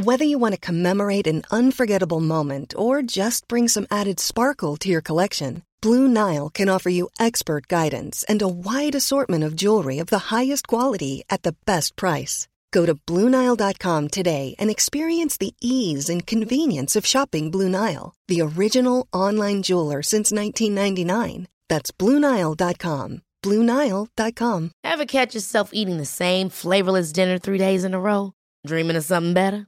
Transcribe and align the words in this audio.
Whether 0.00 0.24
you 0.24 0.38
want 0.38 0.54
to 0.54 0.60
commemorate 0.60 1.26
an 1.26 1.42
unforgettable 1.50 2.20
moment 2.20 2.72
or 2.78 3.02
just 3.02 3.48
bring 3.48 3.66
some 3.66 3.88
added 3.90 4.20
sparkle 4.20 4.76
to 4.76 4.88
your 4.88 5.00
collection, 5.00 5.62
Blue 5.82 6.06
Nile 6.06 6.50
can 6.50 6.68
offer 6.68 6.88
you 6.88 7.08
expert 7.18 7.66
guidance 7.66 8.24
and 8.28 8.40
a 8.40 8.46
wide 8.46 8.94
assortment 8.94 9.42
of 9.42 9.56
jewelry 9.56 9.98
of 9.98 10.06
the 10.06 10.30
highest 10.30 10.68
quality 10.68 11.24
at 11.28 11.42
the 11.42 11.56
best 11.66 11.96
price. 11.96 12.46
Go 12.70 12.86
to 12.86 12.94
BlueNile.com 12.94 14.06
today 14.08 14.54
and 14.60 14.70
experience 14.70 15.36
the 15.36 15.52
ease 15.60 16.08
and 16.08 16.24
convenience 16.24 16.94
of 16.94 17.04
shopping 17.04 17.50
Blue 17.50 17.68
Nile, 17.68 18.14
the 18.28 18.40
original 18.40 19.08
online 19.12 19.62
jeweler 19.62 20.00
since 20.02 20.30
1999. 20.30 21.48
That's 21.68 21.90
BlueNile.com. 21.90 23.22
BlueNile.com. 23.42 24.70
Ever 24.84 25.06
catch 25.06 25.34
yourself 25.34 25.70
eating 25.72 25.96
the 25.96 26.06
same 26.06 26.50
flavorless 26.50 27.10
dinner 27.10 27.38
three 27.38 27.58
days 27.58 27.82
in 27.82 27.94
a 27.94 28.00
row? 28.00 28.32
Dreaming 28.66 28.96
of 28.96 29.04
something 29.04 29.34
better? 29.34 29.67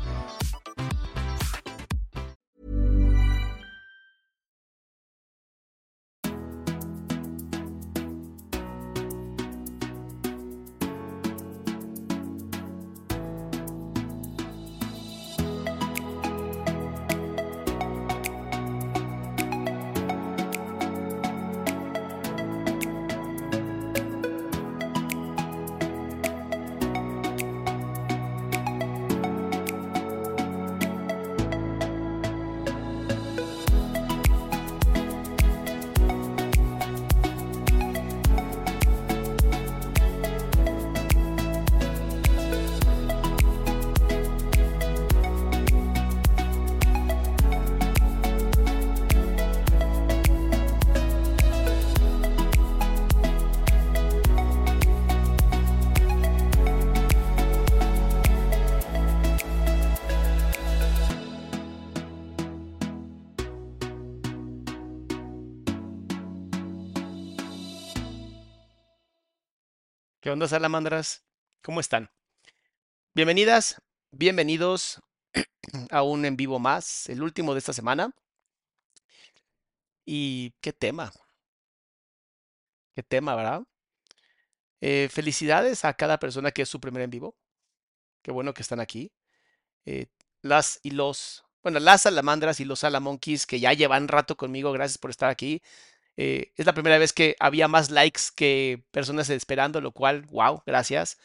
Onda, 70.41 70.49
salamandras? 70.49 71.23
¿Cómo 71.61 71.79
están? 71.79 72.09
Bienvenidas, 73.13 73.79
bienvenidos 74.09 74.99
a 75.91 76.01
un 76.01 76.25
en 76.25 76.35
vivo 76.35 76.57
más, 76.57 77.07
el 77.09 77.21
último 77.21 77.53
de 77.53 77.59
esta 77.59 77.73
semana. 77.73 78.11
Y 80.03 80.55
qué 80.59 80.73
tema. 80.73 81.11
Qué 82.95 83.03
tema, 83.03 83.35
¿verdad? 83.35 83.61
Eh, 84.81 85.09
felicidades 85.11 85.85
a 85.85 85.93
cada 85.93 86.17
persona 86.17 86.49
que 86.49 86.63
es 86.63 86.69
su 86.69 86.79
primer 86.79 87.03
en 87.03 87.11
vivo. 87.11 87.35
Qué 88.23 88.31
bueno 88.31 88.55
que 88.55 88.63
están 88.63 88.79
aquí. 88.79 89.11
Eh, 89.85 90.07
las 90.41 90.79
y 90.81 90.89
los, 90.89 91.43
bueno, 91.61 91.79
las 91.79 92.01
salamandras 92.01 92.59
y 92.59 92.65
los 92.65 92.79
salamonkeys 92.79 93.45
que 93.45 93.59
ya 93.59 93.73
llevan 93.73 94.07
rato 94.07 94.35
conmigo, 94.37 94.71
gracias 94.71 94.97
por 94.97 95.11
estar 95.11 95.29
aquí. 95.29 95.61
Eh, 96.17 96.51
es 96.57 96.65
la 96.65 96.73
primera 96.73 96.97
vez 96.97 97.13
que 97.13 97.35
había 97.39 97.67
más 97.67 97.89
likes 97.89 98.21
que 98.35 98.83
personas 98.91 99.29
esperando, 99.29 99.81
lo 99.81 99.91
cual, 99.91 100.23
wow, 100.23 100.63
gracias. 100.65 101.17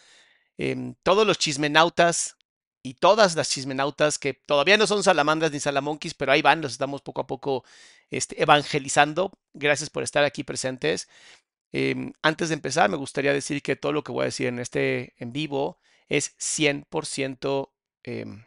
Em, 0.58 0.94
todos 1.02 1.26
los 1.26 1.38
chismenautas 1.38 2.36
y 2.82 2.94
todas 2.94 3.36
las 3.36 3.50
chismenautas 3.50 4.18
que 4.18 4.34
todavía 4.34 4.76
no 4.76 4.86
son 4.86 5.02
salamandras 5.02 5.52
ni 5.52 5.60
salamonquis, 5.60 6.14
pero 6.14 6.32
ahí 6.32 6.42
van, 6.42 6.62
los 6.62 6.72
estamos 6.72 7.02
poco 7.02 7.22
a 7.22 7.26
poco 7.26 7.64
este, 8.10 8.40
evangelizando. 8.42 9.32
Gracias 9.54 9.90
por 9.90 10.02
estar 10.02 10.24
aquí 10.24 10.44
presentes. 10.44 11.08
Em, 11.72 12.12
antes 12.22 12.48
de 12.48 12.54
empezar, 12.54 12.88
me 12.90 12.96
gustaría 12.96 13.32
decir 13.32 13.62
que 13.62 13.76
todo 13.76 13.92
lo 13.92 14.04
que 14.04 14.12
voy 14.12 14.22
a 14.22 14.26
decir 14.26 14.46
en 14.48 14.58
este 14.60 15.14
en 15.18 15.32
vivo 15.32 15.78
es 16.08 16.34
100% 16.38 17.72
em, 18.04 18.44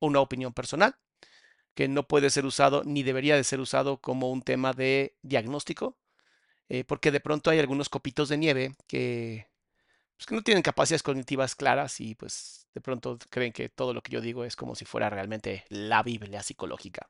una 0.00 0.20
opinión 0.20 0.52
personal 0.52 0.96
que 1.76 1.88
no 1.88 2.08
puede 2.08 2.30
ser 2.30 2.46
usado 2.46 2.82
ni 2.84 3.02
debería 3.04 3.36
de 3.36 3.44
ser 3.44 3.60
usado 3.60 3.98
como 3.98 4.32
un 4.32 4.42
tema 4.42 4.72
de 4.72 5.14
diagnóstico, 5.22 5.98
eh, 6.70 6.84
porque 6.84 7.12
de 7.12 7.20
pronto 7.20 7.50
hay 7.50 7.60
algunos 7.60 7.90
copitos 7.90 8.30
de 8.30 8.38
nieve 8.38 8.74
que, 8.88 9.46
pues, 10.16 10.26
que 10.26 10.34
no 10.34 10.42
tienen 10.42 10.62
capacidades 10.62 11.02
cognitivas 11.02 11.54
claras 11.54 12.00
y 12.00 12.14
pues 12.14 12.66
de 12.74 12.80
pronto 12.80 13.18
creen 13.30 13.52
que 13.52 13.68
todo 13.68 13.94
lo 13.94 14.02
que 14.02 14.12
yo 14.12 14.22
digo 14.22 14.44
es 14.44 14.56
como 14.56 14.74
si 14.74 14.86
fuera 14.86 15.10
realmente 15.10 15.64
la 15.68 16.02
Biblia 16.02 16.42
psicológica. 16.42 17.08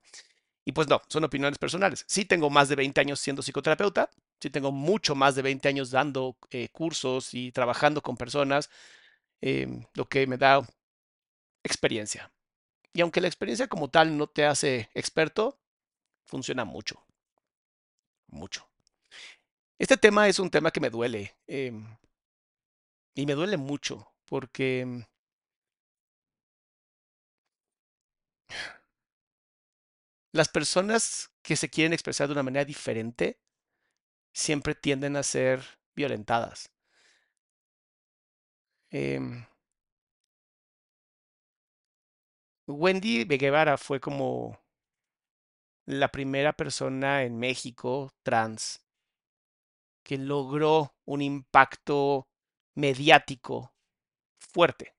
Y 0.64 0.72
pues 0.72 0.88
no, 0.88 1.00
son 1.08 1.24
opiniones 1.24 1.58
personales. 1.58 2.04
Sí 2.08 2.24
tengo 2.24 2.50
más 2.50 2.68
de 2.68 2.76
20 2.76 3.00
años 3.00 3.20
siendo 3.20 3.42
psicoterapeuta, 3.42 4.10
sí 4.40 4.50
tengo 4.50 4.72
mucho 4.72 5.14
más 5.14 5.36
de 5.36 5.42
20 5.42 5.68
años 5.68 5.92
dando 5.92 6.36
eh, 6.50 6.70
cursos 6.70 7.34
y 7.34 7.52
trabajando 7.52 8.02
con 8.02 8.16
personas, 8.16 8.68
em, 9.40 9.84
lo 9.94 10.08
que 10.08 10.26
me 10.26 10.38
da 10.38 10.62
experiencia. 11.64 12.32
Y 12.96 13.02
aunque 13.02 13.20
la 13.20 13.28
experiencia 13.28 13.68
como 13.68 13.90
tal 13.90 14.16
no 14.16 14.26
te 14.26 14.46
hace 14.46 14.88
experto, 14.94 15.60
funciona 16.24 16.64
mucho. 16.64 17.04
Mucho. 18.28 18.66
Este 19.78 19.98
tema 19.98 20.28
es 20.28 20.38
un 20.38 20.50
tema 20.50 20.70
que 20.70 20.80
me 20.80 20.88
duele. 20.88 21.36
Em, 21.46 21.94
y 23.14 23.26
me 23.26 23.34
duele 23.34 23.58
mucho 23.58 24.14
porque 24.24 24.80
em 24.80 25.04
las 30.32 30.48
personas 30.48 31.30
que 31.42 31.56
se 31.56 31.68
quieren 31.68 31.92
expresar 31.92 32.28
de 32.28 32.32
una 32.32 32.42
manera 32.42 32.64
diferente 32.64 33.38
siempre 34.32 34.74
tienden 34.74 35.16
a 35.16 35.22
ser 35.22 35.62
violentadas. 35.94 36.70
Eh, 38.90 39.20
Wendy 42.66 43.24
Guevara 43.24 43.76
fue 43.76 44.00
como 44.00 44.58
la 45.86 46.08
primera 46.08 46.52
persona 46.52 47.22
en 47.22 47.38
México 47.38 48.12
trans 48.22 48.84
que 50.02 50.18
logró 50.18 50.94
un 51.04 51.22
impacto 51.22 52.28
mediático 52.74 53.72
fuerte. 54.38 54.94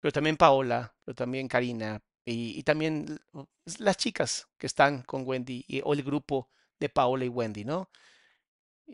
Pero 0.00 0.12
también 0.12 0.36
Paola, 0.36 0.94
pero 1.04 1.14
también 1.14 1.48
Karina 1.48 2.00
y, 2.26 2.62
también 2.62 3.18
las 3.78 3.96
chicas 3.96 4.48
que 4.58 4.66
están 4.66 5.02
con 5.02 5.26
Wendy 5.26 5.64
o 5.84 5.92
el 5.94 6.02
grupo 6.02 6.50
de 6.78 6.88
Paola 6.88 7.24
y 7.24 7.28
Wendy, 7.28 7.64
¿no? 7.64 7.90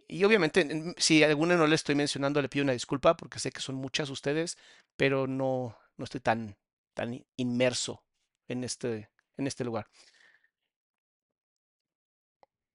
Y 0.06 0.22
obviamente, 0.24 0.94
si 0.98 1.22
alguna 1.24 1.56
no 1.56 1.66
le 1.66 1.74
estoy 1.74 1.96
mencionando, 1.96 2.40
le 2.40 2.48
pido 2.48 2.62
una 2.62 2.72
disculpa 2.72 3.16
porque 3.16 3.40
sé 3.40 3.50
que 3.50 3.60
son 3.60 3.74
muchas 3.74 4.08
ustedes, 4.08 4.56
pero 4.96 5.26
no, 5.26 5.76
no 5.96 6.04
estoy 6.04 6.20
tan 6.20 6.56
tan 6.94 7.24
inmerso 7.36 8.04
en 8.48 8.64
este, 8.64 9.10
en 9.36 9.46
este 9.46 9.64
lugar. 9.64 9.88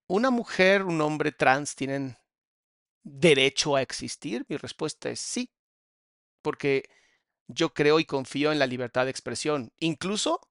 ¿Una 0.08 0.30
mujer, 0.30 0.84
un 0.84 1.02
hombre 1.02 1.32
trans 1.32 1.76
tienen 1.76 2.18
derecho 3.04 3.76
a 3.76 3.82
existir? 3.82 4.46
Mi 4.50 4.58
respuesta 4.58 5.10
es 5.10 5.20
sí, 5.20 5.52
porque 6.42 6.90
yo 7.48 7.74
creo 7.74 8.00
y 8.00 8.06
confío 8.06 8.52
en 8.52 8.60
la 8.60 8.68
libertad 8.68 9.06
de 9.06 9.12
expresión, 9.12 9.74
incluso 9.80 10.42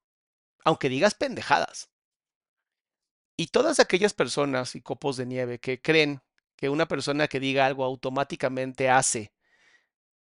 aunque 0.64 0.88
digas 0.88 1.14
pendejadas. 1.14 1.90
Y 3.36 3.48
todas 3.48 3.80
aquellas 3.80 4.14
personas 4.14 4.74
y 4.74 4.80
copos 4.80 5.16
de 5.16 5.26
nieve 5.26 5.58
que 5.58 5.80
creen 5.80 6.22
que 6.56 6.68
una 6.68 6.86
persona 6.86 7.28
que 7.28 7.40
diga 7.40 7.66
algo 7.66 7.84
automáticamente 7.84 8.88
hace 8.88 9.32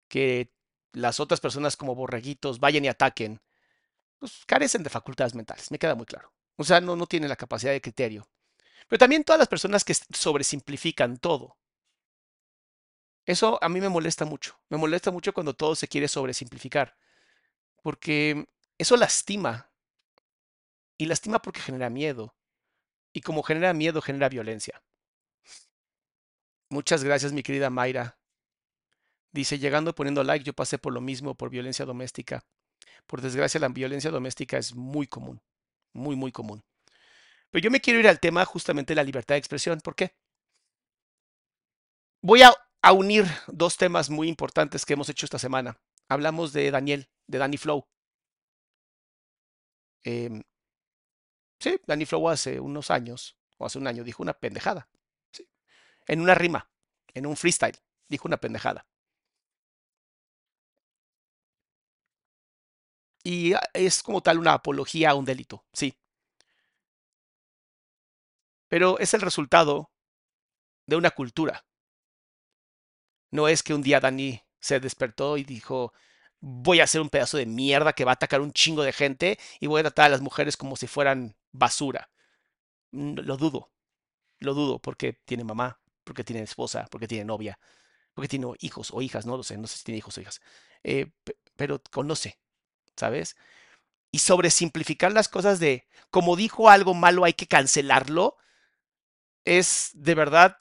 que 0.08 0.54
las 0.94 1.20
otras 1.20 1.40
personas 1.40 1.78
como 1.78 1.96
borreguitos 1.96 2.60
vayan 2.60 2.86
y 2.86 2.88
ataquen, 2.88 3.42
pues 4.20 4.44
carecen 4.46 4.84
de 4.84 4.90
facultades 4.90 5.36
mentales, 5.36 5.72
me 5.72 5.80
queda 5.80 5.96
muy 5.96 6.06
claro. 6.06 6.34
O 6.58 6.64
sea, 6.64 6.82
no, 6.82 6.96
no 6.96 7.08
tienen 7.08 7.30
la 7.30 7.36
capacidad 7.38 7.72
de 7.72 7.82
criterio. 7.82 8.28
Pero 8.90 9.00
también 9.00 9.24
todas 9.24 9.40
las 9.40 9.48
personas 9.48 9.86
que 9.86 9.94
sobresimplifican 9.94 11.18
todo. 11.18 11.58
Eso 13.26 13.60
a 13.64 13.70
mí 13.70 13.80
me 13.80 13.90
molesta 13.90 14.26
mucho. 14.26 14.60
Me 14.70 14.78
molesta 14.78 15.12
mucho 15.12 15.34
cuando 15.34 15.54
todo 15.54 15.76
se 15.76 15.88
quiere 15.88 16.08
sobresimplificar. 16.08 16.98
Porque 17.82 18.48
eso 18.78 18.98
lastima. 18.98 19.72
Y 20.98 21.06
lastima 21.06 21.42
porque 21.42 21.62
genera 21.62 21.90
miedo. 21.90 22.36
Y 23.14 23.22
como 23.22 23.44
genera 23.44 23.74
miedo, 23.74 24.02
genera 24.02 24.30
violencia. 24.30 24.82
Muchas 26.70 27.04
gracias, 27.04 27.32
mi 27.32 27.42
querida 27.42 27.70
Mayra. 27.70 28.19
Dice, 29.32 29.60
llegando 29.60 29.94
poniendo 29.94 30.24
like, 30.24 30.44
yo 30.44 30.54
pasé 30.54 30.78
por 30.78 30.94
lo 30.94 31.02
mismo, 31.02 31.36
por 31.36 31.50
violencia 31.50 31.86
doméstica. 31.86 32.44
Por 33.06 33.22
desgracia, 33.22 33.60
la 33.60 33.70
violencia 33.70 34.12
doméstica 34.12 34.58
es 34.58 34.76
muy 34.76 35.08
común, 35.08 35.42
muy, 35.94 36.16
muy 36.16 36.32
común. 36.32 36.64
Pero 37.52 37.64
yo 37.64 37.72
me 37.72 37.82
quiero 37.82 38.00
ir 38.00 38.08
al 38.08 38.20
tema 38.20 38.46
justamente 38.46 38.92
de 38.92 38.96
la 38.96 39.04
libertad 39.04 39.36
de 39.36 39.40
expresión. 39.40 39.82
¿Por 39.82 39.96
qué? 39.96 40.16
Voy 42.22 42.42
a, 42.44 42.54
unir 42.94 43.26
dos 43.48 43.78
temas 43.78 44.10
muy 44.10 44.28
importantes 44.28 44.86
que 44.86 44.94
hemos 44.94 45.10
hecho 45.10 45.26
esta 45.26 45.40
semana. 45.40 45.80
Hablamos 46.08 46.54
de 46.54 46.72
Daniel, 46.72 47.10
de 47.28 47.38
Danny 47.38 47.58
Flow. 47.58 47.88
Em, 50.04 50.44
sí, 51.60 51.80
Danny 51.88 52.06
Flow 52.06 52.30
hace 52.30 52.60
unos 52.60 52.90
años, 52.92 53.38
o 53.58 53.66
hace 53.66 53.78
un 53.78 53.88
año, 53.88 54.04
dijo 54.04 54.24
una 54.24 54.34
pendejada. 54.34 54.90
En 56.08 56.22
una 56.22 56.36
rima, 56.36 56.70
en 57.14 57.26
un 57.26 57.38
freestyle, 57.38 57.78
dijo 58.08 58.28
una 58.28 58.38
pendejada. 58.38 58.89
Y 63.24 63.54
es 63.74 64.04
como 64.04 64.22
tal 64.22 64.40
una 64.40 64.54
apología 64.54 65.12
a 65.12 65.16
un 65.16 65.26
delito, 65.26 65.66
sí. 65.74 65.96
Pero 68.68 69.00
es 69.00 69.14
el 69.14 69.22
resultado 69.22 69.92
de 70.86 70.96
una 70.96 71.12
cultura. 71.12 71.66
No 73.32 73.48
es 73.48 73.64
que 73.64 73.74
un 73.74 73.82
día 73.82 74.00
Dani 74.00 74.42
se 74.60 74.80
despertó 74.80 75.38
y 75.38 75.44
dijo, 75.44 75.94
voy 76.40 76.80
a 76.80 76.86
hacer 76.86 77.02
un 77.02 77.10
pedazo 77.10 77.38
de 77.38 77.46
mierda 77.46 77.94
que 77.94 78.06
va 78.06 78.12
a 78.12 78.14
atacar 78.14 78.42
un 78.42 78.54
chingo 78.54 78.84
de 78.84 78.94
gente 78.94 79.40
y 79.60 79.68
voy 79.68 79.80
a 79.80 79.84
tratar 79.84 80.06
a 80.08 80.10
las 80.10 80.22
mujeres 80.22 80.58
como 80.58 80.76
si 80.76 80.88
fueran 80.88 81.36
basura. 81.52 82.10
Mm, 82.92 83.20
lo 83.20 83.38
dudo, 83.38 83.72
lo 84.40 84.54
dudo 84.54 84.80
porque 84.80 85.14
tiene 85.26 85.44
mamá, 85.44 85.80
porque 86.04 86.24
tiene 86.24 86.44
esposa, 86.44 86.88
porque 86.92 87.08
tiene 87.08 87.26
novia, 87.26 87.60
porque 88.14 88.28
tiene 88.28 88.48
hijos 88.62 88.92
o 88.94 89.02
hijas, 89.02 89.26
no 89.26 89.38
lo 89.38 89.44
sé, 89.44 89.58
no 89.58 89.68
sé 89.68 89.78
si 89.78 89.84
tiene 89.86 90.00
hijos 90.00 90.18
o 90.18 90.22
hijas, 90.22 90.42
eh, 90.84 91.12
pero 91.56 91.82
conoce, 91.92 92.40
¿sabes? 93.00 93.38
Y 94.12 94.20
sobresimplificar 94.20 95.12
las 95.14 95.30
cosas 95.30 95.60
de, 95.60 95.88
como 96.12 96.36
dijo 96.36 96.70
algo 96.70 96.94
malo, 96.94 97.26
hay 97.26 97.34
que 97.34 97.48
cancelarlo, 97.48 98.38
es 99.46 99.92
de 99.94 100.16
verdad 100.16 100.58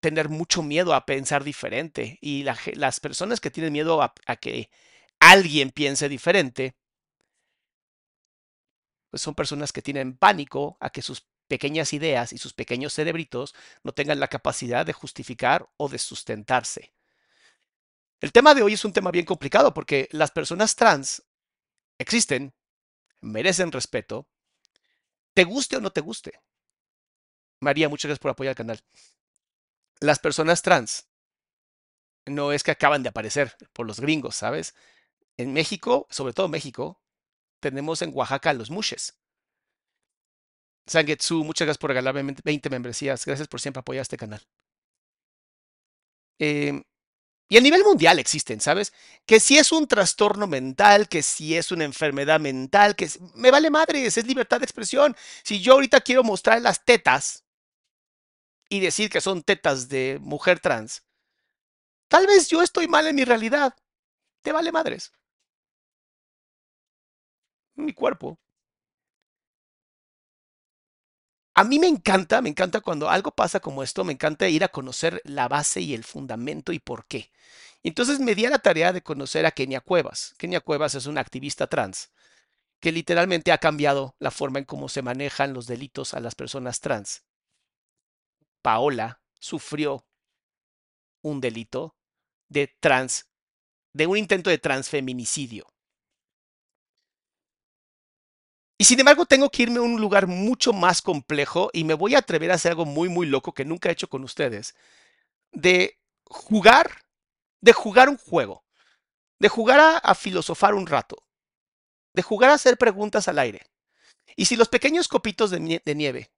tener 0.00 0.28
mucho 0.28 0.62
miedo 0.62 0.94
a 0.94 1.06
pensar 1.06 1.44
diferente. 1.44 2.18
Y 2.20 2.44
las 2.44 3.00
personas 3.00 3.40
que 3.40 3.50
tienen 3.50 3.72
miedo 3.72 4.02
a, 4.02 4.14
que 4.40 4.70
alguien 5.20 5.70
piense 5.70 6.08
diferente, 6.08 6.76
pues 9.10 9.22
son 9.22 9.34
personas 9.34 9.72
que 9.72 9.82
tienen 9.82 10.16
pánico 10.16 10.76
a 10.80 10.90
que 10.90 11.02
sus 11.02 11.26
pequeñas 11.48 11.92
ideas 11.92 12.32
y 12.32 12.38
sus 12.38 12.52
pequeños 12.52 12.92
cerebritos 12.92 13.54
no 13.82 13.92
tengan 13.92 14.20
la 14.20 14.28
capacidad 14.28 14.84
de 14.84 14.92
justificar 14.92 15.68
o 15.76 15.88
de 15.88 15.98
sustentarse. 15.98 16.92
El 18.20 18.32
tema 18.32 18.54
de 18.54 18.62
hoy 18.62 18.74
es 18.74 18.84
un 18.84 18.92
tema 18.92 19.10
bien 19.10 19.26
complicado 19.26 19.74
porque 19.74 20.08
las 20.12 20.30
personas 20.30 20.74
trans 20.74 21.22
existen, 21.98 22.54
merecen 23.20 23.72
respeto, 23.72 24.26
te 25.34 25.44
guste 25.44 25.76
o 25.76 25.80
no 25.80 25.90
te 25.90 26.00
guste. 26.00 26.40
María, 27.60 27.88
muchas 27.88 28.08
gracias 28.08 28.22
por 28.22 28.30
apoyar 28.30 28.52
el 28.52 28.56
canal. 28.56 28.80
Las 30.00 30.18
personas 30.18 30.62
trans 30.62 31.08
no 32.26 32.52
es 32.52 32.62
que 32.62 32.70
acaban 32.70 33.02
de 33.02 33.10
aparecer 33.10 33.54
por 33.72 33.86
los 33.86 34.00
gringos, 34.00 34.36
¿sabes? 34.36 34.74
En 35.36 35.52
México, 35.52 36.06
sobre 36.10 36.32
todo 36.32 36.48
México, 36.48 37.00
tenemos 37.60 38.02
en 38.02 38.10
Oaxaca 38.14 38.52
los 38.52 38.70
mushes. 38.70 39.18
Sangetsu, 40.86 41.44
muchas 41.44 41.66
gracias 41.66 41.78
por 41.78 41.90
regalarme 41.90 42.34
20 42.44 42.70
membresías. 42.70 43.24
Gracias 43.26 43.48
por 43.48 43.60
siempre 43.60 43.80
apoyar 43.80 44.02
este 44.02 44.16
canal. 44.16 44.40
Eh, 46.38 46.82
y 47.48 47.56
a 47.56 47.60
nivel 47.60 47.84
mundial 47.84 48.18
existen, 48.18 48.60
¿sabes? 48.60 48.92
Que 49.24 49.38
si 49.38 49.56
es 49.56 49.70
un 49.70 49.86
trastorno 49.86 50.46
mental, 50.46 51.08
que 51.08 51.22
si 51.22 51.56
es 51.56 51.70
una 51.70 51.84
enfermedad 51.84 52.40
mental, 52.40 52.96
que 52.96 53.08
me 53.34 53.50
vale 53.52 53.70
madres, 53.70 54.18
es 54.18 54.26
libertad 54.26 54.58
de 54.58 54.64
expresión. 54.64 55.16
Si 55.44 55.60
yo 55.60 55.74
ahorita 55.74 56.00
quiero 56.00 56.24
mostrar 56.24 56.60
las 56.60 56.84
tetas 56.84 57.44
y 58.68 58.80
decir 58.80 59.10
que 59.10 59.20
son 59.20 59.42
tetas 59.42 59.88
de 59.88 60.18
mujer 60.20 60.58
trans, 60.58 61.04
tal 62.08 62.26
vez 62.26 62.48
yo 62.48 62.62
estoy 62.62 62.88
mal 62.88 63.06
en 63.06 63.16
mi 63.16 63.24
realidad. 63.24 63.74
Te 64.42 64.52
vale 64.52 64.72
madres. 64.72 65.12
Mi 67.76 67.92
cuerpo. 67.92 68.38
A 71.58 71.64
mí 71.64 71.78
me 71.78 71.86
encanta, 71.86 72.42
me 72.42 72.50
encanta 72.50 72.82
cuando 72.82 73.08
algo 73.08 73.30
pasa 73.30 73.60
como 73.60 73.82
esto, 73.82 74.04
me 74.04 74.12
encanta 74.12 74.46
ir 74.46 74.62
a 74.62 74.68
conocer 74.68 75.22
la 75.24 75.48
base 75.48 75.80
y 75.80 75.94
el 75.94 76.04
fundamento 76.04 76.70
y 76.70 76.78
por 76.78 77.06
qué. 77.06 77.32
Entonces 77.82 78.20
me 78.20 78.34
di 78.34 78.44
a 78.44 78.50
la 78.50 78.58
tarea 78.58 78.92
de 78.92 79.02
conocer 79.02 79.46
a 79.46 79.52
Kenia 79.52 79.80
Cuevas. 79.80 80.34
Kenia 80.36 80.60
Cuevas 80.60 80.94
es 80.94 81.06
una 81.06 81.22
activista 81.22 81.66
trans 81.66 82.10
que 82.78 82.92
literalmente 82.92 83.52
ha 83.52 83.58
cambiado 83.58 84.16
la 84.18 84.30
forma 84.30 84.58
en 84.58 84.66
cómo 84.66 84.90
se 84.90 85.00
manejan 85.00 85.54
los 85.54 85.66
delitos 85.66 86.12
a 86.12 86.20
las 86.20 86.34
personas 86.34 86.80
trans. 86.80 87.24
Paola 88.60 89.22
sufrió 89.40 90.06
un 91.22 91.40
delito 91.40 91.96
de 92.50 92.68
trans, 92.80 93.30
de 93.94 94.06
un 94.06 94.18
intento 94.18 94.50
de 94.50 94.58
transfeminicidio. 94.58 95.66
Y 98.78 98.84
sin 98.84 99.00
embargo, 99.00 99.24
tengo 99.24 99.50
que 99.50 99.62
irme 99.62 99.78
a 99.78 99.82
un 99.82 100.00
lugar 100.00 100.26
mucho 100.26 100.72
más 100.72 101.00
complejo 101.00 101.70
y 101.72 101.84
me 101.84 101.94
voy 101.94 102.14
a 102.14 102.18
atrever 102.18 102.50
a 102.50 102.54
hacer 102.54 102.72
algo 102.72 102.84
muy, 102.84 103.08
muy 103.08 103.26
loco 103.26 103.54
que 103.54 103.64
nunca 103.64 103.88
he 103.88 103.92
hecho 103.92 104.08
con 104.08 104.22
ustedes. 104.22 104.74
De 105.52 105.98
jugar, 106.24 107.06
de 107.60 107.72
jugar 107.72 108.08
un 108.08 108.18
juego, 108.18 108.64
de 109.38 109.48
jugar 109.48 110.00
a, 110.02 110.14
filosofar 110.14 110.74
un 110.74 110.86
rato, 110.86 111.16
de 112.14 112.22
jugar 112.22 112.50
a 112.50 112.54
hacer 112.54 112.76
preguntas 112.76 113.28
al 113.28 113.38
aire. 113.38 113.62
Y 114.36 114.44
si 114.46 114.56
los 114.56 114.68
pequeños 114.68 115.08
copitos 115.08 115.50
de, 115.50 115.80
de 115.82 115.94
nieve 115.94 116.30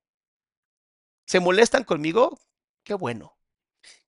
se 1.26 1.40
molestan 1.40 1.82
conmigo, 1.84 2.38
qué 2.84 2.94
bueno. 2.94 3.36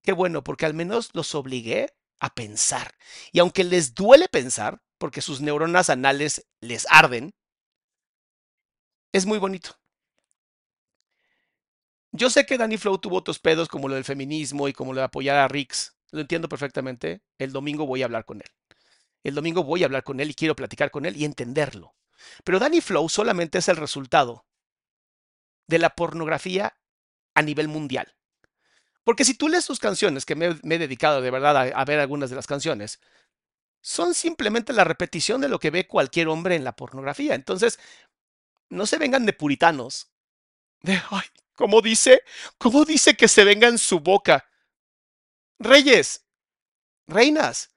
Qué 0.02 0.12
bueno, 0.12 0.42
porque 0.42 0.66
al 0.66 0.74
menos 0.74 1.10
los 1.14 1.34
obligué 1.34 1.92
a 2.20 2.32
pensar. 2.34 2.94
Y 3.32 3.40
aunque 3.40 3.64
les 3.64 3.94
duele 3.94 4.28
pensar, 4.28 4.82
porque 4.98 5.20
sus 5.20 5.40
neuronas 5.40 5.90
anales 5.90 6.46
les 6.60 6.86
arden, 6.90 7.34
es 9.12 9.26
muy 9.26 9.38
bonito. 9.38 9.78
Yo 12.12 12.28
sé 12.28 12.44
que 12.44 12.58
Danny 12.58 12.76
Flow 12.76 12.98
tuvo 12.98 13.16
otros 13.16 13.38
pedos 13.38 13.68
como 13.68 13.88
lo 13.88 13.94
del 13.94 14.04
feminismo 14.04 14.68
y 14.68 14.72
como 14.72 14.92
lo 14.92 15.00
de 15.00 15.06
apoyar 15.06 15.36
a 15.36 15.48
Rix. 15.48 15.96
Lo 16.10 16.20
entiendo 16.20 16.48
perfectamente. 16.48 17.22
El 17.38 17.52
domingo 17.52 17.86
voy 17.86 18.02
a 18.02 18.06
hablar 18.06 18.24
con 18.24 18.38
él. 18.38 18.48
El 19.22 19.34
domingo 19.34 19.62
voy 19.62 19.82
a 19.82 19.86
hablar 19.86 20.02
con 20.02 20.18
él 20.18 20.30
y 20.30 20.34
quiero 20.34 20.56
platicar 20.56 20.90
con 20.90 21.04
él 21.06 21.16
y 21.16 21.24
entenderlo. 21.24 21.94
Pero 22.44 22.58
Danny 22.58 22.80
Flow 22.80 23.08
solamente 23.08 23.58
es 23.58 23.68
el 23.68 23.76
resultado 23.76 24.46
de 25.68 25.78
la 25.78 25.90
pornografía 25.90 26.76
a 27.34 27.42
nivel 27.42 27.68
mundial. 27.68 28.16
Porque 29.04 29.24
si 29.24 29.34
tú 29.34 29.48
lees 29.48 29.64
sus 29.64 29.78
canciones, 29.78 30.26
que 30.26 30.34
me, 30.34 30.46
he 30.46 30.78
dedicado 30.78 31.22
de 31.22 31.30
verdad 31.30 31.56
a, 31.56 31.62
a 31.62 31.84
ver 31.84 32.00
algunas 32.00 32.28
de 32.30 32.36
las 32.36 32.46
canciones, 32.46 33.00
son 33.80 34.14
simplemente 34.14 34.72
la 34.72 34.84
repetición 34.84 35.40
de 35.40 35.48
lo 35.48 35.58
que 35.58 35.70
ve 35.70 35.86
cualquier 35.86 36.28
hombre 36.28 36.54
en 36.54 36.64
la 36.64 36.76
pornografía. 36.76 37.34
Entonces, 37.34 37.78
no 38.70 38.86
se 38.86 38.98
vengan 38.98 39.26
de 39.26 39.32
puritanos. 39.32 40.10
De, 40.80 41.00
ay, 41.10 41.26
¿cómo 41.54 41.82
dice? 41.82 42.22
¿Cómo 42.56 42.84
dice 42.84 43.16
que 43.16 43.28
se 43.28 43.44
venga 43.44 43.68
en 43.68 43.78
su 43.78 44.00
boca? 44.00 44.48
Reyes, 45.58 46.26
reinas, 47.06 47.74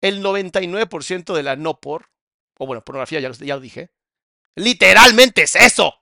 el 0.00 0.22
99% 0.22 1.34
de 1.34 1.42
la 1.42 1.56
no 1.56 1.80
por, 1.80 2.10
o 2.58 2.66
bueno, 2.66 2.84
pornografía, 2.84 3.18
ya 3.20 3.30
ya 3.32 3.56
lo 3.56 3.60
dije, 3.60 3.90
literalmente 4.54 5.42
es 5.42 5.56
eso. 5.56 5.94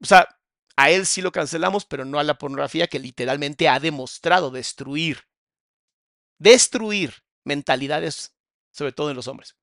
O 0.00 0.04
sea, 0.04 0.28
a 0.76 0.90
él 0.90 1.06
sí 1.06 1.22
lo 1.22 1.32
cancelamos, 1.32 1.84
pero 1.84 2.04
no 2.04 2.18
a 2.18 2.24
la 2.24 2.38
pornografía 2.38 2.88
que 2.88 2.98
literalmente 2.98 3.68
ha 3.68 3.80
demostrado 3.80 4.50
destruir, 4.50 5.28
destruir 6.38 7.24
mentalidades 7.44 8.34
sobre 8.72 8.92
todo 8.92 9.10
en 9.10 9.16
los 9.16 9.28
hombres. 9.28 9.56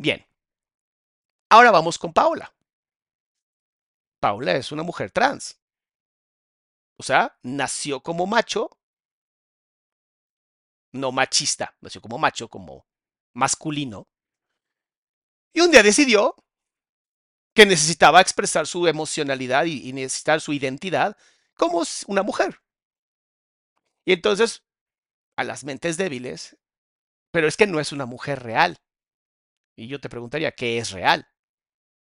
Bien. 0.00 0.26
Ahora 1.50 1.70
vamos 1.70 1.98
con 1.98 2.14
Paula. 2.14 2.54
Paula 4.18 4.56
es 4.56 4.72
una 4.72 4.82
mujer 4.82 5.10
trans. 5.10 5.60
O 6.96 7.02
sea, 7.02 7.38
nació 7.42 8.00
como 8.00 8.26
macho, 8.26 8.70
no 10.92 11.12
machista, 11.12 11.76
nació 11.82 12.00
como 12.00 12.16
macho, 12.16 12.48
como 12.48 12.86
masculino. 13.34 14.08
Y 15.52 15.60
un 15.60 15.70
día 15.70 15.82
decidió 15.82 16.34
que 17.54 17.66
necesitaba 17.66 18.22
expresar 18.22 18.66
su 18.66 18.86
emocionalidad 18.86 19.66
y, 19.66 19.86
y 19.86 19.92
necesitar 19.92 20.40
su 20.40 20.54
identidad 20.54 21.14
como 21.54 21.82
una 22.06 22.22
mujer. 22.22 22.62
Y 24.06 24.14
entonces, 24.14 24.64
a 25.36 25.44
las 25.44 25.62
mentes 25.62 25.98
débiles, 25.98 26.56
pero 27.30 27.46
es 27.46 27.58
que 27.58 27.66
no 27.66 27.80
es 27.80 27.92
una 27.92 28.06
mujer 28.06 28.42
real. 28.42 28.80
Y 29.80 29.86
yo 29.86 29.98
te 29.98 30.10
preguntaría, 30.10 30.52
¿qué 30.52 30.76
es 30.76 30.90
real? 30.90 31.26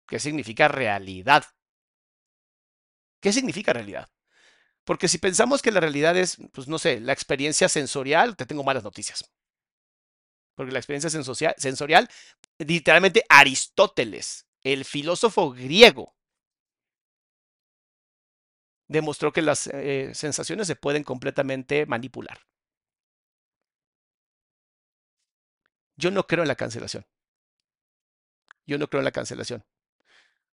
¿Qué 0.07 0.17
significa 0.17 0.67
realidad? 0.67 1.45
¿Qué 3.21 3.31
significa 3.31 3.71
realidad? 3.71 4.09
Porque 4.83 5.07
si 5.07 5.19
pensamos 5.19 5.61
que 5.61 5.71
la 5.71 5.79
realidad 5.79 6.17
es, 6.17 6.37
pues 6.53 6.67
no 6.67 6.79
sé, 6.79 6.99
la 6.99 7.13
experiencia 7.13 7.69
sensorial, 7.69 8.35
te 8.35 8.47
tengo 8.47 8.63
malas 8.63 8.83
noticias. 8.83 9.31
Porque 10.55 10.71
la 10.71 10.79
experiencia 10.79 11.11
sensorial, 11.11 12.09
literalmente 12.57 13.25
Aristóteles, 13.29 14.47
el 14.63 14.83
filósofo 14.83 15.51
griego, 15.51 16.15
demostró 18.87 19.31
que 19.31 19.43
las 19.43 19.67
eh, 19.67 20.09
sensaciones 20.15 20.65
se 20.65 20.75
pueden 20.75 21.03
completamente 21.03 21.85
manipular. 21.85 22.39
Yo 25.95 26.09
no 26.09 26.25
creo 26.25 26.41
en 26.43 26.47
la 26.47 26.55
cancelación. 26.55 27.05
Yo 28.71 28.77
no 28.77 28.87
creo 28.87 29.01
en 29.01 29.05
la 29.05 29.11
cancelación. 29.11 29.65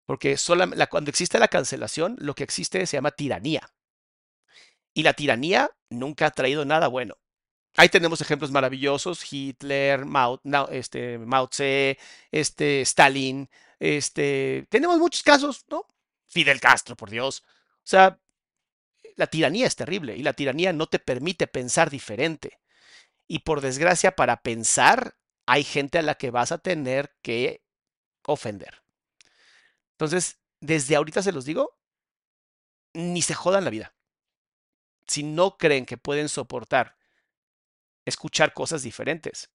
Porque 0.06 0.37
cuando 0.88 1.11
existe 1.11 1.40
la 1.40 1.49
cancelación, 1.49 2.16
lo 2.21 2.35
que 2.35 2.44
existe 2.44 2.87
se 2.87 2.97
llama 2.97 3.11
tiranía. 3.11 3.68
Y 4.92 5.02
la 5.02 5.14
tiranía 5.14 5.71
nunca 5.90 6.26
ha 6.26 6.30
traído 6.30 6.64
nada 6.64 6.87
bueno. 6.87 7.16
Ahí 7.76 7.88
tenemos 7.88 8.21
ejemplos 8.21 8.52
maravillosos, 8.52 9.21
Hitler, 9.33 10.04
Mao, 10.04 10.40
este, 10.71 11.18
Mao 11.18 11.49
Tse, 11.49 11.99
este, 12.30 12.83
Stalin, 12.83 13.50
este, 13.80 14.66
tenemos 14.68 14.99
muchos 14.99 15.25
casos, 15.25 15.64
¿no? 15.68 15.85
Fidel 16.28 16.61
Castro, 16.61 16.94
por 16.94 17.11
Dios. 17.11 17.42
O 17.78 17.83
sea, 17.83 18.21
la 19.16 19.26
tiranía 19.26 19.66
es 19.66 19.75
terrible 19.75 20.16
y 20.16 20.23
la 20.23 20.35
tiranía 20.35 20.73
no 20.73 20.87
te 20.87 21.00
permite 21.00 21.49
pensar 21.49 21.90
diferente. 21.90 22.61
Y 23.26 23.40
por 23.40 23.61
desgracia, 23.61 24.14
para 24.14 24.42
pensar, 24.42 25.16
hay 25.47 25.64
gente 25.64 25.99
a 25.99 26.02
la 26.02 26.14
que 26.14 26.30
vas 26.30 26.52
a 26.52 26.59
tener 26.59 27.16
que 27.23 27.63
ofender. 28.26 28.83
Entonces, 29.93 30.38
desde 30.61 30.97
ahorita 30.97 31.23
se 31.23 31.33
los 31.33 31.45
digo, 31.45 31.78
ni 32.95 33.23
se 33.23 33.35
jodan 33.35 33.64
la 33.64 33.71
vida. 33.71 33.95
Si 35.07 35.23
no 35.23 35.57
creen 35.57 35.87
que 35.87 35.99
pueden 35.99 36.28
soportar 36.28 36.97
escuchar 38.04 38.52
cosas 38.54 38.83
diferentes, 38.83 39.50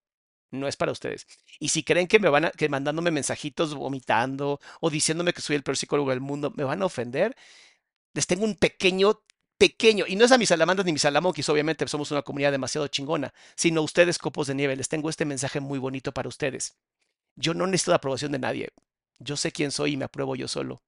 no 0.52 0.68
es 0.68 0.76
para 0.76 0.92
ustedes. 0.92 1.28
Y 1.60 1.70
si 1.70 1.84
creen 1.84 2.08
que 2.08 2.20
me 2.20 2.30
van 2.30 2.46
a, 2.46 2.52
que 2.52 2.70
mandándome 2.70 3.12
mensajitos 3.12 3.76
vomitando 3.76 4.60
o 4.82 4.90
diciéndome 4.90 5.34
que 5.34 5.42
soy 5.42 5.56
el 5.56 5.64
peor 5.64 5.78
psicólogo 5.78 6.10
del 6.10 6.22
mundo, 6.22 6.52
me 6.56 6.64
van 6.64 6.82
a 6.82 6.86
ofender, 6.86 7.36
les 8.14 8.28
tengo 8.28 8.46
un 8.46 8.56
pequeño, 8.56 9.22
pequeño, 9.58 10.06
y 10.08 10.16
no 10.16 10.26
es 10.26 10.32
a 10.32 10.38
mis 10.38 10.50
salamandras 10.50 10.86
ni 10.86 10.94
mis 10.94 11.04
salamonquis, 11.04 11.50
obviamente 11.50 11.88
somos 11.88 12.12
una 12.12 12.22
comunidad 12.24 12.52
demasiado 12.52 12.88
chingona, 12.88 13.34
sino 13.56 13.82
ustedes, 13.82 14.18
copos 14.18 14.48
de 14.48 14.56
nieve, 14.56 14.76
les 14.76 14.90
tengo 14.90 15.10
este 15.10 15.26
mensaje 15.26 15.60
muy 15.60 15.80
bonito 15.80 16.12
para 16.12 16.30
ustedes. 16.30 16.78
Yo 17.36 17.54
no 17.54 17.68
necesito 17.68 17.92
la 17.92 17.98
aprobación 17.98 18.32
de 18.32 18.40
nadie. 18.40 18.70
Yo 19.20 19.38
sé 19.38 19.52
quién 19.52 19.72
soy 19.72 19.94
y 19.94 19.98
me 19.98 20.06
apruebo 20.06 20.36
yo 20.36 20.48
solo. 20.48 20.84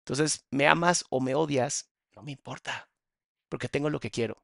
Entonces, 0.00 0.46
me 0.50 0.66
amas 0.66 1.04
o 1.10 1.20
me 1.20 1.34
odias, 1.34 1.90
no 2.14 2.22
me 2.22 2.32
importa, 2.32 2.88
porque 3.48 3.68
tengo 3.68 3.90
lo 3.90 4.00
que 4.00 4.10
quiero. 4.10 4.42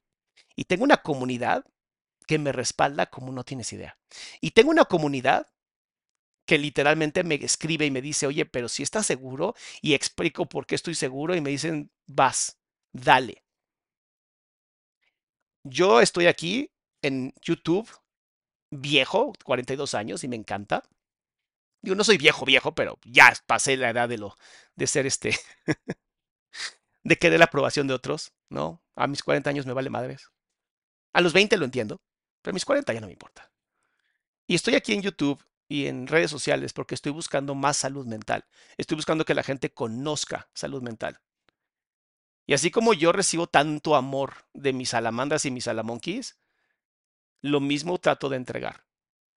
Y 0.57 0.65
tengo 0.65 0.85
una 0.85 0.99
comunidad 0.99 1.65
que 2.27 2.39
me 2.39 2.53
respalda 2.53 3.07
como 3.07 3.33
no 3.33 3.45
tienes 3.45 3.73
idea. 3.73 3.99
Y 4.41 4.53
tengo 4.53 4.71
una 4.71 4.87
comunidad 4.87 5.47
que 6.47 6.59
literalmente 6.59 7.25
me 7.25 7.37
escribe 7.37 7.87
y 7.87 7.91
me 7.91 8.03
dice, 8.03 8.27
oye, 8.27 8.45
pero 8.47 8.69
si 8.69 8.83
estás 8.83 9.07
seguro, 9.07 9.55
y 9.81 9.95
explico 9.95 10.47
por 10.49 10.67
qué 10.67 10.75
estoy 10.75 10.95
seguro, 10.95 11.35
y 11.35 11.41
me 11.41 11.51
dicen, 11.51 11.91
vas, 12.07 12.59
dale. 12.93 13.45
Yo 15.65 16.01
estoy 16.01 16.27
aquí 16.27 16.71
en 17.03 17.33
YouTube, 17.43 17.89
viejo, 18.73 19.33
42 19.45 19.95
años, 19.95 20.25
y 20.25 20.29
me 20.29 20.37
encanta. 20.37 20.83
Yo 21.83 21.95
no 21.95 22.05
soy 22.05 22.17
viejo, 22.17 22.45
viejo, 22.45 22.75
pero 22.75 22.99
ya 23.05 23.33
pasé 23.47 23.77
la 23.77 23.91
edad 23.91 24.09
de 24.09 24.19
lo 24.19 24.37
de 24.77 24.87
ser 24.87 25.07
este 25.07 25.37
de 27.05 27.19
querer 27.19 27.39
la 27.39 27.47
aprobación 27.47 27.87
de 27.87 27.95
otros, 27.95 28.33
¿no? 28.49 28.83
A 28.95 29.07
mis 29.07 29.23
40 29.23 29.51
años 29.51 29.67
me 29.67 29.73
vale 29.73 29.91
madres. 29.91 30.31
A 31.13 31.21
los 31.21 31.33
20 31.33 31.57
lo 31.57 31.65
entiendo, 31.65 32.01
pero 32.41 32.53
a 32.53 32.55
mis 32.55 32.65
40 32.65 32.93
ya 32.93 33.01
no 33.01 33.09
me 33.09 33.13
importa. 33.13 33.51
Y 34.47 34.55
estoy 34.55 34.75
aquí 34.75 34.93
en 34.93 35.03
YouTube 35.03 35.45
y 35.69 35.87
en 35.87 36.07
redes 36.07 36.31
sociales 36.31 36.73
porque 36.73 36.95
estoy 36.95 37.13
buscando 37.13 37.55
más 37.55 37.77
salud 37.77 38.07
mental. 38.07 38.45
Estoy 38.77 38.97
buscando 38.97 39.25
que 39.25 39.35
la 39.35 39.43
gente 39.43 39.73
conozca 39.73 40.49
salud 40.55 40.83
mental. 40.83 41.21
Y 42.47 42.55
así 42.55 42.71
como 42.71 42.93
yo 42.93 43.13
recibo 43.13 43.47
tanto 43.47 43.97
amor 43.97 44.35
de 44.53 44.73
mis 44.73 44.91
salamandras 44.91 45.45
y 45.45 45.51
mis 45.51 45.65
salamonquis, 45.65 46.37
lo 47.43 47.61
mismo 47.61 47.99
trato 47.99 48.29
de 48.29 48.37
entregar. 48.37 48.87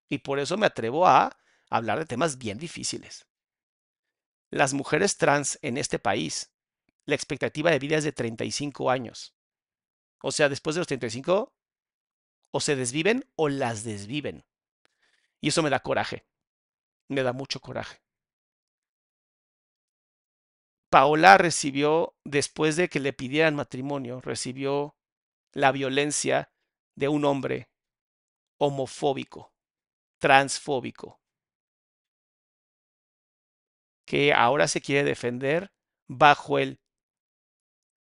Y 0.07 0.19
por 0.19 0.39
eso 0.39 0.55
me 0.57 0.67
atrevo 0.67 1.07
a 1.07 1.37
hablar 1.69 1.99
de 1.99 2.05
temas 2.05 2.37
bien 2.37 2.57
difíciles. 2.57 3.27
Las 4.51 4.73
mujeres 4.73 5.17
trans 5.17 5.59
en 5.61 5.77
este 5.77 5.99
país, 5.99 6.53
la 7.05 7.15
expectativa 7.15 7.71
de 7.71 7.79
vida 7.79 7.97
es 7.97 8.03
de 8.03 8.11
35 8.11 8.89
años. 8.89 9.35
O 10.21 10.31
sea, 10.31 10.47
después 10.47 10.75
de 10.75 10.81
los 10.81 10.87
35, 10.87 11.53
o 12.51 12.59
se 12.59 12.75
desviven 12.75 13.25
o 13.35 13.49
las 13.49 13.83
desviven. 13.83 14.45
Y 15.41 15.49
eso 15.49 15.61
me 15.61 15.69
da 15.69 15.81
coraje. 15.81 16.25
Me 17.09 17.21
da 17.21 17.33
mucho 17.33 17.59
coraje. 17.59 18.01
Paola 20.89 21.37
recibió, 21.37 22.15
después 22.23 22.77
de 22.77 22.87
que 22.87 22.99
le 22.99 23.11
pidieran 23.11 23.55
matrimonio, 23.55 24.21
recibió 24.21 24.95
la 25.51 25.71
violencia 25.71 26.51
de 26.95 27.09
un 27.09 27.25
hombre 27.25 27.69
homofóbico, 28.65 29.53
transfóbico, 30.19 31.19
que 34.05 34.33
ahora 34.33 34.67
se 34.67 34.81
quiere 34.81 35.03
defender 35.03 35.71
bajo 36.07 36.59
el 36.59 36.79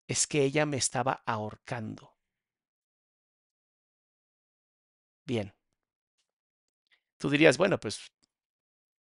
es 0.07 0.27
que 0.27 0.43
ella 0.43 0.65
me 0.65 0.77
estaba 0.77 1.23
ahorcando. 1.25 2.17
Bien. 5.25 5.53
Tú 7.17 7.29
dirías, 7.29 7.57
bueno, 7.57 7.79
pues 7.79 8.11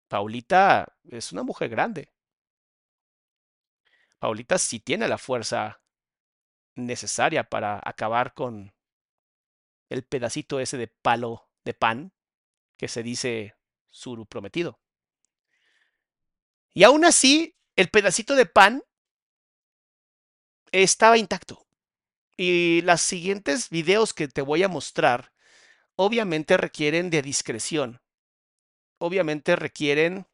Paulita 0.09 0.97
es 1.05 1.33
una 1.33 1.43
mujer 1.43 1.69
grande. 1.69 2.13
Paulita 4.19 4.59
sí 4.59 4.81
tiene 4.81 5.07
la 5.09 5.19
fuerza 5.19 5.81
necesaria 6.75 7.45
para 7.45 7.81
acabar 7.85 8.35
con 8.35 8.73
el 9.89 10.05
pedacito 10.05 10.59
ese 10.61 10.77
de 10.77 10.89
palo 10.89 11.46
de 11.67 11.75
pan 11.75 12.13
que 12.79 12.89
se 12.89 13.03
dice 13.03 13.55
su 13.91 14.25
prometido. 14.27 14.81
Y 16.73 16.85
aún 16.85 17.05
así, 17.05 17.57
el 17.75 17.91
pedacito 17.91 18.35
de 18.35 18.47
pan 18.47 18.83
estaba 20.73 21.19
intacto. 21.19 21.67
Y 22.37 22.83
los 22.83 23.01
siguientes 23.01 23.69
videos 23.71 24.15
que 24.15 24.29
te 24.29 24.43
voy 24.43 24.63
a 24.63 24.69
mostrar, 24.69 25.33
obviamente 25.97 26.57
requieren 26.57 27.11
de 27.11 27.23
discreción. 27.23 28.01
Obviamente 28.99 29.57
requieren 29.57 30.27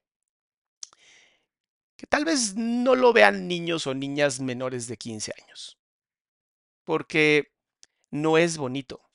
que 1.96 2.06
tal 2.06 2.24
vez 2.24 2.56
no 2.56 2.94
lo 2.94 3.12
vean 3.12 3.48
niños 3.48 3.86
o 3.86 3.94
niñas 3.94 4.40
menores 4.40 4.86
de 4.86 4.96
15 4.96 5.32
años. 5.40 5.78
Porque 6.84 7.52
no 8.10 8.36
es 8.36 8.58
bonito 8.58 9.11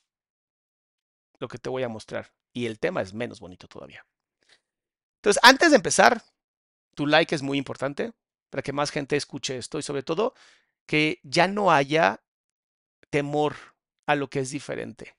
lo 1.38 1.48
que 1.48 1.58
te 1.58 1.68
voy 1.68 1.82
a 1.82 1.88
mostrar. 1.88 2.32
Y 2.52 2.66
el 2.66 2.78
tema 2.78 3.02
es 3.02 3.12
menos 3.12 3.40
bonito 3.40 3.68
todavía. 3.68 4.06
Entonces, 5.16 5.40
antes 5.42 5.70
de 5.70 5.76
empezar, 5.76 6.22
tu 6.94 7.06
like 7.06 7.34
es 7.34 7.42
muy 7.42 7.58
importante 7.58 8.12
para 8.50 8.62
que 8.62 8.72
más 8.72 8.90
gente 8.90 9.16
escuche 9.16 9.56
esto 9.56 9.78
y 9.78 9.82
sobre 9.82 10.02
todo 10.02 10.34
que 10.86 11.20
ya 11.22 11.48
no 11.48 11.70
haya 11.70 12.22
temor 13.10 13.56
a 14.06 14.14
lo 14.14 14.30
que 14.30 14.40
es 14.40 14.50
diferente, 14.50 15.16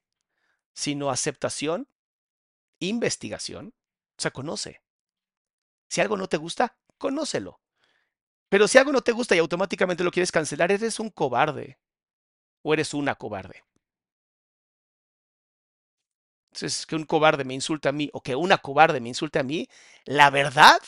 sino 0.74 1.10
aceptación, 1.10 1.88
investigación, 2.80 3.74
o 4.18 4.22
sea, 4.22 4.32
conoce. 4.32 4.82
Si 5.90 6.02
algo 6.02 6.18
no 6.18 6.28
te 6.28 6.38
gusta, 6.38 6.78
conócelo. 6.98 7.62
Pero 8.50 8.68
si 8.68 8.78
algo 8.78 8.92
no 8.92 9.02
te 9.02 9.12
gusta 9.12 9.36
y 9.36 9.40
automáticamente 9.40 10.04
lo 10.04 10.12
quieres 10.12 10.32
cancelar, 10.32 10.72
eres 10.72 11.00
un 11.00 11.10
cobarde 11.10 11.78
o 12.64 12.74
eres 12.74 12.94
una 12.94 13.16
cobarde. 13.16 13.64
Entonces, 16.62 16.86
que 16.86 16.96
un 16.98 17.06
cobarde 17.06 17.46
me 17.46 17.54
insulte 17.54 17.88
a 17.88 17.94
mí 17.94 18.10
o 18.12 18.22
que 18.22 18.36
una 18.36 18.58
cobarde 18.58 19.00
me 19.00 19.08
insulte 19.08 19.39
a 19.39 19.44
mí, 19.44 19.70
la 20.04 20.30
verdad 20.30 20.80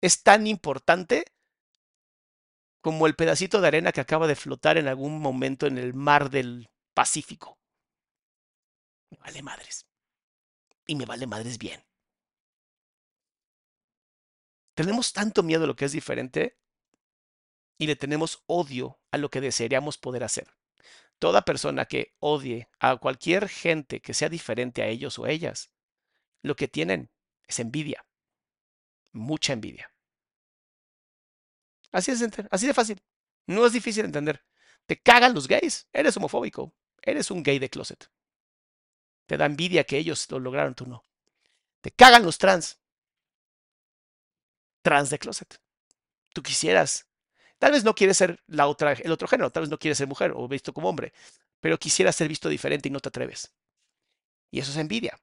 es 0.00 0.22
tan 0.22 0.48
importante 0.48 1.24
como 2.82 3.06
el 3.06 3.14
pedacito 3.14 3.60
de 3.60 3.68
arena 3.68 3.92
que 3.92 4.00
acaba 4.00 4.26
de 4.26 4.34
flotar 4.34 4.78
en 4.78 4.88
algún 4.88 5.20
momento 5.20 5.66
en 5.66 5.78
el 5.78 5.94
mar 5.94 6.30
del 6.30 6.68
Pacífico. 6.92 7.56
Me 9.10 9.18
vale 9.18 9.42
madres. 9.42 9.86
Y 10.86 10.96
me 10.96 11.06
vale 11.06 11.26
madres 11.26 11.56
bien. 11.56 11.82
Tenemos 14.74 15.12
tanto 15.12 15.44
miedo 15.44 15.64
a 15.64 15.66
lo 15.68 15.76
que 15.76 15.84
es 15.84 15.92
diferente 15.92 16.58
y 17.78 17.86
le 17.86 17.94
tenemos 17.94 18.42
odio 18.46 18.98
a 19.12 19.18
lo 19.18 19.30
que 19.30 19.40
desearíamos 19.40 19.98
poder 19.98 20.24
hacer. 20.24 20.52
Toda 21.18 21.42
persona 21.42 21.86
que 21.86 22.14
odie 22.18 22.68
a 22.80 22.96
cualquier 22.96 23.48
gente 23.48 24.00
que 24.00 24.14
sea 24.14 24.28
diferente 24.28 24.82
a 24.82 24.88
ellos 24.88 25.18
o 25.18 25.26
ellas, 25.26 25.70
lo 26.42 26.56
que 26.56 26.68
tienen 26.68 27.10
es 27.46 27.60
envidia. 27.60 28.06
Mucha 29.12 29.52
envidia. 29.52 29.90
Así 31.92 32.10
es, 32.10 32.22
así 32.50 32.66
de 32.66 32.74
fácil. 32.74 33.02
No 33.46 33.64
es 33.64 33.72
difícil 33.72 34.02
de 34.02 34.08
entender. 34.08 34.44
Te 34.86 35.00
cagan 35.00 35.34
los 35.34 35.48
gays. 35.48 35.88
Eres 35.92 36.16
homofóbico. 36.16 36.74
Eres 37.00 37.30
un 37.30 37.42
gay 37.42 37.58
de 37.58 37.70
closet. 37.70 38.10
Te 39.26 39.36
da 39.36 39.46
envidia 39.46 39.84
que 39.84 39.98
ellos 39.98 40.30
lo 40.30 40.38
lograron, 40.38 40.74
tú 40.74 40.86
no. 40.86 41.04
Te 41.80 41.90
cagan 41.90 42.24
los 42.24 42.38
trans. 42.38 42.80
Trans 44.82 45.10
de 45.10 45.18
closet. 45.18 45.60
Tú 46.32 46.42
quisieras. 46.42 47.08
Tal 47.58 47.72
vez 47.72 47.84
no 47.84 47.94
quieres 47.94 48.16
ser 48.16 48.42
la 48.46 48.66
otra, 48.66 48.92
el 48.92 49.12
otro 49.12 49.28
género, 49.28 49.50
tal 49.50 49.62
vez 49.62 49.70
no 49.70 49.78
quieres 49.78 49.98
ser 49.98 50.08
mujer 50.08 50.32
o 50.34 50.46
visto 50.48 50.72
como 50.72 50.88
hombre, 50.88 51.12
pero 51.60 51.78
quisieras 51.78 52.16
ser 52.16 52.28
visto 52.28 52.48
diferente 52.48 52.88
y 52.88 52.92
no 52.92 53.00
te 53.00 53.08
atreves. 53.08 53.54
Y 54.50 54.60
eso 54.60 54.70
es 54.70 54.76
envidia. 54.76 55.18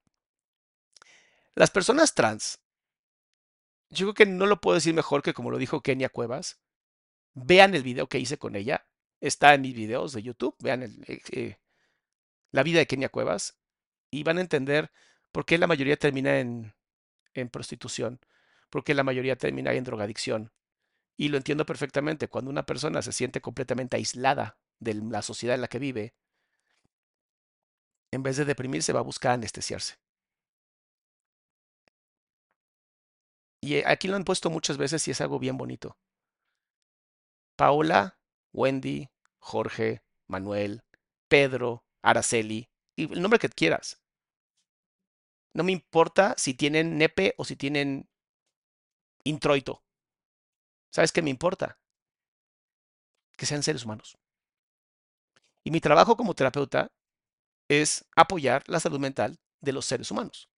Las 1.56 1.70
personas 1.70 2.14
trans, 2.14 2.60
yo 3.90 4.06
creo 4.08 4.14
que 4.14 4.26
no 4.26 4.46
lo 4.46 4.62
puedo 4.62 4.76
decir 4.76 4.94
mejor 4.94 5.22
que 5.22 5.34
como 5.34 5.52
lo 5.52 5.58
dijo 5.58 5.82
Kenia 5.82 6.10
Cuevas. 6.10 6.60
Vean 7.34 7.76
el 7.76 7.84
video 7.84 8.08
que 8.08 8.20
hice 8.20 8.38
con 8.38 8.56
ella. 8.56 8.86
Está 9.20 9.54
en 9.54 9.62
mis 9.62 9.76
videos 9.76 10.14
de 10.14 10.24
YouTube. 10.24 10.56
Vean 10.60 10.84
el, 10.84 11.04
eh, 11.08 11.22
eh, 11.32 11.58
la 12.52 12.64
vida 12.64 12.80
de 12.80 12.88
Kenia 12.88 13.10
Cuevas 13.10 13.58
y 14.10 14.24
van 14.24 14.38
a 14.38 14.42
entender 14.42 14.92
por 15.32 15.46
qué 15.46 15.58
la 15.58 15.68
mayoría 15.68 15.98
termina 15.98 16.40
en, 16.40 16.74
en 17.34 17.50
prostitución, 17.50 18.20
por 18.70 18.84
qué 18.84 18.94
la 18.94 19.04
mayoría 19.04 19.38
termina 19.38 19.74
en 19.74 19.84
drogadicción. 19.84 20.52
Y 21.18 21.30
lo 21.30 21.38
entiendo 21.38 21.66
perfectamente. 21.66 22.28
Cuando 22.28 22.50
una 22.50 22.66
persona 22.66 23.02
se 23.02 23.12
siente 23.12 23.42
completamente 23.42 23.98
aislada 23.98 24.58
de 24.80 24.96
la 24.96 25.22
sociedad 25.22 25.56
en 25.56 25.62
la 25.62 25.68
que 25.68 25.80
vive, 25.80 26.14
en 28.12 28.24
vez 28.24 28.38
de 28.38 28.46
deprimirse, 28.46 28.94
va 28.94 29.00
a 29.00 29.04
buscar 29.04 29.32
anestesiarse. 29.34 29.96
Y 33.62 33.76
eh, 33.76 33.84
aquí 33.86 34.08
lo 34.08 34.16
han 34.16 34.24
puesto 34.24 34.50
muchas 34.50 34.78
veces 34.78 35.08
y 35.08 35.12
es 35.12 35.22
algo 35.22 35.40
bien 35.40 35.58
bonito. 35.58 35.98
Paola, 37.56 38.18
Wendy, 38.54 39.10
Jorge, 39.40 40.02
Manuel, 40.28 40.84
Pedro, 41.28 41.86
Araceli, 42.02 42.70
y 42.96 43.14
el 43.14 43.22
nombre 43.22 43.40
que 43.40 43.50
quieras. 43.50 44.02
No 45.54 45.64
me 45.64 45.72
importa 45.72 46.34
si 46.38 46.54
tienen 46.54 46.98
nepe 46.98 47.36
o 47.38 47.46
si 47.46 47.56
tienen 47.56 48.10
introito. 49.24 49.84
¿Sabes 50.92 51.12
qué 51.12 51.22
me 51.22 51.30
importa? 51.32 51.78
Que 53.38 53.46
sean 53.46 53.64
seres 53.64 53.84
humanos. 53.86 54.18
Y 55.64 55.72
mi 55.72 55.80
trabajo 55.80 56.18
como 56.18 56.34
terapeuta 56.34 56.92
es 57.70 58.06
apoyar 58.16 58.64
la 58.68 58.80
salud 58.80 59.00
mental 59.00 59.40
de 59.62 59.74
los 59.74 59.86
seres 59.86 60.12
humanos. 60.12 60.50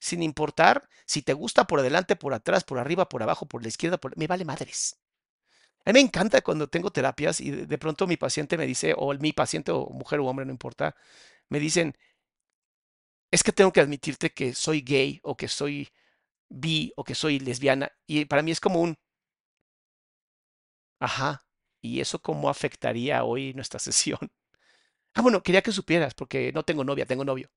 Sin 0.00 0.22
importar 0.22 0.88
si 1.06 1.22
te 1.22 1.34
gusta 1.34 1.66
por 1.66 1.80
adelante, 1.80 2.16
por 2.16 2.34
atrás, 2.34 2.64
por 2.64 2.78
arriba, 2.78 3.08
por 3.08 3.22
abajo, 3.22 3.46
por 3.46 3.62
la 3.62 3.68
izquierda, 3.68 3.98
por... 3.98 4.16
me 4.18 4.26
vale 4.26 4.44
madres. 4.44 4.98
A 5.84 5.90
mí 5.90 5.94
me 5.94 6.00
encanta 6.00 6.42
cuando 6.42 6.68
tengo 6.68 6.90
terapias 6.90 7.40
y 7.40 7.50
de 7.50 7.78
pronto 7.78 8.06
mi 8.06 8.16
paciente 8.16 8.58
me 8.58 8.66
dice, 8.66 8.94
o 8.96 9.14
mi 9.14 9.32
paciente 9.32 9.72
o 9.72 9.86
mujer 9.90 10.20
o 10.20 10.26
hombre, 10.26 10.46
no 10.46 10.52
importa, 10.52 10.96
me 11.48 11.60
dicen, 11.60 11.96
es 13.30 13.42
que 13.42 13.52
tengo 13.52 13.72
que 13.72 13.80
admitirte 13.80 14.30
que 14.32 14.54
soy 14.54 14.80
gay 14.82 15.20
o 15.22 15.36
que 15.36 15.48
soy 15.48 15.90
bi 16.48 16.92
o 16.96 17.04
que 17.04 17.14
soy 17.14 17.38
lesbiana. 17.40 17.92
Y 18.06 18.26
para 18.26 18.42
mí 18.42 18.50
es 18.52 18.60
como 18.60 18.80
un, 18.80 18.96
ajá, 21.00 21.46
¿y 21.80 22.00
eso 22.00 22.20
cómo 22.20 22.48
afectaría 22.50 23.24
hoy 23.24 23.54
nuestra 23.54 23.78
sesión? 23.80 24.18
Ah, 25.14 25.22
bueno, 25.22 25.42
quería 25.42 25.62
que 25.62 25.72
supieras, 25.72 26.14
porque 26.14 26.52
no 26.52 26.64
tengo 26.64 26.84
novia, 26.84 27.06
tengo 27.06 27.24
novio. 27.24 27.50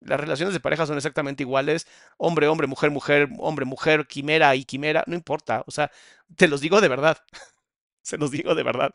Las 0.00 0.20
relaciones 0.20 0.52
de 0.52 0.60
pareja 0.60 0.86
son 0.86 0.96
exactamente 0.96 1.42
iguales, 1.42 1.86
hombre, 2.18 2.46
hombre, 2.46 2.66
mujer, 2.66 2.90
mujer, 2.90 3.28
hombre, 3.38 3.64
mujer, 3.64 4.06
quimera 4.06 4.54
y 4.54 4.64
quimera, 4.64 5.02
no 5.06 5.14
importa, 5.14 5.64
o 5.66 5.70
sea, 5.70 5.90
te 6.36 6.46
los 6.46 6.60
digo 6.60 6.80
de 6.82 6.88
verdad, 6.88 7.18
se 8.02 8.18
los 8.18 8.30
digo 8.30 8.54
de 8.54 8.62
verdad. 8.62 8.92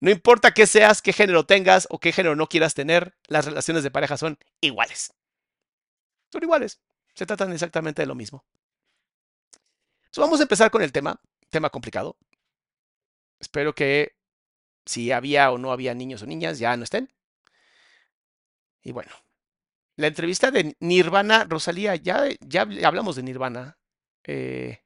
No 0.00 0.10
importa 0.10 0.52
qué 0.52 0.66
seas, 0.66 1.02
qué 1.02 1.12
género 1.12 1.46
tengas 1.46 1.86
o 1.90 2.00
qué 2.00 2.12
género 2.12 2.36
no 2.36 2.48
quieras 2.48 2.74
tener, 2.74 3.16
las 3.28 3.46
relaciones 3.46 3.82
de 3.82 3.90
pareja 3.90 4.16
son 4.16 4.38
iguales. 4.60 5.12
Son 6.32 6.42
iguales. 6.42 6.80
Se 7.14 7.26
tratan 7.26 7.52
exactamente 7.52 8.02
de 8.02 8.06
lo 8.06 8.14
mismo. 8.14 8.44
vamos 10.16 10.40
a 10.40 10.42
empezar 10.44 10.70
con 10.70 10.82
el 10.82 10.92
tema, 10.92 11.20
tema 11.50 11.70
complicado. 11.70 12.16
Espero 13.40 13.74
que 13.74 14.16
si 14.84 15.12
había 15.12 15.50
o 15.50 15.58
no 15.58 15.72
había 15.72 15.94
niños 15.94 16.22
o 16.22 16.26
niñas 16.26 16.58
ya 16.58 16.76
no 16.76 16.84
estén. 16.84 17.10
Y 18.82 18.92
bueno, 18.92 19.10
la 19.96 20.06
entrevista 20.08 20.50
de 20.50 20.76
Nirvana, 20.80 21.44
Rosalía, 21.44 21.96
ya, 21.96 22.28
ya 22.40 22.62
hablamos 22.84 23.16
de 23.16 23.22
Nirvana. 23.22 23.78
Eh, 24.24 24.80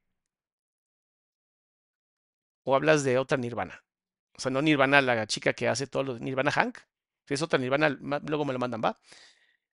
¿O 2.64 2.74
hablas 2.74 3.04
de 3.04 3.18
otra 3.18 3.36
Nirvana? 3.36 3.84
O 4.36 4.40
sea, 4.40 4.50
no 4.50 4.62
Nirvana, 4.62 5.00
la 5.02 5.26
chica 5.26 5.52
que 5.52 5.68
hace 5.68 5.86
todo 5.86 6.02
lo 6.04 6.14
de 6.14 6.20
Nirvana 6.20 6.50
Hank. 6.52 6.78
Si 7.26 7.34
es 7.34 7.42
otra 7.42 7.58
Nirvana, 7.58 7.90
luego 7.90 8.44
me 8.44 8.52
lo 8.52 8.58
mandan, 8.58 8.80
va. 8.82 8.98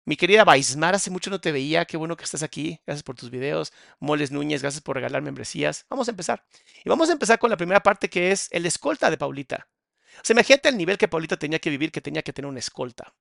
Mi 0.07 0.15
querida 0.15 0.45
Baismar, 0.45 0.95
hace 0.95 1.11
mucho 1.11 1.29
no 1.29 1.41
te 1.41 1.51
veía. 1.51 1.83
Qué 1.83 1.97
bueno 1.97 2.15
que 2.15 2.23
estás 2.23 2.41
aquí. 2.41 2.79
Gracias 2.85 3.03
por 3.03 3.17
tus 3.17 3.29
videos. 3.29 3.73
Moles 3.99 4.31
Núñez, 4.31 4.61
gracias 4.61 4.81
por 4.81 4.95
regalar 4.95 5.21
membresías. 5.21 5.85
Vamos 5.89 6.07
a 6.07 6.11
empezar. 6.11 6.45
Y 6.85 6.87
vamos 6.87 7.09
a 7.09 7.11
empezar 7.11 7.39
con 7.39 7.49
la 7.49 7.57
primera 7.57 7.83
parte 7.83 8.09
que 8.09 8.31
es 8.31 8.47
el 8.53 8.65
escolta 8.65 9.09
de 9.09 9.17
Paulita. 9.17 9.67
O 10.15 10.21
sea, 10.23 10.33
imagínate 10.33 10.69
el 10.69 10.77
nivel 10.77 10.97
que 10.97 11.09
Paulita 11.09 11.35
tenía 11.35 11.59
que 11.59 11.69
vivir, 11.69 11.91
que 11.91 11.99
tenía 11.99 12.21
que 12.21 12.31
tener 12.31 12.47
una 12.47 12.59
escolta. 12.59 13.15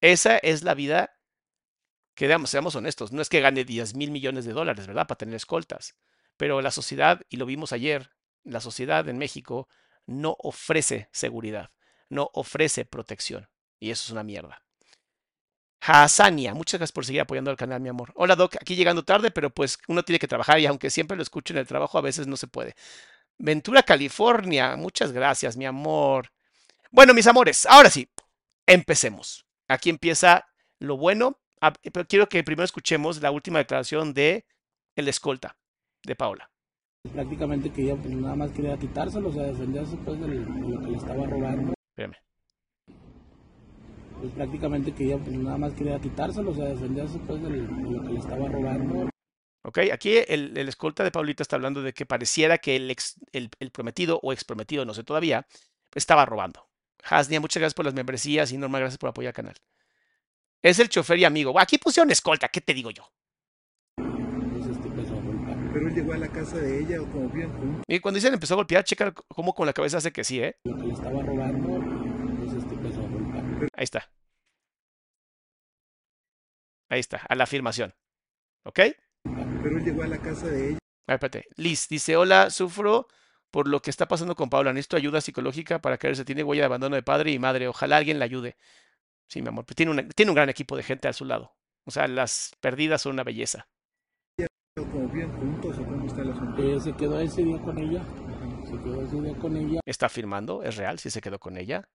Esa 0.00 0.38
es 0.38 0.62
la 0.62 0.74
vida 0.74 1.18
que, 2.14 2.26
digamos, 2.26 2.50
seamos 2.50 2.76
honestos, 2.76 3.10
no 3.10 3.20
es 3.20 3.28
que 3.28 3.40
gane 3.40 3.64
10 3.64 3.96
mil 3.96 4.12
millones 4.12 4.44
de 4.44 4.52
dólares, 4.52 4.86
¿verdad? 4.86 5.08
Para 5.08 5.18
tener 5.18 5.34
escoltas. 5.34 5.96
Pero 6.36 6.62
la 6.62 6.70
sociedad, 6.70 7.22
y 7.30 7.36
lo 7.36 7.46
vimos 7.46 7.72
ayer, 7.72 8.12
la 8.44 8.60
sociedad 8.60 9.08
en 9.08 9.18
México 9.18 9.66
no 10.06 10.36
ofrece 10.38 11.08
seguridad, 11.10 11.72
no 12.08 12.30
ofrece 12.32 12.84
protección. 12.84 13.48
Y 13.80 13.90
eso 13.90 14.04
es 14.04 14.10
una 14.12 14.22
mierda. 14.22 14.67
Hasania, 15.80 16.54
muchas 16.54 16.78
gracias 16.78 16.92
por 16.92 17.06
seguir 17.06 17.20
apoyando 17.20 17.50
al 17.50 17.56
canal, 17.56 17.80
mi 17.80 17.88
amor. 17.88 18.12
Hola, 18.14 18.36
Doc, 18.36 18.56
aquí 18.60 18.76
llegando 18.76 19.04
tarde, 19.04 19.30
pero 19.30 19.50
pues 19.50 19.78
uno 19.88 20.02
tiene 20.02 20.18
que 20.18 20.28
trabajar 20.28 20.58
y 20.60 20.66
aunque 20.66 20.90
siempre 20.90 21.16
lo 21.16 21.22
escucho 21.22 21.52
en 21.54 21.58
el 21.58 21.66
trabajo, 21.66 21.98
a 21.98 22.02
veces 22.02 22.26
no 22.26 22.36
se 22.36 22.46
puede. 22.46 22.74
Ventura, 23.38 23.82
California, 23.82 24.76
muchas 24.76 25.12
gracias, 25.12 25.56
mi 25.56 25.66
amor. 25.66 26.32
Bueno, 26.90 27.14
mis 27.14 27.26
amores, 27.26 27.66
ahora 27.66 27.90
sí, 27.90 28.08
empecemos. 28.66 29.46
Aquí 29.68 29.90
empieza 29.90 30.46
lo 30.78 30.96
bueno, 30.96 31.38
ah, 31.60 31.72
pero 31.92 32.06
quiero 32.06 32.28
que 32.28 32.42
primero 32.44 32.64
escuchemos 32.64 33.20
la 33.22 33.30
última 33.30 33.58
declaración 33.58 34.14
de 34.14 34.46
el 34.96 35.08
escolta, 35.08 35.56
de 36.02 36.16
Paola 36.16 36.50
prácticamente 37.08 37.70
que 37.70 37.82
ella 37.82 37.96
pues, 37.96 38.14
nada 38.14 38.36
más 38.36 38.50
quería 38.52 38.76
quitárselo, 38.76 39.28
o 39.28 39.32
sea, 39.32 39.44
defenderse 39.44 39.96
pues 40.04 40.20
de 40.20 40.28
lo 40.28 40.80
que 40.80 40.90
le 40.90 40.96
estaba 40.96 41.26
robando. 41.26 41.72
Espérame. 41.90 42.16
Pues 44.20 44.32
prácticamente 44.32 44.92
que 44.92 45.04
ella 45.04 45.18
pues, 45.18 45.36
nada 45.36 45.58
más 45.58 45.72
quería 45.74 46.00
quitárselo, 46.00 46.50
o 46.50 46.54
sea, 46.54 46.66
defenderse 46.66 47.18
pues 47.26 47.42
de 47.42 47.50
lo 47.50 48.02
que 48.02 48.12
le 48.12 48.18
estaba 48.18 48.48
robando. 48.48 49.08
Ok, 49.64 49.78
aquí 49.92 50.16
el, 50.28 50.56
el, 50.56 50.68
escolta 50.68 51.04
de 51.04 51.10
Paulita 51.10 51.42
está 51.42 51.56
hablando 51.56 51.82
de 51.82 51.92
que 51.92 52.06
pareciera 52.06 52.58
que 52.58 52.76
el, 52.76 52.90
ex, 52.90 53.16
el, 53.32 53.50
el 53.60 53.70
prometido 53.70 54.18
o 54.22 54.32
ex 54.32 54.44
prometido, 54.44 54.84
no 54.84 54.94
sé 54.94 55.04
todavía, 55.04 55.46
estaba 55.94 56.24
robando. 56.24 56.68
Hasnia, 57.02 57.40
muchas 57.40 57.60
gracias 57.60 57.74
por 57.74 57.84
las 57.84 57.94
membresías 57.94 58.50
y 58.52 58.58
Norma, 58.58 58.78
gracias 58.78 58.98
por 58.98 59.10
apoyar 59.10 59.30
al 59.30 59.34
canal. 59.34 59.54
Es 60.62 60.78
el 60.78 60.88
chofer 60.88 61.18
y 61.18 61.24
amigo. 61.24 61.58
Aquí 61.60 61.78
pusieron 61.78 62.10
escolta, 62.10 62.48
¿qué 62.48 62.60
te 62.60 62.74
digo 62.74 62.90
yo? 62.90 63.04
pero 65.78 65.88
él 65.88 65.94
llegó 65.94 66.12
a 66.12 66.18
la 66.18 66.28
casa 66.28 66.58
de 66.58 66.80
ella 66.80 67.00
o 67.00 67.06
como 67.06 67.28
bien. 67.28 67.50
Y 67.86 68.00
cuando 68.00 68.16
dicen 68.16 68.34
empezó 68.34 68.54
a 68.54 68.56
golpear, 68.56 68.84
checa 68.84 69.12
cómo 69.12 69.54
con 69.54 69.66
la 69.66 69.72
cabeza 69.72 69.98
hace 69.98 70.12
que 70.12 70.24
sí, 70.24 70.40
¿eh? 70.40 70.56
Lo 70.64 70.76
que 70.76 70.86
le 70.86 70.92
estaba 70.92 71.22
robando, 71.22 71.76
entonces 71.76 72.62
este 72.62 72.74
empezó 72.74 73.00
a 73.00 73.08
golpear. 73.08 73.47
Ahí 73.74 73.84
está. 73.84 74.10
Ahí 76.90 77.00
está, 77.00 77.18
a 77.28 77.34
la 77.34 77.44
afirmación. 77.44 77.94
¿Ok? 78.64 78.80
Pero 79.62 79.78
él 79.78 79.84
llegó 79.84 80.02
a 80.02 80.08
la 80.08 80.18
casa 80.18 80.46
de 80.48 80.70
ella. 80.70 80.78
A 81.06 81.12
ver, 81.12 81.24
espérate. 81.24 81.48
Liz 81.56 81.88
dice, 81.88 82.16
hola, 82.16 82.50
sufro 82.50 83.08
por 83.50 83.68
lo 83.68 83.80
que 83.80 83.90
está 83.90 84.08
pasando 84.08 84.34
con 84.34 84.50
Paula. 84.50 84.72
Necesito 84.72 84.96
ayuda 84.96 85.20
psicológica 85.20 85.80
para 85.80 85.98
que 85.98 86.14
se 86.14 86.24
tiene 86.24 86.44
huella 86.44 86.62
de 86.62 86.66
abandono 86.66 86.96
de 86.96 87.02
padre 87.02 87.30
y 87.32 87.38
madre. 87.38 87.68
Ojalá 87.68 87.96
alguien 87.98 88.18
la 88.18 88.24
ayude. 88.24 88.56
Sí, 89.28 89.42
mi 89.42 89.48
amor, 89.48 89.66
pues 89.66 89.76
tiene, 89.76 89.92
una- 89.92 90.08
tiene 90.08 90.30
un 90.30 90.36
gran 90.36 90.48
equipo 90.48 90.76
de 90.76 90.82
gente 90.82 91.08
a 91.08 91.12
su 91.12 91.24
lado. 91.24 91.54
O 91.84 91.90
sea, 91.90 92.08
las 92.08 92.52
perdidas 92.60 93.02
son 93.02 93.12
una 93.12 93.24
belleza. 93.24 93.68
¿O 94.78 94.82
como 94.82 95.08
viven 95.08 95.32
juntos 95.36 95.76
o 95.78 95.84
cómo 95.84 96.06
está 96.06 96.22
el 96.22 96.30
asunto? 96.32 96.62
Eh, 96.62 96.80
se 96.80 96.92
quedó 96.94 97.20
ese 97.20 97.42
día 97.42 97.58
con 97.60 97.78
ella. 97.78 98.02
Se 98.64 98.72
quedó 98.82 99.02
ese 99.02 99.20
día 99.20 99.36
con 99.38 99.56
ella. 99.56 99.80
Está 99.84 100.08
firmando, 100.08 100.62
es 100.62 100.76
real, 100.76 100.98
si 100.98 101.10
se 101.10 101.20
quedó 101.20 101.38
con 101.38 101.56
ella. 101.56 101.88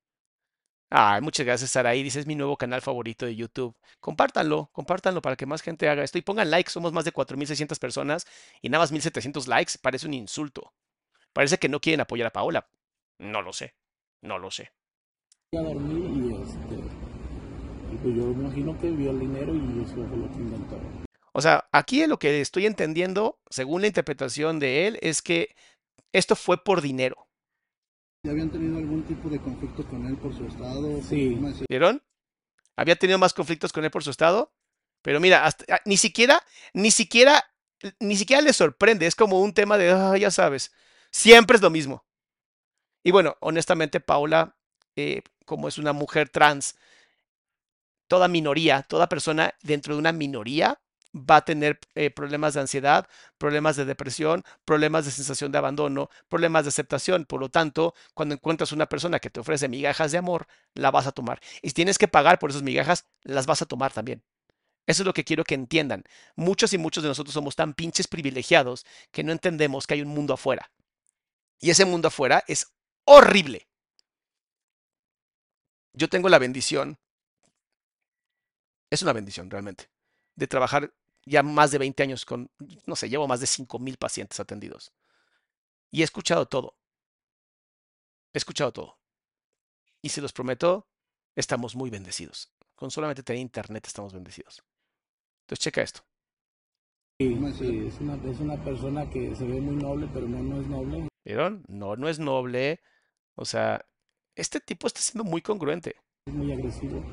Ay, 0.95 1.21
muchas 1.21 1.43
gracias, 1.43 1.71
Saraí. 1.71 2.03
Dice, 2.03 2.19
es 2.19 2.27
mi 2.27 2.35
nuevo 2.35 2.55
canal 2.55 2.79
favorito 2.83 3.25
de 3.25 3.35
YouTube. 3.35 3.75
Compártanlo, 3.99 4.69
compártanlo 4.71 5.23
para 5.23 5.35
que 5.35 5.47
más 5.47 5.63
gente 5.63 5.89
haga 5.89 6.03
esto. 6.03 6.19
Y 6.19 6.21
pongan 6.21 6.51
like, 6.51 6.69
somos 6.69 6.93
más 6.93 7.03
de 7.03 7.11
4.600 7.11 7.79
personas 7.79 8.27
y 8.61 8.69
nada 8.69 8.83
más 8.83 8.93
1.700 8.93 9.47
likes. 9.47 9.73
Parece 9.81 10.05
un 10.05 10.13
insulto. 10.13 10.71
Parece 11.33 11.57
que 11.57 11.67
no 11.67 11.79
quieren 11.79 12.01
apoyar 12.01 12.27
a 12.27 12.31
Paola. 12.31 12.67
No 13.17 13.41
lo 13.41 13.53
sé, 13.53 13.73
no 14.21 14.37
lo 14.37 14.51
sé. 14.51 14.71
a 15.57 15.61
dormir 15.61 16.11
y 16.15 16.43
este 16.43 16.75
y 16.75 17.95
pues 17.95 18.15
yo 18.15 18.25
me 18.25 18.43
imagino 18.43 18.79
que 18.79 18.91
vio 18.91 19.09
el 19.09 19.19
dinero 19.19 19.55
y 19.55 19.83
eso 19.83 19.95
fue 19.95 20.17
lo 20.17 20.29
que 20.29 20.37
inventó. 20.37 20.79
O 21.31 21.41
sea, 21.41 21.67
aquí 21.71 22.05
lo 22.05 22.19
que 22.19 22.39
estoy 22.39 22.67
entendiendo, 22.67 23.39
según 23.49 23.81
la 23.81 23.87
interpretación 23.87 24.59
de 24.59 24.85
él, 24.85 24.99
es 25.01 25.23
que 25.23 25.55
esto 26.11 26.35
fue 26.35 26.63
por 26.63 26.81
dinero. 26.81 27.25
¿Ya 28.25 28.31
habían 28.31 28.49
tenido 28.49 28.77
algún 28.77 29.03
tipo 29.03 29.27
de 29.27 29.37
conflicto 29.37 29.85
con 29.85 30.05
él 30.05 30.15
por 30.15 30.33
su 30.33 30.45
estado? 30.45 31.01
Sí. 31.01 31.37
¿Vieron? 31.67 32.01
Había 32.77 32.95
tenido 32.95 33.19
más 33.19 33.33
conflictos 33.33 33.73
con 33.73 33.83
él 33.83 33.91
por 33.91 34.01
su 34.01 34.11
estado, 34.11 34.53
pero 35.01 35.19
mira, 35.19 35.45
hasta- 35.45 35.65
ah, 35.75 35.81
ni 35.83 35.97
siquiera, 35.97 36.41
ni 36.73 36.89
siquiera, 36.89 37.43
ni 37.99 38.15
siquiera 38.15 38.41
le 38.41 38.53
sorprende. 38.53 39.07
Es 39.07 39.15
como 39.15 39.41
un 39.41 39.53
tema 39.53 39.77
de, 39.77 39.91
"Ah, 39.91 40.15
ya 40.17 40.31
sabes, 40.31 40.71
siempre 41.11 41.57
es 41.57 41.61
lo 41.61 41.69
mismo. 41.69 42.05
Y 43.03 43.11
bueno, 43.11 43.35
honestamente, 43.41 43.99
Paula, 43.99 44.55
eh, 44.95 45.21
como 45.45 45.67
es 45.67 45.77
una 45.77 45.91
mujer 45.91 46.29
trans, 46.29 46.77
toda 48.07 48.29
minoría, 48.29 48.83
toda 48.83 49.09
persona 49.09 49.53
dentro 49.63 49.95
de 49.95 49.99
una 49.99 50.13
minoría 50.13 50.79
va 51.13 51.37
a 51.37 51.45
tener 51.45 51.79
eh, 51.95 52.09
problemas 52.09 52.53
de 52.53 52.61
ansiedad, 52.61 53.07
problemas 53.37 53.75
de 53.75 53.85
depresión, 53.85 54.43
problemas 54.65 55.05
de 55.05 55.11
sensación 55.11 55.51
de 55.51 55.57
abandono, 55.59 56.09
problemas 56.27 56.65
de 56.65 56.69
aceptación. 56.69 57.25
Por 57.25 57.39
lo 57.39 57.49
tanto, 57.49 57.93
cuando 58.13 58.35
encuentras 58.35 58.71
una 58.71 58.87
persona 58.87 59.19
que 59.19 59.29
te 59.29 59.39
ofrece 59.39 59.69
migajas 59.69 60.11
de 60.11 60.17
amor, 60.17 60.47
la 60.73 60.91
vas 60.91 61.07
a 61.07 61.11
tomar. 61.11 61.39
Y 61.61 61.69
si 61.69 61.75
tienes 61.75 61.97
que 61.97 62.07
pagar 62.07 62.39
por 62.39 62.49
esas 62.49 62.63
migajas, 62.63 63.05
las 63.23 63.45
vas 63.45 63.61
a 63.61 63.65
tomar 63.65 63.93
también. 63.93 64.23
Eso 64.85 65.03
es 65.03 65.05
lo 65.05 65.13
que 65.13 65.23
quiero 65.23 65.43
que 65.43 65.55
entiendan. 65.55 66.03
Muchos 66.35 66.73
y 66.73 66.77
muchos 66.77 67.03
de 67.03 67.09
nosotros 67.09 67.33
somos 67.33 67.55
tan 67.55 67.73
pinches 67.73 68.07
privilegiados 68.07 68.85
que 69.11 69.23
no 69.23 69.31
entendemos 69.31 69.87
que 69.87 69.93
hay 69.93 70.01
un 70.01 70.09
mundo 70.09 70.33
afuera. 70.33 70.71
Y 71.59 71.69
ese 71.69 71.85
mundo 71.85 72.09
afuera 72.09 72.43
es 72.47 72.73
horrible. 73.05 73.67
Yo 75.93 76.09
tengo 76.09 76.27
la 76.27 76.39
bendición, 76.39 76.97
es 78.89 79.01
una 79.03 79.13
bendición 79.13 79.49
realmente, 79.49 79.89
de 80.35 80.47
trabajar 80.47 80.91
ya 81.25 81.43
más 81.43 81.71
de 81.71 81.77
20 81.77 82.03
años 82.03 82.25
con, 82.25 82.51
no 82.85 82.95
sé, 82.95 83.09
llevo 83.09 83.27
más 83.27 83.39
de 83.39 83.47
5 83.47 83.79
mil 83.79 83.97
pacientes 83.97 84.39
atendidos. 84.39 84.93
Y 85.91 86.01
he 86.01 86.03
escuchado 86.03 86.47
todo. 86.47 86.75
He 88.33 88.37
escuchado 88.37 88.73
todo. 88.73 88.99
Y 90.01 90.09
se 90.09 90.21
los 90.21 90.33
prometo, 90.33 90.87
estamos 91.35 91.75
muy 91.75 91.89
bendecidos. 91.89 92.51
Con 92.75 92.91
solamente 92.91 93.23
tener 93.23 93.41
internet 93.41 93.85
estamos 93.85 94.13
bendecidos. 94.13 94.63
Entonces, 95.43 95.63
checa 95.63 95.81
esto. 95.81 96.01
Sí, 97.19 97.37
sí, 97.57 97.85
es 97.87 97.99
una, 98.01 98.15
es 98.29 98.39
una 98.39 98.61
persona 98.63 99.09
que 99.09 99.35
se 99.35 99.45
ve 99.45 99.61
muy 99.61 99.75
noble, 99.75 100.09
pero 100.13 100.27
no, 100.27 100.41
no 100.41 100.59
es 100.59 100.67
noble. 100.67 101.07
¿Vieron? 101.23 101.63
No, 101.67 101.95
no 101.95 102.09
es 102.09 102.19
noble. 102.19 102.81
O 103.35 103.45
sea, 103.45 103.85
este 104.35 104.59
tipo 104.59 104.87
está 104.87 104.99
siendo 104.99 105.23
muy 105.23 105.41
congruente. 105.41 105.95
Es 106.25 106.33
muy 106.33 106.51
agresivo. 106.51 107.03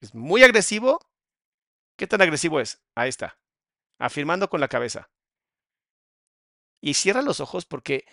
Es 0.00 0.14
muy 0.14 0.42
agresivo. 0.42 0.98
¿Qué 1.96 2.06
tan 2.06 2.22
agresivo 2.22 2.58
es? 2.58 2.82
Ahí 2.94 3.10
está. 3.10 3.38
Afirmando 3.98 4.48
con 4.48 4.60
la 4.60 4.68
cabeza. 4.68 5.10
Y 6.80 6.94
cierra 6.94 7.22
los 7.22 7.40
ojos 7.40 7.64
porque 7.64 8.04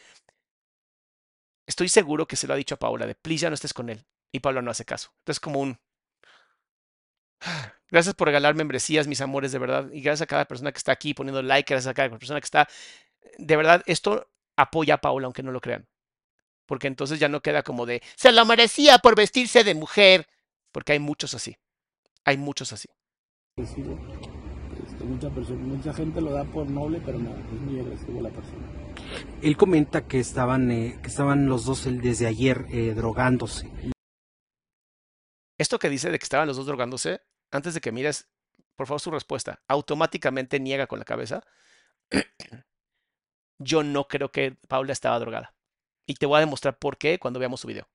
estoy 1.66 1.90
seguro 1.90 2.28
que 2.28 2.36
se 2.36 2.48
lo 2.48 2.54
ha 2.54 2.58
dicho 2.58 2.76
a 2.76 2.80
Paula 2.80 3.06
de, 3.06 3.16
please 3.16 3.42
ya 3.42 3.50
no 3.50 3.56
estés 3.56 3.74
con 3.74 3.90
él. 3.90 4.06
Y 4.32 4.40
Paula 4.40 4.62
no 4.62 4.72
hace 4.72 4.86
caso. 4.86 5.14
Entonces 5.20 5.40
como 5.40 5.60
un... 5.60 5.80
Gracias 7.90 8.16
por 8.16 8.28
regalar 8.28 8.56
membresías, 8.56 9.08
mis 9.08 9.20
amores, 9.20 9.52
de 9.52 9.60
verdad. 9.60 9.92
Y 9.92 10.02
gracias 10.02 10.22
a 10.22 10.28
cada 10.28 10.46
persona 10.46 10.72
que 10.72 10.78
está 10.78 10.94
aquí 10.94 11.14
poniendo 11.14 11.42
like, 11.42 11.74
gracias 11.74 11.92
a 11.92 11.94
cada 11.94 12.10
persona 12.10 12.40
que 12.40 12.46
está... 12.46 12.70
De 13.38 13.58
verdad, 13.58 13.84
esto 13.86 14.32
apoya 14.56 14.94
a 14.94 15.02
Paula, 15.02 15.26
aunque 15.26 15.44
no 15.44 15.52
lo 15.52 15.60
crean. 15.60 15.90
Porque 16.66 16.88
entonces 16.88 17.20
ya 17.20 17.28
no 17.28 17.42
queda 17.42 17.64
como 17.64 17.86
de, 17.86 18.02
se 18.16 18.32
lo 18.32 18.46
merecía 18.46 19.00
por 19.00 19.18
vestirse 19.18 19.66
de 19.66 19.76
mujer. 19.76 20.30
Porque 20.72 20.94
hay 20.94 21.00
muchos 21.00 21.34
así. 21.34 21.58
Hay 22.24 22.38
muchos 22.38 22.72
así. 22.72 22.88
Mucha, 25.04 25.30
persona, 25.30 25.60
mucha 25.62 25.94
gente 25.94 26.22
lo 26.22 26.32
da 26.32 26.44
por 26.44 26.70
noble, 26.70 27.02
pero 27.06 27.20
no, 27.20 27.32
es 27.32 27.62
muy 27.62 27.80
agresivo 27.80 28.22
la 28.22 28.30
persona. 28.30 28.68
Él 29.42 29.58
comenta 29.58 30.08
que 30.08 30.20
estaban, 30.20 30.72
eh, 30.72 31.00
que 31.02 31.10
estaban 31.10 31.48
los 31.48 31.66
dos 31.66 31.86
desde 31.86 32.28
ayer 32.28 32.66
eh, 32.70 32.94
drogándose. 32.94 33.72
Esto 35.58 35.80
que 35.80 35.90
dice 35.90 36.10
de 36.10 36.18
que 36.18 36.24
estaban 36.24 36.48
los 36.48 36.58
dos 36.58 36.66
drogándose, 36.66 37.22
antes 37.52 37.74
de 37.74 37.82
que 37.82 37.92
mires, 37.92 38.30
por 38.76 38.88
favor, 38.88 39.00
su 39.00 39.12
respuesta, 39.12 39.62
automáticamente 39.68 40.60
niega 40.60 40.88
con 40.88 41.00
la 41.00 41.06
cabeza. 41.06 41.44
Yo 43.60 43.84
no 43.84 44.08
creo 44.08 44.32
que 44.32 44.58
Paula 44.68 44.94
estaba 44.94 45.20
drogada. 45.20 45.54
Y 46.08 46.16
te 46.16 46.26
voy 46.26 46.38
a 46.38 46.40
demostrar 46.40 46.80
por 46.80 46.98
qué 46.98 47.20
cuando 47.20 47.40
veamos 47.40 47.62
su 47.62 47.68
video. 47.68 47.88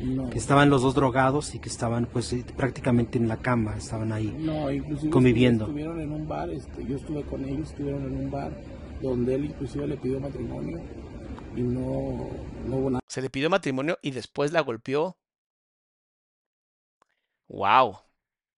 No, 0.00 0.28
Que 0.30 0.38
estaban 0.38 0.68
los 0.68 0.82
dos 0.82 0.94
drogados 0.94 1.54
y 1.54 1.58
que 1.58 1.68
estaban 1.68 2.06
pues 2.06 2.32
eh, 2.32 2.44
prácticamente 2.56 3.18
en 3.18 3.28
la 3.28 3.38
cama, 3.38 3.76
estaban 3.76 4.12
ahí. 4.12 4.26
no 4.38 4.70
inclusive 4.70 5.10
Conviviendo. 5.10 5.64
estuvieron 5.64 6.00
en 6.00 6.12
un 6.12 6.28
bar, 6.28 6.50
este, 6.50 6.84
yo 6.84 6.96
estuve 6.96 7.22
con 7.24 7.44
ellos, 7.44 7.70
estuvieron 7.70 8.02
en 8.04 8.16
un 8.24 8.30
bar 8.30 8.52
donde 9.00 9.34
él 9.34 9.46
inclusive 9.46 9.86
le 9.86 9.96
pidió 9.96 10.20
matrimonio 10.20 10.78
y 11.56 11.62
no, 11.62 12.28
no 12.66 12.76
hubo 12.76 12.90
nada 12.90 13.00
Se 13.08 13.22
le 13.22 13.30
pidió 13.30 13.48
matrimonio 13.48 13.98
y 14.02 14.10
después 14.10 14.52
la 14.52 14.60
golpeó. 14.60 15.16
¡Wow! 17.48 17.96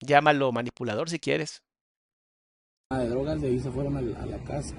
Llámalo 0.00 0.50
manipulador 0.52 1.08
si 1.08 1.18
quieres. 1.18 1.62
de 2.90 3.08
drogas, 3.08 3.40
de 3.40 3.48
ahí 3.48 3.60
se 3.60 3.70
fueron 3.70 3.96
a 3.96 4.00
la, 4.00 4.22
a 4.22 4.26
la 4.26 4.38
casa 4.44 4.76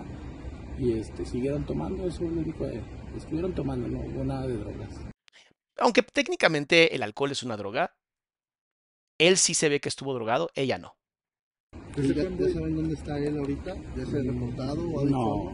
y 0.77 0.93
este, 0.93 1.25
siguieron 1.25 1.65
tomando, 1.65 2.05
eso 2.07 2.23
es 2.25 2.31
lo 2.31 2.41
único 2.41 2.65
de, 2.65 2.81
estuvieron 3.15 3.53
tomando, 3.53 3.87
no 3.87 3.99
hubo 3.99 4.23
nada 4.23 4.47
de 4.47 4.57
drogas. 4.57 5.08
Aunque 5.79 6.01
técnicamente 6.03 6.95
el 6.95 7.03
alcohol 7.03 7.31
es 7.31 7.43
una 7.43 7.57
droga, 7.57 7.95
él 9.17 9.37
sí 9.37 9.53
se 9.53 9.69
ve 9.69 9.79
que 9.79 9.89
estuvo 9.89 10.13
drogado, 10.13 10.49
ella 10.55 10.77
no. 10.77 10.95
¿Ya, 11.95 12.03
ya 12.23 12.53
saben 12.53 12.75
dónde 12.75 12.93
está 12.95 13.17
él 13.17 13.37
ahorita? 13.37 13.75
¿Ya 13.95 14.05
se 14.05 14.19
ha 14.19 14.23
reportado 14.23 14.89
o 14.89 14.99
ha 14.99 15.03
dicho 15.03 15.17
No, 15.17 15.51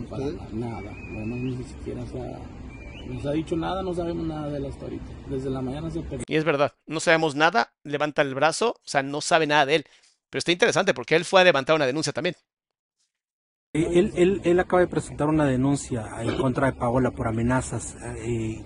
no, 0.00 0.08
para 0.08 0.26
nada, 0.52 0.90
no, 1.10 1.26
ni 1.36 1.64
siquiera 1.64 2.04
se 2.06 2.20
ha, 2.20 2.38
nos 3.06 3.24
ha 3.26 3.32
dicho 3.32 3.56
nada, 3.56 3.82
no 3.82 3.94
sabemos 3.94 4.26
nada 4.26 4.50
de 4.50 4.58
él 4.58 4.66
hasta 4.66 4.84
ahorita. 4.84 5.04
Desde 5.28 5.50
la 5.50 5.62
mañana 5.62 5.90
se 5.90 6.00
perdió. 6.00 6.24
Y 6.28 6.36
es 6.36 6.44
verdad, 6.44 6.72
no 6.86 7.00
sabemos 7.00 7.34
nada, 7.34 7.72
levanta 7.84 8.22
el 8.22 8.34
brazo, 8.34 8.76
o 8.78 8.88
sea, 8.88 9.02
no 9.02 9.20
sabe 9.20 9.46
nada 9.46 9.66
de 9.66 9.76
él. 9.76 9.84
Pero 10.30 10.38
está 10.38 10.52
interesante 10.52 10.92
porque 10.92 11.16
él 11.16 11.24
fue 11.24 11.40
a 11.40 11.44
levantar 11.44 11.76
una 11.76 11.86
denuncia 11.86 12.12
también. 12.12 12.34
Eh, 13.74 13.88
Él, 13.92 14.12
él, 14.16 14.40
él 14.44 14.60
acaba 14.60 14.80
de 14.80 14.88
presentar 14.88 15.28
una 15.28 15.46
denuncia 15.46 16.06
en 16.20 16.36
contra 16.36 16.66
de 16.70 16.78
Paola 16.78 17.10
por 17.10 17.28
amenazas. 17.28 17.96
eh, 18.18 18.64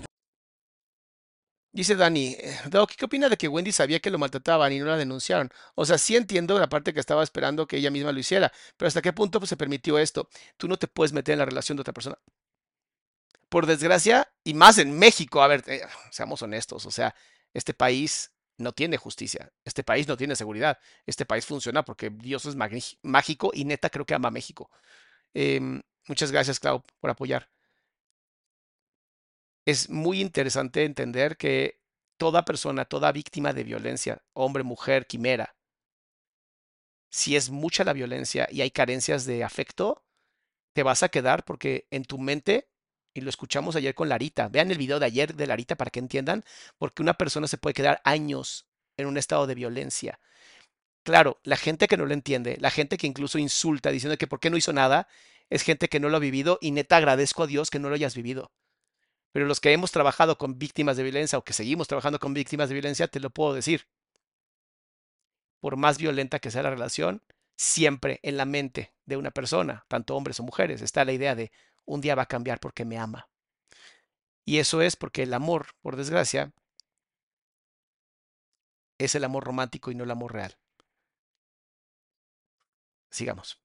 Dice 1.72 1.94
Dani, 1.94 2.35
eh, 2.38 2.59
Doc, 2.68 2.92
¿qué 2.96 3.04
opina 3.04 3.28
de 3.28 3.37
que 3.37 3.46
Wendy 3.48 3.70
sabía 3.72 4.00
que 4.00 4.11
lo 4.11 4.18
maltrataban 4.18 4.72
y 4.72 4.78
no 4.80 4.87
la 4.87 4.96
denunciaron? 4.96 5.50
O 5.76 5.85
sea, 5.85 5.98
sí 5.98 6.16
entiendo 6.16 6.59
la 6.59 6.68
parte 6.68 6.92
que 6.92 6.98
estaba 7.00 7.22
esperando 7.22 7.66
que 7.66 7.76
ella 7.76 7.90
misma 7.90 8.11
lo 8.12 8.18
hiciera, 8.18 8.52
pero 8.76 8.88
¿hasta 8.88 9.02
qué 9.02 9.12
punto 9.12 9.38
pues, 9.38 9.50
se 9.50 9.56
permitió 9.56 9.98
esto? 9.98 10.28
Tú 10.56 10.66
no 10.68 10.76
te 10.78 10.88
puedes 10.88 11.12
meter 11.12 11.35
en 11.35 11.38
la 11.40 11.44
relación 11.46 11.76
de 11.76 11.83
otra 11.83 11.92
persona. 11.94 12.18
Por 13.48 13.66
desgracia, 13.66 14.33
y 14.44 14.54
más 14.54 14.78
en 14.78 14.96
México, 14.98 15.42
a 15.42 15.48
ver, 15.48 15.64
eh, 15.66 15.83
seamos 16.11 16.40
honestos, 16.42 16.87
o 16.87 16.90
sea, 16.90 17.14
este 17.52 17.74
país 17.74 18.30
no 18.59 18.72
tiene 18.72 18.96
justicia, 18.96 19.52
este 19.64 19.83
país 19.83 20.06
no 20.06 20.16
tiene 20.16 20.37
seguridad, 20.37 20.78
este 21.06 21.26
país 21.26 21.44
funciona 21.46 21.85
porque 21.85 22.11
Dios 22.11 22.44
es 22.46 22.54
mágico 23.02 23.50
y 23.52 23.64
neta 23.64 23.90
creo 23.90 24.06
que 24.06 24.14
ama 24.14 24.28
a 24.28 24.30
México. 24.30 24.70
Em, 25.35 25.83
muchas 26.09 26.33
gracias, 26.33 26.61
Clau, 26.61 26.83
por 27.00 27.11
apoyar 27.11 27.48
es 29.64 29.90
muy 29.90 30.20
interesante 30.20 30.85
entender 30.85 31.37
que 31.37 31.81
toda 32.16 32.44
persona, 32.44 32.85
toda 32.85 33.12
víctima 33.12 33.53
de 33.53 33.64
violencia, 33.64 34.23
hombre, 34.33 34.62
mujer, 34.62 35.07
quimera, 35.07 35.55
si 37.11 37.37
es 37.37 37.51
mucha 37.51 37.85
la 37.85 37.92
violencia 37.92 38.49
y 38.51 38.61
hay 38.61 38.70
carencias 38.70 39.25
de 39.27 39.44
afecto, 39.44 40.05
te 40.73 40.83
vas 40.83 41.03
a 41.03 41.09
quedar 41.09 41.44
porque 41.44 41.87
en 41.90 42.05
tu 42.05 42.18
mente, 42.18 42.68
y 43.14 43.20
lo 43.20 43.31
escuchamos 43.31 43.75
ayer 43.77 43.94
con 43.94 44.09
Larita, 44.09 44.49
vean 44.49 44.70
el 44.70 44.79
video 44.79 45.01
de 45.01 45.07
ayer 45.07 45.35
de 45.35 45.46
Larita 45.46 45.77
para 45.77 45.90
que 45.90 45.99
entiendan, 45.99 46.44
porque 46.79 47.03
una 47.03 47.14
persona 47.14 47.49
se 47.49 47.59
puede 47.59 47.75
quedar 47.75 48.01
años 48.05 48.68
en 48.96 49.07
un 49.07 49.16
estado 49.16 49.46
de 49.46 49.57
violencia. 49.57 50.20
Claro, 51.03 51.40
la 51.42 51.57
gente 51.57 51.88
que 51.88 51.96
no 51.96 52.07
lo 52.07 52.14
entiende, 52.14 52.57
la 52.61 52.70
gente 52.70 52.96
que 52.96 53.07
incluso 53.07 53.38
insulta 53.38 53.90
diciendo 53.90 54.16
que 54.18 54.27
por 54.27 54.38
qué 54.38 54.51
no 54.51 54.57
hizo 54.57 54.73
nada, 54.73 55.09
es 55.49 55.62
gente 55.62 55.88
que 55.88 55.99
no 55.99 56.09
lo 56.09 56.18
ha 56.18 56.20
vivido 56.20 56.59
y 56.61 56.70
neta 56.70 56.99
agradezco 56.99 57.42
a 57.42 57.46
Dios 57.49 57.70
que 57.70 57.81
no 57.81 57.88
lo 57.88 57.96
hayas 57.96 58.14
vivido. 58.14 58.53
Pero 59.32 59.46
los 59.46 59.60
que 59.60 59.72
hemos 59.72 59.92
trabajado 59.92 60.38
con 60.38 60.58
víctimas 60.58 60.96
de 60.96 61.04
violencia 61.04 61.38
o 61.38 61.44
que 61.44 61.52
seguimos 61.52 61.88
trabajando 61.88 62.18
con 62.18 62.34
víctimas 62.34 62.68
de 62.68 62.74
violencia, 62.74 63.08
te 63.08 63.20
lo 63.20 63.30
puedo 63.30 63.54
decir. 63.54 63.86
por 65.60 65.76
más 65.76 65.98
violenta 65.98 66.38
que 66.38 66.50
sea 66.50 66.62
la 66.62 66.70
relación, 66.70 67.22
siempre 67.56 68.18
en 68.22 68.36
la 68.38 68.46
mente 68.46 68.94
de 69.04 69.16
una 69.18 69.30
persona, 69.30 69.84
tanto 69.88 70.16
hombres 70.16 70.40
o 70.40 70.42
mujeres, 70.42 70.80
está 70.80 71.04
la 71.04 71.12
idea 71.12 71.34
de 71.34 71.52
un 71.84 72.00
día 72.00 72.14
va 72.14 72.22
a 72.22 72.26
cambiar 72.26 72.60
porque 72.60 72.84
me 72.84 72.98
ama. 72.98 73.28
Y 74.46 74.58
eso 74.58 74.80
es 74.80 74.96
porque 74.96 75.22
el 75.24 75.34
amor, 75.34 75.68
por 75.82 75.96
desgracia, 75.96 76.52
es 78.98 79.14
el 79.14 79.24
amor 79.24 79.44
romántico 79.44 79.90
y 79.90 79.94
no 79.94 80.04
el 80.04 80.10
amor 80.10 80.32
real. 80.32 80.56
Sigamos. 83.10 83.60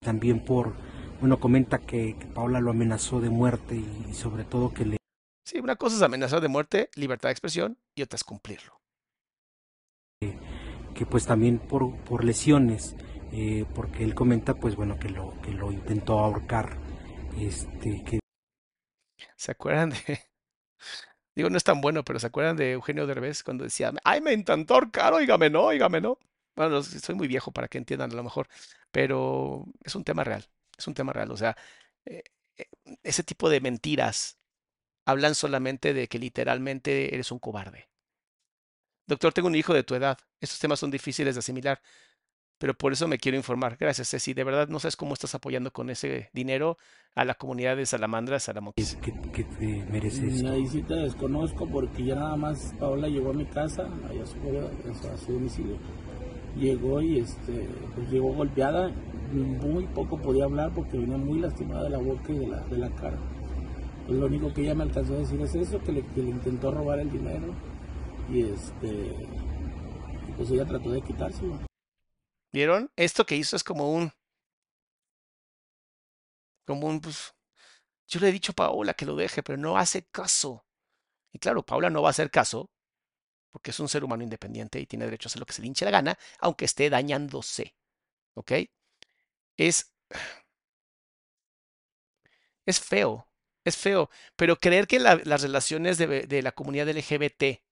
También 0.00 0.44
por, 0.44 0.76
bueno, 1.20 1.38
comenta 1.40 1.78
que, 1.78 2.16
que 2.18 2.26
Paula 2.26 2.60
lo 2.60 2.70
amenazó 2.70 3.20
de 3.20 3.30
muerte 3.30 3.76
y, 3.76 4.06
y 4.10 4.14
sobre 4.14 4.44
todo 4.44 4.72
que 4.72 4.84
le 4.84 4.96
Sí, 5.44 5.60
una 5.60 5.76
cosa 5.76 5.96
es 5.96 6.02
amenazar 6.02 6.40
de 6.40 6.48
muerte, 6.48 6.90
libertad 6.96 7.28
de 7.28 7.34
expresión, 7.34 7.78
y 7.94 8.02
otra 8.02 8.16
es 8.16 8.24
cumplirlo. 8.24 8.80
que 10.94 11.04
pues 11.06 11.26
también 11.26 11.58
por, 11.58 11.94
por 12.04 12.24
lesiones, 12.24 12.96
eh, 13.32 13.66
porque 13.74 14.02
él 14.02 14.14
comenta 14.14 14.54
pues 14.54 14.74
bueno 14.74 14.98
que 14.98 15.10
lo, 15.10 15.34
que 15.42 15.52
lo 15.52 15.70
intentó 15.70 16.18
ahorcar, 16.18 16.78
este, 17.38 18.02
que 18.04 18.18
¿Se 19.36 19.52
acuerdan 19.52 19.90
de.? 19.90 19.96
Digo, 21.34 21.50
no 21.50 21.56
es 21.58 21.64
tan 21.64 21.80
bueno, 21.80 22.02
pero 22.04 22.18
¿se 22.18 22.26
acuerdan 22.28 22.56
de 22.56 22.72
Eugenio 22.72 23.06
Derbez 23.06 23.42
cuando 23.42 23.64
decía, 23.64 23.92
ay, 24.04 24.20
me 24.20 24.32
intentó 24.32 24.74
ahorcar, 24.74 25.12
óigame, 25.12 25.50
no, 25.50 25.64
óigame, 25.64 26.00
no? 26.00 26.18
Bueno, 26.56 26.82
soy 26.82 27.14
muy 27.14 27.28
viejo 27.28 27.52
para 27.52 27.68
que 27.68 27.76
entiendan 27.78 28.10
a 28.12 28.14
lo 28.14 28.22
mejor, 28.24 28.48
pero 28.90 29.66
es 29.84 29.94
un 29.94 30.04
tema 30.04 30.24
real, 30.24 30.46
es 30.76 30.86
un 30.86 30.94
tema 30.94 31.12
real. 31.12 31.30
O 31.30 31.36
sea, 31.36 31.56
eh, 32.04 32.22
eh, 32.56 32.66
ese 33.02 33.22
tipo 33.22 33.48
de 33.48 33.60
mentiras 33.60 34.38
hablan 35.06 35.34
solamente 35.34 35.94
de 35.94 36.08
que 36.08 36.18
literalmente 36.18 37.14
eres 37.14 37.30
un 37.30 37.38
cobarde. 37.38 37.88
Doctor, 39.06 39.32
tengo 39.32 39.48
un 39.48 39.54
hijo 39.54 39.72
de 39.72 39.84
tu 39.84 39.94
edad. 39.94 40.18
Estos 40.40 40.58
temas 40.58 40.80
son 40.80 40.90
difíciles 40.90 41.36
de 41.36 41.38
asimilar, 41.38 41.80
pero 42.58 42.74
por 42.74 42.92
eso 42.92 43.06
me 43.06 43.18
quiero 43.18 43.36
informar. 43.36 43.76
Gracias, 43.76 44.10
Ceci. 44.10 44.34
De 44.34 44.42
verdad, 44.42 44.66
no 44.68 44.80
sabes 44.80 44.96
cómo 44.96 45.14
estás 45.14 45.34
apoyando 45.34 45.72
con 45.72 45.90
ese 45.90 46.30
dinero 46.32 46.76
a 47.14 47.24
la 47.24 47.34
comunidad 47.34 47.76
de 47.76 47.86
Salamandra, 47.86 48.40
Salamoquis. 48.40 48.96
que, 48.96 49.12
que 49.32 49.44
te 49.44 49.84
mereces. 49.90 50.42
Ahí 50.44 50.66
sí 50.66 50.82
te 50.82 50.94
desconozco 50.94 51.68
porque 51.68 52.04
ya 52.04 52.16
nada 52.16 52.36
más 52.36 52.74
Paola 52.78 53.08
llegó 53.08 53.30
a 53.30 53.34
mi 53.34 53.46
casa, 53.46 53.84
allá 54.08 54.24
a 54.24 54.26
su, 54.26 55.08
a 55.08 55.16
su 55.16 55.32
domicilio. 55.34 55.78
Llegó 56.56 57.02
y 57.02 57.18
este, 57.18 57.68
pues 57.94 58.10
llegó 58.10 58.32
golpeada, 58.32 58.90
muy 59.32 59.86
poco 59.88 60.16
podía 60.16 60.44
hablar 60.44 60.72
porque 60.74 60.96
venía 60.96 61.16
muy 61.16 61.40
lastimada 61.40 61.84
de 61.84 61.90
la 61.90 61.98
boca 61.98 62.32
y 62.32 62.38
de 62.38 62.46
la, 62.46 62.60
de 62.60 62.78
la 62.78 62.90
cara. 62.94 63.18
Pues 64.06 64.18
lo 64.18 64.26
único 64.26 64.52
que 64.54 64.62
ella 64.62 64.74
me 64.74 64.84
alcanzó 64.84 65.14
a 65.14 65.18
decir 65.18 65.40
es 65.40 65.54
eso, 65.54 65.82
que 65.82 65.92
le, 65.92 66.00
intentó 66.16 66.70
robar 66.70 67.00
el 67.00 67.10
dinero 67.10 67.54
y 68.30 68.42
este, 68.42 69.28
pues 70.36 70.50
ella 70.50 70.64
trató 70.64 70.90
de 70.90 71.02
quitárselo. 71.02 71.58
¿Vieron? 72.52 72.90
Esto 72.96 73.26
que 73.26 73.36
hizo 73.36 73.56
es 73.56 73.64
como 73.64 73.92
un. 73.92 74.12
Como 76.66 76.86
un. 76.86 77.00
Pues, 77.00 77.34
yo 78.08 78.20
le 78.20 78.28
he 78.28 78.32
dicho 78.32 78.52
a 78.52 78.54
Paola 78.54 78.94
que 78.94 79.04
lo 79.06 79.16
deje, 79.16 79.42
pero 79.42 79.58
no 79.58 79.76
hace 79.76 80.06
caso. 80.10 80.64
Y 81.32 81.38
claro, 81.38 81.62
Paola 81.62 81.90
no 81.90 82.00
va 82.00 82.08
a 82.08 82.10
hacer 82.10 82.30
caso 82.30 82.70
porque 83.56 83.70
es 83.70 83.80
un 83.80 83.88
ser 83.88 84.04
humano 84.04 84.22
independiente 84.22 84.78
y 84.80 84.86
tiene 84.86 85.06
derecho 85.06 85.28
a 85.28 85.30
hacer 85.30 85.40
lo 85.40 85.46
que 85.46 85.54
se 85.54 85.62
le 85.62 85.68
hinche 85.68 85.86
la 85.86 85.90
gana, 85.90 86.18
aunque 86.40 86.66
esté 86.66 86.90
dañándose. 86.90 87.74
¿Ok? 88.34 88.52
Es. 89.56 89.92
Es 92.64 92.80
feo. 92.80 93.28
Es 93.64 93.76
feo. 93.76 94.10
Pero 94.36 94.56
creer 94.58 94.86
que 94.86 94.98
la- 95.00 95.20
las 95.24 95.42
relaciones 95.42 95.98
de, 95.98 96.06
de 96.26 96.42
la 96.42 96.52
comunidad 96.52 96.88
LGBT 96.88 97.62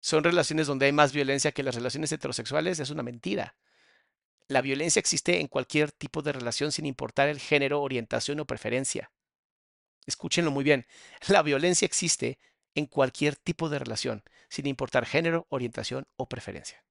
son 0.00 0.24
relaciones 0.24 0.66
donde 0.68 0.86
hay 0.86 0.92
más 0.92 1.12
violencia 1.12 1.52
que 1.52 1.62
las 1.64 1.74
relaciones 1.76 2.12
heterosexuales 2.12 2.80
es 2.80 2.90
una 2.90 3.02
mentira. 3.04 3.56
La 4.48 4.62
violencia 4.62 5.00
existe 5.00 5.40
en 5.40 5.48
cualquier 5.48 5.92
tipo 5.92 6.22
de 6.22 6.32
relación 6.32 6.72
sin 6.72 6.86
importar 6.86 7.28
el 7.28 7.40
género, 7.40 7.82
orientación 7.82 8.40
o 8.40 8.46
preferencia. 8.46 9.12
Escúchenlo 10.06 10.50
muy 10.50 10.64
bien. 10.64 10.86
La 11.28 11.42
violencia 11.42 11.86
existe 11.86 12.38
en 12.74 12.86
cualquier 12.86 13.36
tipo 13.36 13.68
de 13.68 13.78
relación, 13.78 14.22
sin 14.50 14.66
importar 14.66 15.06
género, 15.06 15.46
orientación 15.48 16.04
o 16.16 16.26
preferencia. 16.28 16.84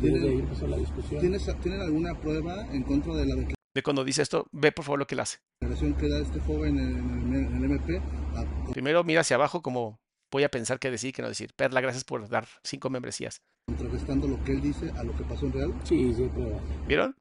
¿Tienes, 0.00 1.46
¿Tienen 1.62 1.80
alguna 1.80 2.14
prueba 2.20 2.66
en 2.72 2.82
contra 2.82 3.14
de 3.14 3.26
la 3.26 3.36
Ve 3.74 3.82
cuando 3.82 4.04
dice 4.04 4.22
esto, 4.22 4.46
ve 4.52 4.70
por 4.72 4.84
favor 4.84 4.98
lo 4.98 5.06
que 5.06 5.14
él 5.14 5.20
hace. 5.20 5.38
declaración 5.60 5.94
que 5.94 6.08
da 6.08 6.18
este 6.20 6.40
joven 6.40 6.78
en 6.78 7.34
el, 7.34 7.46
en 7.46 7.56
el 7.56 7.64
MP? 7.64 7.98
a- 7.98 8.72
Primero 8.72 9.02
mira 9.04 9.22
hacia 9.22 9.36
abajo 9.36 9.62
como 9.62 9.98
voy 10.30 10.42
a 10.44 10.48
pensar 10.50 10.78
qué 10.78 10.90
decir, 10.90 11.12
qué 11.14 11.22
no 11.22 11.28
decir. 11.28 11.52
Perla, 11.56 11.80
gracias 11.80 12.04
por 12.04 12.28
dar 12.28 12.46
cinco 12.62 12.90
membresías. 12.90 13.40
contrarrestando 13.66 14.28
lo 14.28 14.42
que 14.44 14.52
él 14.52 14.60
dice 14.60 14.90
a 14.90 15.02
lo 15.04 15.16
que 15.16 15.24
pasó 15.24 15.46
en 15.46 15.52
real. 15.52 15.74
Sí, 15.84 16.12
sí, 16.14 16.24
pruebas. 16.28 16.62
¿Vieron? 16.86 17.16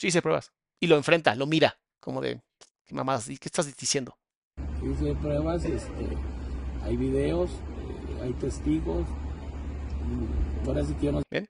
Sí, 0.00 0.10
se 0.10 0.22
pruebas. 0.22 0.52
Y 0.80 0.86
lo 0.86 0.96
enfrenta, 0.96 1.34
lo 1.34 1.46
mira, 1.46 1.78
como 2.00 2.20
de, 2.20 2.40
¿qué 2.84 2.94
mamás? 2.94 3.26
¿Qué 3.26 3.36
estás 3.42 3.76
diciendo? 3.76 4.16
Sí, 4.80 4.94
sí, 4.98 5.06
hay 5.06 5.14
pruebas, 5.16 5.64
este, 5.64 6.16
hay 6.84 6.96
videos, 6.96 7.50
hay 8.22 8.32
testigos. 8.34 9.06
y 10.64 10.68
Ahora 10.68 10.84
sí 10.84 10.94
que 10.94 11.06
yo 11.06 11.12
no 11.12 11.22
¿Ven? 11.30 11.46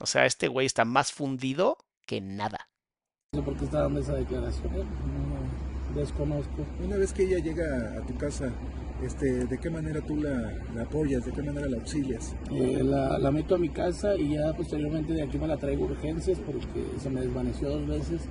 O 0.00 0.06
sea, 0.06 0.26
este 0.26 0.48
güey 0.48 0.66
está 0.66 0.84
más 0.84 1.12
fundido 1.12 1.78
que 2.06 2.20
nada. 2.20 2.68
sé 3.32 3.42
por 3.42 3.56
qué 3.56 3.64
está 3.64 3.82
dando 3.82 4.00
esa 4.00 4.14
declaración. 4.14 4.74
eh, 4.74 4.84
No, 5.94 6.00
desconozco. 6.00 6.66
Una 6.82 6.96
vez 6.96 7.12
que 7.12 7.24
ella 7.24 7.38
llega 7.38 7.98
a 7.98 8.06
tu 8.06 8.16
casa, 8.16 8.52
este, 9.02 9.46
¿de 9.46 9.58
qué 9.58 9.70
manera 9.70 10.00
tú 10.00 10.16
la, 10.16 10.52
la 10.74 10.82
apoyas? 10.82 11.24
¿De 11.24 11.32
qué 11.32 11.42
manera 11.42 11.68
la 11.68 11.76
auxilias? 11.76 12.34
Eh, 12.50 12.82
la, 12.82 13.18
la 13.18 13.30
meto 13.30 13.54
a 13.54 13.58
mi 13.58 13.68
casa 13.68 14.16
y 14.16 14.34
ya 14.34 14.52
posteriormente 14.54 15.12
de 15.12 15.22
aquí 15.22 15.38
me 15.38 15.46
la 15.46 15.56
traigo 15.56 15.84
urgencias 15.84 16.38
porque 16.40 16.84
se 16.98 17.10
me 17.10 17.20
desvaneció 17.20 17.68
dos 17.68 17.86
veces 17.86 18.22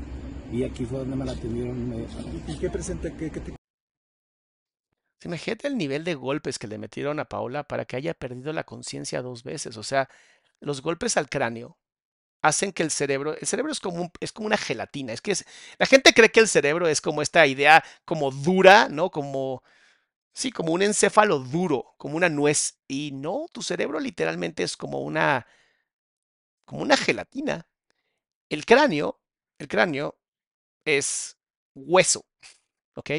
y 0.52 0.63
aquí 0.63 0.86
fue 0.86 0.99
donde 0.99 1.15
me 1.15 1.26
la 1.26 1.32
atendieron 1.32 1.78
inmediatamente. 1.78 2.52
¿Y 2.52 2.58
qué 2.58 2.69
presenta? 2.69 3.10
¿Qué, 3.15 3.32
qué 3.32 3.39
Se 3.39 3.62
Imagínate 5.23 5.67
el 5.67 5.77
nivel 5.77 6.03
de 6.03 6.15
golpes 6.15 6.59
que 6.59 6.67
le 6.67 6.77
metieron 6.77 7.19
a 7.19 7.25
Paola 7.25 7.63
para 7.63 7.86
que 7.86 7.95
haya 7.95 8.13
perdido 8.13 8.51
la 8.53 8.65
conciencia 8.65 9.21
dos 9.21 9.43
veces. 9.43 9.77
O 9.77 9.83
sea, 9.83 10.09
los 10.59 10.81
golpes 10.81 11.17
al 11.17 11.29
cráneo 11.29 11.77
hacen 12.41 12.73
que 12.73 12.83
el 12.83 12.91
cerebro, 12.91 13.36
el 13.38 13.47
cerebro 13.47 13.71
es 13.71 13.79
como, 13.81 14.12
es 14.21 14.31
como 14.33 14.47
una 14.47 14.57
gelatina. 14.57 15.13
Es 15.13 15.21
que 15.21 15.31
es- 15.33 15.45
la 15.79 15.86
gente 15.88 16.13
cree 16.13 16.31
que 16.31 16.41
el 16.41 16.47
cerebro 16.49 16.88
es 16.88 17.01
como 17.01 17.21
esta 17.21 17.47
idea 17.47 17.83
como 18.05 18.31
dura, 18.31 18.89
¿no? 18.89 19.12
Como, 19.12 19.63
sí, 20.33 20.51
como 20.51 20.73
un 20.73 20.81
encéfalo 20.83 21.39
duro, 21.39 21.95
como 21.97 22.17
una 22.17 22.29
nuez. 22.29 22.79
Y 22.88 23.12
no, 23.13 23.47
tu 23.53 23.62
cerebro 23.63 23.99
literalmente 23.99 24.63
es 24.63 24.77
como 24.77 25.01
una, 25.01 25.47
como 26.65 26.81
una 26.81 26.97
gelatina. 26.97 27.67
El 28.49 28.65
cráneo, 28.65 29.21
el 29.59 29.67
cráneo 29.69 30.19
es 30.86 31.38
hueso, 31.75 32.25
¿ok? 32.95 33.12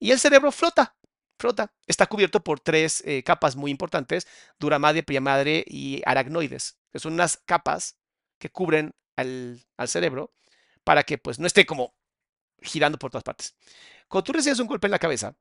Y 0.00 0.12
el 0.12 0.20
cerebro 0.20 0.52
flota, 0.52 0.96
Está 1.86 2.06
cubierto 2.06 2.42
por 2.42 2.60
tres 2.60 3.02
eh, 3.06 3.22
capas 3.22 3.56
muy 3.56 3.70
importantes, 3.70 4.26
dura 4.58 4.78
madre, 4.78 5.04
madre 5.20 5.64
y 5.66 6.02
aracnoides. 6.04 6.78
que 6.92 6.98
son 6.98 7.14
unas 7.14 7.38
capas 7.46 7.98
que 8.38 8.50
cubren 8.50 8.94
al, 9.16 9.64
cerebro 9.86 10.32
para 10.84 11.02
que 11.02 11.18
pues 11.18 11.38
no 11.38 11.46
esté 11.46 11.66
como 11.66 11.94
girando 12.62 12.98
por 12.98 13.10
todas 13.10 13.24
partes. 13.24 13.54
Cuando 14.08 14.24
tú 14.24 14.32
recibes 14.32 14.58
un 14.58 14.66
golpe 14.66 14.86
en 14.86 14.92
la 14.92 14.98
cabeza, 14.98 15.36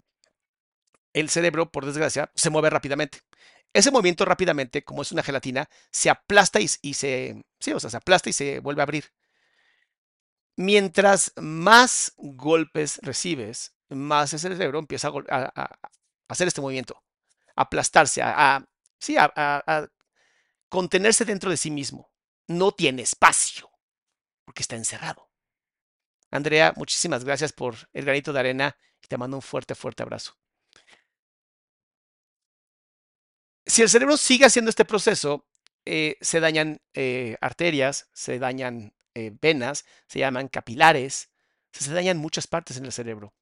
el 1.13 1.29
cerebro, 1.29 1.71
por 1.71 1.85
desgracia, 1.85 2.31
se 2.35 2.49
mueve 2.49 2.69
rápidamente. 2.69 3.21
Ese 3.73 3.91
movimiento 3.91 4.25
rápidamente, 4.25 4.83
como 4.83 5.01
es 5.01 5.11
una 5.11 5.23
gelatina, 5.23 5.69
se 5.91 6.09
aplasta 6.09 6.59
y, 6.59 6.69
y 6.81 6.93
se, 6.93 7.43
sí, 7.59 7.73
o 7.73 7.79
sea, 7.79 7.89
se 7.89 7.97
aplasta 7.97 8.29
y 8.29 8.33
se 8.33 8.59
vuelve 8.59 8.81
a 8.81 8.83
abrir. 8.83 9.11
Mientras 10.55 11.33
más 11.37 12.13
golpes 12.17 12.99
recibes, 13.01 13.73
más 13.89 14.33
ese 14.33 14.49
cerebro 14.49 14.79
empieza 14.79 15.11
a, 15.29 15.79
hacer 16.27 16.47
este 16.47 16.61
movimiento, 16.61 17.03
a 17.55 17.63
aplastarse, 17.63 18.21
a, 18.21 18.65
sí, 18.99 19.15
a, 19.17 19.89
contenerse 20.69 21.25
dentro 21.25 21.49
de 21.49 21.57
sí 21.57 21.71
mismo. 21.71 22.11
No 22.47 22.71
tiene 22.71 23.01
espacio, 23.01 23.69
porque 24.45 24.61
está 24.61 24.75
encerrado. 24.75 25.29
Andrea, 26.31 26.73
muchísimas 26.75 27.23
gracias 27.23 27.53
por 27.53 27.75
el 27.93 28.05
granito 28.05 28.33
de 28.33 28.39
arena 28.39 28.77
y 29.01 29.07
te 29.07 29.17
mando 29.17 29.37
un 29.37 29.41
fuerte, 29.41 29.75
fuerte 29.75 30.03
abrazo. 30.03 30.37
Si 33.65 33.81
el 33.81 33.89
cerebro 33.89 34.17
sigue 34.17 34.45
haciendo 34.45 34.69
este 34.69 34.85
proceso, 34.85 35.45
eh, 35.85 36.17
se 36.21 36.39
dañan 36.39 36.81
eh, 36.93 37.37
arterias, 37.41 38.09
se 38.13 38.39
dañan 38.39 38.93
eh, 39.15 39.31
venas, 39.41 39.85
se 40.07 40.19
llaman 40.19 40.47
capilares, 40.47 41.29
se 41.71 41.93
dañan 41.93 42.17
muchas 42.17 42.47
partes 42.47 42.77
en 42.77 42.85
el 42.85 42.91
cerebro, 42.91 43.33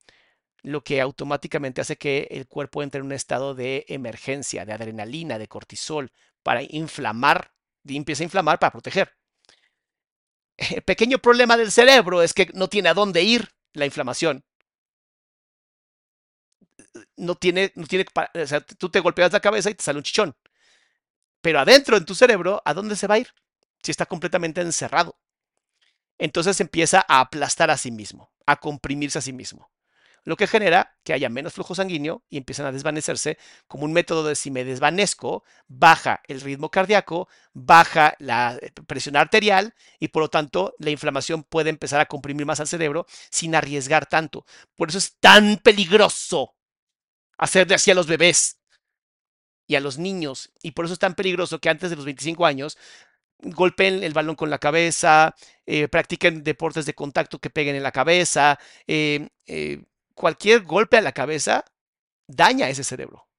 lo 0.67 0.83
que 0.83 0.99
automáticamente 0.99 1.79
hace 1.79 1.95
que 1.95 2.27
el 2.29 2.45
cuerpo 2.45 2.83
entre 2.83 2.99
en 2.99 3.05
un 3.05 3.13
estado 3.13 3.55
de 3.55 3.85
emergencia, 3.87 4.65
de 4.65 4.73
adrenalina, 4.73 5.39
de 5.39 5.47
cortisol, 5.47 6.11
para 6.43 6.61
inflamar, 6.61 7.53
y 7.85 7.95
empieza 7.95 8.23
a 8.23 8.25
inflamar 8.25 8.59
para 8.59 8.71
proteger. 8.71 9.15
El 10.57 10.81
pequeño 10.81 11.19
problema 11.19 11.55
del 11.55 11.71
cerebro 11.71 12.21
es 12.21 12.33
que 12.33 12.49
no 12.53 12.67
tiene 12.67 12.89
a 12.89 12.93
dónde 12.93 13.23
ir 13.23 13.49
la 13.73 13.85
inflamación. 13.85 14.43
No 17.15 17.35
tiene, 17.35 17.71
no 17.75 17.87
tiene, 17.87 18.05
o 18.33 18.47
sea, 18.47 18.59
tú 18.59 18.89
te 18.89 18.99
golpeas 18.99 19.31
la 19.31 19.39
cabeza 19.39 19.69
y 19.69 19.75
te 19.75 19.83
sale 19.83 19.99
un 19.99 20.03
chichón. 20.03 20.35
Pero 21.41 21.59
adentro 21.59 21.95
en 21.95 22.05
tu 22.05 22.13
cerebro, 22.13 22.61
¿a 22.65 22.73
dónde 22.73 22.97
se 22.97 23.07
va 23.07 23.15
a 23.15 23.19
ir? 23.19 23.33
Si 23.81 23.91
está 23.91 24.05
completamente 24.05 24.59
encerrado. 24.59 25.17
Entonces 26.17 26.59
empieza 26.59 27.05
a 27.07 27.21
aplastar 27.21 27.71
a 27.71 27.77
sí 27.77 27.91
mismo, 27.91 28.33
a 28.45 28.57
comprimirse 28.57 29.19
a 29.19 29.21
sí 29.21 29.31
mismo 29.31 29.69
lo 30.27 30.35
que 30.35 30.45
genera 30.45 30.93
que 31.05 31.13
haya 31.13 31.29
menos 31.29 31.53
flujo 31.53 31.73
sanguíneo 31.73 32.21
y 32.29 32.35
empiezan 32.35 32.65
a 32.65 32.73
desvanecerse 32.73 33.37
como 33.65 33.85
un 33.85 33.93
método 33.93 34.27
de 34.27 34.35
si 34.35 34.51
me 34.51 34.65
desvanezco, 34.65 35.45
baja 35.69 36.21
el 36.27 36.41
ritmo 36.41 36.69
cardíaco, 36.69 37.29
baja 37.53 38.13
la 38.19 38.57
eh, 38.61 38.73
presión 38.85 39.15
arterial 39.15 39.73
y 39.99 40.09
por 40.09 40.23
lo 40.23 40.29
tanto 40.29 40.75
la 40.79 40.89
inflamación 40.89 41.43
puede 41.43 41.69
empezar 41.69 42.01
a 42.01 42.07
comprimir 42.07 42.45
más 42.45 42.59
al 42.59 42.67
cerebro 42.67 43.05
sin 43.31 43.55
arriesgar 43.55 44.05
tanto. 44.05 44.45
Por 44.75 44.89
eso 44.89 44.97
es 44.97 45.15
tan 45.17 45.59
peligroso 45.63 46.55
hacerle 47.37 47.75
así 47.75 47.91
a 47.91 47.95
los 47.95 48.07
bebés 48.07 48.59
y 49.65 49.75
a 49.75 49.79
los 49.79 49.97
niños. 49.97 50.51
Y 50.61 50.71
por 50.71 50.83
eso 50.83 50.93
es 50.95 50.99
tan 50.99 51.15
peligroso 51.15 51.59
que 51.59 51.69
antes 51.69 51.89
de 51.89 51.95
los 51.95 52.03
25 52.03 52.45
años 52.45 52.77
golpeen 53.39 54.03
el 54.03 54.11
balón 54.11 54.35
con 54.35 54.49
la 54.49 54.59
cabeza, 54.59 55.35
eh, 55.65 55.87
practiquen 55.87 56.43
deportes 56.43 56.85
de 56.85 56.95
contacto 56.95 57.39
que 57.39 57.49
peguen 57.49 57.77
en 57.77 57.83
la 57.83 57.93
cabeza, 57.93 58.59
eh, 58.87 59.29
cualquier 60.17 60.63
golpe 60.63 60.97
a 60.97 61.01
la 61.01 61.11
cabeza 61.11 61.63
daña 62.27 62.67
ese 62.67 62.83
cerebro. 62.83 63.29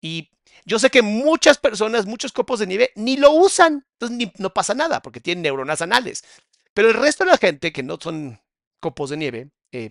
Y 0.00 0.30
yo 0.64 0.78
sé 0.78 0.88
que 0.88 1.02
muchas 1.02 1.58
personas, 1.58 2.06
muchos 2.06 2.32
copos 2.32 2.60
de 2.60 2.66
nieve, 2.66 2.92
ni 2.94 3.16
lo 3.16 3.32
usan, 3.32 3.86
entonces 3.98 4.30
no 4.38 4.54
pasa 4.54 4.72
nada 4.72 5.02
porque 5.02 5.20
tienen 5.20 5.42
neuronas 5.42 5.82
anales. 5.82 6.24
Pero 6.72 6.88
el 6.88 6.94
resto 6.94 7.24
de 7.24 7.32
la 7.32 7.38
gente 7.38 7.72
que 7.72 7.82
no 7.82 7.98
son 8.00 8.40
copos 8.80 9.10
de 9.10 9.16
nieve, 9.16 9.50
eh, 9.72 9.90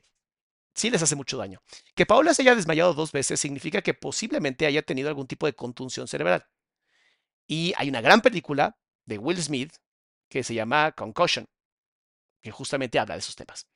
sí 0.73 0.89
les 0.89 1.04
hace 1.04 1.17
mucho 1.17 1.38
daño. 1.38 1.62
Que 1.95 2.06
Paula 2.06 2.34
se 2.34 2.43
haya 2.43 2.56
desmayado 2.56 2.93
dos 2.93 3.12
veces 3.12 3.39
significa 3.39 3.82
que 3.82 3.93
posiblemente 3.93 4.65
haya 4.65 4.84
tenido 4.84 5.10
algún 5.10 5.28
tipo 5.28 5.47
de 5.47 5.54
contunción 5.54 6.08
cerebral. 6.08 6.47
Y 7.45 7.73
hay 7.78 7.89
una 7.89 8.01
gran 8.01 8.21
película 8.21 8.78
de 9.06 9.17
Will 9.17 9.41
Smith 9.41 9.75
que 10.30 10.43
se 10.43 10.54
llama 10.54 10.93
Concussion, 10.93 11.45
que 12.41 12.51
justamente 12.51 12.99
habla 12.99 13.15
de 13.15 13.19
esos 13.19 13.36
temas. 13.36 13.67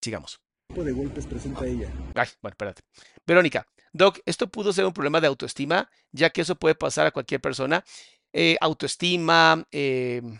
Sigamos 0.00 0.40
tipo 0.70 0.84
de 0.84 0.92
golpes 0.92 1.26
presenta 1.26 1.66
ella? 1.66 1.88
Ay, 2.14 2.28
bueno, 2.40 2.52
espérate. 2.52 2.82
Verónica, 3.26 3.66
Doc, 3.92 4.20
esto 4.24 4.48
pudo 4.48 4.72
ser 4.72 4.86
un 4.86 4.92
problema 4.92 5.20
de 5.20 5.26
autoestima, 5.26 5.90
ya 6.12 6.30
que 6.30 6.42
eso 6.42 6.54
puede 6.54 6.74
pasar 6.74 7.06
a 7.06 7.10
cualquier 7.10 7.40
persona. 7.40 7.84
Eh, 8.32 8.56
autoestima, 8.60 9.66
em, 9.72 10.38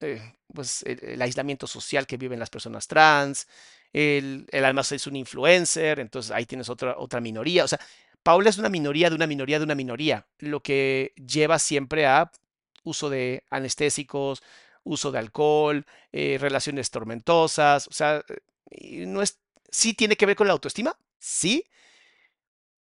eh, 0.00 0.32
pues 0.54 0.84
el, 0.84 1.20
aislamiento 1.20 1.66
social 1.66 2.06
que 2.06 2.16
viven 2.16 2.38
las 2.38 2.50
personas 2.50 2.86
trans, 2.86 3.48
el, 3.92 4.46
el 4.52 4.64
además 4.64 4.92
es 4.92 5.06
un 5.06 5.16
influencer, 5.16 5.98
entonces 5.98 6.30
ahí 6.30 6.46
tienes 6.46 6.68
otra, 6.68 6.96
otra 6.96 7.20
minoría. 7.20 7.64
O 7.64 7.68
sea, 7.68 7.80
Paula 8.22 8.50
es 8.50 8.58
una 8.58 8.68
minoría 8.68 9.10
de 9.10 9.16
una 9.16 9.26
minoría 9.26 9.58
de 9.58 9.64
una 9.64 9.74
minoría, 9.74 10.26
lo 10.38 10.62
que 10.62 11.12
lleva 11.16 11.58
siempre 11.58 12.06
a 12.06 12.30
uso 12.84 13.10
de 13.10 13.42
anestésicos, 13.50 14.42
uso 14.84 15.10
de 15.10 15.18
alcohol, 15.18 15.84
eh, 16.12 16.38
relaciones 16.40 16.90
tormentosas, 16.90 17.88
o 17.88 17.92
sea, 17.92 18.24
no 19.06 19.22
es, 19.22 19.40
sí 19.70 19.94
tiene 19.94 20.16
que 20.16 20.26
ver 20.26 20.36
con 20.36 20.46
la 20.46 20.52
autoestima, 20.52 20.96
sí, 21.18 21.64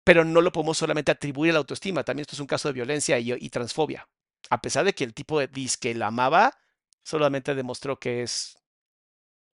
pero 0.04 0.24
no 0.24 0.40
lo 0.40 0.52
podemos 0.52 0.78
solamente 0.78 1.12
atribuir 1.12 1.50
a 1.50 1.54
la 1.54 1.58
autoestima. 1.60 2.04
También 2.04 2.22
esto 2.22 2.36
es 2.36 2.40
un 2.40 2.46
caso 2.46 2.68
de 2.68 2.74
violencia 2.74 3.18
y, 3.18 3.48
transfobia. 3.50 4.08
A 4.48 4.60
pesar 4.60 4.84
de 4.84 4.94
que 4.94 5.04
el 5.04 5.14
tipo 5.14 5.38
de 5.38 5.48
que 5.80 5.94
la 5.94 6.08
amaba, 6.08 6.54
solamente 7.02 7.54
demostró 7.54 7.98
que 7.98 8.22
es, 8.22 8.58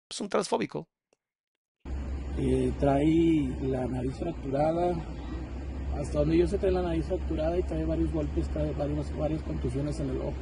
es 0.09 0.21
un 0.21 0.29
transfóbico. 0.29 0.87
Eh, 2.37 2.71
trae 2.79 3.49
la 3.61 3.87
nariz 3.87 4.15
fracturada. 4.17 4.95
Hasta 5.97 6.19
donde 6.19 6.37
yo 6.37 6.47
sé, 6.47 6.57
trae 6.57 6.71
la 6.71 6.81
nariz 6.81 7.05
fracturada 7.05 7.57
y 7.57 7.63
trae 7.63 7.85
varios 7.85 8.11
golpes, 8.11 8.47
trae 8.49 8.71
varios, 8.71 9.15
varias 9.15 9.41
contusiones 9.43 9.99
en 9.99 10.09
el 10.09 10.17
ojo. 10.17 10.33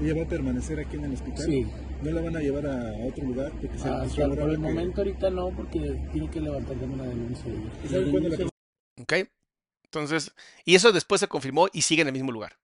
¿Ella 0.00 0.14
va 0.16 0.22
a 0.22 0.28
permanecer 0.28 0.80
aquí 0.80 0.96
en 0.96 1.04
el 1.04 1.14
hospital? 1.14 1.46
Sí. 1.46 1.66
¿No 2.02 2.10
la 2.12 2.22
van 2.22 2.36
a 2.36 2.40
llevar 2.40 2.66
a 2.66 2.94
otro 3.06 3.24
lugar? 3.24 3.52
Porque 3.52 3.76
ah, 3.84 4.06
por 4.16 4.50
el 4.50 4.58
momento 4.58 5.02
ahorita 5.02 5.30
no, 5.30 5.50
porque 5.50 6.00
tiene 6.12 6.30
que 6.30 6.40
levantar 6.40 6.76
una 6.76 7.04
denuncia. 7.04 7.52
Ok. 9.00 9.12
Entonces, 9.84 10.32
y 10.64 10.76
eso 10.76 10.92
después 10.92 11.20
se 11.20 11.28
confirmó 11.28 11.68
y 11.72 11.82
sigue 11.82 12.02
en 12.02 12.08
el 12.08 12.12
mismo 12.14 12.32
lugar. 12.32 12.56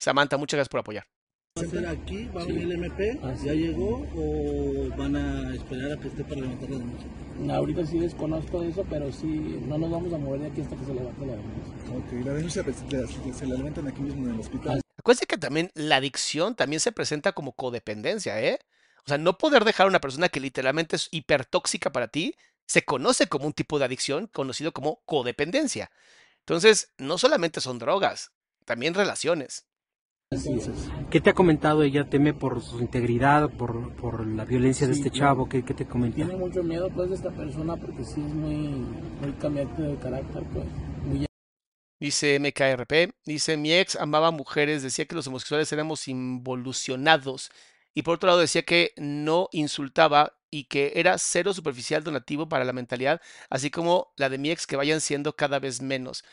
Samantha, 0.00 0.36
muchas 0.36 0.56
gracias 0.56 0.70
por 0.70 0.80
apoyar. 0.80 1.06
¿Va 1.58 1.62
a 1.62 1.66
ser 1.66 1.86
aquí? 1.86 2.24
¿Va 2.34 2.42
a 2.42 2.46
venir 2.46 2.62
el 2.62 2.72
MP? 2.72 3.20
Ah, 3.22 3.34
¿Ya 3.44 3.52
llegó 3.52 4.08
o 4.16 4.88
van 4.96 5.14
a 5.16 5.54
esperar 5.54 5.92
a 5.92 6.00
que 6.00 6.08
esté 6.08 6.24
para 6.24 6.40
levantar 6.40 6.70
la 6.70 6.78
denuncia? 6.78 7.08
ahorita 7.54 7.86
sí 7.86 7.98
desconozco 7.98 8.62
eso, 8.62 8.86
pero 8.88 9.12
sí, 9.12 9.60
no 9.66 9.76
nos 9.76 9.90
vamos 9.90 10.12
a 10.14 10.18
mover 10.18 10.40
de 10.40 10.46
aquí 10.46 10.62
hasta 10.62 10.76
que 10.76 10.86
se 10.86 10.94
levante 10.94 11.26
la 11.26 11.36
denuncia. 11.36 11.74
Ok, 11.94 12.24
la 12.24 12.32
denuncia 12.32 12.64
se, 12.64 13.34
se 13.34 13.46
la 13.46 13.54
levantan 13.54 13.86
aquí 13.86 14.00
mismo 14.00 14.26
en 14.26 14.34
el 14.34 14.40
hospital. 14.40 14.80
Acuérdense 14.96 15.26
que 15.26 15.36
también 15.36 15.70
la 15.74 15.96
adicción 15.96 16.54
también 16.54 16.80
se 16.80 16.90
presenta 16.90 17.32
como 17.32 17.52
codependencia, 17.52 18.40
¿eh? 18.40 18.58
O 19.04 19.08
sea, 19.08 19.18
no 19.18 19.38
poder 19.38 19.64
dejar 19.64 19.86
a 19.86 19.88
una 19.88 20.00
persona 20.00 20.28
que 20.28 20.40
literalmente 20.40 20.96
es 20.96 21.08
hipertóxica 21.10 21.90
para 21.90 22.08
ti, 22.08 22.36
se 22.66 22.84
conoce 22.84 23.26
como 23.26 23.46
un 23.46 23.52
tipo 23.52 23.78
de 23.78 23.84
adicción 23.84 24.28
conocido 24.28 24.72
como 24.72 25.02
codependencia. 25.04 25.90
Entonces, 26.40 26.92
no 26.98 27.18
solamente 27.18 27.60
son 27.60 27.78
drogas, 27.78 28.32
también 28.64 28.94
relaciones. 28.94 29.66
¿Qué 31.10 31.20
te 31.20 31.30
ha 31.30 31.34
comentado 31.34 31.82
ella? 31.82 32.08
¿Teme 32.08 32.32
por 32.32 32.62
su 32.62 32.80
integridad, 32.80 33.50
por, 33.50 33.94
por 33.96 34.26
la 34.26 34.44
violencia 34.46 34.86
de 34.86 34.94
este 34.94 35.10
chavo? 35.10 35.48
¿Qué, 35.48 35.62
¿Qué, 35.62 35.74
te 35.74 35.86
comenta? 35.86 36.16
Tiene 36.16 36.36
mucho 36.36 36.62
miedo 36.62 36.88
pues 36.88 37.10
de 37.10 37.16
esta 37.16 37.30
persona 37.30 37.76
porque 37.76 38.04
sí 38.04 38.22
es 38.26 38.32
muy, 38.32 38.56
muy 38.56 39.32
cambiante 39.38 39.82
de 39.82 39.96
carácter, 39.96 40.42
pues. 40.52 40.64
Muy 41.04 41.26
Dice 42.00 42.40
MKRP, 42.40 43.14
dice, 43.24 43.56
mi 43.56 43.72
ex 43.72 43.94
amaba 43.94 44.32
mujeres, 44.32 44.82
decía 44.82 45.04
que 45.04 45.14
los 45.14 45.28
homosexuales 45.28 45.72
éramos 45.72 46.08
involucionados 46.08 47.52
y 47.94 48.02
por 48.02 48.14
otro 48.14 48.28
lado 48.28 48.40
decía 48.40 48.62
que 48.62 48.92
no 48.96 49.48
insultaba 49.52 50.34
y 50.50 50.64
que 50.64 50.92
era 50.96 51.18
cero 51.18 51.54
superficial 51.54 52.04
donativo 52.04 52.48
para 52.48 52.64
la 52.64 52.72
mentalidad, 52.72 53.20
así 53.48 53.70
como 53.70 54.12
la 54.16 54.28
de 54.28 54.38
mi 54.38 54.50
ex 54.50 54.66
que 54.66 54.76
vayan 54.76 55.00
siendo 55.00 55.34
cada 55.34 55.58
vez 55.58 55.80
menos. 55.80 56.24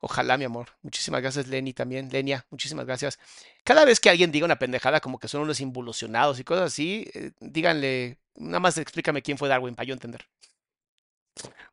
Ojalá, 0.00 0.36
mi 0.36 0.44
amor. 0.44 0.68
Muchísimas 0.82 1.22
gracias, 1.22 1.48
Lenny, 1.48 1.72
también. 1.72 2.10
Lenia, 2.10 2.46
muchísimas 2.50 2.86
gracias. 2.86 3.18
Cada 3.64 3.84
vez 3.84 3.98
que 3.98 4.10
alguien 4.10 4.30
diga 4.30 4.44
una 4.44 4.58
pendejada 4.58 5.00
como 5.00 5.18
que 5.18 5.28
son 5.28 5.42
unos 5.42 5.60
involucionados 5.60 6.38
y 6.38 6.44
cosas 6.44 6.66
así, 6.66 7.10
eh, 7.14 7.32
díganle, 7.40 8.18
nada 8.36 8.60
más 8.60 8.78
explícame 8.78 9.22
quién 9.22 9.38
fue 9.38 9.48
Darwin 9.48 9.74
para 9.74 9.86
yo 9.86 9.94
entender. 9.94 10.28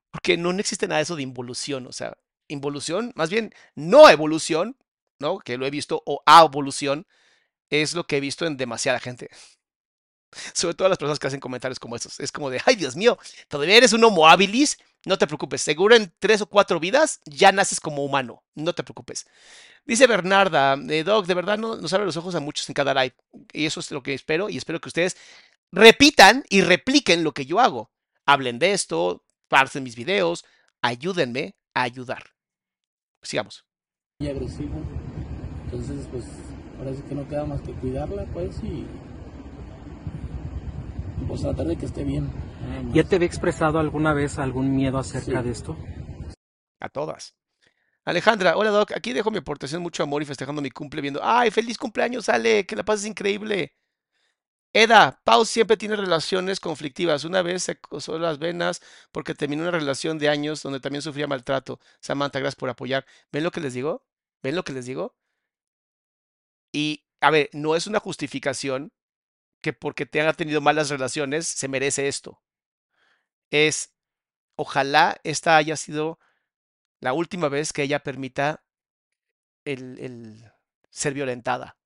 Porque 0.09 0.37
no 0.37 0.51
existe 0.51 0.87
nada 0.87 0.97
de 0.97 1.03
eso 1.03 1.15
de 1.15 1.23
involución, 1.23 1.87
o 1.87 1.91
sea, 1.91 2.17
involución, 2.47 3.11
más 3.15 3.29
bien 3.29 3.53
no 3.75 4.09
evolución, 4.09 4.77
¿no? 5.19 5.39
Que 5.39 5.57
lo 5.57 5.65
he 5.65 5.71
visto, 5.71 6.03
o 6.05 6.23
evolución, 6.27 7.07
es 7.81 7.93
lo 7.93 8.05
que 8.05 8.17
he 8.17 8.19
visto 8.19 8.45
en 8.45 8.57
demasiada 8.57 8.99
gente. 8.99 9.29
Sobre 10.53 10.73
todo 10.73 10.89
las 10.89 10.97
personas 10.97 11.19
que 11.19 11.27
hacen 11.27 11.39
comentarios 11.39 11.79
como 11.79 11.95
estos. 11.95 12.19
Es 12.19 12.31
como 12.31 12.49
de, 12.49 12.61
ay 12.65 12.75
Dios 12.75 12.95
mío, 12.95 13.17
todavía 13.47 13.77
eres 13.77 13.93
un 13.93 14.03
homo 14.03 14.27
habilis, 14.27 14.77
no 15.05 15.17
te 15.17 15.27
preocupes. 15.27 15.61
Seguro 15.61 15.95
en 15.95 16.11
tres 16.19 16.41
o 16.41 16.45
cuatro 16.47 16.79
vidas 16.79 17.19
ya 17.25 17.51
naces 17.51 17.79
como 17.79 18.03
humano, 18.03 18.43
no 18.55 18.73
te 18.73 18.83
preocupes. 18.83 19.25
Dice 19.85 20.07
Bernarda, 20.07 20.77
eh, 20.89 21.03
Doc, 21.03 21.25
de 21.25 21.33
verdad 21.33 21.57
no, 21.57 21.75
nos 21.75 21.91
abre 21.93 22.05
los 22.05 22.17
ojos 22.17 22.35
a 22.35 22.39
muchos 22.39 22.69
en 22.69 22.73
cada 22.73 22.93
live. 22.93 23.15
Y 23.51 23.65
eso 23.65 23.79
es 23.79 23.91
lo 23.91 24.01
que 24.01 24.13
espero 24.13 24.49
y 24.49 24.57
espero 24.57 24.79
que 24.79 24.89
ustedes 24.89 25.17
repitan 25.71 26.45
y 26.49 26.61
repliquen 26.61 27.23
lo 27.23 27.33
que 27.33 27.45
yo 27.45 27.59
hago. 27.59 27.91
Hablen 28.25 28.59
de 28.59 28.71
esto, 28.71 29.25
parten 29.49 29.83
mis 29.83 29.95
videos, 29.95 30.45
ayúdenme 30.81 31.55
a 31.73 31.83
ayudar. 31.83 32.23
Sigamos. 33.21 33.65
Y 34.19 34.27
agresivo. 34.27 34.81
Entonces, 35.65 36.07
pues, 36.11 36.23
parece 36.77 37.03
que 37.03 37.15
no 37.15 37.27
queda 37.27 37.45
más 37.45 37.61
que 37.61 37.73
cuidarla, 37.73 38.25
pues, 38.33 38.63
y 38.63 38.85
pues 41.27 41.41
tratar 41.41 41.67
de 41.67 41.77
que 41.77 41.85
esté 41.85 42.03
bien. 42.03 42.29
¿Ya 42.93 43.03
te 43.03 43.15
había 43.15 43.27
expresado 43.27 43.79
alguna 43.79 44.13
vez 44.13 44.39
algún 44.39 44.75
miedo 44.75 44.97
acerca 44.97 45.41
de 45.41 45.51
esto? 45.51 45.77
A 46.79 46.89
todas. 46.89 47.35
Alejandra, 48.05 48.57
hola 48.57 48.69
Doc, 48.69 48.91
aquí 48.91 49.13
dejo 49.13 49.31
mi 49.31 49.37
aportación, 49.37 49.81
mucho 49.81 50.03
amor 50.03 50.21
y 50.21 50.25
festejando 50.25 50.61
mi 50.61 50.69
cumple 50.69 51.01
viendo. 51.01 51.21
¡Ay, 51.23 51.51
feliz 51.51 51.77
cumpleaños, 51.77 52.27
Ale! 52.27 52.65
Que 52.65 52.75
la 52.75 52.83
pases 52.83 53.05
increíble. 53.05 53.73
Eda, 54.73 55.21
Pau 55.23 55.45
siempre 55.45 55.77
tiene 55.77 55.95
relaciones 55.95 56.59
conflictivas. 56.59 57.23
Una 57.23 57.41
vez 57.41 57.63
se 57.63 57.79
cosó 57.79 58.17
las 58.17 58.39
venas 58.39 58.81
porque 59.11 59.35
terminó 59.35 59.61
una 59.61 59.71
relación 59.71 60.17
de 60.17 60.29
años 60.29 60.63
donde 60.63 60.79
también 60.79 61.01
sufría 61.01 61.27
maltrato. 61.27 61.79
Samantha, 61.99 62.39
gracias 62.39 62.55
por 62.55 62.69
apoyar. 62.69 63.05
¿Ven 63.31 63.43
lo 63.43 63.51
que 63.51 63.61
les 63.61 63.73
digo? 63.73 64.03
¿Ven 64.41 64.55
lo 64.55 64.63
que 64.63 64.73
les 64.73 64.85
digo? 64.85 65.15
Y, 66.73 67.05
a 67.21 67.31
ver, 67.31 67.49
no 67.53 67.77
es 67.77 67.87
una 67.87 68.01
justificación 68.01 68.91
que 69.61 69.71
porque 69.71 70.05
te 70.05 70.19
haya 70.19 70.33
tenido 70.33 70.59
malas 70.59 70.89
relaciones 70.89 71.47
se 71.47 71.69
merece 71.69 72.09
esto. 72.09 72.41
Es, 73.51 73.93
ojalá 74.57 75.21
esta 75.23 75.55
haya 75.55 75.77
sido 75.77 76.19
la 76.99 77.13
última 77.13 77.47
vez 77.47 77.71
que 77.71 77.83
ella 77.83 77.99
permita 77.99 78.65
el, 79.63 79.99
el 79.99 80.51
ser 80.89 81.13
violentada. 81.13 81.77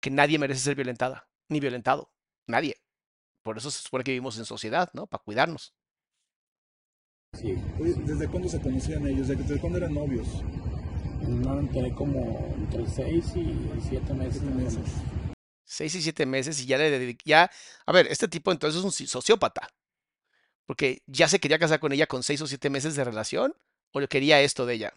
Que 0.00 0.10
nadie 0.10 0.38
merece 0.38 0.60
ser 0.60 0.76
violentada 0.76 1.28
ni 1.48 1.60
violentado. 1.60 2.12
Nadie. 2.46 2.80
Por 3.42 3.58
eso 3.58 3.70
se 3.70 3.82
supone 3.82 4.04
que 4.04 4.12
vivimos 4.12 4.38
en 4.38 4.44
sociedad, 4.44 4.90
¿no? 4.92 5.06
Para 5.06 5.22
cuidarnos. 5.22 5.74
Sí. 7.32 7.54
¿Desde 7.78 8.28
cuándo 8.28 8.48
se 8.48 8.60
conocían 8.60 9.06
ellos? 9.06 9.28
¿Desde 9.28 9.60
cuándo 9.60 9.78
eran 9.78 9.94
novios? 9.94 10.28
Me 11.20 11.94
como 11.94 12.54
entre 12.56 12.86
6 12.86 13.24
y 13.36 13.80
7 13.88 14.14
meses. 14.14 14.80
6 15.64 15.94
y 15.94 16.02
7 16.02 16.26
meses 16.26 16.60
y 16.60 16.66
ya 16.66 16.78
le 16.78 16.90
dediqué, 16.90 17.22
ya, 17.24 17.50
a 17.86 17.92
ver, 17.92 18.06
este 18.06 18.28
tipo 18.28 18.52
entonces 18.52 18.78
es 18.78 18.84
un 18.84 18.92
sociópata, 19.06 19.68
porque 20.66 21.02
ya 21.06 21.28
se 21.28 21.40
quería 21.40 21.58
casar 21.58 21.80
con 21.80 21.92
ella 21.92 22.06
con 22.06 22.22
6 22.22 22.42
o 22.42 22.46
7 22.46 22.70
meses 22.70 22.94
de 22.96 23.04
relación, 23.04 23.54
o 23.92 24.00
le 24.00 24.08
quería 24.08 24.40
esto 24.40 24.66
de 24.66 24.74
ella. 24.74 24.94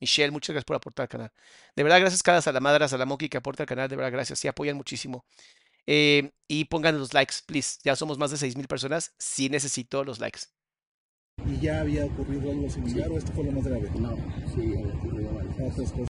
Michelle, 0.00 0.32
muchas 0.32 0.54
gracias 0.54 0.64
por 0.64 0.76
aportar 0.76 1.04
al 1.04 1.08
canal. 1.08 1.32
De 1.76 1.82
verdad, 1.84 2.00
gracias 2.00 2.22
cada 2.22 2.42
Salamadra, 2.42 2.88
Salamoki 2.88 3.28
que 3.28 3.36
aporta 3.38 3.62
al 3.62 3.68
canal. 3.68 3.88
De 3.88 3.94
verdad, 3.94 4.10
gracias. 4.10 4.40
Sí, 4.40 4.48
apoyan 4.48 4.76
muchísimo. 4.76 5.24
Eh, 5.86 6.32
y 6.48 6.64
pongan 6.66 6.98
los 6.98 7.14
likes, 7.14 7.36
please. 7.46 7.78
Ya 7.84 7.94
somos 7.94 8.18
más 8.18 8.32
de 8.32 8.36
6.000 8.36 8.66
personas. 8.66 9.14
Sí 9.18 9.48
necesito 9.48 10.04
los 10.04 10.18
likes. 10.18 10.40
¿Y 11.46 11.60
ya 11.60 11.80
había 11.80 12.04
ocurrido 12.06 12.50
algo 12.50 12.70
similar 12.70 13.10
o 13.10 13.18
esto 13.18 13.32
fue 13.32 13.44
lo 13.44 13.52
más 13.52 13.64
grave? 13.64 13.90
No, 13.98 14.16
sí, 14.54 14.74
había 14.76 14.94
ocurrido 14.94 15.30
algo. 15.38 16.06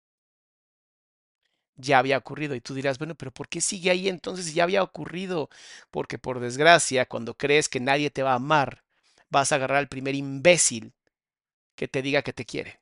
Ya 1.75 1.99
había 1.99 2.17
ocurrido. 2.17 2.55
Y 2.55 2.61
tú 2.61 2.73
dirás, 2.73 2.97
bueno, 2.99 3.15
pero 3.15 3.31
¿por 3.31 3.47
qué 3.47 3.61
sigue 3.61 3.89
ahí 3.89 4.07
entonces 4.07 4.53
ya 4.53 4.63
había 4.63 4.83
ocurrido? 4.83 5.49
Porque 5.89 6.19
por 6.19 6.39
desgracia, 6.39 7.05
cuando 7.07 7.35
crees 7.35 7.69
que 7.69 7.79
nadie 7.79 8.11
te 8.11 8.23
va 8.23 8.33
a 8.33 8.35
amar, 8.35 8.83
vas 9.29 9.51
a 9.51 9.55
agarrar 9.55 9.77
al 9.79 9.87
primer 9.87 10.15
imbécil 10.15 10.93
que 11.75 11.87
te 11.87 12.01
diga 12.01 12.21
que 12.21 12.33
te 12.33 12.45
quiere 12.45 12.81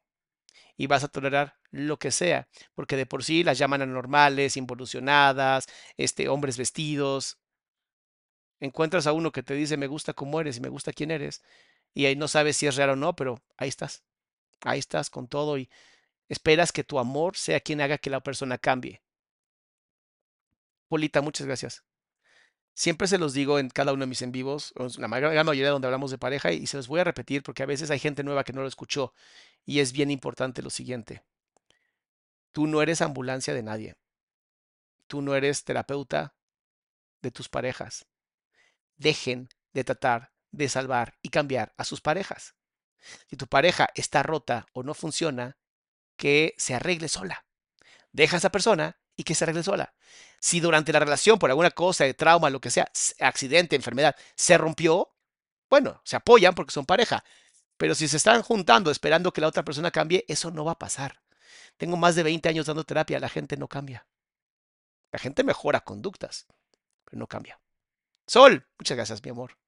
y 0.77 0.87
vas 0.87 1.03
a 1.03 1.09
tolerar 1.09 1.57
lo 1.71 1.99
que 1.99 2.11
sea, 2.11 2.47
porque 2.75 2.95
de 2.97 3.05
por 3.05 3.23
sí 3.23 3.43
las 3.43 3.57
llaman 3.57 3.81
anormales, 3.81 4.57
involucionadas, 4.57 5.67
este, 5.97 6.29
hombres 6.29 6.57
vestidos. 6.57 7.37
Encuentras 8.61 9.07
a 9.07 9.13
uno 9.13 9.31
que 9.31 9.43
te 9.43 9.53
dice 9.53 9.77
me 9.77 9.87
gusta 9.87 10.13
cómo 10.13 10.39
eres 10.41 10.57
y 10.57 10.61
me 10.61 10.69
gusta 10.69 10.93
quién 10.93 11.11
eres, 11.11 11.41
y 11.93 12.05
ahí 12.05 12.15
no 12.15 12.27
sabes 12.27 12.57
si 12.57 12.67
es 12.67 12.75
real 12.75 12.91
o 12.91 12.95
no, 12.95 13.15
pero 13.15 13.41
ahí 13.57 13.69
estás. 13.69 14.03
Ahí 14.61 14.79
estás 14.79 15.09
con 15.09 15.27
todo 15.27 15.57
y 15.57 15.69
esperas 16.27 16.71
que 16.71 16.83
tu 16.83 16.99
amor 16.99 17.37
sea 17.37 17.59
quien 17.59 17.81
haga 17.81 17.97
que 17.97 18.09
la 18.09 18.21
persona 18.21 18.57
cambie. 18.57 19.01
Polita, 20.87 21.21
muchas 21.21 21.47
gracias. 21.47 21.83
Siempre 22.73 23.07
se 23.07 23.17
los 23.17 23.33
digo 23.33 23.59
en 23.59 23.69
cada 23.69 23.91
uno 23.91 24.01
de 24.01 24.07
mis 24.07 24.21
en 24.21 24.31
vivos, 24.31 24.73
la 24.97 25.07
gran 25.19 25.45
mayoría 25.45 25.69
donde 25.69 25.87
hablamos 25.87 26.11
de 26.11 26.17
pareja, 26.17 26.51
y 26.51 26.65
se 26.65 26.77
los 26.77 26.87
voy 26.87 27.01
a 27.01 27.03
repetir 27.03 27.43
porque 27.43 27.63
a 27.63 27.65
veces 27.65 27.91
hay 27.91 27.99
gente 27.99 28.23
nueva 28.23 28.43
que 28.43 28.53
no 28.53 28.61
lo 28.61 28.67
escuchó. 28.67 29.13
Y 29.65 29.81
es 29.81 29.91
bien 29.91 30.11
importante 30.11 30.61
lo 30.61 30.69
siguiente. 30.69 31.23
Tú 32.51 32.67
no 32.67 32.81
eres 32.81 33.01
ambulancia 33.01 33.53
de 33.53 33.63
nadie. 33.63 33.95
Tú 35.07 35.21
no 35.21 35.35
eres 35.35 35.63
terapeuta 35.63 36.35
de 37.21 37.31
tus 37.31 37.49
parejas. 37.49 38.05
Dejen 38.95 39.49
de 39.73 39.83
tratar 39.83 40.31
de 40.51 40.69
salvar 40.69 41.17
y 41.21 41.29
cambiar 41.29 41.73
a 41.77 41.83
sus 41.83 42.01
parejas. 42.01 42.55
Si 43.27 43.37
tu 43.37 43.47
pareja 43.47 43.87
está 43.95 44.23
rota 44.23 44.67
o 44.73 44.83
no 44.83 44.93
funciona, 44.93 45.57
que 46.15 46.53
se 46.57 46.75
arregle 46.75 47.07
sola. 47.07 47.45
Deja 48.11 48.35
a 48.35 48.39
esa 48.39 48.51
persona 48.51 48.99
y 49.15 49.23
que 49.23 49.35
se 49.35 49.45
arregle 49.45 49.63
sola. 49.63 49.93
Si 50.39 50.59
durante 50.59 50.93
la 50.93 50.99
relación, 50.99 51.39
por 51.39 51.49
alguna 51.49 51.71
cosa, 51.71 52.03
de 52.03 52.13
trauma, 52.13 52.49
lo 52.49 52.61
que 52.61 52.69
sea, 52.69 52.91
accidente, 53.19 53.75
enfermedad, 53.75 54.15
se 54.35 54.57
rompió, 54.57 55.15
bueno, 55.69 56.01
se 56.03 56.15
apoyan 56.15 56.55
porque 56.55 56.73
son 56.73 56.85
pareja. 56.85 57.23
Pero 57.77 57.95
si 57.95 58.07
se 58.07 58.17
están 58.17 58.41
juntando 58.41 58.91
esperando 58.91 59.31
que 59.31 59.41
la 59.41 59.47
otra 59.47 59.63
persona 59.63 59.91
cambie, 59.91 60.25
eso 60.27 60.51
no 60.51 60.65
va 60.65 60.73
a 60.73 60.79
pasar. 60.79 61.21
Tengo 61.77 61.95
más 61.95 62.15
de 62.15 62.23
20 62.23 62.49
años 62.49 62.65
dando 62.65 62.83
terapia, 62.83 63.19
la 63.19 63.29
gente 63.29 63.55
no 63.55 63.67
cambia. 63.67 64.05
La 65.11 65.19
gente 65.19 65.43
mejora 65.43 65.79
conductas, 65.81 66.47
pero 67.05 67.17
no 67.17 67.27
cambia. 67.27 67.59
Sol, 68.27 68.67
muchas 68.77 68.97
gracias, 68.97 69.23
mi 69.23 69.31
amor. 69.31 69.58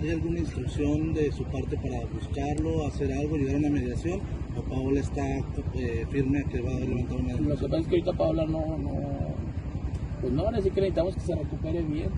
¿Hay 0.00 0.10
alguna 0.10 0.38
instrucción 0.38 1.12
de 1.12 1.32
su 1.32 1.44
parte 1.44 1.76
para 1.76 2.04
buscarlo, 2.06 2.86
hacer 2.86 3.12
algo, 3.12 3.36
llegar 3.36 3.56
a 3.56 3.58
una 3.58 3.70
mediación? 3.70 4.20
¿O 4.56 4.62
Paola 4.62 5.00
está 5.00 5.38
eh, 5.74 6.06
firme 6.10 6.44
que 6.44 6.60
va 6.60 6.70
a 6.70 6.80
levantar 6.80 7.18
una 7.18 7.34
Lo 7.34 7.56
que 7.56 7.66
pasa 7.66 7.78
es 7.78 7.86
que 7.88 7.96
ahorita 7.96 8.12
Paola 8.12 8.46
no, 8.46 8.78
no, 8.78 9.34
pues 10.20 10.32
no 10.32 10.44
van 10.44 10.54
a 10.54 10.58
decir 10.58 10.72
que 10.72 10.82
necesitamos 10.82 11.14
que 11.14 11.20
se 11.20 11.34
recupere 11.34 11.82
bien, 11.82 12.10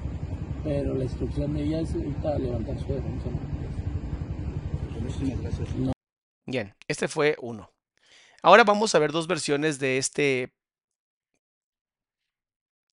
pero 0.63 0.95
la 0.95 1.05
instrucción 1.05 1.55
de 1.55 1.63
ella 1.63 1.81
es 1.81 1.95
ahorita 1.95 2.39
levantar 2.39 2.79
su 2.79 2.93
defensa. 2.93 3.29
Muchísimas 5.01 5.41
gracias. 5.41 5.69
Bien, 6.47 6.75
este 6.87 7.09
fue 7.09 7.37
uno. 7.41 7.71
Ahora 8.43 8.65
vamos 8.65 8.95
a 8.95 8.99
ver 8.99 9.11
dos 9.11 9.27
versiones 9.27 9.79
de 9.79 9.97
este 9.99 10.53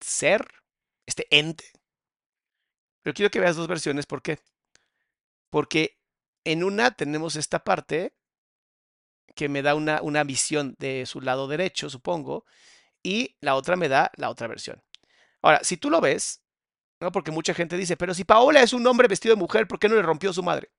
ser, 0.00 0.46
este 1.06 1.26
ente 1.30 1.64
pero 3.04 3.14
quiero 3.14 3.30
que 3.30 3.38
veas 3.38 3.54
dos 3.54 3.68
versiones. 3.68 4.06
¿Por 4.06 4.22
qué? 4.22 4.40
Porque 5.50 6.00
en 6.42 6.64
una 6.64 6.90
tenemos 6.92 7.36
esta 7.36 7.62
parte 7.62 8.14
que 9.36 9.48
me 9.50 9.60
da 9.62 9.74
una, 9.74 10.00
una 10.02 10.24
visión 10.24 10.74
de 10.78 11.04
su 11.06 11.20
lado 11.20 11.46
derecho, 11.46 11.90
supongo, 11.90 12.46
y 13.02 13.36
la 13.40 13.56
otra 13.56 13.76
me 13.76 13.88
da 13.90 14.10
la 14.16 14.30
otra 14.30 14.48
versión. 14.48 14.82
Ahora, 15.42 15.60
si 15.62 15.76
tú 15.76 15.90
lo 15.90 16.00
ves, 16.00 16.42
¿no? 16.98 17.12
porque 17.12 17.30
mucha 17.30 17.52
gente 17.52 17.76
dice, 17.76 17.96
pero 17.96 18.14
si 18.14 18.24
Paola 18.24 18.62
es 18.62 18.72
un 18.72 18.86
hombre 18.86 19.06
vestido 19.06 19.34
de 19.34 19.40
mujer, 19.40 19.68
¿por 19.68 19.78
qué 19.78 19.88
no 19.88 19.96
le 19.96 20.02
rompió 20.02 20.32
su 20.32 20.42
madre? 20.42 20.70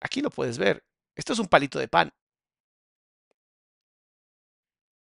Aquí 0.00 0.20
lo 0.22 0.30
puedes 0.30 0.56
ver. 0.56 0.84
Esto 1.16 1.32
es 1.32 1.40
un 1.40 1.48
palito 1.48 1.80
de 1.80 1.88
pan. 1.88 2.12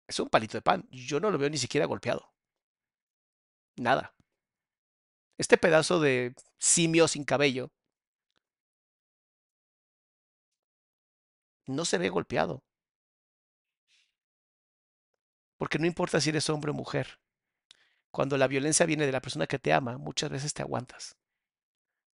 Es 0.07 0.19
un 0.19 0.29
palito 0.29 0.57
de 0.57 0.61
pan. 0.61 0.87
Yo 0.91 1.19
no 1.19 1.29
lo 1.29 1.37
veo 1.37 1.49
ni 1.49 1.57
siquiera 1.57 1.85
golpeado. 1.85 2.31
Nada 3.75 4.13
este 5.37 5.57
pedazo 5.57 5.99
de 5.99 6.33
simio 6.57 7.07
sin 7.07 7.23
cabello 7.23 7.71
no 11.67 11.85
se 11.85 11.97
ve 11.97 12.09
golpeado. 12.09 12.63
Porque 15.57 15.79
no 15.79 15.85
importa 15.85 16.19
si 16.19 16.29
eres 16.29 16.49
hombre 16.49 16.71
o 16.71 16.73
mujer. 16.73 17.19
Cuando 18.11 18.37
la 18.37 18.47
violencia 18.47 18.85
viene 18.85 19.05
de 19.05 19.11
la 19.11 19.21
persona 19.21 19.47
que 19.47 19.59
te 19.59 19.71
ama, 19.73 19.97
muchas 19.97 20.29
veces 20.29 20.53
te 20.53 20.61
aguantas. 20.61 21.17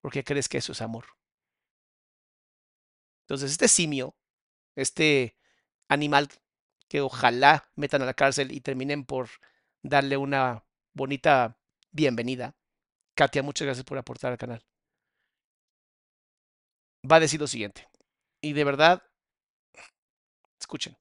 Porque 0.02 0.24
crees 0.24 0.50
que 0.50 0.58
eso 0.58 0.74
es 0.74 0.82
amor. 0.82 1.06
Entonces, 3.22 3.52
este 3.52 3.68
simio, 3.68 4.16
este 4.76 5.38
animal 5.88 6.30
que 6.88 7.02
ojalá 7.02 7.70
metan 7.76 8.02
a 8.02 8.06
la 8.06 8.14
cárcel 8.14 8.52
y 8.52 8.62
terminen 8.62 9.06
por 9.06 9.30
darle 9.82 10.18
una 10.18 10.66
bonita 10.94 11.58
bienvenida, 11.92 12.56
Katia, 13.16 13.42
muchas 13.42 13.66
gracias 13.66 13.86
por 13.86 13.98
aportar 13.98 14.34
al 14.34 14.38
canal. 14.38 14.62
Va 17.10 17.16
a 17.16 17.20
decir 17.22 17.40
lo 17.40 17.48
siguiente. 17.48 17.88
Y 18.42 18.52
de 18.52 18.64
verdad, 18.66 19.04
escuchen. 20.60 20.98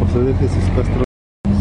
José 0.00 0.18
de 0.18 0.34
Jesús 0.34 0.64
Castro. 0.74 1.04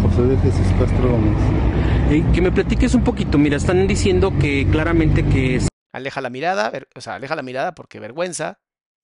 José 0.01 0.21
de 0.23 0.37
Jesús 0.37 0.67
Castro 0.79 1.11
Gómez. 1.11 2.33
que 2.33 2.41
me 2.41 2.51
platiques 2.51 2.95
un 2.95 3.03
poquito. 3.03 3.37
Mira, 3.37 3.57
están 3.57 3.87
diciendo 3.87 4.31
que 4.39 4.67
claramente 4.71 5.23
que... 5.23 5.61
Aleja 5.91 6.19
la 6.19 6.31
mirada, 6.31 6.71
o 6.95 7.01
sea, 7.01 7.15
aleja 7.15 7.35
la 7.35 7.43
mirada 7.43 7.75
porque 7.75 7.99
vergüenza. 7.99 8.59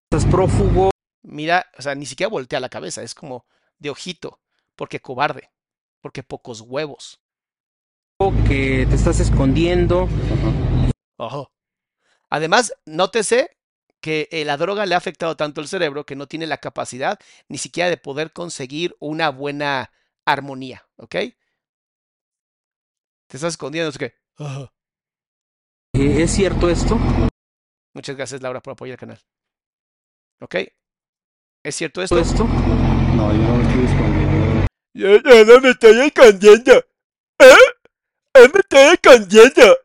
Estás 0.09 0.29
prófugo. 0.29 0.89
Mira, 1.21 1.67
o 1.77 1.83
sea, 1.83 1.93
ni 1.93 2.07
siquiera 2.07 2.29
voltea 2.29 2.59
la 2.59 2.69
cabeza, 2.69 3.03
es 3.03 3.13
como 3.13 3.45
de 3.77 3.91
ojito, 3.91 4.41
porque 4.75 4.99
cobarde, 4.99 5.51
porque 6.01 6.23
pocos 6.23 6.61
huevos 6.61 7.22
que 8.19 8.85
te 8.87 8.95
estás 8.95 9.19
escondiendo. 9.19 10.07
Ojo. 11.17 11.51
Además, 12.29 12.73
nótese 12.85 13.57
que 14.01 14.27
eh, 14.31 14.45
la 14.45 14.57
droga 14.57 14.85
le 14.85 14.95
ha 14.95 14.97
afectado 14.97 15.35
tanto 15.35 15.61
el 15.61 15.67
cerebro 15.67 16.05
que 16.05 16.15
no 16.15 16.27
tiene 16.27 16.47
la 16.47 16.57
capacidad 16.57 17.19
ni 17.47 17.57
siquiera 17.57 17.89
de 17.89 17.97
poder 17.97 18.31
conseguir 18.31 18.95
una 18.99 19.29
buena 19.29 19.91
armonía, 20.25 20.87
¿ok? 20.97 21.11
Te 23.27 23.37
estás 23.37 23.53
escondiendo, 23.53 23.89
es 23.89 23.97
que... 23.97 24.13
¿Es 25.93 26.31
cierto 26.31 26.69
esto? 26.69 26.97
Muchas 27.93 28.15
gracias, 28.15 28.41
Laura, 28.41 28.61
por 28.61 28.73
apoyar 28.73 28.93
el 28.93 28.99
canal. 28.99 29.19
¿Ok? 30.41 30.55
¿Es 31.63 31.75
cierto 31.75 32.01
esto? 32.01 32.17
¿Esto? 32.17 32.45
No, 32.45 33.31
yo 33.31 33.37
no 33.37 33.55
me 33.57 33.63
estoy 33.63 33.85
escondiendo. 33.85 34.67
Yo, 34.93 35.17
yo 35.17 35.45
no 35.45 35.61
me 35.61 35.69
estoy 35.69 35.99
escondiendo. 35.99 36.73
¿Eh? 37.39 37.72
Me 38.33 38.59
estoy 38.59 38.93
escondiendo! 38.93 39.77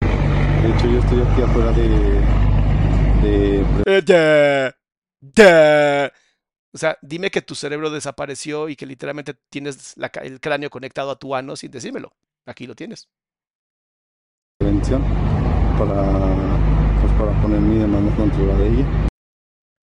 De 0.00 0.68
hecho, 0.74 0.86
yo 0.86 0.98
estoy 0.98 1.20
aquí 1.20 1.42
afuera 1.42 1.72
de. 1.72 1.88
de. 3.94 4.74
de. 5.20 6.12
O 6.72 6.78
sea, 6.78 6.98
dime 7.00 7.30
que 7.30 7.40
tu 7.40 7.54
cerebro 7.54 7.90
desapareció 7.90 8.68
y 8.68 8.76
que 8.76 8.84
literalmente 8.84 9.34
tienes 9.48 9.96
la, 9.96 10.10
el 10.22 10.40
cráneo 10.40 10.68
conectado 10.68 11.10
a 11.10 11.18
tu 11.18 11.34
ano 11.34 11.56
sin 11.56 11.70
decírmelo. 11.70 12.12
Aquí 12.44 12.66
lo 12.66 12.74
tienes. 12.74 13.08
Prevención 14.58 15.02
para, 15.78 15.94
pues 17.00 17.12
para 17.14 17.42
poner 17.42 17.60
mi 17.60 17.78
demanda 17.78 18.14
contra 18.14 18.44
la 18.44 18.54
de 18.56 18.68
ella. 18.68 19.08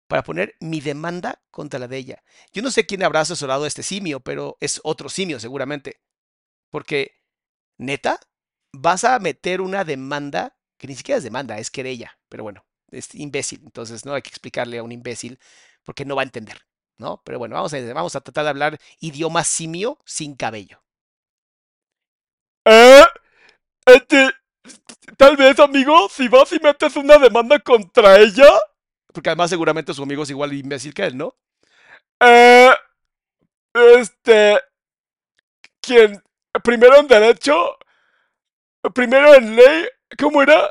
Para 0.09 0.23
poner 0.25 0.57
mi 0.61 0.81
demanda 0.81 1.41
contra 1.51 1.79
la 1.79 1.87
de 1.87 1.99
ella. 1.99 2.25
Yo 2.53 2.63
no 2.63 2.71
sé 2.71 2.85
quién 2.85 3.05
habrá 3.05 3.21
asesorado 3.21 3.65
a 3.65 3.69
este 3.69 3.83
simio, 3.83 4.21
pero 4.21 4.57
es 4.61 4.81
otro 4.83 5.09
simio 5.09 5.39
seguramente. 5.39 6.01
Porque, 6.75 7.21
neta, 7.79 8.19
vas 8.73 9.05
a 9.05 9.21
meter 9.21 9.61
una 9.61 9.85
demanda 9.85 10.57
que 10.77 10.89
ni 10.89 10.97
siquiera 10.97 11.19
es 11.19 11.23
demanda, 11.23 11.57
es 11.59 11.71
querella, 11.71 12.19
pero 12.29 12.43
bueno, 12.43 12.67
es 12.91 13.15
imbécil, 13.15 13.61
entonces 13.63 14.05
no 14.05 14.13
hay 14.13 14.23
que 14.23 14.31
explicarle 14.31 14.79
a 14.79 14.83
un 14.83 14.91
imbécil 14.91 15.39
porque 15.85 16.05
no 16.05 16.17
va 16.17 16.23
a 16.23 16.25
entender, 16.25 16.67
¿no? 16.99 17.23
Pero 17.25 17.39
bueno, 17.39 17.55
vamos 17.55 17.73
a, 17.75 17.93
vamos 17.93 18.17
a 18.17 18.23
tratar 18.23 18.43
de 18.43 18.51
hablar 18.51 18.81
idioma 18.99 19.45
simio 19.45 20.01
sin 20.05 20.35
cabello. 20.35 20.83
Eh, 22.65 23.05
este, 23.87 24.33
tal 25.17 25.37
vez, 25.37 25.61
amigo, 25.61 26.09
si 26.09 26.27
vas 26.27 26.51
y 26.51 26.59
metes 26.59 26.97
una 26.97 27.19
demanda 27.19 27.61
contra 27.61 28.19
ella. 28.19 28.49
Porque 29.13 29.29
además 29.29 29.51
seguramente 29.51 29.95
su 29.95 30.03
amigo 30.03 30.25
es 30.25 30.31
igual 30.31 30.51
de 30.51 30.57
imbécil 30.57 30.93
que 30.93 31.05
él, 31.05 31.17
¿no? 31.17 31.37
Eh, 32.19 32.73
este, 33.75 34.59
quien, 35.81 36.21
primero 36.63 36.97
en 36.99 37.07
derecho, 37.09 37.77
primero 38.95 39.35
en 39.35 39.57
ley, 39.57 39.87
¿cómo 40.19 40.43
era? 40.43 40.71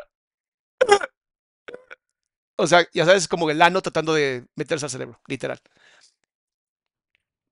O 2.57 2.67
sea, 2.67 2.87
ya 2.93 3.05
sabes, 3.05 3.27
como 3.27 3.49
el 3.49 3.61
ano 3.61 3.81
tratando 3.81 4.13
de 4.13 4.45
meterse 4.55 4.85
al 4.85 4.91
cerebro, 4.91 5.19
literal. 5.27 5.59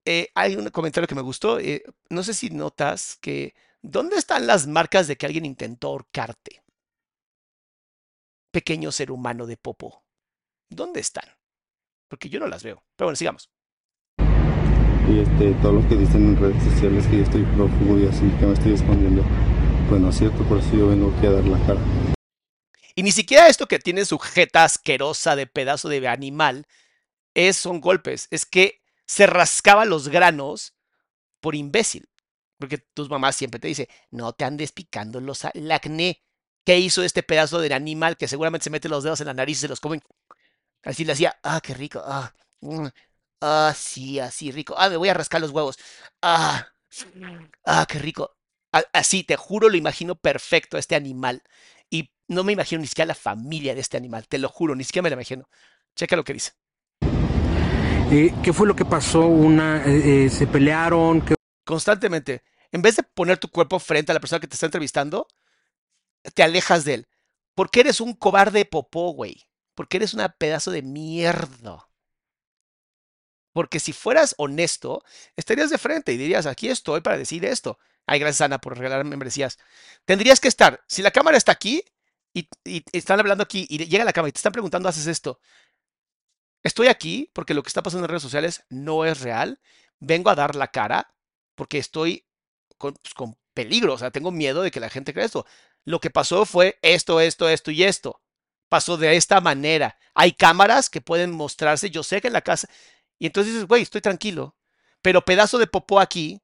Eh, 0.04 0.28
hay 0.34 0.56
un 0.56 0.68
comentario 0.70 1.06
que 1.08 1.14
me 1.14 1.22
gustó. 1.22 1.58
eh, 1.60 1.82
no 2.10 2.22
sé 2.22 2.34
si 2.34 2.50
notas 2.50 3.16
que. 3.20 3.54
¿Dónde 3.82 4.16
están 4.16 4.46
las 4.46 4.66
marcas 4.68 5.08
de 5.08 5.16
que 5.16 5.26
alguien 5.26 5.44
intentó 5.44 5.88
ahorcarte? 5.88 6.62
Pequeño 8.50 8.92
ser 8.92 9.10
humano 9.10 9.46
de 9.46 9.56
popo. 9.58 10.04
¿Dónde 10.70 11.00
están? 11.00 11.28
Porque 12.08 12.30
yo 12.30 12.40
no 12.40 12.48
las 12.48 12.64
veo. 12.64 12.84
Pero 12.96 13.08
bueno, 13.08 13.16
sigamos. 13.16 13.51
Y 15.08 15.18
este, 15.18 15.52
todo 15.62 15.72
lo 15.72 15.88
que 15.88 15.96
dicen 15.96 16.28
en 16.28 16.36
redes 16.36 16.62
sociales 16.62 17.06
que 17.08 17.18
yo 17.18 17.22
estoy 17.24 17.42
prófugo 17.56 17.98
y 17.98 18.06
así, 18.06 18.30
que 18.38 18.46
me 18.46 18.52
estoy 18.52 18.72
escondiendo, 18.74 19.24
pues 19.88 20.00
no 20.00 20.10
es 20.10 20.16
cierto, 20.16 20.42
por 20.44 20.58
eso 20.58 20.76
yo 20.76 20.88
vengo 20.88 21.12
aquí 21.16 21.26
a 21.26 21.32
dar 21.32 21.44
la 21.44 21.58
cara. 21.66 21.80
Y 22.94 23.02
ni 23.02 23.12
siquiera 23.12 23.48
esto 23.48 23.66
que 23.66 23.78
tiene 23.78 24.04
su 24.04 24.18
jeta 24.18 24.64
asquerosa 24.64 25.34
de 25.36 25.46
pedazo 25.46 25.88
de 25.88 26.06
animal 26.08 26.66
es, 27.34 27.56
son 27.56 27.80
golpes. 27.80 28.28
Es 28.30 28.46
que 28.46 28.82
se 29.06 29.26
rascaba 29.26 29.84
los 29.84 30.08
granos 30.08 30.74
por 31.40 31.54
imbécil. 31.54 32.08
Porque 32.58 32.78
tus 32.78 33.10
mamás 33.10 33.34
siempre 33.34 33.58
te 33.58 33.68
dicen, 33.68 33.88
no 34.10 34.32
te 34.32 34.44
andes 34.44 34.72
picando 34.72 35.20
los, 35.20 35.44
el 35.54 35.70
acné. 35.72 36.22
¿Qué 36.64 36.78
hizo 36.78 37.02
este 37.02 37.24
pedazo 37.24 37.58
de 37.58 37.74
animal 37.74 38.16
que 38.16 38.28
seguramente 38.28 38.64
se 38.64 38.70
mete 38.70 38.88
los 38.88 39.02
dedos 39.02 39.20
en 39.20 39.26
la 39.26 39.34
nariz 39.34 39.58
y 39.58 39.60
se 39.62 39.68
los 39.68 39.80
come? 39.80 40.00
Así 40.84 41.04
le 41.04 41.12
hacía, 41.12 41.36
ah, 41.42 41.60
qué 41.60 41.74
rico, 41.74 42.02
ah, 42.04 42.32
mm, 42.60 42.86
ah, 43.42 43.74
sí, 43.76 44.20
así 44.20 44.50
rico, 44.52 44.74
ah, 44.78 44.88
me 44.88 44.96
voy 44.96 45.10
a 45.10 45.14
rascar 45.14 45.40
los 45.42 45.50
huevos, 45.50 45.78
ah, 46.22 46.68
ah, 47.64 47.86
qué 47.88 47.98
rico. 47.98 48.36
Así, 48.94 49.22
te 49.24 49.36
juro, 49.36 49.68
lo 49.68 49.76
imagino 49.76 50.14
perfecto 50.16 50.78
a 50.78 50.80
este 50.80 50.94
animal. 50.96 51.42
Y 51.90 52.10
no 52.28 52.42
me 52.44 52.52
imagino 52.54 52.80
ni 52.80 52.86
siquiera 52.86 53.08
la 53.08 53.14
familia 53.14 53.74
de 53.74 53.80
este 53.82 53.98
animal, 53.98 54.26
te 54.28 54.38
lo 54.38 54.48
juro, 54.48 54.74
ni 54.74 54.84
siquiera 54.84 55.04
me 55.04 55.10
lo 55.10 55.14
imagino. 55.16 55.48
Checa 55.94 56.16
lo 56.16 56.24
que 56.24 56.32
dice. 56.34 56.52
Eh, 58.10 58.34
¿Qué 58.42 58.52
fue 58.52 58.66
lo 58.66 58.76
que 58.76 58.84
pasó? 58.86 59.26
Una, 59.26 59.84
eh, 59.86 60.26
eh, 60.26 60.30
¿Se 60.30 60.46
pelearon? 60.46 61.22
¿Qué- 61.22 61.34
Constantemente, 61.64 62.42
en 62.70 62.82
vez 62.82 62.96
de 62.96 63.02
poner 63.02 63.38
tu 63.38 63.48
cuerpo 63.48 63.78
frente 63.78 64.12
a 64.12 64.14
la 64.14 64.20
persona 64.20 64.40
que 64.40 64.46
te 64.48 64.54
está 64.54 64.66
entrevistando, 64.66 65.26
te 66.34 66.42
alejas 66.42 66.84
de 66.84 66.94
él. 66.94 67.08
Porque 67.54 67.80
eres 67.80 68.00
un 68.00 68.14
cobarde 68.14 68.64
popó, 68.64 69.12
güey. 69.12 69.42
Porque 69.74 69.98
eres 69.98 70.14
una 70.14 70.30
pedazo 70.30 70.70
de 70.70 70.82
mierda. 70.82 71.88
Porque 73.52 73.80
si 73.80 73.92
fueras 73.92 74.34
honesto, 74.38 75.04
estarías 75.36 75.70
de 75.70 75.78
frente 75.78 76.12
y 76.12 76.16
dirías, 76.16 76.46
aquí 76.46 76.68
estoy 76.68 77.00
para 77.00 77.18
decir 77.18 77.44
esto. 77.44 77.78
Ay, 78.06 78.18
gracias 78.18 78.40
Ana 78.42 78.60
por 78.60 78.76
regalar 78.76 79.04
membresías. 79.04 79.58
Tendrías 80.04 80.40
que 80.40 80.48
estar, 80.48 80.82
si 80.86 81.02
la 81.02 81.10
cámara 81.10 81.36
está 81.36 81.52
aquí 81.52 81.84
y, 82.34 82.48
están 82.92 83.20
hablando 83.20 83.44
aquí 83.44 83.66
y 83.68 83.78
llega 83.86 84.04
la 84.04 84.12
cámara 84.12 84.30
y 84.30 84.32
te 84.32 84.38
están 84.38 84.52
preguntando, 84.52 84.88
haces 84.88 85.06
esto. 85.06 85.40
Estoy 86.62 86.88
aquí 86.88 87.30
porque 87.32 87.54
lo 87.54 87.62
que 87.62 87.68
está 87.68 87.82
pasando 87.82 88.06
en 88.06 88.10
redes 88.10 88.22
sociales 88.22 88.64
no 88.70 89.04
es 89.04 89.20
real. 89.20 89.60
Vengo 89.98 90.30
a 90.30 90.34
dar 90.34 90.56
la 90.56 90.68
cara 90.68 91.14
porque 91.54 91.78
estoy 91.78 92.26
con, 92.78 92.94
pues, 92.94 93.14
con 93.14 93.36
peligro. 93.52 93.94
O 93.94 93.98
sea, 93.98 94.10
tengo 94.10 94.30
miedo 94.30 94.62
de 94.62 94.70
que 94.70 94.80
la 94.80 94.90
gente 94.90 95.12
crea 95.12 95.26
esto. 95.26 95.46
Lo 95.84 96.00
que 96.00 96.10
pasó 96.10 96.46
fue 96.46 96.78
esto, 96.82 97.20
esto, 97.20 97.48
esto 97.48 97.70
y 97.70 97.82
esto. 97.84 98.20
Pasó 98.68 98.96
de 98.96 99.16
esta 99.16 99.40
manera. 99.40 99.98
Hay 100.14 100.32
cámaras 100.32 100.88
que 100.88 101.00
pueden 101.00 101.32
mostrarse. 101.32 101.90
Yo 101.90 102.02
sé 102.02 102.20
que 102.20 102.28
en 102.28 102.32
la 102.32 102.42
casa. 102.42 102.68
Y 103.22 103.26
entonces 103.26 103.52
dices, 103.52 103.68
güey, 103.68 103.82
estoy 103.82 104.00
tranquilo. 104.00 104.56
Pero 105.00 105.24
pedazo 105.24 105.56
de 105.56 105.68
popó 105.68 106.00
aquí. 106.00 106.40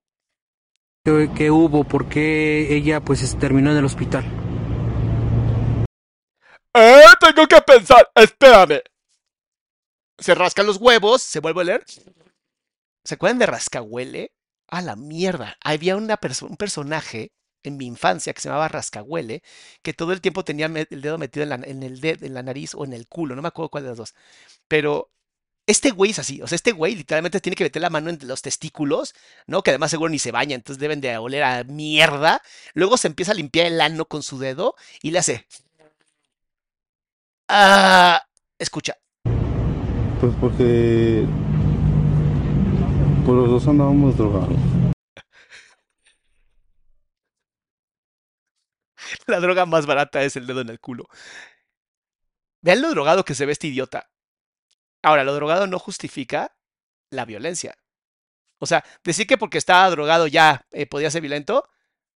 qué, 1.05 1.29
qué 1.35 1.51
hubo? 1.51 1.83
¿Por 1.83 2.09
qué 2.09 2.73
ella 2.73 3.01
pues 3.01 3.19
se 3.19 3.37
terminó 3.37 3.73
en 3.73 3.79
el 3.79 3.85
hospital? 3.85 4.25
Eh, 6.75 7.03
tengo 7.19 7.49
que 7.49 7.61
pensar, 7.63 8.09
espérame. 8.15 8.81
Se 10.19 10.37
rasca 10.37 10.63
los 10.63 10.77
huevos, 10.77 11.21
se 11.21 11.41
vuelve 11.41 11.63
a 11.63 11.65
leer. 11.65 11.85
¿Se 13.05 13.15
acuerdan 13.15 13.41
de 13.41 13.47
Rascahuele? 13.47 14.31
A 14.69 14.81
la 14.81 14.95
mierda. 14.95 15.57
Había 15.65 15.97
una 15.97 16.17
perso- 16.21 16.49
un 16.49 16.57
personaje 16.57 17.33
en 17.65 17.77
mi 17.77 17.87
infancia 17.87 18.33
que 18.33 18.41
se 18.41 18.49
llamaba 18.51 18.69
Rascahuele, 18.69 19.43
que 19.83 19.95
todo 19.95 20.13
el 20.13 20.21
tiempo 20.21 20.45
tenía 20.45 20.67
el 20.67 21.01
dedo 21.03 21.19
metido 21.19 21.43
en 21.43 21.49
la, 21.49 21.55
en 21.57 21.83
el 21.83 22.01
ded- 22.01 22.23
en 22.23 22.35
la 22.35 22.45
nariz 22.45 22.77
o 22.77 22.85
en 22.85 22.93
el 22.93 23.09
culo, 23.09 23.35
no 23.35 23.43
me 23.43 23.49
acuerdo 23.49 23.71
cuál 23.71 23.83
de 23.83 23.89
las 23.91 23.99
dos. 23.99 24.15
Pero 24.69 25.11
este 25.69 25.91
güey 25.91 26.13
es 26.13 26.19
así, 26.19 26.41
o 26.41 26.47
sea, 26.47 26.57
este 26.57 26.73
güey 26.73 26.97
literalmente 26.97 27.41
tiene 27.41 27.55
que 27.55 27.65
meter 27.65 27.83
la 27.83 27.91
mano 27.91 28.09
en 28.09 28.19
los 28.23 28.41
testículos, 28.41 29.15
¿no? 29.47 29.63
Que 29.63 29.71
además 29.71 29.91
seguro 29.91 30.09
ni 30.09 30.19
se 30.19 30.33
baña, 30.33 30.55
entonces 30.55 30.81
deben 30.81 31.03
de 31.03 31.19
oler 31.19 31.43
a 31.43 31.63
mierda. 31.65 32.41
Luego 32.73 32.97
se 32.97 33.07
empieza 33.09 33.33
a 33.33 33.35
limpiar 33.35 33.67
el 33.67 33.81
ano 33.83 34.07
con 34.07 34.23
su 34.23 34.39
dedo 34.39 34.77
y 35.03 35.11
le 35.11 35.19
hace... 35.19 35.47
Ah, 37.49 38.23
escucha, 38.59 38.97
Pues 40.21 40.35
porque 40.41 41.27
pues 43.27 43.37
los 43.37 43.51
dos 43.51 43.69
andábamos 43.69 44.17
drogados. 44.17 44.57
La 49.27 49.41
droga 49.41 49.67
más 49.67 49.85
barata 49.85 50.23
es 50.23 50.37
el 50.37 50.47
dedo 50.47 50.63
en 50.63 50.71
el 50.71 50.81
culo. 50.81 51.05
Vean 52.63 52.81
lo 52.81 52.91
drogado 52.91 53.25
que 53.25 53.35
se 53.35 53.45
ve 53.47 53.53
este 53.53 53.67
idiota. 53.69 54.09
Ahora, 55.09 55.25
lo 55.25 55.35
drogado 55.35 55.67
no 55.67 55.79
justifica 55.79 56.55
la 57.11 57.25
violencia. 57.25 57.77
O 58.59 58.67
sea, 58.67 58.85
decir 59.05 59.27
que 59.27 59.39
porque 59.39 59.59
estaba 59.59 59.91
drogado 59.91 60.27
ya 60.27 60.67
eh, 60.73 60.87
podía 60.87 61.11
ser 61.11 61.23
violento, 61.23 61.69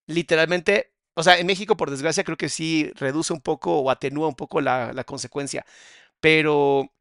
literalmente, 0.07 0.93
o 1.15 1.23
sea, 1.23 1.39
en 1.39 1.47
México, 1.47 1.77
por 1.77 1.91
desgracia, 1.91 2.23
creo 2.25 2.37
que 2.37 2.49
sí 2.49 2.91
reduce 2.95 3.33
un 3.33 3.41
poco 3.41 3.79
o 3.81 3.91
atenúa 3.91 4.27
un 4.29 4.35
poco 4.35 4.61
la, 4.61 4.93
consecuencia. 5.05 5.65
Pero 6.21 6.91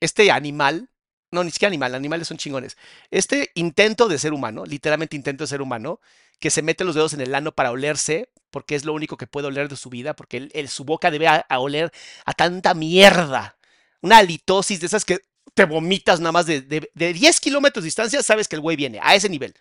este 0.00 0.30
animal, 0.30 0.90
no, 1.30 1.44
ni 1.44 1.50
siquiera 1.50 1.68
animal, 1.70 1.94
animales 1.94 2.28
son 2.28 2.36
chingones. 2.38 2.76
Este 3.10 3.50
intento 3.54 4.08
de 4.08 4.18
ser 4.18 4.32
humano, 4.32 4.64
literalmente 4.64 5.16
intento 5.16 5.44
de 5.44 5.48
ser 5.48 5.62
humano, 5.62 6.00
que 6.38 6.50
se 6.50 6.62
mete 6.62 6.84
los 6.84 6.94
dedos 6.94 7.14
en 7.14 7.20
el 7.20 7.34
ano 7.34 7.52
para 7.52 7.70
olerse, 7.72 8.30
porque 8.50 8.74
es 8.76 8.84
lo 8.84 8.92
único 8.94 9.16
que 9.16 9.26
puede 9.26 9.48
oler 9.48 9.68
de 9.68 9.76
su 9.76 9.90
vida, 9.90 10.14
porque 10.14 10.36
él, 10.38 10.50
él- 10.54 10.68
su 10.68 10.84
boca 10.84 11.10
debe 11.10 11.26
a 11.28 11.44
oler 11.58 11.92
a 12.24 12.32
tanta 12.34 12.74
mierda. 12.74 13.57
Una 14.02 14.18
halitosis 14.18 14.80
de 14.80 14.86
esas 14.86 15.04
que 15.04 15.18
te 15.54 15.64
vomitas 15.64 16.20
nada 16.20 16.32
más 16.32 16.46
de, 16.46 16.60
de, 16.62 16.90
de 16.94 17.12
10 17.12 17.40
kilómetros 17.40 17.82
de 17.82 17.86
distancia, 17.88 18.22
sabes 18.22 18.46
que 18.48 18.56
el 18.56 18.62
güey 18.62 18.76
viene, 18.76 19.00
a 19.02 19.14
ese 19.14 19.28
nivel. 19.28 19.54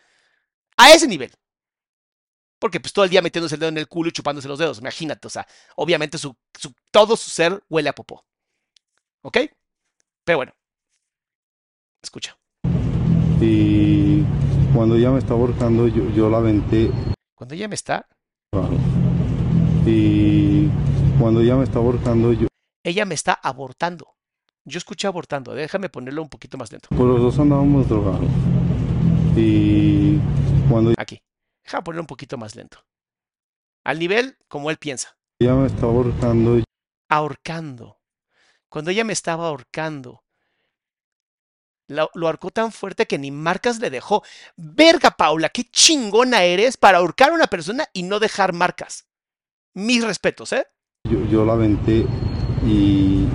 A 0.78 0.92
ese 0.92 1.08
nivel. 1.08 1.32
Porque 2.60 2.80
pues 2.80 2.92
todo 2.94 3.06
el 3.06 3.12
día 3.12 3.22
metiéndose 3.22 3.56
el 3.56 3.60
dedo 3.60 3.70
en 3.70 3.78
el 3.78 3.88
culo 3.88 4.10
y 4.10 4.12
chupándose 4.12 4.48
los 4.48 4.60
dedos, 4.60 4.80
imagínate, 4.80 5.28
o 5.28 5.30
sea, 5.30 5.48
obviamente 5.76 6.18
su, 6.18 6.36
su- 6.60 6.74
todo 6.92 7.16
su 7.18 7.30
ser 7.30 7.64
huele 7.70 7.90
a 7.90 7.94
popó. 7.96 8.24
¿Ok? 9.22 9.38
Pero 10.24 10.38
bueno. 10.38 10.54
Escucha. 12.04 12.38
Y 13.42 14.24
cuando 14.74 14.96
ella 14.96 15.12
me 15.12 15.20
estaba 15.20 15.40
ahorcando, 15.40 15.88
yo, 15.88 16.10
yo 16.12 16.30
la 16.30 16.38
aventé. 16.38 16.92
Cuando 17.36 17.56
ella 17.56 17.68
me 17.68 17.76
está. 17.76 18.08
Y 19.86 20.68
cuando 21.20 21.42
ella 21.42 21.56
me 21.56 21.64
estaba 21.64 21.86
ahorcando, 21.86 22.34
yo, 22.34 22.48
ella 22.84 23.06
me 23.06 23.16
está 23.16 23.34
abortando. 23.34 24.16
Yo 24.70 24.80
escuché 24.80 25.08
abortando, 25.08 25.54
déjame 25.54 25.88
ponerlo 25.88 26.22
un 26.22 26.28
poquito 26.28 26.58
más 26.58 26.70
lento. 26.74 26.90
pues 26.90 27.00
los 27.00 27.22
dos 27.22 27.40
andábamos 27.40 27.88
drogados. 27.88 28.28
Y 29.38 30.18
cuando 30.70 30.94
Aquí. 30.98 31.22
Déjame 31.64 31.84
ponerlo 31.84 32.04
un 32.04 32.08
poquito 32.08 32.38
más 32.38 32.54
lento. 32.54 32.84
Al 33.86 33.98
nivel 33.98 34.38
como 34.50 34.70
él 34.70 34.76
piensa. 34.76 35.18
ella 35.40 35.56
me 35.56 35.68
estaba 35.68 35.94
ahorcando, 35.94 36.62
Ahorcando. 37.08 37.98
Cuando 38.68 38.92
ella 38.92 39.06
me 39.06 39.14
estaba 39.14 39.48
ahorcando. 39.48 40.26
Lo, 41.88 42.10
lo 42.14 42.28
ahorcó 42.28 42.50
tan 42.52 42.74
fuerte 42.74 43.06
que 43.06 43.18
ni 43.18 43.32
marcas 43.32 43.80
le 43.80 43.90
dejó. 43.90 44.22
Verga, 44.58 45.12
Paula, 45.12 45.48
qué 45.48 45.64
chingona 45.64 46.44
eres 46.44 46.76
para 46.76 46.98
ahorcar 46.98 47.30
a 47.30 47.36
una 47.36 47.48
persona 47.48 47.86
y 47.94 48.04
no 48.04 48.20
dejar 48.20 48.52
marcas. 48.52 49.08
Mis 49.74 50.04
respetos, 50.04 50.52
¿eh? 50.52 50.68
yo, 51.10 51.24
yo 51.28 51.46
la 51.46 51.54
aventé 51.54 52.06
y 52.66 53.26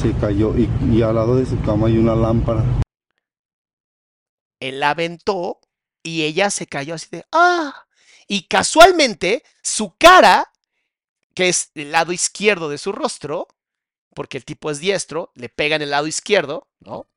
se 0.00 0.12
cayó. 0.18 0.54
Y, 0.56 1.02
al 1.02 1.14
lado 1.14 1.36
de 1.36 1.46
su 1.46 1.60
cama 1.62 1.88
hay 1.88 1.98
una 1.98 2.14
lámpara. 2.14 2.64
Él 4.60 4.80
la 4.80 4.90
aventó 4.90 5.60
y 6.02 6.22
ella 6.22 6.50
se 6.50 6.66
cayó 6.66 6.94
así 6.94 7.08
de 7.10 7.24
¡ah! 7.32 7.86
Y 8.28 8.44
casualmente 8.44 9.42
su 9.62 9.96
cara 9.96 10.52
que 11.34 11.48
es 11.48 11.70
el 11.74 11.92
lado 11.92 12.12
izquierdo 12.12 12.68
de 12.68 12.78
su 12.78 12.92
rostro, 12.92 13.48
porque 14.14 14.38
el 14.38 14.44
tipo 14.44 14.70
es 14.70 14.80
diestro, 14.80 15.32
le 15.34 15.48
pega 15.48 15.76
en 15.76 15.82
el 15.82 15.90
lado 15.90 16.06
izquierdo, 16.06 16.68
¿no? 16.80 17.08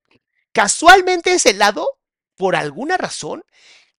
Casualmente 0.51 1.33
ese 1.33 1.53
lado, 1.53 1.99
por 2.37 2.55
alguna 2.55 2.97
razón, 2.97 3.43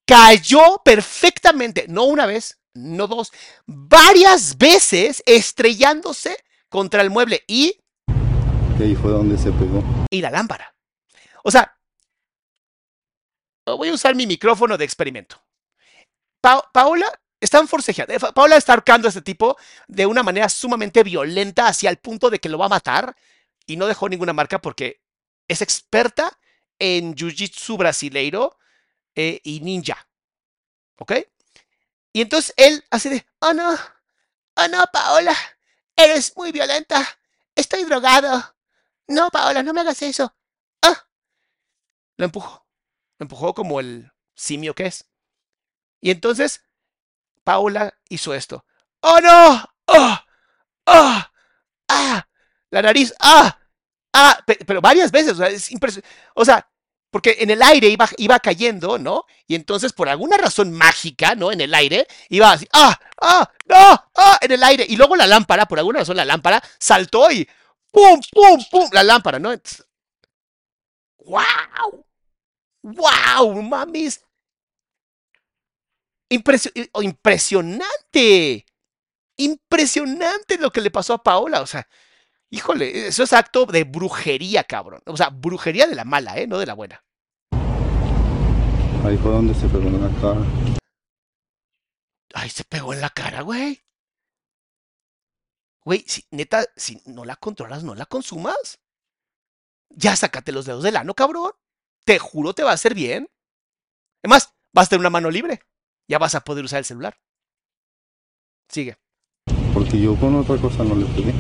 cayó 0.07 0.81
perfectamente, 0.85 1.87
no 1.89 2.05
una 2.05 2.27
vez, 2.27 2.59
no 2.73 3.07
dos, 3.07 3.33
varias 3.67 4.57
veces 4.57 5.23
estrellándose 5.27 6.37
contra 6.69 7.03
el 7.03 7.11
mueble 7.11 7.45
y, 7.47 7.81
Y 8.79 8.83
ahí 8.83 8.95
fue 8.97 9.11
donde 9.11 9.39
se 9.39 9.51
pegó. 9.53 9.83
y 10.11 10.21
la 10.21 10.31
lámpara. 10.31 10.75
O 11.43 11.51
sea, 11.51 11.77
voy 13.67 13.89
a 13.89 13.95
usar 13.95 14.15
mi 14.15 14.27
micrófono 14.27 14.77
de 14.77 14.85
experimento. 14.85 15.43
Pa- 16.41 16.69
Paola 16.73 17.07
están 17.41 17.69
forcejeando. 17.69 18.15
eh, 18.15 18.19
Paola 18.35 18.57
está 18.57 18.73
ahorcando 18.73 19.09
a 19.09 19.11
este 19.11 19.23
tipo 19.23 19.57
de 19.89 20.07
una 20.07 20.23
manera 20.23 20.49
sumamente 20.49 21.03
violenta 21.03 21.67
hacia 21.69 21.91
el 21.91 21.99
punto 21.99 22.31
de 22.31 22.39
que 22.39 22.49
lo 22.49 22.59
va 22.59 22.67
a 22.67 22.71
matar 22.71 23.17
y 23.67 23.77
no 23.77 23.87
dejó 23.87 24.09
ninguna 24.09 24.33
marca 24.33 24.61
porque 24.61 25.01
es 25.49 25.63
experta 25.63 26.39
en 26.79 27.15
jiu-jitsu 27.15 27.77
brasileiro 27.79 28.59
eh, 29.15 29.41
y 29.45 29.61
ninja. 29.61 30.09
¿Ok? 30.99 31.13
Y 32.13 32.23
entonces 32.23 32.55
él 32.57 32.85
así 32.91 33.09
de, 33.09 33.27
oh 33.41 33.53
no, 33.53 33.73
oh 33.75 34.69
no, 34.69 34.85
Paola, 34.93 35.35
eres 35.97 36.33
muy 36.37 36.53
violenta, 36.53 37.07
estoy 37.55 37.85
drogado. 37.85 38.56
No, 39.09 39.31
Paola, 39.31 39.63
no 39.63 39.73
me 39.73 39.81
hagas 39.83 40.03
eso. 40.03 40.35
Ah. 40.83 41.07
Lo 42.17 42.25
empujó. 42.25 42.67
Lo 43.19 43.25
empujó 43.25 43.55
como 43.55 43.81
el 43.81 44.11
simio 44.35 44.75
que 44.75 44.87
es. 44.87 45.07
Y 46.01 46.11
entonces 46.11 46.63
Paola 47.45 47.95
hizo 48.09 48.35
esto. 48.35 48.65
¡Oh 49.01 49.21
no! 49.21 49.65
¡Oh! 49.87 50.19
¡Oh! 50.87 51.23
¡Ah! 51.89 52.29
La 52.71 52.83
nariz. 52.83 53.15
¡Ah! 53.21 53.59
¡Ah! 54.13 54.39
Pe- 54.47 54.59
Pero 54.67 54.81
varias 54.81 55.11
veces. 55.13 55.33
O 55.33 55.37
sea, 55.37 55.49
es. 55.49 55.71
O 56.35 56.45
sea, 56.45 56.69
porque 57.11 57.37
en 57.41 57.51
el 57.51 57.63
aire 57.63 57.89
iba, 57.89 58.09
iba 58.19 58.39
cayendo, 58.41 58.99
¿no? 58.99 59.25
Y 59.47 59.55
entonces, 59.55 59.93
por 59.93 60.09
alguna 60.09 60.37
razón 60.37 60.73
mágica, 60.73 61.35
¿no? 61.35 61.53
En 61.53 61.61
el 61.61 61.73
aire, 61.75 62.07
iba 62.29 62.53
así. 62.53 62.69
¡Ah! 62.73 62.99
¡Ah! 63.21 63.51
¡No! 63.67 64.11
¡Ah! 64.17 64.39
En 64.43 64.53
el 64.53 64.63
aire. 64.63 64.85
Y 64.89 64.97
luego 64.97 65.17
la 65.17 65.27
lámpara, 65.27 65.67
por 65.67 65.79
alguna 65.79 66.01
razón, 66.01 66.17
la 66.17 66.25
lámpara 66.25 66.63
saltó 66.79 67.31
y. 67.31 67.49
¡Pum! 67.97 68.21
¡Pum! 68.31 68.65
¡Pum! 68.71 68.91
La 68.93 69.03
lámpara, 69.03 69.39
¿no? 69.39 69.51
Entonces, 69.53 69.87
¡Wow! 71.25 72.05
¡Wow! 72.83 73.63
¡Mamis! 73.63 74.23
Impresio- 76.31 76.73
i- 76.75 76.91
o 76.93 77.03
impresionante. 77.03 78.67
Impresionante 79.39 80.59
lo 80.59 80.71
que 80.71 80.83
le 80.83 80.91
pasó 80.91 81.15
a 81.15 81.23
Paola. 81.23 81.63
O 81.63 81.67
sea, 81.67 81.89
híjole, 82.51 83.07
eso 83.07 83.23
es 83.23 83.33
acto 83.33 83.65
de 83.65 83.85
brujería, 83.85 84.63
cabrón. 84.65 85.01
O 85.07 85.17
sea, 85.17 85.31
brujería 85.31 85.87
de 85.87 85.95
la 85.95 86.05
mala, 86.05 86.37
¿eh? 86.37 86.47
No 86.47 86.59
de 86.59 86.67
la 86.67 86.75
buena. 86.75 87.03
Ahí 89.05 89.17
fue 89.17 89.31
donde 89.31 89.55
se 89.55 89.69
pegó 89.69 89.89
en 89.89 90.03
la 90.03 90.21
cara. 90.21 90.41
Ay, 92.35 92.51
se 92.51 92.65
pegó 92.65 92.93
en 92.93 93.01
la 93.01 93.09
cara, 93.09 93.41
güey. 93.41 93.83
Güey, 95.87 96.05
si, 96.09 96.25
neta, 96.33 96.65
si 96.75 97.01
no 97.07 97.25
la 97.25 97.37
controlas, 97.37 97.85
no 97.85 97.95
la 97.95 98.07
consumas. 98.07 98.81
Ya 99.91 100.17
sácate 100.17 100.51
los 100.51 100.67
dedos 100.67 100.83
del 100.83 100.97
ano, 100.97 101.15
cabrón. 101.15 101.53
Te 102.05 102.19
juro 102.19 102.55
te 102.55 102.65
va 102.65 102.73
a 102.73 102.75
hacer 102.75 102.93
bien. 102.93 103.31
Además, 104.25 104.53
vas 104.75 104.87
a 104.87 104.91
tener 104.91 105.01
una 105.01 105.11
mano 105.11 105.31
libre. 105.31 105.63
Ya 106.09 106.19
vas 106.19 106.35
a 106.35 106.41
poder 106.41 106.65
usar 106.65 106.81
el 106.81 106.85
celular. 106.85 107.21
Sigue. 108.69 108.99
Porque 109.73 110.01
yo 110.01 110.19
con 110.19 110.35
otra 110.35 110.57
cosa 110.59 110.83
no 110.83 110.97
le 110.97 111.07
pegué. 111.07 111.33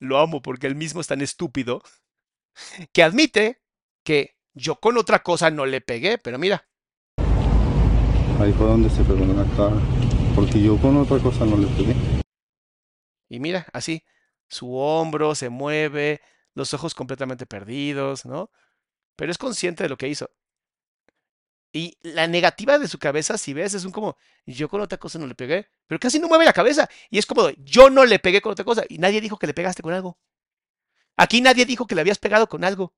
Lo 0.00 0.18
amo 0.18 0.40
porque 0.40 0.66
él 0.66 0.76
mismo 0.76 1.02
es 1.02 1.06
tan 1.06 1.20
estúpido 1.20 1.82
que 2.94 3.02
admite 3.02 3.62
que 4.02 4.38
yo 4.54 4.80
con 4.80 4.96
otra 4.96 5.22
cosa 5.22 5.50
no 5.50 5.66
le 5.66 5.82
pegué, 5.82 6.16
pero 6.16 6.38
mira, 6.38 6.66
Ahí 8.40 8.52
fue 8.54 8.66
donde 8.66 8.88
se 8.90 9.04
pegó 9.04 9.22
en 9.22 9.36
la 9.36 9.44
cara. 9.56 10.13
Porque 10.34 10.60
yo 10.60 10.76
con 10.80 10.96
otra 10.96 11.18
cosa 11.20 11.44
no 11.44 11.56
le 11.56 11.68
pegué. 11.68 11.94
y 13.28 13.38
mira, 13.38 13.66
así, 13.72 14.02
su 14.48 14.74
hombro 14.74 15.34
se 15.34 15.48
mueve, 15.48 16.20
los 16.54 16.74
ojos 16.74 16.94
completamente 16.94 17.46
perdidos, 17.46 18.26
¿no? 18.26 18.50
Pero 19.16 19.30
es 19.32 19.38
consciente 19.38 19.84
de 19.84 19.88
lo 19.88 19.96
que 19.96 20.08
hizo. 20.08 20.30
Y 21.72 21.98
la 22.02 22.26
negativa 22.26 22.78
de 22.78 22.88
su 22.88 22.98
cabeza, 22.98 23.38
si 23.38 23.52
ves, 23.52 23.74
es 23.74 23.84
un 23.84 23.92
como, 23.92 24.16
yo 24.46 24.68
con 24.68 24.80
otra 24.80 24.98
cosa 24.98 25.18
no 25.18 25.26
le 25.26 25.34
pegué, 25.34 25.68
pero 25.86 25.98
casi 25.98 26.18
no 26.20 26.28
mueve 26.28 26.44
la 26.44 26.52
cabeza. 26.52 26.88
Y 27.10 27.18
es 27.18 27.26
como, 27.26 27.50
yo 27.58 27.90
no 27.90 28.04
le 28.04 28.18
pegué 28.18 28.40
con 28.40 28.52
otra 28.52 28.64
cosa. 28.64 28.84
Y 28.88 28.98
nadie 28.98 29.20
dijo 29.20 29.38
que 29.38 29.46
le 29.46 29.54
pegaste 29.54 29.82
con 29.82 29.92
algo. 29.92 30.18
Aquí 31.16 31.40
nadie 31.40 31.64
dijo 31.66 31.86
que 31.86 31.94
le 31.94 32.00
habías 32.02 32.18
pegado 32.18 32.48
con 32.48 32.64
algo. 32.64 32.94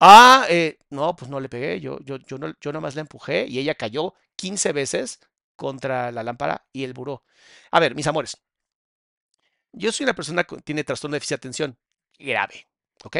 Ah, 0.00 0.46
eh, 0.48 0.78
no, 0.90 1.16
pues 1.16 1.30
no 1.30 1.40
le 1.40 1.48
pegué. 1.48 1.80
Yo, 1.80 1.98
yo, 2.00 2.18
yo, 2.18 2.38
no, 2.38 2.52
yo 2.60 2.72
nomás 2.72 2.94
la 2.94 3.00
empujé 3.02 3.46
y 3.48 3.58
ella 3.58 3.74
cayó 3.74 4.14
15 4.36 4.72
veces 4.72 5.20
contra 5.56 6.12
la 6.12 6.22
lámpara 6.22 6.66
y 6.72 6.84
el 6.84 6.92
buró. 6.92 7.24
A 7.70 7.80
ver, 7.80 7.94
mis 7.94 8.06
amores. 8.06 8.36
Yo 9.72 9.92
soy 9.92 10.04
una 10.04 10.14
persona 10.14 10.44
que 10.44 10.56
tiene 10.62 10.84
trastorno 10.84 11.14
de 11.14 11.16
déficit 11.16 11.30
de 11.30 11.36
atención 11.36 11.78
grave. 12.18 12.68
¿Ok? 13.04 13.16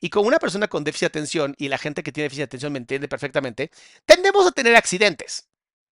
Y 0.00 0.10
como 0.10 0.28
una 0.28 0.38
persona 0.38 0.68
con 0.68 0.84
déficit 0.84 1.02
de 1.02 1.18
atención 1.18 1.54
y 1.58 1.68
la 1.68 1.78
gente 1.78 2.02
que 2.02 2.12
tiene 2.12 2.24
déficit 2.24 2.40
de 2.40 2.44
atención 2.44 2.72
me 2.72 2.78
entiende 2.78 3.08
perfectamente, 3.08 3.70
tendemos 4.04 4.46
a 4.46 4.52
tener 4.52 4.76
accidentes. 4.76 5.48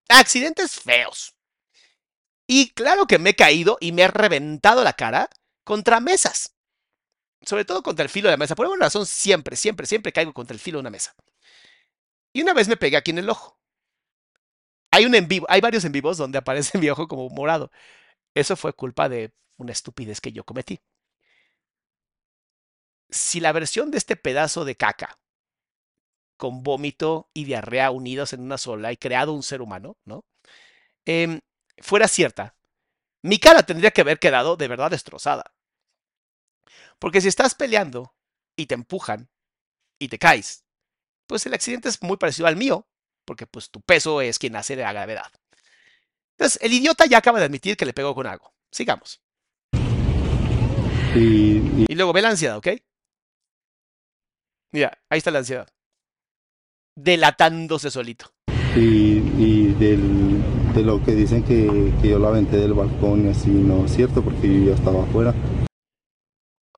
Accidentes 0.09 0.79
feos. 0.79 1.35
Y 2.47 2.71
claro 2.71 3.07
que 3.07 3.19
me 3.19 3.31
he 3.31 3.35
caído 3.35 3.77
y 3.79 3.91
me 3.91 4.03
he 4.03 4.07
reventado 4.07 4.83
la 4.83 4.93
cara 4.93 5.29
contra 5.63 5.99
mesas. 5.99 6.55
Sobre 7.41 7.65
todo 7.65 7.83
contra 7.83 8.03
el 8.03 8.09
filo 8.09 8.29
de 8.29 8.33
la 8.33 8.37
mesa. 8.37 8.55
Por 8.55 8.65
alguna 8.65 8.85
razón, 8.85 9.05
siempre, 9.05 9.55
siempre, 9.55 9.87
siempre 9.87 10.13
caigo 10.13 10.33
contra 10.33 10.53
el 10.53 10.59
filo 10.59 10.77
de 10.77 10.81
una 10.81 10.89
mesa. 10.89 11.15
Y 12.33 12.41
una 12.41 12.53
vez 12.53 12.67
me 12.67 12.77
pegué 12.77 12.97
aquí 12.97 13.11
en 13.11 13.19
el 13.19 13.29
ojo. 13.29 13.59
Hay 14.93 15.07
un 15.07 15.15
en 15.15 15.27
vivo, 15.27 15.47
hay 15.49 15.59
varios 15.59 15.85
en 15.85 15.91
vivos 15.91 16.17
donde 16.17 16.37
aparece 16.37 16.77
mi 16.77 16.87
ojo 16.87 17.07
como 17.07 17.27
morado. 17.29 17.71
Eso 18.35 18.55
fue 18.55 18.73
culpa 18.73 19.09
de 19.09 19.33
una 19.57 19.71
estupidez 19.71 20.21
que 20.21 20.31
yo 20.31 20.43
cometí. 20.43 20.81
Si 23.09 23.39
la 23.39 23.51
versión 23.51 23.89
de 23.89 23.97
este 23.97 24.15
pedazo 24.15 24.65
de 24.65 24.75
caca 24.75 25.17
con 26.37 26.61
vómito 26.61 27.27
y 27.33 27.45
diarrea 27.45 27.89
unidos 27.89 28.33
en 28.33 28.41
una 28.41 28.59
sola 28.59 28.91
y 28.91 28.97
creado 28.97 29.33
un 29.33 29.41
ser 29.41 29.63
humano, 29.63 29.97
¿no? 30.05 30.25
Em, 31.05 31.39
fuera 31.79 32.07
cierta, 32.07 32.55
mi 33.23 33.39
cara 33.39 33.63
tendría 33.63 33.91
que 33.91 34.01
haber 34.01 34.19
quedado 34.19 34.57
de 34.57 34.67
verdad 34.67 34.91
destrozada. 34.91 35.55
Porque 36.99 37.19
si 37.19 37.29
estás 37.29 37.55
peleando 37.55 38.13
y 38.55 38.67
te 38.67 38.75
empujan 38.75 39.27
y 39.97 40.09
te 40.09 40.19
caes, 40.19 40.65
pues 41.27 41.45
el 41.47 41.55
accidente 41.55 41.89
es 41.89 42.01
muy 42.03 42.17
parecido 42.17 42.47
al 42.47 42.57
mío, 42.57 42.87
porque 43.25 43.47
pues 43.47 43.69
tu 43.69 43.81
peso 43.81 44.21
es 44.21 44.39
quien 44.39 44.55
hace 44.55 44.75
la 44.75 44.91
gravedad. 44.91 45.31
Entonces, 46.37 46.59
el 46.61 46.73
idiota 46.73 47.05
ya 47.05 47.19
acaba 47.19 47.39
de 47.39 47.45
admitir 47.45 47.77
que 47.77 47.85
le 47.85 47.93
pegó 47.93 48.15
con 48.15 48.27
algo. 48.27 48.53
Sigamos. 48.71 49.21
Y, 51.15 51.93
luego 51.93 52.11
ve 52.11 52.21
la 52.23 52.29
ansiedad, 52.29 52.57
¿ok? 52.57 52.69
Mira, 54.71 54.97
ahí 55.09 55.19
está 55.19 55.29
la 55.29 55.39
ansiedad. 55.39 55.67
Delatándose 56.95 57.91
solito. 57.91 58.33
Y, 58.75 59.17
y 59.37 59.75
del, 59.79 60.73
de 60.73 60.81
lo 60.81 61.03
que 61.03 61.11
dicen 61.11 61.43
que, 61.43 61.93
que 62.01 62.09
yo 62.09 62.17
la 62.17 62.29
aventé 62.29 62.57
del 62.57 62.73
balcón 62.73 63.27
y 63.27 63.29
así, 63.29 63.49
no 63.49 63.85
es 63.85 63.95
cierto, 63.95 64.23
porque 64.23 64.47
yo 64.47 64.69
ya 64.69 64.75
estaba 64.75 65.03
afuera. 65.03 65.35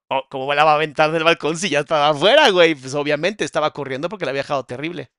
Oh, 0.10 0.22
¿Cómo 0.30 0.54
la 0.54 0.64
va 0.64 0.74
a 0.74 0.76
aventar 0.76 1.12
del 1.12 1.24
balcón 1.24 1.58
si 1.58 1.70
ya 1.70 1.80
estaba 1.80 2.10
afuera, 2.10 2.50
güey? 2.50 2.76
Pues 2.76 2.94
obviamente 2.94 3.44
estaba 3.44 3.72
corriendo 3.72 4.10
porque 4.10 4.26
la 4.26 4.32
había 4.32 4.44
dejado 4.44 4.64
terrible. 4.66 5.12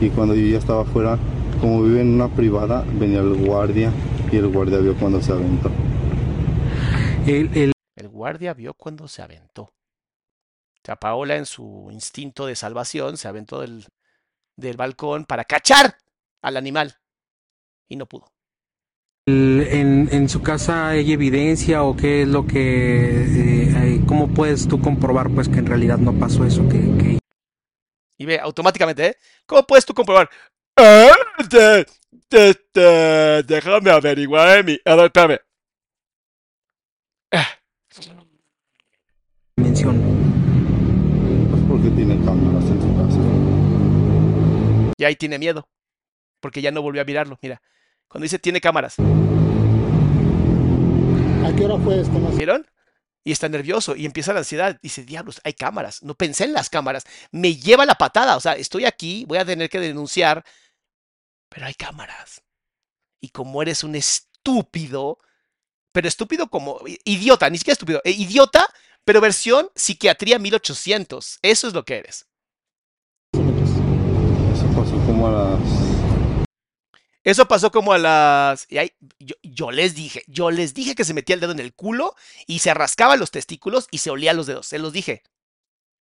Y 0.00 0.08
cuando 0.10 0.34
yo 0.34 0.46
ya 0.46 0.58
estaba 0.58 0.82
afuera, 0.82 1.18
como 1.60 1.82
vive 1.82 2.00
en 2.00 2.14
una 2.14 2.28
privada, 2.28 2.84
venía 2.98 3.20
el 3.20 3.34
guardia 3.34 3.92
y 4.32 4.36
el 4.36 4.48
guardia 4.48 4.78
vio 4.78 4.94
cuando 4.96 5.20
se 5.20 5.32
aventó. 5.32 5.70
El, 7.26 7.50
el- 7.56 7.72
El 7.96 8.08
guardia 8.08 8.54
vio 8.54 8.74
cuando 8.74 9.06
se 9.08 9.22
aventó. 9.22 9.62
O 9.62 9.72
sea, 10.84 10.96
Paola 10.96 11.36
en 11.36 11.46
su 11.46 11.88
instinto 11.92 12.46
de 12.46 12.56
salvación 12.56 13.16
se 13.16 13.28
aventó 13.28 13.60
del, 13.60 13.86
del 14.56 14.76
balcón 14.76 15.24
para 15.26 15.44
cachar 15.44 15.96
al 16.42 16.56
animal. 16.56 16.96
Y 17.88 17.96
no 17.96 18.06
pudo. 18.06 18.32
en, 19.26 20.08
en 20.12 20.28
su 20.28 20.42
casa 20.42 20.88
hay 20.88 21.12
evidencia 21.12 21.82
o 21.84 21.96
qué 21.96 22.22
es 22.22 22.28
lo 22.28 22.46
que, 22.46 23.24
eh, 23.26 24.02
cómo 24.06 24.28
puedes 24.28 24.66
tú 24.68 24.80
comprobar 24.80 25.30
pues 25.30 25.48
que 25.48 25.58
en 25.60 25.66
realidad 25.66 25.98
no 25.98 26.12
pasó 26.14 26.44
eso 26.44 26.68
que, 26.68 26.80
que 26.98 27.19
Y 28.20 28.26
ve 28.26 28.38
automáticamente, 28.38 29.06
¿eh? 29.06 29.16
¿Cómo 29.46 29.66
puedes 29.66 29.86
tú 29.86 29.94
comprobar? 29.94 30.28
"Ah, 30.76 31.08
te- 31.48 31.86
te- 32.28 32.54
te- 32.70 33.42
déjame 33.44 33.90
averiguar, 33.90 34.62
mi. 34.62 34.78
A 34.84 34.94
ver, 34.94 35.06
espérame. 35.06 35.38
Ah, 37.32 37.46
mencionó? 39.56 40.02
Pues 41.48 41.62
porque 41.66 41.88
tiene 41.96 42.22
cámaras 42.22 42.64
en 42.64 42.82
su 42.82 42.94
casa. 42.98 43.18
Y 44.98 45.04
ahí 45.04 45.16
tiene 45.16 45.38
miedo. 45.38 45.66
Porque 46.40 46.60
ya 46.60 46.70
no 46.72 46.82
volvió 46.82 47.00
a 47.00 47.06
mirarlo. 47.06 47.38
Mira, 47.40 47.62
Cuando 48.06 48.24
dice 48.24 48.38
tiene 48.38 48.60
cámaras. 48.60 48.96
¿A 48.98 49.02
qué 51.56 51.64
hora 51.64 51.78
fue 51.82 52.00
esto? 52.02 52.18
Más? 52.18 52.36
¿Vieron? 52.36 52.66
Y 53.24 53.32
está 53.32 53.48
nervioso 53.48 53.96
y 53.96 54.06
empieza 54.06 54.32
la 54.32 54.40
ansiedad. 54.40 54.78
Dice, 54.82 55.04
diablos, 55.04 55.40
hay 55.44 55.52
cámaras. 55.52 56.02
No 56.02 56.14
pensé 56.14 56.44
en 56.44 56.52
las 56.52 56.70
cámaras. 56.70 57.04
Me 57.30 57.56
lleva 57.56 57.84
la 57.84 57.96
patada. 57.96 58.36
O 58.36 58.40
sea, 58.40 58.52
estoy 58.54 58.86
aquí, 58.86 59.24
voy 59.26 59.38
a 59.38 59.44
tener 59.44 59.68
que 59.68 59.78
denunciar, 59.80 60.44
pero 61.48 61.66
hay 61.66 61.74
cámaras. 61.74 62.42
Y 63.20 63.28
como 63.28 63.60
eres 63.60 63.84
un 63.84 63.94
estúpido, 63.94 65.18
pero 65.92 66.08
estúpido 66.08 66.48
como 66.48 66.80
idiota, 67.04 67.50
ni 67.50 67.58
siquiera 67.58 67.74
estúpido, 67.74 68.00
eh, 68.04 68.12
idiota, 68.12 68.66
pero 69.04 69.20
versión 69.20 69.70
psiquiatría 69.74 70.38
1800. 70.38 71.40
Eso 71.42 71.68
es 71.68 71.74
lo 71.74 71.84
que 71.84 71.98
eres. 71.98 72.26
Eso 74.54 74.96
como 75.06 75.28
a 75.28 75.30
las 75.32 75.69
Eso 77.22 77.46
pasó 77.46 77.70
como 77.70 77.92
a 77.92 77.98
las... 77.98 78.66
yo, 79.18 79.34
yo 79.42 79.70
les 79.70 79.94
dije, 79.94 80.22
yo 80.26 80.50
les 80.50 80.72
dije 80.74 80.94
que 80.94 81.04
se 81.04 81.14
metía 81.14 81.34
el 81.34 81.40
dedo 81.40 81.52
en 81.52 81.58
el 81.60 81.74
culo 81.74 82.14
y 82.46 82.60
se 82.60 82.72
rascaba 82.72 83.16
los 83.16 83.30
testículos 83.30 83.88
y 83.90 83.98
se 83.98 84.10
olía 84.10 84.32
los 84.32 84.46
dedos. 84.46 84.66
Se 84.66 84.78
los 84.78 84.92
dije. 84.92 85.22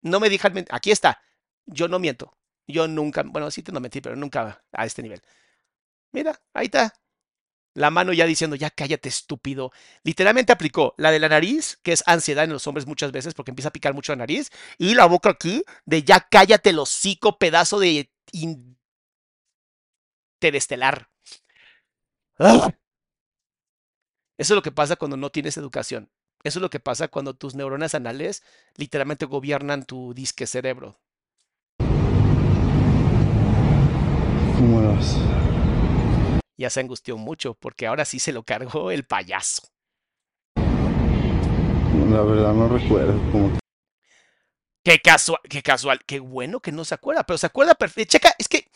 No 0.03 0.21
me 0.21 0.29
dijan... 0.29 0.55
men- 0.55 0.67
Aquí 0.71 0.91
está. 0.93 1.21
Yo 1.67 1.89
no 1.89 1.99
miento. 1.99 2.37
Yo 2.67 2.87
nunca... 2.87 3.23
Bueno, 3.25 3.51
sí 3.51 3.63
te 3.63 3.73
no 3.73 3.81
mentí, 3.81 4.01
pero 4.01 4.17
nunca 4.17 4.63
a 4.73 4.87
este 4.87 5.03
nivel. 5.03 5.21
Mira, 6.13 6.41
ahí 6.55 6.67
está. 6.67 6.95
La 7.75 7.91
mano 7.91 8.13
ya 8.13 8.27
diciendo, 8.27 8.57
ya 8.57 8.71
cállate, 8.71 9.09
estúpido. 9.09 9.71
Literalmente 10.03 10.53
aplicó 10.53 10.95
la 10.99 11.11
de 11.13 11.21
la 11.21 11.29
nariz, 11.29 11.79
que 11.83 11.93
es 11.93 12.03
ansiedad 12.07 12.45
en 12.45 12.53
los 12.53 12.67
hombres 12.67 12.87
muchas 12.87 13.13
veces 13.13 13.35
porque 13.35 13.53
empieza 13.53 13.69
a 13.69 13.73
picar 13.73 13.95
mucho 13.95 14.13
la 14.13 14.17
nariz, 14.17 14.51
y 14.79 14.95
la 14.95 15.07
boca 15.07 15.31
aquí, 15.31 15.63
de 15.85 16.03
ya 16.03 16.27
cállate 16.29 16.71
el 16.71 16.79
hocico, 16.81 17.39
pedazo 17.39 17.79
de 17.79 18.11
interestelar. 20.39 21.09
¡Ah! 22.39 22.71
Eso 24.37 24.55
es 24.55 24.57
lo 24.57 24.63
que 24.63 24.71
pasa 24.71 24.95
cuando 24.95 25.17
no 25.17 25.31
tienes 25.31 25.57
educación. 25.57 26.11
Eso 26.45 26.61
es 26.61 26.63
lo 26.63 26.71
que 26.71 26.79
pasa 26.79 27.09
cuando 27.09 27.35
tus 27.35 27.57
neuronas 27.57 27.97
anales 27.97 28.45
literalmente 28.77 29.27
gobiernan 29.27 29.85
tu 29.85 30.15
disque 30.15 30.47
cerebro. 30.47 31.01
las 34.61 35.17
Ya 36.57 36.71
se 36.71 36.81
angustió 36.81 37.17
mucho 37.17 37.55
porque 37.55 37.89
ahora 37.89 38.05
sí 38.05 38.21
se 38.21 38.33
lo 38.33 38.45
cargó 38.45 38.93
el 38.93 39.05
payaso. 39.05 39.63
la 40.55 42.23
verdad 42.23 42.55
no 42.55 42.69
recuerdo 42.69 43.21
que 43.33 43.59
Qué 44.85 45.01
casual, 45.01 45.41
qué 45.51 45.63
casual, 45.63 45.99
qué 46.07 46.21
bueno 46.21 46.61
que 46.61 46.73
no 46.73 46.85
se 46.85 46.95
acuerda, 46.95 47.25
pero 47.25 47.37
se 47.37 47.47
acuerda 47.47 47.75
perfecto. 47.75 48.13
Checa, 48.13 48.35
es 48.39 48.49
que 48.49 48.71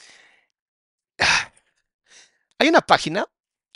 hay 2.62 2.68
una 2.68 2.80
página, 2.80 3.26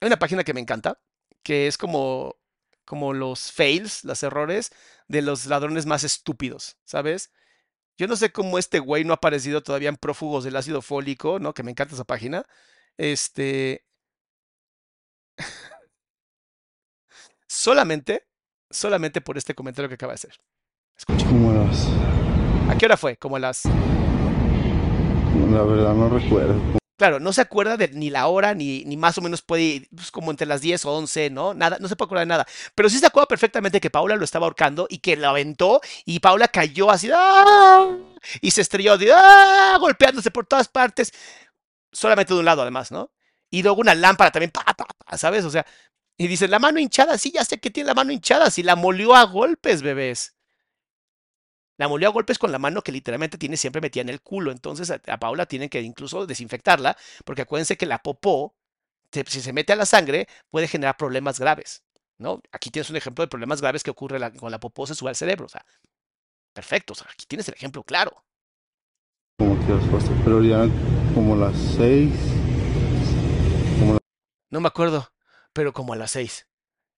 hay 0.01 0.07
una 0.07 0.19
página 0.19 0.45
que 0.45 0.55
me 0.55 0.61
encanta, 0.61 1.01
que 1.43 1.67
es 1.67 1.77
como, 1.77 2.37
como 2.85 3.13
los 3.13 3.51
fails, 3.51 4.05
los 4.05 4.23
errores 4.23 4.71
de 5.09 5.23
los 5.23 5.47
ladrones 5.47 5.87
más 5.87 6.05
estúpidos, 6.05 6.79
¿sabes? 6.85 7.33
Yo 7.99 8.07
no 8.07 8.15
sé 8.15 8.31
cómo 8.31 8.59
este 8.59 8.79
güey 8.79 9.05
no 9.05 9.13
ha 9.13 9.17
aparecido 9.17 9.61
todavía 9.63 9.89
en 9.89 9.97
prófugos 9.97 10.45
del 10.45 10.55
ácido 10.55 10.83
fólico, 10.83 11.41
¿no? 11.41 11.53
Que 11.53 11.65
me 11.65 11.73
encanta 11.73 11.95
esa 11.95 12.05
página. 12.05 12.45
Este. 12.97 13.85
Solamente, 17.49 18.29
solamente 18.71 19.21
por 19.21 19.39
este 19.39 19.55
comentario 19.55 19.89
que 19.89 19.95
acaba 19.95 20.13
de 20.13 20.17
hacer. 20.17 20.35
Escucha. 20.97 21.27
como 21.27 21.51
a 21.51 21.55
las 21.55 21.87
¿A 22.69 22.77
qué 22.79 22.87
hora 22.87 22.97
fue? 22.97 23.17
Como 23.17 23.39
las. 23.39 23.65
la 23.65 25.63
verdad 25.63 25.95
no 25.95 26.09
recuerdo 26.09 26.77
Claro, 26.97 27.21
no 27.21 27.33
se 27.35 27.43
acuerda 27.43 27.77
de 27.77 27.89
ni 27.89 28.09
la 28.09 28.27
hora, 28.27 28.55
ni, 28.55 28.83
ni 28.87 28.97
más 28.97 29.19
o 29.19 29.21
menos 29.21 29.43
puede, 29.43 29.87
pues, 29.95 30.11
como 30.11 30.31
entre 30.31 30.47
las 30.47 30.63
10 30.63 30.87
o 30.87 30.93
11, 30.93 31.29
¿no? 31.29 31.53
Nada, 31.53 31.77
no 31.79 31.89
se 31.89 31.97
puede 31.97 32.07
acordar 32.07 32.23
de 32.23 32.29
nada. 32.31 32.47
Pero 32.75 32.89
sí 32.89 32.99
se 32.99 33.07
acuerda 33.07 33.29
perfectamente 33.29 33.81
que 33.81 33.91
Paula 33.91 34.17
lo 34.17 34.25
estaba 34.25 34.47
ahorcando 34.47 34.87
y 34.89 34.99
que 34.99 35.15
lo 35.17 35.29
aventó 35.29 35.83
y 36.07 36.21
Paula 36.21 36.49
cayó 36.49 36.91
así, 36.91 37.11
¡ah! 37.15 37.97
Y 38.41 38.51
se 38.51 38.63
estrelló, 38.63 38.97
¡ah! 39.15 39.77
golpeándose 39.79 40.31
por 40.31 40.47
todas 40.47 40.69
partes. 40.69 41.13
Solamente 41.93 42.35
de 42.35 42.41
un 42.41 42.47
lado, 42.47 42.63
además, 42.63 42.93
¿no? 42.93 43.13
Y 43.51 43.63
luego 43.63 43.81
una 43.81 43.95
lámpara 43.95 44.31
también, 44.31 44.51
pa, 44.53 44.65
pa, 44.65 44.87
pa, 44.87 45.19
¿sabes? 45.19 45.45
O 45.45 45.51
sea, 45.51 45.67
y 46.19 46.29
dice, 46.29 46.49
la 46.49 46.59
mano 46.61 46.81
hinchada, 46.81 47.19
sí, 47.19 47.33
ya 47.33 47.45
sé 47.45 47.59
que 47.61 47.71
tiene 47.71 47.89
la 47.89 47.95
mano 47.95 48.13
hinchada, 48.13 48.51
si 48.51 48.63
la 48.63 48.77
molió 48.77 49.15
a 49.17 49.25
golpes, 49.25 49.83
bebés. 49.83 50.36
La 51.79 51.89
molió 51.89 52.09
a 52.09 52.13
golpes 52.13 52.39
con 52.39 52.53
la 52.53 52.59
mano 52.59 52.83
que 52.83 52.93
literalmente 52.93 53.39
tiene 53.39 53.57
siempre 53.57 53.81
metida 53.83 54.03
en 54.03 54.09
el 54.09 54.23
culo. 54.23 54.51
Entonces 54.53 54.91
a, 54.91 55.01
a 55.07 55.19
Paula 55.19 55.47
tienen 55.47 55.69
que 55.69 55.81
incluso 55.83 56.27
desinfectarla, 56.27 56.97
porque 57.25 57.43
acuérdense 57.43 57.77
que 57.77 57.87
la 57.87 57.99
popó, 58.03 58.55
te- 59.11 59.25
si 59.27 59.41
se 59.41 59.53
mete 59.53 59.73
a 59.73 59.77
la 59.77 59.87
sangre, 59.87 60.27
puede 60.51 60.69
generar 60.69 60.97
problemas 60.97 61.39
graves. 61.39 61.83
¿no? 62.19 62.41
Aquí 62.51 62.71
tienes 62.71 62.89
un 62.91 62.97
ejemplo 62.97 63.23
de 63.25 63.29
problemas 63.29 63.61
graves 63.61 63.83
que 63.83 63.91
ocurre 63.91 64.19
la- 64.19 64.33
con 64.33 64.51
la 64.51 64.59
popó 64.61 64.87
se 64.87 64.95
sube 64.95 65.11
al 65.11 65.17
cerebro. 65.17 65.47
O 65.47 65.49
sea, 65.51 65.65
perfecto. 66.55 66.93
O 66.95 66.97
sea, 66.97 67.07
aquí 67.11 67.27
tienes 67.27 67.49
el 67.49 67.55
ejemplo 67.55 67.83
claro. 67.85 68.25
como 69.39 69.55
que 69.67 69.79
pero 70.25 70.43
ya 70.43 70.67
como 71.15 71.37
las 71.37 71.57
seis 71.77 72.11
como 73.79 73.95
la- 73.95 73.99
No 74.51 74.61
me 74.61 74.69
acuerdo, 74.69 75.13
pero 75.53 75.73
como 75.73 75.93
a 75.93 75.97
las 75.97 76.13
seis. 76.13 76.47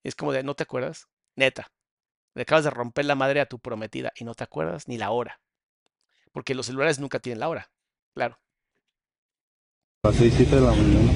Es 0.05 0.15
como 0.15 0.33
de, 0.33 0.45
¿no 0.45 0.55
te 0.55 0.63
acuerdas? 0.63 1.09
Neta. 1.37 1.67
Le 2.39 2.43
acabas 2.43 2.63
de 2.63 2.71
romper 2.71 3.05
la 3.05 3.17
madre 3.17 3.41
a 3.41 3.47
tu 3.47 3.59
prometida 3.59 4.13
y 4.15 4.23
no 4.23 4.33
te 4.33 4.45
acuerdas 4.45 4.87
ni 4.87 4.97
la 4.97 5.11
hora. 5.11 5.41
Porque 6.31 6.55
los 6.55 6.67
celulares 6.67 7.01
nunca 7.01 7.19
tienen 7.19 7.41
la 7.41 7.49
hora. 7.49 7.69
Claro. 8.15 8.39
las 10.05 10.15
seis 10.15 10.35
siete 10.37 10.55
de 10.55 10.61
la 10.61 10.71
mañana 10.71 11.13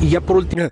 Y 0.00 0.08
ya 0.08 0.22
por 0.22 0.38
último, 0.38 0.70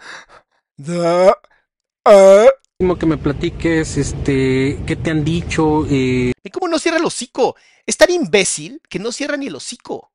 ah. 2.07 2.47
último 2.79 2.99
que 2.99 3.05
me 3.05 3.19
platiques, 3.19 3.99
este, 3.99 4.81
¿qué 4.87 4.97
te 4.97 5.11
han 5.11 5.23
dicho? 5.23 5.85
Eh, 5.91 6.33
¿Y 6.43 6.51
cómo 6.51 6.67
no 6.67 6.79
cierra 6.79 6.97
el 6.97 7.05
hocico? 7.05 7.57
Es 7.85 7.99
tan 7.99 8.11
imbécil 8.11 8.81
que 8.89 8.99
no 8.99 9.13
cierra 9.13 9.37
ni 9.37 9.49
el 9.49 9.57
hocico. 9.57 10.15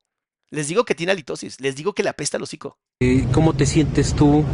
Les 0.50 0.66
digo 0.66 0.84
que 0.84 0.96
tiene 0.96 1.12
halitosis. 1.12 1.60
Les 1.60 1.76
digo 1.76 1.92
que 1.92 2.02
le 2.02 2.08
apesta 2.08 2.38
el 2.38 2.42
hocico. 2.42 2.80
eh, 3.00 3.24
¿Cómo 3.32 3.54
te 3.54 3.66
sientes 3.66 4.16
tú? 4.16 4.44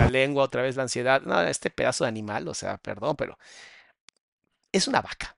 La 0.00 0.08
lengua, 0.08 0.44
otra 0.44 0.62
vez 0.62 0.76
la 0.76 0.82
ansiedad. 0.84 1.22
No, 1.22 1.40
este 1.42 1.70
pedazo 1.70 2.04
de 2.04 2.08
animal, 2.08 2.48
o 2.48 2.54
sea, 2.54 2.78
perdón, 2.78 3.16
pero 3.16 3.38
es 4.72 4.88
una 4.88 5.00
vaca. 5.00 5.36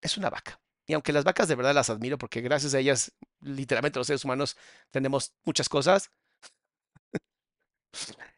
Es 0.00 0.16
una 0.16 0.30
vaca. 0.30 0.60
Y 0.86 0.94
aunque 0.94 1.12
las 1.12 1.24
vacas 1.24 1.48
de 1.48 1.54
verdad 1.56 1.74
las 1.74 1.90
admiro 1.90 2.18
porque 2.18 2.40
gracias 2.40 2.74
a 2.74 2.78
ellas, 2.78 3.12
literalmente 3.40 3.98
los 3.98 4.06
seres 4.06 4.24
humanos 4.24 4.56
tenemos 4.90 5.34
muchas 5.44 5.68
cosas. 5.68 6.10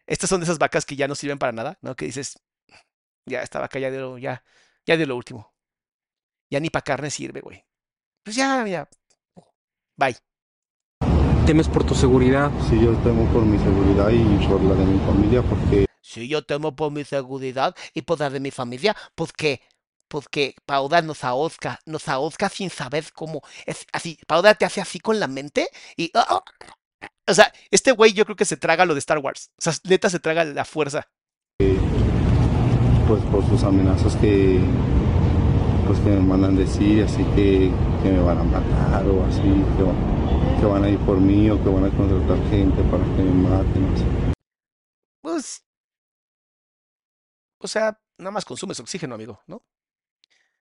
Estas 0.06 0.30
son 0.30 0.40
de 0.40 0.44
esas 0.44 0.58
vacas 0.58 0.84
que 0.86 0.96
ya 0.96 1.08
no 1.08 1.14
sirven 1.14 1.38
para 1.38 1.52
nada, 1.52 1.78
¿no? 1.82 1.96
Que 1.96 2.06
dices, 2.06 2.38
ya 3.26 3.42
esta 3.42 3.60
vaca 3.60 3.78
ya 3.78 3.90
dio, 3.90 4.18
ya, 4.18 4.44
ya 4.86 4.96
dio 4.96 5.06
lo 5.06 5.16
último. 5.16 5.54
Ya 6.50 6.60
ni 6.60 6.70
para 6.70 6.84
carne 6.84 7.10
sirve, 7.10 7.40
güey. 7.40 7.64
Pues 8.24 8.36
ya, 8.36 8.66
ya. 8.66 8.88
Bye. 9.96 10.33
¿Temes 11.46 11.68
por 11.68 11.84
tu 11.84 11.94
seguridad? 11.94 12.50
sí 12.70 12.80
yo 12.80 12.96
temo 12.98 13.30
por 13.30 13.44
mi 13.44 13.58
seguridad 13.58 14.08
y 14.10 14.46
por 14.46 14.62
la 14.62 14.74
de 14.74 14.86
mi 14.86 14.98
familia 15.00 15.42
porque 15.42 15.84
Si 16.00 16.26
yo 16.26 16.42
temo 16.42 16.74
por 16.74 16.90
mi 16.90 17.04
seguridad 17.04 17.74
y 17.92 18.00
por 18.00 18.18
la 18.18 18.30
de 18.30 18.40
mi 18.40 18.50
familia, 18.50 18.96
porque, 19.14 19.60
porque 20.08 20.54
Paula 20.64 21.02
nos 21.02 21.22
ahozca, 21.22 21.80
nos 21.84 22.08
ahozca 22.08 22.48
sin 22.48 22.70
saber 22.70 23.12
cómo. 23.12 23.42
Es 23.66 23.84
así, 23.92 24.18
Paula 24.26 24.54
te 24.54 24.64
hace 24.64 24.80
así 24.80 25.00
con 25.00 25.20
la 25.20 25.26
mente 25.26 25.68
y. 25.96 26.10
¡ah! 26.14 26.26
¡ah! 26.30 26.42
O 27.26 27.34
sea, 27.34 27.52
este 27.70 27.92
güey 27.92 28.14
yo 28.14 28.24
creo 28.24 28.36
que 28.36 28.44
se 28.46 28.56
traga 28.56 28.86
lo 28.86 28.94
de 28.94 29.00
Star 29.00 29.18
Wars. 29.18 29.50
O 29.58 29.62
sea, 29.62 29.74
neta 29.84 30.08
se 30.08 30.20
traga 30.20 30.44
la 30.44 30.64
fuerza. 30.64 31.08
pues 31.58 33.22
por 33.30 33.46
sus 33.48 33.62
amenazas 33.64 34.16
que 34.16 34.60
pues 35.86 35.98
que 36.00 36.10
me 36.10 36.20
mandan 36.20 36.56
decir 36.56 37.04
así 37.04 37.22
que, 37.36 37.70
que 38.02 38.10
me 38.10 38.20
van 38.22 38.38
a 38.38 38.44
matar 38.44 39.06
o 39.06 39.24
así 39.24 39.42
que, 39.42 39.82
va- 39.82 40.60
que 40.60 40.66
van 40.66 40.84
a 40.84 40.88
ir 40.88 40.98
por 41.00 41.18
mí 41.20 41.50
o 41.50 41.62
que 41.62 41.68
van 41.68 41.84
a 41.84 41.90
contratar 41.90 42.38
gente 42.50 42.82
para 42.84 43.04
que 43.04 43.22
me 43.22 43.48
maten. 43.48 44.34
Pues. 45.22 45.64
O 47.58 47.66
sea, 47.68 48.00
nada 48.18 48.30
más 48.30 48.44
consumes 48.44 48.78
oxígeno, 48.80 49.14
amigo, 49.16 49.40
¿no? 49.46 49.64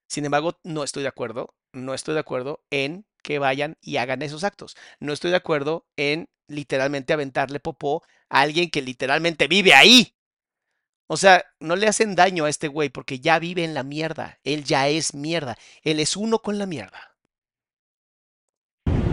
Sin 0.08 0.26
embargo, 0.26 0.60
no 0.64 0.84
estoy 0.84 1.04
de 1.04 1.10
acuerdo, 1.10 1.56
no 1.72 1.94
estoy 1.94 2.14
de 2.14 2.20
acuerdo 2.20 2.64
en 2.70 3.06
que 3.24 3.40
vayan 3.40 3.78
y 3.82 3.98
hagan 3.98 4.22
esos 4.22 4.44
actos. 4.44 4.76
No 5.00 5.14
estoy 5.14 5.32
de 5.32 5.38
acuerdo 5.38 5.86
en 5.96 6.30
literalmente 6.48 7.14
aventarle 7.14 7.60
popó 7.60 8.04
a 8.30 8.42
alguien 8.42 8.70
que 8.70 8.82
literalmente 8.82 9.48
vive 9.48 9.74
ahí. 9.74 10.16
O 11.08 11.18
sea, 11.18 11.44
no 11.60 11.76
le 11.76 11.88
hacen 11.88 12.16
daño 12.16 12.46
a 12.46 12.50
este 12.50 12.68
güey 12.68 12.90
porque 12.90 13.20
ya 13.20 13.40
vive 13.40 13.64
en 13.64 13.74
la 13.74 13.84
mierda. 13.84 14.40
Él 14.44 14.64
ya 14.64 14.88
es 14.88 15.14
mierda. 15.14 15.58
Él 15.84 16.00
es 16.00 16.16
uno 16.16 16.40
con 16.40 16.58
la 16.58 16.66
mierda. 16.66 17.14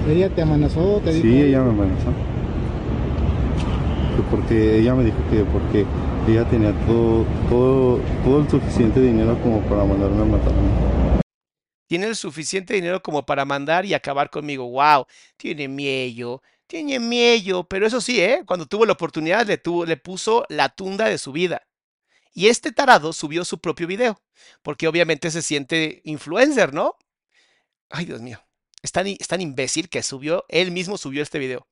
¿Ella 0.08 0.28
te 0.34 0.42
amenazó? 0.42 1.00
¿Te 1.04 1.12
dijo? 1.12 1.26
Sí, 1.26 1.42
ella 1.42 1.62
me 1.62 1.70
amenazó. 1.70 2.10
Que 4.16 4.22
porque 4.30 4.78
ella 4.78 4.94
me 4.94 5.04
dijo 5.04 5.18
que 5.30 5.44
porque 5.44 5.86
ella 6.28 6.48
tenía 6.48 6.72
todo, 6.86 7.24
todo, 7.48 8.00
todo 8.24 8.40
el 8.40 8.50
suficiente 8.50 9.00
dinero 9.00 9.40
como 9.42 9.60
para 9.62 9.84
mandarme 9.84 10.22
a 10.22 10.24
matarme. 10.24 11.20
Tiene 11.88 12.06
el 12.06 12.16
suficiente 12.16 12.74
dinero 12.74 13.02
como 13.02 13.26
para 13.26 13.44
mandar 13.44 13.84
y 13.84 13.94
acabar 13.94 14.30
conmigo. 14.30 14.68
Wow, 14.70 15.06
tiene 15.36 15.66
miedo, 15.68 16.40
Tiene 16.66 17.00
miedo, 17.00 17.64
pero 17.64 17.86
eso 17.86 18.00
sí, 18.00 18.20
¿eh? 18.20 18.42
Cuando 18.46 18.66
tuvo 18.66 18.86
la 18.86 18.92
oportunidad 18.92 19.44
le, 19.46 19.58
tuvo, 19.58 19.84
le 19.84 19.96
puso 19.96 20.44
la 20.48 20.68
tunda 20.68 21.06
de 21.06 21.18
su 21.18 21.32
vida. 21.32 21.62
Y 22.32 22.48
este 22.48 22.72
tarado 22.72 23.12
subió 23.12 23.44
su 23.44 23.58
propio 23.58 23.86
video, 23.86 24.20
porque 24.62 24.88
obviamente 24.88 25.30
se 25.30 25.42
siente 25.42 26.00
influencer, 26.04 26.72
¿no? 26.72 26.96
Ay, 27.88 28.04
Dios 28.04 28.20
mío. 28.20 28.38
Es 28.82 28.92
tan, 28.92 29.06
es 29.06 29.28
tan 29.28 29.40
imbécil 29.40 29.88
que 29.88 30.02
subió, 30.02 30.44
él 30.48 30.70
mismo 30.70 30.96
subió 30.96 31.22
este 31.22 31.38
video. 31.38 31.66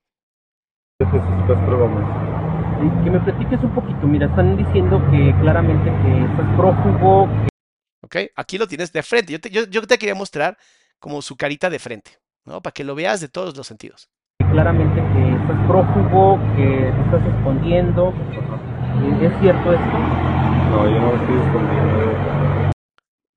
Que 0.99 1.05
me 3.09 3.19
platiques 3.19 3.59
un 3.63 3.73
poquito, 3.73 4.05
mira, 4.05 4.27
están 4.27 4.57
diciendo 4.57 4.99
que 5.09 5.33
claramente 5.41 5.89
que 5.89 6.25
estás 6.25 6.55
prófugo, 6.57 7.27
que 7.27 7.49
¿Ok? 8.01 8.15
Aquí 8.35 8.57
lo 8.57 8.67
tienes 8.67 8.91
de 8.91 9.03
frente. 9.03 9.33
Yo 9.33 9.39
te, 9.39 9.49
yo, 9.49 9.65
yo 9.67 9.81
te 9.85 9.97
quería 9.97 10.15
mostrar 10.15 10.57
como 10.99 11.21
su 11.21 11.35
carita 11.37 11.69
de 11.69 11.79
frente, 11.79 12.11
¿no? 12.45 12.61
Para 12.61 12.73
que 12.73 12.83
lo 12.83 12.95
veas 12.95 13.21
de 13.21 13.29
todos 13.29 13.55
los 13.55 13.67
sentidos. 13.67 14.09
claramente 14.51 14.95
que 14.95 15.35
estás 15.35 15.67
prófugo, 15.67 16.39
que 16.55 16.91
te 16.91 17.01
estás 17.05 17.35
escondiendo. 17.35 18.13
¿Es 18.99 19.39
cierto 19.41 19.73
esto? 19.73 19.97
No, 20.71 20.85
yo 20.85 20.99
no 20.99 21.15
estoy 21.15 21.37
escondiendo. 21.37 22.71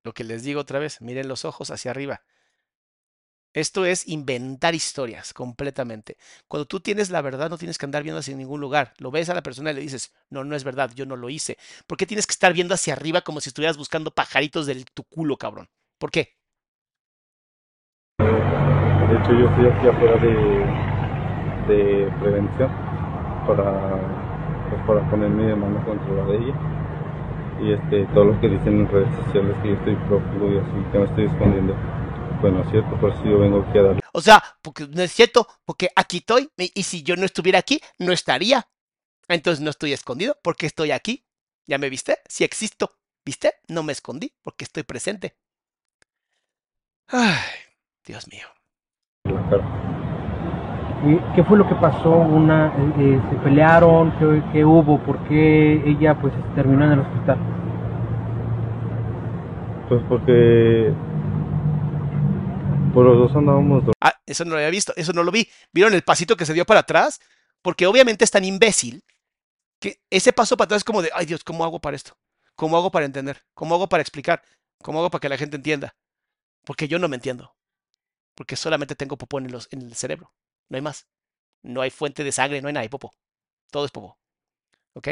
Lo 0.05 0.13
que 0.13 0.25
les 0.25 0.43
digo 0.43 0.61
otra 0.61 0.79
vez, 0.79 1.01
miren 1.01 1.29
los 1.29 1.45
ojos 1.45 1.71
hacia 1.71 1.91
arriba. 1.93 2.23
Esto 3.55 3.85
es 3.85 4.09
inventar 4.09 4.75
historias 4.75 5.35
completamente. 5.35 6.17
Cuando 6.49 6.67
tú 6.67 6.81
tienes 6.81 7.11
la 7.11 7.21
verdad, 7.21 7.51
no 7.51 7.59
tienes 7.59 7.77
que 7.79 7.85
andar 7.85 8.03
viendo 8.03 8.19
hacia 8.19 8.35
ningún 8.35 8.61
lugar. 8.61 8.95
Lo 8.99 9.11
ves 9.11 9.29
a 9.29 9.35
la 9.35 9.43
persona 9.43 9.71
y 9.71 9.75
le 9.75 9.83
dices, 9.83 10.15
no, 10.31 10.43
no 10.43 10.57
es 10.57 10.65
verdad, 10.65 10.91
yo 10.95 11.05
no 11.05 11.17
lo 11.17 11.29
hice. 11.29 11.59
¿Por 11.87 11.99
qué 11.99 12.07
tienes 12.07 12.27
que 12.27 12.33
estar 12.33 12.53
viendo 12.55 12.75
hacia 12.75 12.95
arriba 12.95 13.21
como 13.21 13.41
si 13.41 13.51
estuvieras 13.51 13.77
buscando 13.77 14.11
pajaritos 14.11 14.67
de 14.67 14.85
tu 14.95 15.05
culo, 15.05 15.37
cabrón? 15.37 15.69
¿Por 15.99 16.11
qué? 16.11 16.37
De 18.19 19.19
hecho, 19.19 19.33
yo 19.33 19.49
estoy 19.51 19.67
aquí 19.67 19.89
afuera 19.89 20.17
de, 20.17 21.75
de 21.75 22.11
prevención 22.21 22.71
para, 23.47 24.12
pues, 24.73 24.87
para 24.87 25.11
poner 25.11 25.31
mi 25.31 25.45
demanda 25.45 25.85
contra 25.85 26.13
la 26.15 26.25
de 26.25 26.37
ella. 26.37 26.55
Y 27.61 27.73
este, 27.73 28.07
todo 28.15 28.25
lo 28.25 28.41
que 28.41 28.49
dicen 28.49 28.81
en 28.81 28.89
redes 28.89 29.15
sociales 29.25 29.57
que 29.63 29.69
yo 29.69 29.75
estoy 29.75 29.97
prófugo 29.97 30.53
y 30.53 30.59
así, 30.59 30.91
que 30.91 30.99
me 30.99 31.05
estoy 31.05 31.25
escondiendo. 31.27 31.75
Bueno, 32.41 32.63
es 32.63 32.71
cierto, 32.71 32.99
por 32.99 33.11
eso 33.13 33.23
yo 33.25 33.39
vengo 33.39 33.61
aquí 33.61 33.79
a 33.79 33.83
darle. 33.83 34.01
O 34.13 34.21
sea, 34.21 34.43
porque 34.63 34.89
no 34.89 35.03
es 35.03 35.13
cierto, 35.13 35.47
porque 35.65 35.91
aquí 35.95 36.19
estoy 36.19 36.51
y 36.57 36.83
si 36.83 37.03
yo 37.03 37.17
no 37.17 37.25
estuviera 37.25 37.59
aquí, 37.59 37.81
no 37.99 38.13
estaría. 38.13 38.67
Entonces 39.29 39.63
no 39.63 39.71
estoy 39.71 39.93
escondido 39.93 40.37
porque 40.43 40.67
estoy 40.67 40.91
aquí. 40.91 41.25
¿Ya 41.67 41.79
me 41.79 41.89
viste? 41.89 42.19
Sí 42.29 42.43
existo. 42.43 42.91
¿Viste? 43.25 43.55
No 43.69 43.83
me 43.85 43.93
escondí 43.93 44.35
porque 44.43 44.65
estoy 44.65 44.83
presente. 44.83 45.37
Ay, 47.07 47.39
Dios 48.05 48.27
mío. 48.27 48.49
la 49.25 49.49
cara. 49.49 50.02
Eh, 51.05 51.21
¿Qué 51.35 51.43
fue 51.45 51.59
lo 51.59 51.69
que 51.69 51.75
pasó? 51.75 52.11
Una, 52.11 52.69
eh, 52.69 52.93
eh, 52.99 53.21
¿Se 53.31 53.37
pelearon? 53.37 54.13
¿Qué, 54.19 54.43
qué 54.53 54.65
hubo? 54.65 54.99
¿Por 55.03 55.19
qué 55.29 55.83
ella 55.85 56.15
pues 56.21 56.33
terminó 56.55 56.85
en 56.85 56.93
el 56.93 57.01
hospital? 57.01 57.39
Pues 59.89 60.03
porque 60.09 60.95
pues 62.95 63.07
los 63.07 63.19
dos 63.19 63.37
andábamos 63.37 63.85
Ah, 64.01 64.15
eso 64.27 64.45
no 64.45 64.51
lo 64.51 64.57
había 64.57 64.71
visto, 64.71 64.93
eso 64.97 65.13
no 65.13 65.25
lo 65.25 65.33
vi. 65.33 65.49
¿Vieron 65.73 65.95
el 65.95 66.03
pasito 66.03 66.37
que 66.37 66.47
se 66.47 66.53
dio 66.53 66.65
para 66.65 66.81
atrás? 66.81 67.21
Porque 67.63 67.87
obviamente 67.87 68.25
es 68.25 68.31
tan 68.31 68.45
imbécil 68.45 69.03
que 69.81 70.01
ese 70.11 70.33
paso 70.33 70.57
para 70.57 70.67
atrás 70.67 70.79
es 70.79 70.85
como 70.85 71.03
de, 71.03 71.11
ay 71.15 71.27
Dios, 71.27 71.43
¿cómo 71.43 71.65
hago 71.65 71.81
para 71.81 71.97
esto? 71.97 72.17
¿Cómo 72.55 72.77
hago 72.77 72.91
para 72.91 73.07
entender? 73.07 73.43
¿Cómo 73.55 73.75
hago 73.75 73.89
para 73.89 74.03
explicar? 74.03 74.43
¿Cómo 74.83 75.01
hago 75.01 75.11
para 75.11 75.21
que 75.21 75.29
la 75.29 75.39
gente 75.39 75.57
entienda? 75.57 75.95
Porque 76.65 76.87
yo 76.87 76.99
no 76.99 77.09
me 77.09 77.17
entiendo. 77.17 77.55
Porque 78.35 78.57
solamente 78.57 78.95
tengo 78.95 79.17
popó 79.17 79.39
en, 79.39 79.51
los, 79.51 79.69
en 79.73 79.83
el 79.83 79.95
cerebro. 79.95 80.33
No 80.73 80.77
hay 80.77 80.83
más. 80.83 81.07
No 81.63 81.83
hay 81.83 81.91
fuente 81.91 82.25
de 82.25 82.33
sangre, 82.33 82.63
no 82.63 82.69
hay 82.69 82.75
nada, 82.75 82.89
popó. 82.89 83.13
Todo 83.71 83.85
es 83.85 83.91
popó. 83.91 84.19
¿Ok? 84.95 85.09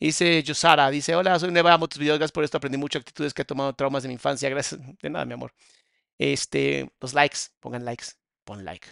Dice 0.00 0.42
Yosara, 0.42 0.88
dice, 0.88 1.14
hola, 1.14 1.38
soy 1.38 1.50
nueva, 1.52 1.74
amo 1.74 1.86
tus 1.86 1.98
videos, 1.98 2.18
gracias 2.18 2.32
por 2.32 2.44
esto, 2.44 2.56
aprendí 2.56 2.78
mucho 2.78 2.98
actitudes 2.98 3.34
que 3.34 3.42
he 3.42 3.44
tomado 3.44 3.74
traumas 3.74 4.02
de 4.02 4.08
mi 4.08 4.14
infancia, 4.14 4.48
gracias. 4.48 4.80
De 5.02 5.10
nada, 5.10 5.26
mi 5.26 5.34
amor. 5.34 5.52
Este, 6.18 6.90
los 6.98 7.12
likes, 7.12 7.36
pongan 7.60 7.84
likes, 7.84 8.06
pon 8.44 8.64
like. 8.64 8.88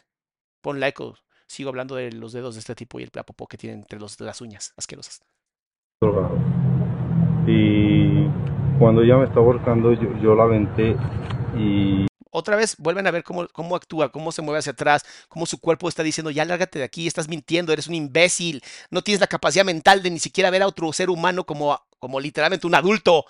Pon 0.61 0.79
like 0.79 1.03
o 1.03 1.15
sigo 1.47 1.71
hablando 1.71 1.95
de 1.95 2.13
los 2.13 2.35
dedos 2.35 2.55
de 2.57 2.61
este 2.61 2.75
tipo 2.75 3.01
y 3.01 3.05
el 3.05 3.11
la 3.15 3.25
popó 3.25 3.47
que 3.47 3.57
tienen 3.57 3.81
entre 3.81 3.99
los, 3.99 4.21
las 4.21 4.43
uñas 4.43 4.75
asquerosas. 4.77 5.23
Y 7.47 8.27
cuando 8.79 9.03
ella 9.03 9.17
me 9.17 9.25
estaba 9.25 9.47
ahorcando, 9.47 9.95
yo, 9.95 10.19
yo 10.21 10.35
la 10.35 10.45
aventé 10.45 10.95
y 11.57 12.08
Otra 12.31 12.57
vez 12.57 12.77
vuelven 12.79 13.07
a 13.07 13.11
ver 13.11 13.23
cómo, 13.25 13.49
cómo 13.49 13.77
actúa, 13.77 14.11
cómo 14.11 14.33
se 14.33 14.43
mueve 14.43 14.59
hacia 14.59 14.73
atrás, 14.73 15.05
cómo 15.29 15.47
su 15.47 15.59
cuerpo 15.59 15.89
está 15.89 16.03
diciendo, 16.03 16.31
ya 16.31 16.45
lárgate 16.45 16.79
de 16.79 16.85
aquí, 16.85 17.07
estás 17.07 17.29
mintiendo, 17.29 17.73
eres 17.73 17.87
un 17.89 17.95
imbécil, 17.95 18.63
no 18.91 19.03
tienes 19.03 19.21
la 19.21 19.27
capacidad 19.27 19.65
mental 19.65 20.03
de 20.03 20.11
ni 20.11 20.19
siquiera 20.19 20.51
ver 20.51 20.63
a 20.63 20.67
otro 20.67 20.93
ser 20.93 21.11
humano 21.11 21.45
como, 21.45 21.81
como 21.99 22.21
literalmente 22.21 22.67
un 22.67 22.75
adulto. 22.75 23.25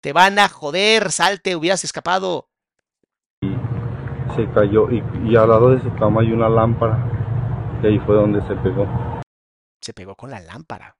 Te 0.00 0.12
van 0.12 0.38
a 0.38 0.48
joder, 0.48 1.10
salte, 1.10 1.56
hubieras 1.56 1.84
escapado. 1.84 2.50
se 3.40 4.50
cayó. 4.52 4.90
Y, 4.90 5.02
y 5.24 5.36
al 5.36 5.48
lado 5.48 5.70
de 5.70 5.82
su 5.82 5.94
cama 5.96 6.20
hay 6.20 6.32
una 6.32 6.48
lámpara. 6.48 6.98
Y 7.82 7.86
ahí 7.86 7.98
fue 8.00 8.14
donde 8.14 8.40
se 8.46 8.54
pegó. 8.56 8.86
Se 9.80 9.94
pegó 9.94 10.14
con 10.14 10.30
la 10.30 10.40
lámpara. 10.40 10.96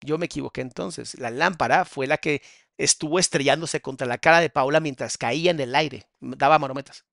Yo 0.00 0.18
me 0.18 0.26
equivoqué 0.26 0.60
entonces. 0.60 1.18
La 1.18 1.30
lámpara 1.30 1.84
fue 1.84 2.06
la 2.06 2.18
que 2.18 2.42
estuvo 2.78 3.18
estrellándose 3.18 3.80
contra 3.80 4.06
la 4.06 4.18
cara 4.18 4.40
de 4.40 4.48
Paula 4.48 4.80
mientras 4.80 5.18
caía 5.18 5.50
en 5.50 5.60
el 5.60 5.74
aire. 5.74 6.06
Daba 6.20 6.58
marometas. 6.58 7.04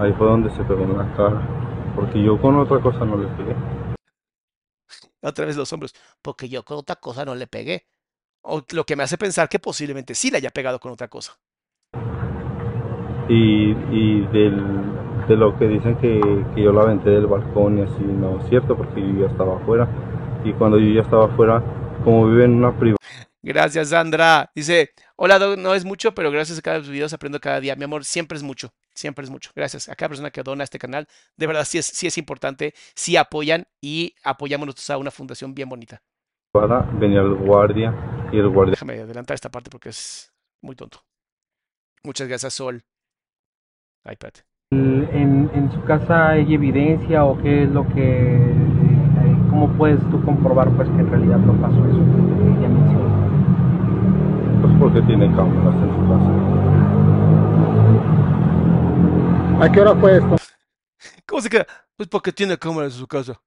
Ahí 0.00 0.12
fue 0.18 0.26
donde 0.26 0.50
se 0.50 0.64
pegó 0.64 0.82
en 0.82 0.98
la 0.98 1.14
cara. 1.16 1.94
Porque 1.94 2.22
yo 2.22 2.40
con 2.40 2.58
otra 2.58 2.80
cosa 2.80 3.04
no 3.04 3.16
le 3.16 3.28
pegué. 3.28 3.54
Otra 5.22 5.46
vez 5.46 5.56
los 5.56 5.72
hombros. 5.72 5.94
Porque 6.20 6.48
yo 6.48 6.64
con 6.64 6.78
otra 6.78 6.96
cosa 6.96 7.24
no 7.24 7.34
le 7.34 7.46
pegué. 7.46 7.86
O 8.42 8.62
lo 8.72 8.84
que 8.84 8.96
me 8.96 9.04
hace 9.04 9.16
pensar 9.16 9.48
que 9.48 9.58
posiblemente 9.58 10.14
sí 10.14 10.30
le 10.30 10.38
haya 10.38 10.50
pegado 10.50 10.78
con 10.80 10.92
otra 10.92 11.08
cosa. 11.08 11.38
Y, 13.28 13.70
y 13.70 14.26
del, 14.32 14.62
de 15.28 15.36
lo 15.36 15.56
que 15.56 15.66
dicen 15.66 15.96
que, 15.96 16.20
que 16.54 16.62
yo 16.62 16.72
la 16.72 16.82
aventé 16.82 17.08
del 17.10 17.26
balcón 17.26 17.78
y 17.78 17.82
así, 17.82 18.02
no 18.02 18.40
es 18.40 18.48
cierto, 18.50 18.76
porque 18.76 19.00
yo 19.00 19.20
ya 19.20 19.26
estaba 19.28 19.56
afuera. 19.56 19.88
Y 20.44 20.52
cuando 20.52 20.78
yo 20.78 20.92
ya 20.92 21.02
estaba 21.02 21.26
afuera, 21.26 21.62
como 22.04 22.26
vive 22.26 22.44
en 22.44 22.56
una 22.56 22.72
privada. 22.72 22.98
Gracias, 23.46 23.90
Sandra. 23.90 24.50
Dice, 24.54 24.92
hola, 25.16 25.38
Doc, 25.38 25.58
no 25.58 25.74
es 25.74 25.84
mucho, 25.84 26.14
pero 26.14 26.30
gracias 26.30 26.58
a 26.58 26.62
cada 26.62 26.78
videos 26.78 27.12
aprendo 27.12 27.38
cada 27.40 27.60
día. 27.60 27.76
Mi 27.76 27.84
amor, 27.84 28.02
siempre 28.06 28.36
es 28.38 28.42
mucho, 28.42 28.72
siempre 28.94 29.22
es 29.22 29.30
mucho. 29.30 29.50
Gracias 29.54 29.86
a 29.90 29.94
cada 29.94 30.08
persona 30.08 30.30
que 30.30 30.42
dona 30.42 30.62
a 30.62 30.64
este 30.64 30.78
canal. 30.78 31.06
De 31.36 31.46
verdad, 31.46 31.66
sí 31.66 31.76
es, 31.76 31.84
sí 31.84 32.06
es 32.06 32.16
importante, 32.16 32.72
sí 32.94 33.18
apoyan 33.18 33.66
y 33.82 34.14
apoyamos 34.24 34.66
nosotros 34.66 34.88
a 34.88 34.96
una 34.96 35.10
fundación 35.10 35.54
bien 35.54 35.68
bonita. 35.68 36.00
venía 36.98 37.20
el 37.20 37.34
guardia 37.34 37.92
y 38.32 38.38
el 38.38 38.48
guardia 38.48 38.70
Déjame 38.70 39.00
adelantar 39.00 39.34
esta 39.34 39.50
parte 39.50 39.68
porque 39.68 39.90
es 39.90 40.32
muy 40.62 40.74
tonto. 40.74 41.04
Muchas 42.02 42.26
gracias, 42.26 42.54
Sol. 42.54 42.82
Ay, 44.04 44.12
espérate. 44.14 44.46
¿En, 44.70 45.50
en 45.54 45.70
su 45.70 45.84
casa 45.84 46.30
hay 46.30 46.54
evidencia 46.54 47.26
o 47.26 47.40
qué 47.42 47.64
es 47.64 47.70
lo 47.70 47.86
que... 47.88 48.36
eh, 48.36 49.36
¿Cómo 49.50 49.70
puedes 49.76 50.00
tú 50.10 50.24
comprobar 50.24 50.74
pues 50.76 50.88
que 50.88 50.96
en 51.00 51.10
realidad 51.10 51.38
no 51.38 51.52
pasó 51.60 51.76
eso? 51.86 52.43
Pues 54.64 54.78
porque 54.78 55.02
tiene 55.02 55.26
cámaras 55.36 55.74
en 55.74 55.90
su 55.94 56.00
casa. 56.08 56.30
¿A 59.62 59.70
qué 59.70 59.80
hora 59.80 59.94
fue 59.94 60.16
esto? 60.16 60.36
¿Cómo 61.26 61.42
se 61.42 61.50
queda? 61.50 61.66
Pues 61.96 62.08
porque 62.08 62.32
tiene 62.32 62.58
cámaras 62.58 62.94
en 62.94 62.98
su 62.98 63.06
casa. 63.06 63.42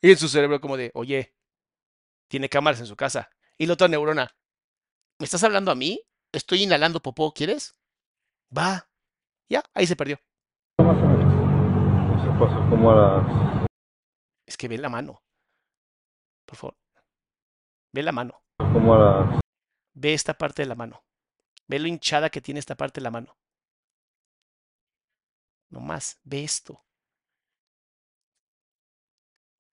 Y 0.00 0.10
en 0.10 0.16
su 0.16 0.26
cerebro 0.26 0.60
como 0.60 0.76
de, 0.76 0.90
oye, 0.94 1.36
tiene 2.28 2.48
cámaras 2.48 2.80
en 2.80 2.86
su 2.86 2.96
casa. 2.96 3.30
Y 3.58 3.66
la 3.66 3.74
otra 3.74 3.86
neurona, 3.86 4.28
¿me 5.20 5.24
estás 5.24 5.44
hablando 5.44 5.70
a 5.70 5.76
mí? 5.76 6.00
Estoy 6.32 6.64
inhalando 6.64 7.00
popó, 7.00 7.32
¿quieres? 7.32 7.78
Va. 8.56 8.90
Ya, 9.48 9.62
ahí 9.72 9.86
se 9.86 9.94
perdió. 9.94 10.18
Pasó 10.78 10.96
como 12.70 12.90
a 12.90 12.96
las 12.96 13.68
Es 14.46 14.56
que 14.56 14.66
ve 14.66 14.78
la 14.78 14.88
mano. 14.88 15.22
Por 16.44 16.56
favor. 16.56 16.76
Ve 17.92 18.02
la 18.02 18.10
mano. 18.10 18.42
Ve 19.94 20.14
esta 20.14 20.34
parte 20.34 20.62
de 20.62 20.68
la 20.68 20.74
mano. 20.74 21.02
Ve 21.68 21.78
lo 21.78 21.88
hinchada 21.88 22.30
que 22.30 22.40
tiene 22.40 22.60
esta 22.60 22.76
parte 22.76 23.00
de 23.00 23.04
la 23.04 23.10
mano. 23.10 23.36
No 25.70 25.80
más, 25.80 26.18
ve 26.22 26.44
esto. 26.44 26.84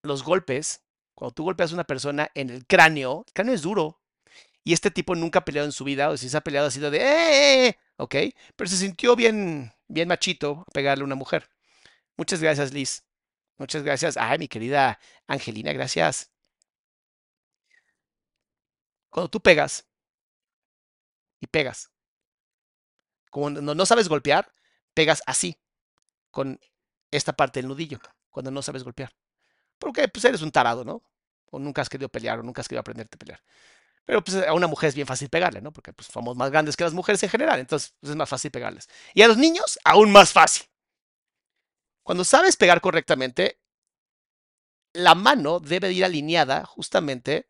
Los 0.03 0.23
golpes, 0.23 0.81
cuando 1.13 1.33
tú 1.33 1.43
golpeas 1.43 1.71
a 1.71 1.75
una 1.75 1.83
persona 1.83 2.29
en 2.35 2.49
el 2.49 2.65
cráneo, 2.65 3.23
el 3.27 3.33
cráneo 3.33 3.53
es 3.53 3.61
duro. 3.61 3.99
Y 4.63 4.73
este 4.73 4.91
tipo 4.91 5.15
nunca 5.15 5.39
ha 5.39 5.45
peleado 5.45 5.65
en 5.67 5.71
su 5.71 5.83
vida, 5.83 6.09
o 6.09 6.17
si 6.17 6.29
se 6.29 6.37
ha 6.37 6.41
peleado 6.41 6.67
ha 6.67 6.71
sido 6.71 6.91
de 6.91 6.99
¡eh! 6.99 7.65
eh, 7.65 7.67
eh", 7.67 7.79
¿Ok? 7.97 8.15
Pero 8.55 8.69
se 8.69 8.77
sintió 8.77 9.15
bien, 9.15 9.73
bien 9.87 10.07
machito 10.07 10.65
pegarle 10.73 11.01
a 11.03 11.05
una 11.05 11.15
mujer. 11.15 11.49
Muchas 12.17 12.41
gracias, 12.41 12.73
Liz. 12.73 13.03
Muchas 13.57 13.83
gracias. 13.83 14.17
Ay, 14.17 14.39
mi 14.39 14.47
querida 14.47 14.99
Angelina, 15.27 15.73
gracias. 15.73 16.31
Cuando 19.09 19.29
tú 19.29 19.39
pegas 19.41 19.87
y 21.39 21.47
pegas, 21.47 21.91
cuando 23.31 23.75
no 23.75 23.85
sabes 23.85 24.09
golpear, 24.09 24.53
pegas 24.93 25.21
así, 25.25 25.59
con 26.31 26.59
esta 27.11 27.33
parte 27.33 27.59
del 27.59 27.67
nudillo 27.67 27.99
cuando 28.29 28.51
no 28.51 28.61
sabes 28.61 28.83
golpear. 28.83 29.15
Porque 29.77 30.07
pues 30.07 30.25
eres 30.25 30.41
un 30.41 30.51
tarado, 30.51 30.83
¿no? 30.83 31.03
O 31.51 31.59
nunca 31.59 31.81
has 31.81 31.89
querido 31.89 32.09
pelear 32.09 32.39
o 32.39 32.43
nunca 32.43 32.61
has 32.61 32.67
querido 32.67 32.81
aprenderte 32.81 33.15
a 33.15 33.19
pelear. 33.19 33.43
Pero 34.05 34.23
pues 34.23 34.37
a 34.37 34.53
una 34.53 34.67
mujer 34.67 34.89
es 34.89 34.95
bien 34.95 35.07
fácil 35.07 35.29
pegarle, 35.29 35.61
¿no? 35.61 35.71
Porque 35.71 35.93
pues 35.93 36.07
somos 36.07 36.35
más 36.35 36.51
grandes 36.51 36.75
que 36.75 36.83
las 36.83 36.93
mujeres 36.93 37.21
en 37.23 37.29
general, 37.29 37.59
entonces 37.59 37.93
pues, 37.99 38.11
es 38.11 38.15
más 38.15 38.29
fácil 38.29 38.51
pegarles. 38.51 38.87
Y 39.13 39.21
a 39.21 39.27
los 39.27 39.37
niños, 39.37 39.79
aún 39.83 40.11
más 40.11 40.31
fácil. 40.31 40.65
Cuando 42.03 42.23
sabes 42.23 42.57
pegar 42.57 42.81
correctamente, 42.81 43.59
la 44.93 45.15
mano 45.15 45.59
debe 45.59 45.91
ir 45.91 46.05
alineada 46.05 46.65
justamente 46.65 47.49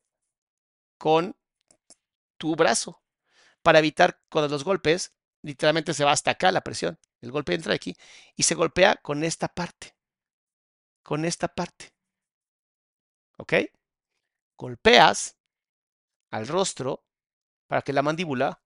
con 0.97 1.36
tu 2.39 2.55
brazo 2.55 3.03
para 3.61 3.79
evitar 3.79 4.19
cuando 4.29 4.49
los 4.49 4.63
golpes, 4.63 5.13
literalmente 5.43 5.93
se 5.93 6.03
va 6.03 6.11
hasta 6.11 6.31
acá 6.31 6.51
la 6.51 6.61
presión. 6.61 6.99
El 7.21 7.31
golpe 7.31 7.53
entra 7.53 7.73
aquí 7.73 7.95
y 8.35 8.43
se 8.43 8.55
golpea 8.55 8.95
con 8.95 9.23
esta 9.23 9.47
parte. 9.49 9.95
Con 11.03 11.25
esta 11.25 11.47
parte. 11.47 11.93
¿Ok? 13.37 13.53
Golpeas 14.57 15.37
al 16.31 16.47
rostro 16.47 17.05
para 17.67 17.81
que 17.81 17.93
la 17.93 18.01
mandíbula 18.01 18.61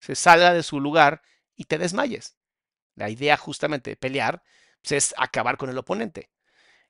se 0.00 0.14
salga 0.14 0.52
de 0.52 0.62
su 0.62 0.80
lugar 0.80 1.22
y 1.54 1.64
te 1.64 1.78
desmayes. 1.78 2.36
La 2.94 3.08
idea 3.08 3.36
justamente 3.36 3.90
de 3.90 3.96
pelear 3.96 4.42
pues, 4.80 4.92
es 4.92 5.14
acabar 5.16 5.56
con 5.56 5.70
el 5.70 5.78
oponente. 5.78 6.30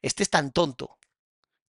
Este 0.00 0.22
es 0.22 0.30
tan 0.30 0.52
tonto 0.52 0.98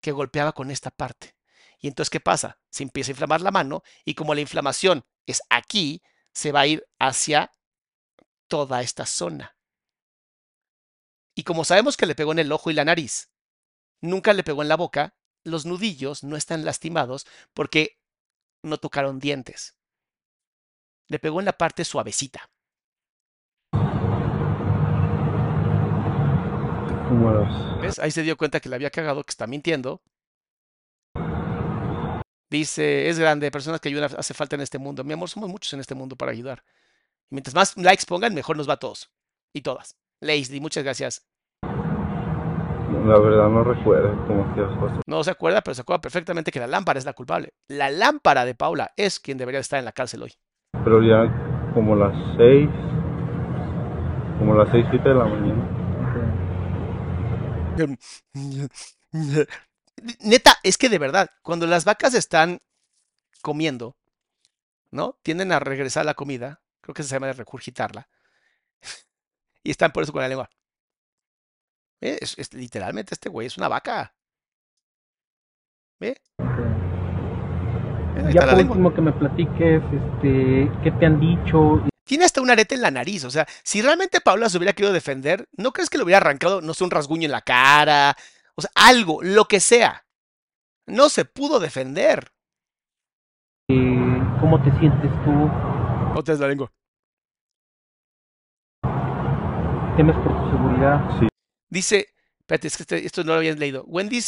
que 0.01 0.12
golpeaba 0.12 0.53
con 0.53 0.70
esta 0.70 0.90
parte. 0.90 1.36
Y 1.83 1.89
entonces, 1.89 2.11
¿qué 2.11 2.20
pasa? 2.20 2.61
Se 2.70 2.85
empieza 2.85 3.11
a 3.11 3.14
inflamar 3.14 3.41
la 3.41 3.51
mano 3.51 3.83
y 4.05 4.14
como 4.14 4.35
la 4.35 4.41
inflamación 4.41 5.05
es 5.26 5.43
aquí, 5.51 6.01
se 6.33 6.53
va 6.53 6.61
a 6.61 6.66
ir 6.66 6.87
hacia 6.99 7.53
toda 8.49 8.83
esta 8.83 9.05
zona. 9.05 9.57
Y 11.35 11.43
como 11.43 11.64
sabemos 11.64 11.97
que 11.97 12.07
le 12.07 12.14
pegó 12.14 12.33
en 12.33 12.39
el 12.39 12.53
ojo 12.53 12.70
y 12.70 12.74
la 12.74 12.85
nariz, 12.85 13.30
nunca 14.01 14.33
le 14.33 14.45
pegó 14.45 14.62
en 14.62 14.68
la 14.68 14.76
boca, 14.76 15.16
los 15.43 15.66
nudillos 15.66 16.22
no 16.22 16.37
están 16.37 16.64
lastimados 16.64 17.26
porque 17.53 17.99
no 18.62 18.78
tocaron 18.78 19.18
dientes. 19.18 19.76
Le 21.09 21.18
pegó 21.18 21.41
en 21.41 21.47
la 21.47 21.59
parte 21.59 21.85
suavecita. 21.85 22.49
¿Ves? 27.80 27.99
Ahí 27.99 28.12
se 28.12 28.22
dio 28.22 28.37
cuenta 28.37 28.61
que 28.61 28.68
le 28.68 28.76
había 28.76 28.91
cagado, 28.91 29.24
que 29.24 29.30
está 29.30 29.49
mintiendo. 29.49 30.01
Dice, 32.53 33.09
es 33.09 33.18
grande, 33.18 33.50
personas 33.50 33.80
que 33.80 33.88
ayudan 33.88 34.11
hace 34.14 34.34
falta 34.34 34.57
en 34.57 34.61
este 34.61 34.76
mundo. 34.78 35.03
Mi 35.05 35.14
amor, 35.14 35.30
somos 35.30 35.48
muchos 35.48 35.72
en 35.72 35.80
este 35.80 35.94
mundo 35.94 36.16
para 36.16 36.32
ayudar. 36.32 36.62
Y 37.30 37.34
mientras 37.34 37.55
más 37.55 37.78
likes 37.78 38.05
pongan, 38.07 38.34
mejor 38.34 38.59
nos 38.59 38.68
va 38.68 38.74
a 38.74 38.76
todos. 38.76 39.11
Y 39.55 39.62
todas. 39.62 39.96
Lacey, 40.20 40.61
muchas 40.61 40.84
gracias. 40.84 41.26
La 41.62 43.18
verdad 43.18 43.48
no 43.48 43.64
recuerdo 43.64 44.26
cómo 44.26 44.55
que 44.55 44.66
No 45.07 45.24
se 45.24 45.30
acuerda, 45.30 45.62
pero 45.62 45.74
se 45.74 45.80
acuerda 45.80 46.03
perfectamente 46.03 46.50
que 46.50 46.61
la 46.61 46.66
lámpara 46.66 46.98
es 46.98 47.07
la 47.07 47.14
culpable. 47.14 47.55
La 47.68 47.88
lámpara 47.88 48.44
de 48.44 48.55
Paula 48.55 48.92
es 48.98 49.18
quien 49.18 49.38
debería 49.38 49.61
estar 49.61 49.78
en 49.78 49.86
la 49.86 49.92
cárcel 49.92 50.24
hoy. 50.24 50.34
Pero 50.84 51.03
ya 51.03 51.72
como 51.72 51.96
las 51.96 52.12
seis, 52.36 52.68
como 54.38 54.57
las 54.57 54.70
seis, 54.72 54.84
siete 54.90 55.09
de 55.09 55.14
la 55.14 55.24
mañana. 55.24 55.68
Neta, 60.20 60.59
es 60.62 60.78
que 60.78 60.88
de 60.88 60.98
verdad, 60.98 61.30
cuando 61.42 61.66
las 61.66 61.84
vacas 61.84 62.14
están 62.14 62.61
comiendo, 63.40 63.96
¿no? 64.90 65.18
Tienden 65.22 65.53
a 65.53 65.59
regresar 65.59 66.03
a 66.03 66.05
la 66.05 66.14
comida, 66.14 66.61
creo 66.80 66.94
que 66.94 67.03
se 67.03 67.11
llama 67.11 67.28
de 67.28 67.34
recurgitarla, 67.34 68.09
y 69.62 69.70
están 69.70 69.92
por 69.92 70.03
eso 70.03 70.12
con 70.12 70.22
la 70.22 70.28
lengua. 70.28 70.50
Es, 72.00 72.53
literalmente 72.53 73.14
este 73.14 73.28
güey 73.28 73.46
es 73.46 73.57
una 73.57 73.68
vaca. 73.68 74.14
¿Ve? 76.00 76.20
Ya 78.32 78.42
por 78.42 78.59
último 78.59 78.92
que 78.92 79.00
me 79.00 79.12
platiques, 79.12 79.82
este, 79.82 80.70
¿qué 80.82 80.90
te 80.98 81.07
han 81.07 81.20
dicho? 81.20 81.80
Tiene 82.05 82.24
hasta 82.24 82.40
un 82.40 82.50
arete 82.50 82.74
en 82.74 82.82
la 82.82 82.90
nariz. 82.90 83.24
O 83.24 83.30
sea, 83.30 83.46
si 83.62 83.82
realmente 83.82 84.20
Paula 84.20 84.48
se 84.48 84.59
hubiera 84.59 84.72
querido 84.72 84.92
defender, 84.92 85.48
¿no 85.57 85.72
crees 85.72 85.88
que 85.88 85.96
le 85.96 86.05
hubiera 86.05 86.18
arrancado, 86.18 86.61
no 86.61 86.74
sé, 86.74 86.82
un 86.82 86.90
rasguño 86.90 87.26
en 87.26 87.32
la 87.32 87.42
cara? 87.42 88.16
O 88.57 88.62
sea, 88.62 88.70
algo, 88.74 89.22
lo 89.22 89.46
que 89.46 89.61
sea. 89.61 90.07
No 90.86 91.09
se 91.09 91.24
pudo 91.24 91.61
defender. 91.61 92.32
¿Cómo 94.40 94.62
te 94.62 94.70
sientes 94.78 95.11
tú? 95.24 95.30
No 95.30 96.22
te 96.24 96.36
la 96.36 96.48
lengua. 96.48 96.70
¿Temes 99.96 100.16
por 100.16 100.44
tu 100.44 100.50
seguridad? 100.50 101.20
Sí. 101.20 101.28
Dice, 101.70 102.09
espérate, 102.40 102.66
es 102.66 102.76
que 102.76 102.82
este, 102.82 103.07
esto 103.07 103.24
no 103.24 103.32
lo 103.32 103.38
habían 103.38 103.59
leído. 103.59 103.84
Wendy, 103.86 104.20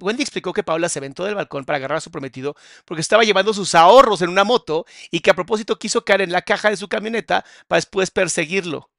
Wendy 0.00 0.22
explicó 0.22 0.52
que 0.52 0.62
Paula 0.62 0.88
se 0.88 0.98
aventó 0.98 1.24
del 1.24 1.34
balcón 1.34 1.64
para 1.64 1.76
agarrar 1.78 1.98
a 1.98 2.00
su 2.00 2.10
prometido 2.10 2.54
porque 2.84 3.00
estaba 3.00 3.24
llevando 3.24 3.52
sus 3.52 3.74
ahorros 3.74 4.22
en 4.22 4.30
una 4.30 4.44
moto 4.44 4.86
y 5.10 5.20
que 5.20 5.30
a 5.30 5.34
propósito 5.34 5.78
quiso 5.78 6.04
caer 6.04 6.22
en 6.22 6.32
la 6.32 6.42
caja 6.42 6.70
de 6.70 6.76
su 6.76 6.88
camioneta 6.88 7.44
para 7.66 7.78
después 7.78 8.10
perseguirlo. 8.10 8.90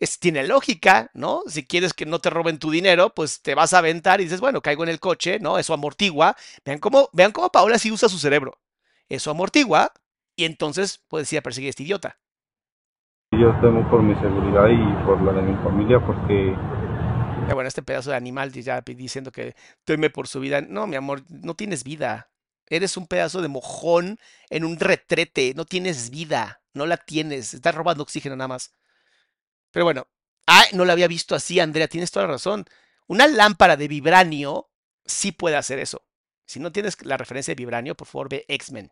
Es, 0.00 0.18
tiene 0.18 0.46
lógica, 0.46 1.10
¿no? 1.12 1.42
Si 1.46 1.66
quieres 1.66 1.92
que 1.92 2.06
no 2.06 2.20
te 2.20 2.30
roben 2.30 2.58
tu 2.58 2.70
dinero, 2.70 3.12
pues 3.14 3.42
te 3.42 3.54
vas 3.54 3.74
a 3.74 3.78
aventar 3.78 4.20
y 4.20 4.24
dices, 4.24 4.40
bueno, 4.40 4.60
caigo 4.60 4.84
en 4.84 4.90
el 4.90 5.00
coche, 5.00 5.38
¿no? 5.40 5.58
Eso 5.58 5.74
amortigua. 5.74 6.36
Vean 6.64 6.78
cómo, 6.78 7.08
vean 7.12 7.32
cómo 7.32 7.50
Paula 7.50 7.78
sí 7.78 7.90
usa 7.90 8.08
su 8.08 8.18
cerebro. 8.18 8.58
Eso 9.08 9.30
amortigua 9.30 9.92
y 10.36 10.44
entonces 10.44 11.02
puedes 11.08 11.32
ir 11.32 11.40
a 11.40 11.42
perseguir 11.42 11.68
a 11.68 11.70
este 11.70 11.82
idiota. 11.82 12.18
Yo 13.32 13.52
temo 13.60 13.88
por 13.90 14.02
mi 14.02 14.14
seguridad 14.14 14.68
y 14.68 15.04
por 15.04 15.20
la 15.22 15.32
de 15.32 15.42
mi 15.42 15.54
familia 15.62 15.98
porque... 16.04 16.54
bueno, 17.52 17.68
este 17.68 17.82
pedazo 17.82 18.10
de 18.10 18.16
animal 18.16 18.52
ya 18.52 18.80
diciendo 18.80 19.32
que 19.32 19.54
teme 19.84 20.10
por 20.10 20.28
su 20.28 20.40
vida. 20.40 20.60
No, 20.60 20.86
mi 20.86 20.96
amor, 20.96 21.22
no 21.28 21.54
tienes 21.54 21.84
vida. 21.84 22.30
Eres 22.68 22.96
un 22.96 23.06
pedazo 23.06 23.42
de 23.42 23.48
mojón 23.48 24.18
en 24.48 24.64
un 24.64 24.78
retrete. 24.78 25.54
No 25.56 25.64
tienes 25.64 26.10
vida. 26.10 26.62
No 26.72 26.86
la 26.86 26.96
tienes. 26.96 27.52
Estás 27.52 27.74
robando 27.74 28.02
oxígeno 28.02 28.36
nada 28.36 28.48
más. 28.48 28.72
Pero 29.70 29.84
bueno. 29.84 30.08
Ay, 30.46 30.68
no 30.72 30.84
la 30.84 30.94
había 30.94 31.08
visto 31.08 31.34
así, 31.34 31.60
Andrea. 31.60 31.88
Tienes 31.88 32.10
toda 32.10 32.26
la 32.26 32.32
razón. 32.32 32.64
Una 33.06 33.26
lámpara 33.26 33.76
de 33.76 33.88
vibranio 33.88 34.70
sí 35.04 35.32
puede 35.32 35.56
hacer 35.56 35.78
eso. 35.78 36.02
Si 36.46 36.60
no 36.60 36.72
tienes 36.72 37.04
la 37.04 37.16
referencia 37.16 37.52
de 37.52 37.56
vibranio, 37.56 37.94
por 37.94 38.08
favor 38.08 38.28
ve 38.30 38.44
X-Men. 38.48 38.90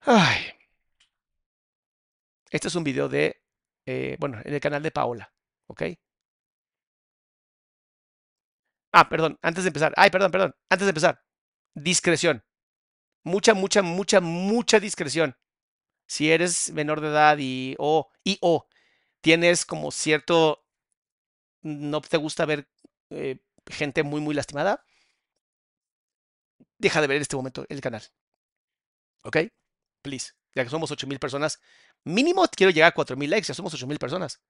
Ay. 0.00 0.52
Este 2.50 2.68
es 2.68 2.74
un 2.74 2.84
video 2.84 3.08
de, 3.08 3.42
eh, 3.86 4.16
bueno, 4.18 4.38
en 4.44 4.54
el 4.54 4.60
canal 4.60 4.82
de 4.82 4.90
Paola, 4.90 5.32
¿ok? 5.66 5.82
Ah, 8.92 9.08
perdón, 9.08 9.38
antes 9.42 9.64
de 9.64 9.68
empezar. 9.68 9.92
Ay, 9.96 10.10
perdón, 10.10 10.30
perdón. 10.30 10.54
Antes 10.68 10.86
de 10.86 10.90
empezar. 10.90 11.22
Discreción. 11.74 12.44
Mucha, 13.24 13.54
mucha, 13.54 13.82
mucha, 13.82 14.20
mucha 14.20 14.80
discreción. 14.80 15.36
Si 16.06 16.30
eres 16.30 16.72
menor 16.72 17.00
de 17.00 17.08
edad 17.08 17.38
y 17.38 17.74
o, 17.78 18.10
y 18.24 18.38
o 18.42 18.66
tienes 19.22 19.64
como 19.64 19.90
cierto, 19.90 20.64
no 21.62 22.00
te 22.02 22.18
gusta 22.18 22.44
ver 22.44 22.68
eh, 23.10 23.38
gente 23.66 24.02
muy, 24.02 24.20
muy 24.20 24.34
lastimada, 24.34 24.84
deja 26.78 27.00
de 27.00 27.06
ver 27.06 27.16
en 27.16 27.22
este 27.22 27.36
momento 27.36 27.64
el 27.68 27.80
canal. 27.80 28.02
¿Ok? 29.24 29.38
Please. 30.02 30.32
Ya 30.54 30.64
que 30.64 30.70
somos 30.70 30.90
8000 30.90 31.18
personas, 31.18 31.60
Mínimo 32.04 32.44
quiero 32.48 32.70
llegar 32.70 32.88
a 32.90 32.94
4000 32.94 33.30
likes, 33.30 33.46
ya 33.48 33.54
somos 33.54 33.74
8000 33.74 33.98
personas. 33.98 34.40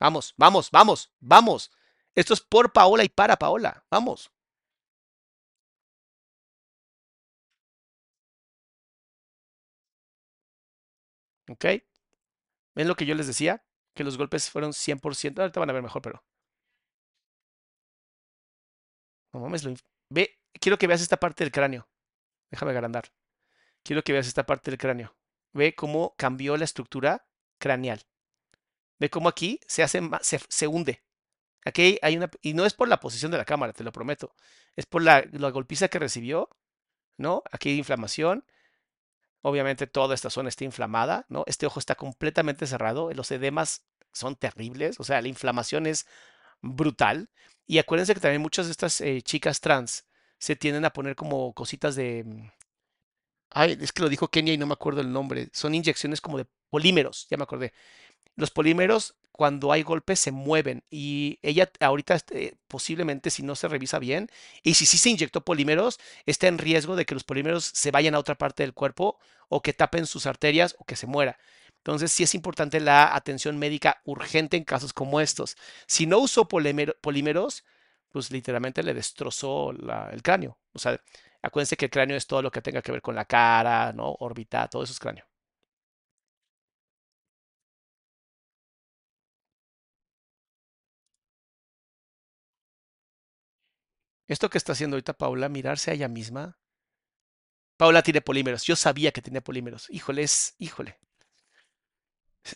Vamos, 0.00 0.34
vamos, 0.36 0.70
vamos, 0.70 1.12
vamos. 1.20 1.70
Esto 2.14 2.34
es 2.34 2.40
por 2.40 2.72
Paola 2.72 3.04
y 3.04 3.08
para 3.08 3.36
Paola. 3.36 3.84
Vamos. 3.90 4.30
¿Ok? 11.48 11.64
¿Ven 12.74 12.88
lo 12.88 12.96
que 12.96 13.06
yo 13.06 13.14
les 13.14 13.26
decía? 13.26 13.62
Que 14.00 14.04
los 14.04 14.16
golpes 14.16 14.48
fueron 14.48 14.72
100%. 14.72 15.40
Ahorita 15.40 15.60
van 15.60 15.68
a 15.68 15.74
ver 15.74 15.82
mejor, 15.82 16.00
pero... 16.00 16.24
No 19.34 19.40
mames, 19.40 19.62
lo... 19.62 19.74
Ve, 20.08 20.38
quiero 20.58 20.78
que 20.78 20.86
veas 20.86 21.02
esta 21.02 21.18
parte 21.18 21.44
del 21.44 21.52
cráneo. 21.52 21.86
Déjame 22.50 22.70
agrandar. 22.70 23.12
Quiero 23.82 24.02
que 24.02 24.14
veas 24.14 24.26
esta 24.26 24.46
parte 24.46 24.70
del 24.70 24.78
cráneo. 24.78 25.14
Ve 25.52 25.74
cómo 25.74 26.14
cambió 26.16 26.56
la 26.56 26.64
estructura 26.64 27.28
craneal. 27.58 28.00
Ve 28.98 29.10
cómo 29.10 29.28
aquí 29.28 29.60
se 29.66 29.82
hace 29.82 30.00
se, 30.22 30.66
hunde. 30.66 31.04
Aquí 31.66 31.98
hay 32.00 32.16
una 32.16 32.30
y 32.40 32.54
no 32.54 32.64
es 32.64 32.72
por 32.72 32.88
la 32.88 33.00
posición 33.00 33.30
de 33.30 33.36
la 33.36 33.44
cámara, 33.44 33.74
te 33.74 33.84
lo 33.84 33.92
prometo. 33.92 34.34
Es 34.76 34.86
por 34.86 35.02
la, 35.02 35.26
la 35.30 35.50
golpiza 35.50 35.88
que 35.88 35.98
recibió, 35.98 36.48
¿no? 37.18 37.42
Aquí 37.52 37.68
hay 37.68 37.76
inflamación. 37.76 38.46
Obviamente 39.42 39.86
toda 39.86 40.14
esta 40.14 40.30
zona 40.30 40.48
está 40.48 40.64
inflamada, 40.64 41.26
¿no? 41.28 41.44
Este 41.46 41.66
ojo 41.66 41.78
está 41.78 41.96
completamente 41.96 42.66
cerrado, 42.66 43.12
los 43.12 43.30
edemas 43.30 43.89
son 44.12 44.36
terribles, 44.36 44.98
o 45.00 45.04
sea, 45.04 45.22
la 45.22 45.28
inflamación 45.28 45.86
es 45.86 46.06
brutal. 46.62 47.30
Y 47.66 47.78
acuérdense 47.78 48.14
que 48.14 48.20
también 48.20 48.42
muchas 48.42 48.66
de 48.66 48.72
estas 48.72 49.00
eh, 49.00 49.22
chicas 49.22 49.60
trans 49.60 50.06
se 50.38 50.56
tienden 50.56 50.84
a 50.84 50.92
poner 50.92 51.16
como 51.16 51.52
cositas 51.54 51.94
de 51.96 52.24
mm, 52.24 52.48
Ay, 53.50 53.76
es 53.80 53.92
que 53.92 54.02
lo 54.02 54.08
dijo 54.08 54.28
Kenia 54.28 54.54
y 54.54 54.58
no 54.58 54.66
me 54.66 54.74
acuerdo 54.74 55.00
el 55.00 55.12
nombre. 55.12 55.48
Son 55.52 55.74
inyecciones 55.74 56.20
como 56.20 56.38
de 56.38 56.46
polímeros, 56.70 57.26
ya 57.30 57.36
me 57.36 57.42
acordé. 57.42 57.72
Los 58.36 58.50
polímeros, 58.50 59.16
cuando 59.32 59.72
hay 59.72 59.82
golpes, 59.82 60.20
se 60.20 60.30
mueven 60.30 60.84
y 60.90 61.38
ella 61.42 61.70
ahorita 61.80 62.14
este, 62.14 62.56
posiblemente 62.68 63.30
si 63.30 63.42
no 63.42 63.56
se 63.56 63.68
revisa 63.68 63.98
bien 63.98 64.30
y 64.62 64.74
si 64.74 64.86
sí 64.86 64.98
se 64.98 65.10
inyectó 65.10 65.44
polímeros, 65.44 65.98
está 66.26 66.46
en 66.48 66.58
riesgo 66.58 66.96
de 66.96 67.06
que 67.06 67.14
los 67.14 67.24
polímeros 67.24 67.64
se 67.74 67.90
vayan 67.90 68.14
a 68.14 68.20
otra 68.20 68.36
parte 68.36 68.62
del 68.62 68.74
cuerpo 68.74 69.18
o 69.48 69.62
que 69.62 69.72
tapen 69.72 70.06
sus 70.06 70.26
arterias 70.26 70.76
o 70.78 70.84
que 70.84 70.96
se 70.96 71.06
muera. 71.08 71.38
Entonces 71.80 72.12
sí 72.12 72.22
es 72.24 72.34
importante 72.34 72.80
la 72.80 73.14
atención 73.14 73.58
médica 73.58 74.00
urgente 74.04 74.56
en 74.56 74.64
casos 74.64 74.92
como 74.92 75.20
estos. 75.20 75.56
Si 75.86 76.06
no 76.06 76.18
usó 76.18 76.46
polímeros, 76.48 77.64
pues 78.10 78.30
literalmente 78.30 78.82
le 78.82 78.94
destrozó 78.94 79.70
el 79.70 80.22
cráneo. 80.22 80.58
O 80.72 80.78
sea, 80.78 81.00
acuérdense 81.42 81.76
que 81.76 81.86
el 81.86 81.90
cráneo 81.90 82.16
es 82.16 82.26
todo 82.26 82.42
lo 82.42 82.50
que 82.50 82.62
tenga 82.62 82.82
que 82.82 82.92
ver 82.92 83.02
con 83.02 83.14
la 83.14 83.24
cara, 83.24 83.92
¿no? 83.92 84.14
Órbita, 84.20 84.68
todo 84.68 84.82
eso 84.84 84.92
es 84.92 84.98
cráneo. 85.00 85.24
Esto 94.26 94.48
que 94.48 94.56
está 94.56 94.72
haciendo 94.72 94.96
ahorita 94.96 95.12
Paula, 95.12 95.50
mirarse 95.50 95.90
a 95.90 95.94
ella 95.94 96.08
misma. 96.08 96.56
Paula 97.76 98.02
tiene 98.04 98.20
polímeros. 98.20 98.62
Yo 98.62 98.76
sabía 98.76 99.10
que 99.10 99.22
tenía 99.22 99.40
polímeros. 99.40 99.88
Híjole, 99.90 100.22
es, 100.22 100.54
híjole. 100.58 101.00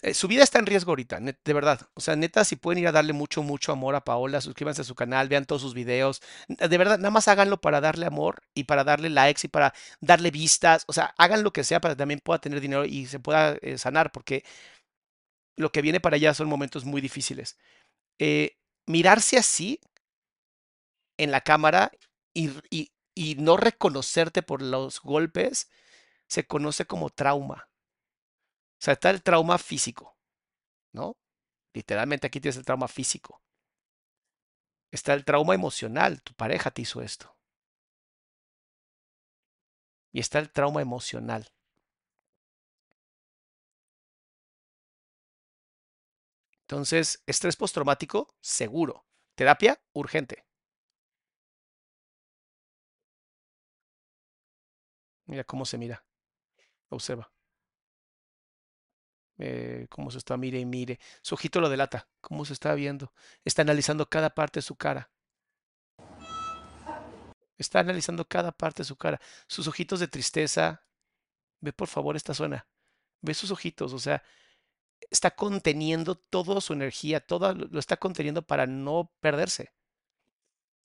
Eh, 0.02 0.14
su 0.14 0.28
vida 0.28 0.42
está 0.42 0.58
en 0.58 0.66
riesgo 0.66 0.92
ahorita, 0.92 1.20
de 1.20 1.52
verdad. 1.52 1.80
O 1.94 2.00
sea, 2.00 2.16
neta, 2.16 2.44
si 2.44 2.56
pueden 2.56 2.80
ir 2.82 2.88
a 2.88 2.92
darle 2.92 3.12
mucho, 3.12 3.42
mucho 3.42 3.70
amor 3.72 3.94
a 3.94 4.04
Paola, 4.04 4.40
suscríbanse 4.40 4.80
a 4.82 4.84
su 4.84 4.94
canal, 4.94 5.28
vean 5.28 5.44
todos 5.44 5.62
sus 5.62 5.74
videos. 5.74 6.22
De 6.48 6.78
verdad, 6.78 6.98
nada 6.98 7.10
más 7.10 7.28
háganlo 7.28 7.60
para 7.60 7.80
darle 7.80 8.06
amor 8.06 8.42
y 8.54 8.64
para 8.64 8.82
darle 8.84 9.10
likes 9.10 9.42
y 9.44 9.48
para 9.48 9.74
darle 10.00 10.30
vistas. 10.30 10.84
O 10.88 10.92
sea, 10.92 11.14
hagan 11.18 11.42
lo 11.42 11.52
que 11.52 11.64
sea 11.64 11.80
para 11.80 11.94
que 11.94 11.98
también 11.98 12.20
pueda 12.20 12.40
tener 12.40 12.60
dinero 12.60 12.84
y 12.86 13.06
se 13.06 13.20
pueda 13.20 13.56
eh, 13.60 13.76
sanar, 13.78 14.10
porque 14.12 14.44
lo 15.56 15.70
que 15.72 15.82
viene 15.82 16.00
para 16.00 16.16
allá 16.16 16.34
son 16.34 16.48
momentos 16.48 16.84
muy 16.84 17.00
difíciles. 17.00 17.56
Eh, 18.18 18.56
mirarse 18.86 19.38
así 19.38 19.80
en 21.18 21.30
la 21.30 21.40
cámara 21.40 21.92
y, 22.32 22.50
y 23.14 23.34
no 23.36 23.56
reconocerte 23.56 24.42
por 24.42 24.62
los 24.62 25.00
golpes 25.00 25.70
se 26.28 26.46
conoce 26.46 26.86
como 26.86 27.10
trauma. 27.10 27.68
Sea, 28.84 28.92
está 28.92 29.08
el 29.08 29.22
trauma 29.22 29.56
físico, 29.56 30.14
¿no? 30.92 31.16
Literalmente 31.72 32.26
aquí 32.26 32.38
tienes 32.38 32.58
el 32.58 32.66
trauma 32.66 32.86
físico. 32.86 33.40
Está 34.90 35.14
el 35.14 35.24
trauma 35.24 35.54
emocional, 35.54 36.22
tu 36.22 36.34
pareja 36.34 36.70
te 36.70 36.82
hizo 36.82 37.00
esto. 37.00 37.34
Y 40.12 40.20
está 40.20 40.38
el 40.38 40.50
trauma 40.52 40.82
emocional. 40.82 41.48
Entonces, 46.60 47.22
estrés 47.26 47.56
postraumático, 47.56 48.34
seguro. 48.42 49.06
Terapia, 49.34 49.80
urgente. 49.94 50.44
Mira 55.26 55.44
cómo 55.44 55.66
se 55.66 55.76
mira. 55.76 56.02
Observa. 56.90 57.33
Eh, 59.38 59.86
cómo 59.90 60.10
se 60.10 60.18
está, 60.18 60.36
mire 60.36 60.58
y 60.60 60.64
mire. 60.64 61.00
Su 61.22 61.34
ojito 61.34 61.60
lo 61.60 61.68
delata, 61.68 62.08
cómo 62.20 62.44
se 62.44 62.52
está 62.52 62.74
viendo. 62.74 63.12
Está 63.44 63.62
analizando 63.62 64.08
cada 64.08 64.30
parte 64.30 64.58
de 64.58 64.62
su 64.62 64.76
cara. 64.76 65.10
Está 67.58 67.80
analizando 67.80 68.26
cada 68.26 68.52
parte 68.52 68.82
de 68.82 68.86
su 68.86 68.96
cara. 68.96 69.20
Sus 69.48 69.68
ojitos 69.68 70.00
de 70.00 70.08
tristeza. 70.08 70.84
Ve 71.60 71.72
por 71.72 71.88
favor 71.88 72.16
esta 72.16 72.34
zona. 72.34 72.66
Ve 73.22 73.34
sus 73.34 73.50
ojitos, 73.50 73.92
o 73.94 73.98
sea, 73.98 74.22
está 75.10 75.30
conteniendo 75.32 76.14
toda 76.16 76.60
su 76.60 76.74
energía, 76.74 77.20
todo 77.20 77.54
lo 77.54 77.78
está 77.78 77.96
conteniendo 77.96 78.42
para 78.42 78.66
no 78.66 79.12
perderse. 79.20 79.72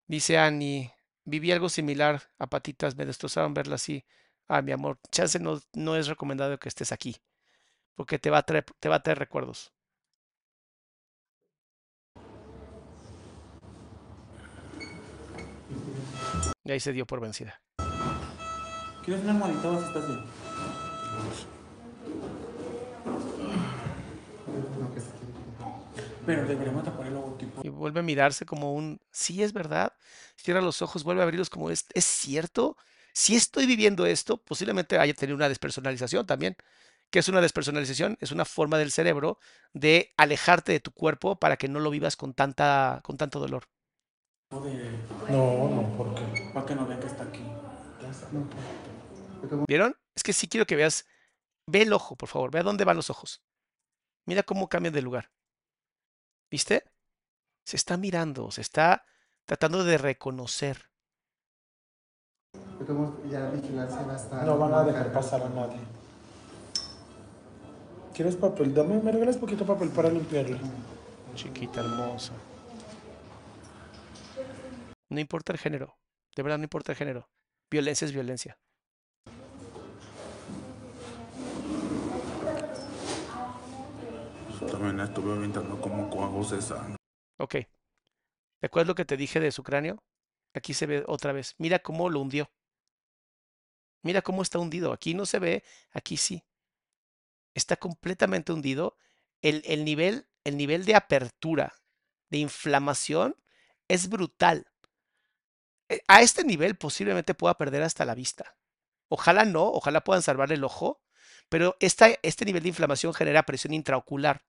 Dice 0.07 0.37
Annie, 0.37 0.91
viví 1.25 1.51
algo 1.51 1.69
similar 1.69 2.23
a 2.39 2.47
patitas, 2.47 2.95
me 2.95 3.05
destrozaron 3.05 3.53
verla 3.53 3.75
así. 3.75 4.05
Ah, 4.47 4.61
mi 4.61 4.71
amor, 4.71 4.99
chance 5.11 5.39
no, 5.39 5.61
no 5.73 5.95
es 5.95 6.07
recomendado 6.07 6.59
que 6.59 6.69
estés 6.69 6.91
aquí 6.91 7.17
porque 7.95 8.19
te 8.19 8.29
va 8.29 8.39
a 8.39 8.43
traer, 8.43 8.65
te 8.79 8.89
va 8.89 8.95
a 8.95 9.03
traer 9.03 9.19
recuerdos. 9.19 9.73
Y 16.65 16.71
ahí 16.71 16.79
se 16.79 16.93
dio 16.93 17.05
por 17.05 17.19
vencida. 17.19 17.61
¿Quieres 19.03 19.21
una 19.23 19.33
almohadita 19.33 19.69
o 19.69 19.79
estás 19.79 20.07
bien? 20.07 20.21
Pero 26.25 26.47
deberíamos 26.47 26.85
tapar 26.85 27.07
el 27.07 27.13
logotipo. 27.15 27.61
Y 27.65 27.69
vuelve 27.69 27.99
a 27.99 28.03
mirarse 28.03 28.45
como 28.45 28.73
un, 28.73 29.01
sí 29.11 29.43
es 29.43 29.51
verdad. 29.51 29.93
Cierra 30.37 30.61
los 30.61 30.81
ojos, 30.81 31.03
vuelve 31.03 31.21
a 31.21 31.23
abrirlos 31.23 31.49
como, 31.49 31.69
¿es, 31.69 31.85
¿es 31.93 32.05
cierto? 32.05 32.77
Si 33.11 33.35
estoy 33.35 33.65
viviendo 33.65 34.05
esto, 34.05 34.37
posiblemente 34.37 34.97
haya 34.97 35.13
tenido 35.13 35.35
una 35.35 35.49
despersonalización 35.49 36.25
también. 36.25 36.55
¿Qué 37.13 37.19
es 37.19 37.29
una 37.29 37.41
despersonalización? 37.41 38.17
Es 38.21 38.31
una 38.31 38.43
forma 38.43 38.79
del 38.79 38.89
cerebro 38.89 39.37
de 39.71 40.15
alejarte 40.17 40.71
de 40.71 40.79
tu 40.79 40.91
cuerpo 40.91 41.35
para 41.35 41.57
que 41.57 41.67
no 41.67 41.79
lo 41.79 41.91
vivas 41.91 42.15
con, 42.15 42.33
tanta, 42.33 43.01
con 43.03 43.17
tanto 43.17 43.39
dolor. 43.39 43.69
No, 44.49 44.59
no, 45.29 45.95
¿por 45.95 46.15
qué? 46.15 46.49
Para 46.55 46.65
que 46.65 46.73
no 46.73 46.87
vean 46.87 46.99
que 46.99 47.05
está 47.05 47.25
aquí. 47.25 47.43
¿Vieron? 49.67 49.95
Es 50.15 50.23
que 50.23 50.33
sí 50.33 50.47
quiero 50.47 50.65
que 50.65 50.75
veas. 50.75 51.05
Ve 51.67 51.83
el 51.83 51.93
ojo, 51.93 52.15
por 52.15 52.29
favor. 52.29 52.49
Ve 52.49 52.61
a 52.61 52.63
dónde 52.63 52.83
van 52.83 52.95
los 52.95 53.11
ojos. 53.11 53.43
Mira 54.25 54.41
cómo 54.41 54.67
cambian 54.67 54.95
de 54.95 55.03
lugar. 55.03 55.29
¿Viste? 56.49 56.83
Se 57.63 57.75
está 57.75 57.95
mirando, 57.95 58.49
se 58.49 58.61
está 58.61 59.05
tratando 59.45 59.83
de 59.83 59.99
reconocer. 59.99 60.89
No 62.79 64.57
van 64.57 64.73
a 64.73 64.83
dejar 64.83 65.13
pasar 65.13 65.43
a 65.43 65.49
nadie. 65.49 66.02
¿Quieres 68.13 68.35
papel? 68.35 68.75
Dame, 68.75 69.01
me 69.01 69.11
regalas 69.11 69.37
poquito 69.37 69.65
papel 69.65 69.89
para 69.89 70.09
limpiarlo. 70.09 70.59
Chiquita 71.33 71.79
hermosa. 71.79 72.33
No 75.09 75.19
importa 75.19 75.51
el 75.51 75.57
género. 75.57 75.97
De 76.35 76.43
verdad 76.43 76.59
no 76.59 76.63
importa 76.63 76.91
el 76.91 76.97
género. 76.97 77.27
Violencia 77.71 78.05
es 78.05 78.13
violencia. 78.13 78.59
También 84.69 84.99
estuve 84.99 85.31
orientando 85.31 85.81
como 85.81 86.43
César. 86.43 86.95
Ok. 87.39 87.55
¿Te 88.59 88.67
acuerdas 88.67 88.87
lo 88.87 88.95
que 88.95 89.05
te 89.05 89.17
dije 89.17 89.39
de 89.39 89.51
su 89.51 89.63
cráneo? 89.63 90.03
Aquí 90.53 90.75
se 90.75 90.85
ve 90.85 91.03
otra 91.07 91.31
vez. 91.31 91.55
Mira 91.57 91.79
cómo 91.79 92.11
lo 92.11 92.19
hundió. 92.19 92.51
Mira 94.03 94.21
cómo 94.21 94.43
está 94.43 94.59
hundido. 94.59 94.93
Aquí 94.93 95.15
no 95.15 95.25
se 95.25 95.39
ve, 95.39 95.63
aquí 95.93 96.17
sí 96.17 96.43
está 97.53 97.77
completamente 97.77 98.51
hundido, 98.51 98.97
el, 99.41 99.83
nivel, 99.83 100.27
el 100.43 100.57
nivel 100.57 100.85
de 100.85 100.95
apertura, 100.95 101.73
de 102.29 102.37
inflamación, 102.37 103.35
es 103.87 104.09
brutal. 104.09 104.67
Eh, 105.89 106.01
a 106.07 106.21
este 106.21 106.43
nivel 106.43 106.75
posiblemente 106.75 107.33
pueda 107.33 107.57
perder 107.57 107.83
hasta 107.83 108.05
la 108.05 108.15
vista. 108.15 108.55
Ojalá 109.09 109.45
no, 109.45 109.65
ojalá 109.65 110.03
puedan 110.03 110.23
salvar 110.23 110.51
el 110.51 110.63
ojo, 110.63 111.01
pero 111.49 111.75
este 111.79 112.45
nivel 112.45 112.63
de 112.63 112.69
inflamación 112.69 113.13
genera 113.13 113.43
presión 113.43 113.73
intraocular. 113.73 114.43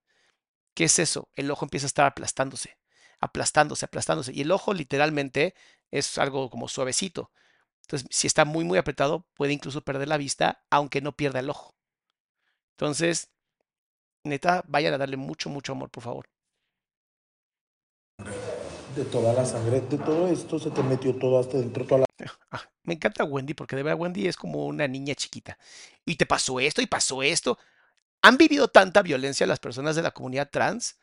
¿Qué 0.75 0.85
es 0.85 0.99
eso? 0.99 1.29
El 1.35 1.51
ojo 1.51 1.65
empieza 1.65 1.87
a 1.87 1.89
estar 1.89 2.07
aplastándose, 2.07 2.79
aplastándose, 3.21 3.85
aplastándose. 3.85 4.33
Y 4.33 4.43
el 4.43 4.53
ojo 4.53 4.73
literalmente 4.73 5.55
es 5.91 6.19
algo 6.19 6.51
como 6.51 6.69
suavecito. 6.69 7.31
Entonces, 7.83 8.09
si 8.11 8.27
está 8.27 8.45
muy, 8.45 8.65
muy 8.65 8.79
apretado, 8.79 9.27
puede 9.35 9.53
incluso 9.53 9.83
perder 9.83 10.09
la 10.09 10.17
vista, 10.17 10.65
aunque 10.71 11.01
no 11.01 11.17
pierda 11.17 11.41
el 11.41 11.51
ojo. 11.51 11.77
Entonces, 12.75 13.31
neta, 14.25 14.65
vayan 14.67 14.95
a 14.95 14.99
darle 14.99 15.17
mucho, 15.17 15.49
mucho 15.49 15.73
amor, 15.73 15.91
por 15.91 16.03
favor. 16.03 16.29
De 18.97 19.05
toda 19.05 19.33
la 19.33 19.45
sangre, 19.45 19.81
de 19.81 19.99
todo 19.99 20.29
esto 20.29 20.59
se 20.59 20.71
te 20.71 20.83
metió 20.83 21.17
todo 21.17 21.39
hasta 21.39 21.59
dentro. 21.59 21.87
Toda 21.87 22.01
la... 22.01 22.07
Ah, 22.51 22.63
me 22.85 22.95
encanta 22.95 23.25
Wendy 23.25 23.55
porque 23.55 23.75
de 23.75 23.83
verdad 23.83 24.01
Wendy 24.01 24.29
es 24.29 24.37
como 24.37 24.67
una 24.67 24.87
niña 24.87 25.15
chiquita. 25.15 25.59
Y 26.05 26.17
te 26.17 26.27
pasó 26.27 26.61
esto 26.61 26.81
y 26.81 26.87
pasó 26.87 27.23
esto. 27.23 27.59
Han 28.23 28.37
vivido 28.37 28.69
tanta 28.69 29.03
violencia 29.03 29.47
las 29.47 29.59
personas 29.59 29.97
de 29.97 30.03
la 30.03 30.13
comunidad 30.13 30.51
trans 30.51 30.99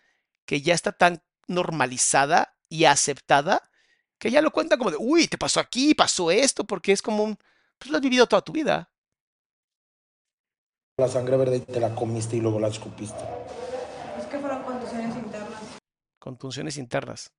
que 0.46 0.62
ya 0.62 0.74
está 0.74 0.94
tan 0.94 1.22
normalizada 1.48 2.56
y 2.70 2.86
aceptada 2.86 3.62
que 4.18 4.32
ya 4.32 4.42
lo 4.42 4.52
cuentan 4.52 4.78
como 4.78 4.92
de, 4.92 4.98
uy, 4.98 5.28
te 5.28 5.38
pasó 5.38 5.60
aquí, 5.60 5.96
pasó 5.96 6.30
esto, 6.30 6.64
porque 6.64 6.92
es 6.92 7.02
como 7.02 7.24
un, 7.24 7.38
pues 7.80 7.90
lo 7.90 7.98
has 7.98 8.04
vivido 8.04 8.28
toda 8.28 8.44
tu 8.44 8.52
vida 8.52 8.91
la 11.02 11.08
sangre 11.08 11.36
verde 11.36 11.58
y 11.58 11.60
te 11.62 11.80
la 11.80 11.94
comiste 11.94 12.38
y 12.38 12.42
luego 12.42 12.60
la 12.60 12.68
escupiste. 12.68 13.24
Es 14.20 14.26
que 14.28 14.38
fueron 14.40 14.64
contusiones 14.64 15.16
internas. 15.16 15.62
Contusiones 16.20 16.78
internas. 16.78 17.32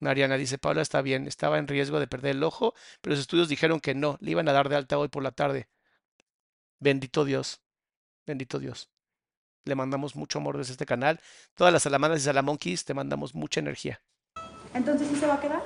Mariana 0.00 0.36
dice, 0.36 0.58
Paula 0.58 0.82
está 0.82 1.02
bien, 1.02 1.26
estaba 1.26 1.58
en 1.58 1.68
riesgo 1.68 1.98
de 2.00 2.06
perder 2.06 2.36
el 2.36 2.42
ojo, 2.42 2.74
pero 3.00 3.12
los 3.12 3.20
estudios 3.20 3.48
dijeron 3.48 3.80
que 3.80 3.94
no, 3.94 4.16
le 4.20 4.30
iban 4.30 4.48
a 4.48 4.52
dar 4.52 4.68
de 4.68 4.76
alta 4.76 4.98
hoy 4.98 5.08
por 5.08 5.22
la 5.22 5.30
tarde. 5.30 5.68
Bendito 6.78 7.24
Dios, 7.24 7.60
bendito 8.26 8.58
Dios. 8.58 8.88
Le 9.66 9.74
mandamos 9.74 10.16
mucho 10.16 10.38
amor 10.38 10.56
desde 10.56 10.72
este 10.72 10.86
canal. 10.86 11.20
Todas 11.54 11.72
las 11.72 11.82
salamanas 11.82 12.18
y 12.18 12.22
salamonquis 12.22 12.84
te 12.86 12.94
mandamos 12.94 13.34
mucha 13.34 13.60
energía. 13.60 14.00
Entonces, 14.72 15.06
¿sí 15.08 15.16
se 15.16 15.26
va 15.26 15.34
a 15.34 15.40
quedar? 15.40 15.62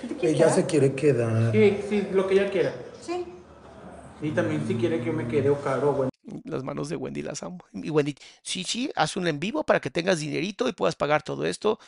¿Sí 0.00 0.06
te 0.06 0.14
quieres 0.16 0.36
Ella 0.36 0.44
quedar? 0.46 0.54
se 0.56 0.66
quiere 0.66 0.94
quedar. 0.94 1.52
Sí, 1.52 1.80
sí, 1.88 2.08
lo 2.12 2.26
que 2.28 2.34
ella 2.34 2.50
quiera. 2.50 2.72
Sí. 3.00 3.21
Y 4.22 4.30
también 4.30 4.66
si 4.66 4.76
quiere 4.76 5.00
que 5.00 5.06
yo 5.06 5.12
me 5.12 5.26
quede 5.26 5.50
o 5.50 5.60
caro, 5.60 5.92
bueno. 5.92 6.10
Las 6.44 6.62
manos 6.62 6.88
de 6.88 6.96
Wendy 6.96 7.22
las 7.22 7.42
amo. 7.42 7.58
Y 7.72 7.90
Wendy, 7.90 8.14
sí, 8.42 8.62
sí, 8.62 8.90
haz 8.94 9.16
un 9.16 9.26
en 9.26 9.40
vivo 9.40 9.64
para 9.64 9.80
que 9.80 9.90
tengas 9.90 10.20
dinerito 10.20 10.68
y 10.68 10.72
puedas 10.72 10.94
pagar 10.94 11.22
todo 11.22 11.44
esto. 11.44 11.80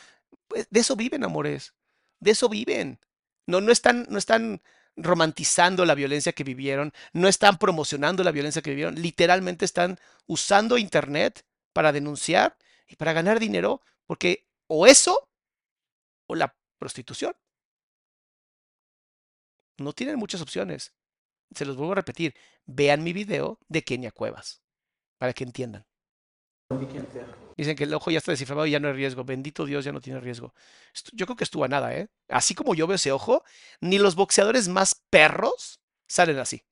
Pues, 0.47 0.67
de 0.69 0.79
eso 0.81 0.97
viven, 0.97 1.23
amores. 1.23 1.73
De 2.19 2.31
eso 2.31 2.49
viven. 2.49 2.99
No, 3.47 3.61
no 3.61 3.71
están, 3.71 4.05
no 4.09 4.17
están 4.17 4.61
romantizando 4.97 5.85
la 5.85 5.95
violencia 5.95 6.33
que 6.33 6.43
vivieron, 6.43 6.93
no 7.13 7.27
están 7.27 7.57
promocionando 7.57 8.23
la 8.23 8.31
violencia 8.31 8.61
que 8.61 8.71
vivieron, 8.71 8.95
literalmente 8.95 9.65
están 9.65 9.99
usando 10.25 10.77
internet 10.77 11.45
para 11.73 11.91
denunciar 11.91 12.57
y 12.87 12.95
para 12.95 13.13
ganar 13.13 13.39
dinero, 13.39 13.81
porque 14.05 14.47
o 14.67 14.87
eso 14.87 15.29
o 16.27 16.35
la 16.35 16.55
prostitución. 16.79 17.35
No 19.77 19.93
tienen 19.93 20.17
muchas 20.17 20.41
opciones. 20.41 20.93
Se 21.53 21.65
los 21.65 21.75
vuelvo 21.75 21.93
a 21.93 21.95
repetir. 21.95 22.33
Vean 22.65 23.03
mi 23.03 23.13
video 23.13 23.59
de 23.67 23.83
Kenia 23.83 24.11
Cuevas 24.11 24.61
para 25.17 25.33
que 25.33 25.43
entiendan. 25.43 25.85
Dicen 27.57 27.75
que 27.75 27.83
el 27.83 27.93
ojo 27.93 28.11
ya 28.11 28.17
está 28.17 28.31
descifrado 28.31 28.65
y 28.65 28.71
ya 28.71 28.79
no 28.79 28.87
hay 28.87 28.93
riesgo. 28.93 29.23
Bendito 29.23 29.65
Dios, 29.65 29.85
ya 29.85 29.91
no 29.91 30.01
tiene 30.01 30.19
riesgo. 30.19 30.53
Yo 31.13 31.25
creo 31.25 31.35
que 31.35 31.43
estuvo 31.43 31.63
a 31.63 31.67
nada, 31.67 31.95
¿eh? 31.95 32.07
Así 32.27 32.55
como 32.55 32.75
yo 32.75 32.87
veo 32.87 32.95
ese 32.95 33.11
ojo, 33.11 33.43
ni 33.79 33.97
los 33.97 34.15
boxeadores 34.15 34.67
más 34.67 35.01
perros 35.09 35.79
salen 36.07 36.39
así. 36.39 36.63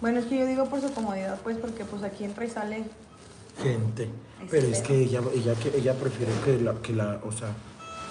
Bueno, 0.00 0.20
es 0.20 0.26
que 0.26 0.38
yo 0.38 0.46
digo 0.46 0.68
por 0.68 0.80
su 0.80 0.92
comodidad, 0.92 1.40
pues, 1.42 1.58
porque 1.58 1.84
pues 1.84 2.02
aquí 2.02 2.24
entra 2.24 2.44
y 2.44 2.50
sale. 2.50 2.84
Gente. 3.62 4.08
Pero 4.50 4.66
es 4.66 4.80
que 4.80 4.96
ella, 5.02 5.22
ella, 5.32 5.54
que 5.54 5.76
ella 5.76 5.94
prefiere 5.94 6.32
que 6.44 6.60
la, 6.60 6.74
que 6.82 6.92
la, 6.92 7.20
o 7.24 7.32
sea, 7.32 7.54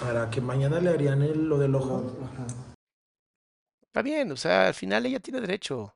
para 0.00 0.30
que 0.30 0.40
mañana 0.40 0.80
le 0.80 0.90
harían 0.90 1.22
el- 1.22 1.48
lo 1.48 1.58
del 1.58 1.74
ojo. 1.74 2.04
Está 3.82 4.02
bien, 4.02 4.32
o 4.32 4.36
sea, 4.36 4.68
al 4.68 4.74
final 4.74 5.06
ella 5.06 5.20
tiene 5.20 5.40
derecho. 5.40 5.94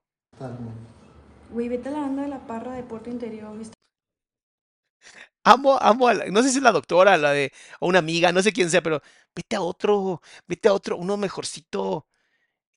Güey, 1.51 1.69
vete 1.69 1.89
a 1.89 1.93
la 1.93 2.01
banda 2.01 2.23
de 2.23 2.29
la 2.29 2.47
parra 2.47 2.75
de 2.75 2.83
Puerto 2.83 3.11
Interior. 3.11 3.57
¿viste? 3.57 3.75
Amo, 5.45 5.79
amo 5.81 6.09
a 6.09 6.15
la- 6.15 6.27
no 6.27 6.43
sé 6.43 6.51
si 6.51 6.59
es 6.59 6.63
la 6.63 6.73
doctora, 6.73 7.17
la 7.17 7.33
de, 7.33 7.53
o 7.81 7.89
una 7.89 8.01
amiga, 8.01 8.33
no 8.33 8.43
sé 8.43 8.53
quién 8.53 8.71
sea, 8.71 8.83
pero 8.83 9.01
vete 9.35 9.57
a 9.57 9.63
otro, 9.63 10.21
vete 10.47 10.69
a 10.69 10.75
otro, 10.75 10.97
uno 10.97 11.17
mejorcito. 11.17 12.07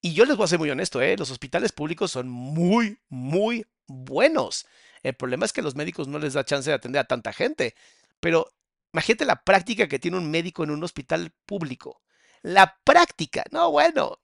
Y 0.01 0.13
yo 0.13 0.25
les 0.25 0.37
voy 0.37 0.45
a 0.45 0.47
ser 0.47 0.59
muy 0.59 0.69
honesto, 0.69 1.01
¿eh? 1.01 1.15
Los 1.17 1.31
hospitales 1.31 1.71
públicos 1.71 2.11
son 2.11 2.29
muy, 2.29 2.97
muy 3.09 3.65
buenos. 3.87 4.65
El 5.03 5.15
problema 5.15 5.45
es 5.45 5.53
que 5.53 5.61
los 5.61 5.75
médicos 5.75 6.07
no 6.07 6.17
les 6.17 6.33
da 6.33 6.45
chance 6.45 6.69
de 6.69 6.75
atender 6.75 7.01
a 7.01 7.07
tanta 7.07 7.33
gente. 7.33 7.75
Pero 8.19 8.47
imagínate 8.93 9.25
la 9.25 9.43
práctica 9.43 9.87
que 9.87 9.99
tiene 9.99 10.17
un 10.17 10.29
médico 10.29 10.63
en 10.63 10.71
un 10.71 10.83
hospital 10.83 11.31
público. 11.45 12.01
La 12.41 12.77
práctica, 12.83 13.43
no, 13.51 13.71
bueno, 13.71 14.19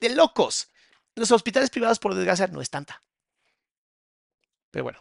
de 0.00 0.14
locos. 0.14 0.70
Los 1.14 1.30
hospitales 1.30 1.70
privados, 1.70 1.98
por 1.98 2.14
desgracia, 2.14 2.46
no 2.48 2.60
es 2.60 2.70
tanta. 2.70 3.02
Pero 4.70 4.84
bueno. 4.84 4.98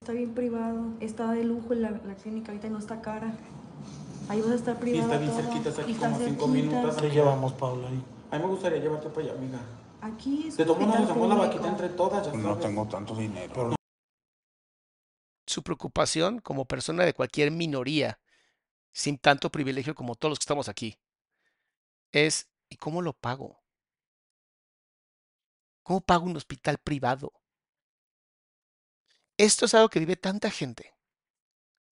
Está 0.00 0.12
bien 0.12 0.34
privado, 0.34 0.94
está 1.00 1.30
de 1.30 1.44
lujo 1.44 1.74
la, 1.74 1.90
la 1.92 2.14
clínica, 2.16 2.50
ahorita 2.50 2.68
no 2.68 2.78
está 2.78 3.00
cara. 3.00 3.32
Ahí 4.28 4.40
vas 4.40 4.50
a 4.50 4.54
estar 4.56 4.78
privado. 4.80 5.12
está 5.12 5.18
bien 5.18 5.32
cerquita, 5.32 5.68
está 5.68 5.82
aquí 5.82 5.92
y 5.92 5.94
como 5.94 6.16
a 6.16 6.18
cinco 6.18 6.46
cerquita. 6.46 6.46
minutos. 6.48 6.96
Te 6.96 7.10
llevamos, 7.10 7.52
Paula. 7.52 7.88
ahí. 7.88 8.02
A 8.32 8.36
mí 8.38 8.44
me 8.44 8.50
gustaría 8.50 8.78
llevarte 8.78 9.08
para 9.10 9.26
allá, 9.26 9.32
amiga. 9.38 9.58
Aquí 10.00 10.46
es 10.48 10.56
De 10.56 10.64
todos 10.64 10.80
modos, 10.80 10.98
nos 11.00 11.10
hacemos 11.10 11.28
la 11.28 11.34
vaquita 11.36 11.68
entre 11.68 11.88
todas, 11.90 12.26
ya 12.26 12.32
No 12.32 12.42
sabes. 12.54 12.60
tengo 12.66 12.88
tanto 12.88 13.14
dinero. 13.14 13.74
Su 15.52 15.62
preocupación 15.62 16.40
como 16.40 16.66
persona 16.66 17.04
de 17.04 17.14
cualquier 17.14 17.50
minoría, 17.50 18.18
sin 18.92 19.18
tanto 19.18 19.50
privilegio 19.50 19.94
como 19.94 20.14
todos 20.14 20.32
los 20.32 20.38
que 20.38 20.44
estamos 20.44 20.68
aquí, 20.68 20.98
es 22.10 22.50
¿y 22.68 22.76
cómo 22.76 23.02
lo 23.02 23.12
pago? 23.12 23.62
¿Cómo 25.82 26.00
pago 26.00 26.26
un 26.26 26.36
hospital 26.36 26.78
privado? 26.78 27.32
Esto 29.36 29.66
es 29.66 29.74
algo 29.74 29.88
que 29.88 29.98
vive 29.98 30.16
tanta 30.16 30.50
gente, 30.50 30.94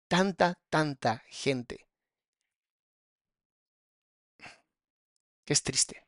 tanta, 0.09 0.59
tanta 0.71 1.23
gente, 1.29 1.87
que 5.45 5.53
es 5.53 5.63
triste. 5.63 6.07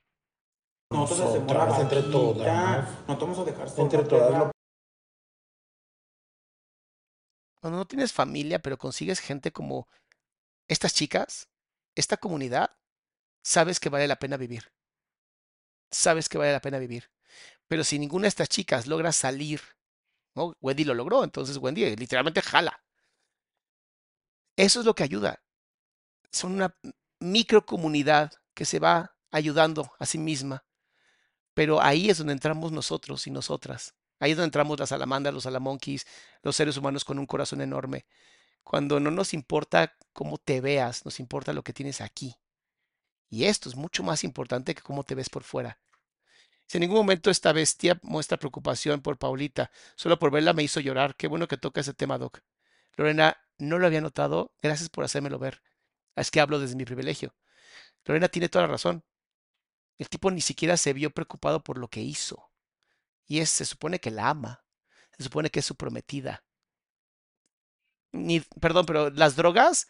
Nosotros 0.90 1.28
hacemos 1.28 1.52
la 1.52 1.66
Nosotras, 1.66 1.81
entre 1.81 2.02
todas. 2.12 3.09
No 3.09 3.18
te 3.18 3.24
vamos 3.24 3.39
a 3.40 3.44
dejar 3.44 3.68
Entre 3.77 4.05
todas 4.05 4.56
Cuando 7.67 7.81
no 7.81 7.89
tienes 7.89 8.13
familia, 8.13 8.61
pero 8.61 8.79
consigues 8.79 9.19
gente 9.19 9.51
como 9.51 9.89
estas 10.69 10.95
chicas, 10.95 11.49
esta 11.97 12.17
comunidad, 12.17 12.79
sabes 13.43 13.81
que 13.81 13.89
vale 13.89 14.07
la 14.07 14.21
pena 14.21 14.37
vivir. 14.37 14.73
Sabes 15.91 16.29
que 16.29 16.39
vale 16.39 16.53
la 16.53 16.61
pena 16.61 16.79
vivir. 16.79 17.11
Pero 17.67 17.83
si 17.83 17.99
ninguna 17.99 18.27
de 18.27 18.29
estas 18.29 18.49
chicas 18.49 18.87
logra 18.87 19.11
salir. 19.11 19.61
Wendy 20.61 20.85
lo 20.85 20.95
logró, 20.95 21.25
entonces 21.25 21.57
Wendy 21.57 21.97
literalmente 21.97 22.41
jala. 22.41 22.85
Eso 24.55 24.79
es 24.79 24.87
lo 24.87 24.95
que 24.95 25.03
ayuda. 25.03 25.43
Son 26.31 26.53
una 26.53 26.79
microcomunidad 27.19 28.33
que 28.55 28.65
se 28.65 28.79
va 28.79 29.17
ayudando 29.33 29.93
a 29.99 30.07
sí 30.07 30.19
misma. 30.19 30.65
Pero 31.53 31.83
ahí 31.83 32.11
es 32.11 32.19
donde 32.19 32.35
entramos 32.35 32.71
nosotros 32.71 33.27
y 33.27 33.33
nosotras. 33.33 33.95
Ahí 34.19 34.33
es 34.33 34.37
donde 34.37 34.47
entramos 34.47 34.79
las 34.79 34.89
salamandras, 34.91 35.35
los 35.35 35.45
salamonquis, 35.45 36.07
los 36.43 36.57
seres 36.57 36.77
humanos 36.77 37.05
con 37.05 37.19
un 37.19 37.27
corazón 37.27 37.61
enorme. 37.61 38.07
Cuando 38.65 38.99
no 38.99 39.11
nos 39.11 39.35
importa 39.35 39.95
cómo 40.13 40.39
te 40.39 40.61
veas, 40.61 41.05
nos 41.05 41.21
importa 41.21 41.53
lo 41.53 41.63
que 41.63 41.73
tienes 41.73 42.01
aquí. 42.01 42.37
Y 43.29 43.45
esto 43.45 43.69
es 43.69 43.77
mucho 43.77 44.03
más 44.03 44.25
importante 44.25 44.75
que 44.75 44.83
cómo 44.83 45.05
te 45.05 45.15
ves 45.15 45.29
por 45.29 45.43
fuera. 45.43 45.79
Si 46.67 46.79
en 46.79 46.83
ningún 46.83 46.99
momento 46.99 47.31
esta 47.31 47.53
bestia 47.53 47.99
muestra 48.03 48.39
preocupación 48.39 49.01
por 49.01 49.19
Paulita, 49.19 49.71
solo 49.95 50.19
por 50.19 50.33
verla 50.33 50.53
me 50.53 50.65
hizo 50.65 50.81
llorar. 50.81 51.15
Qué 51.17 51.29
bueno 51.29 51.47
que 51.47 51.57
toca 51.57 51.81
ese 51.81 51.95
tema, 51.95 52.19
Doc. 52.19 52.41
Lorena, 52.97 53.37
no 53.59 53.79
lo 53.79 53.87
había 53.87 54.01
notado. 54.01 54.53
Gracias 54.63 54.89
por 54.89 55.05
hacérmelo 55.05 55.39
ver. 55.39 55.63
Es 56.17 56.31
que 56.31 56.41
hablo 56.41 56.59
desde 56.59 56.77
mi 56.77 56.85
privilegio. 56.85 57.35
Lorena 58.05 58.29
tiene 58.29 58.49
toda 58.49 58.67
la 58.67 58.73
razón. 58.73 59.05
El 59.99 60.09
tipo 60.09 60.31
ni 60.31 60.41
siquiera 60.41 60.77
se 60.77 60.93
vio 60.93 61.11
preocupado 61.11 61.63
por 61.63 61.79
lo 61.79 61.89
que 61.89 62.01
hizo. 62.01 62.45
Y 63.27 63.40
es, 63.40 63.51
se 63.51 63.65
supone 63.65 64.01
que 64.01 64.11
la 64.11 64.31
ama. 64.31 64.65
Se 65.16 65.24
supone 65.24 65.51
que 65.51 65.61
es 65.61 65.66
su 65.66 65.77
prometida. 65.77 66.44
Ni, 68.12 68.40
perdón, 68.61 68.86
pero 68.86 69.11
las 69.11 69.36
drogas, 69.36 69.89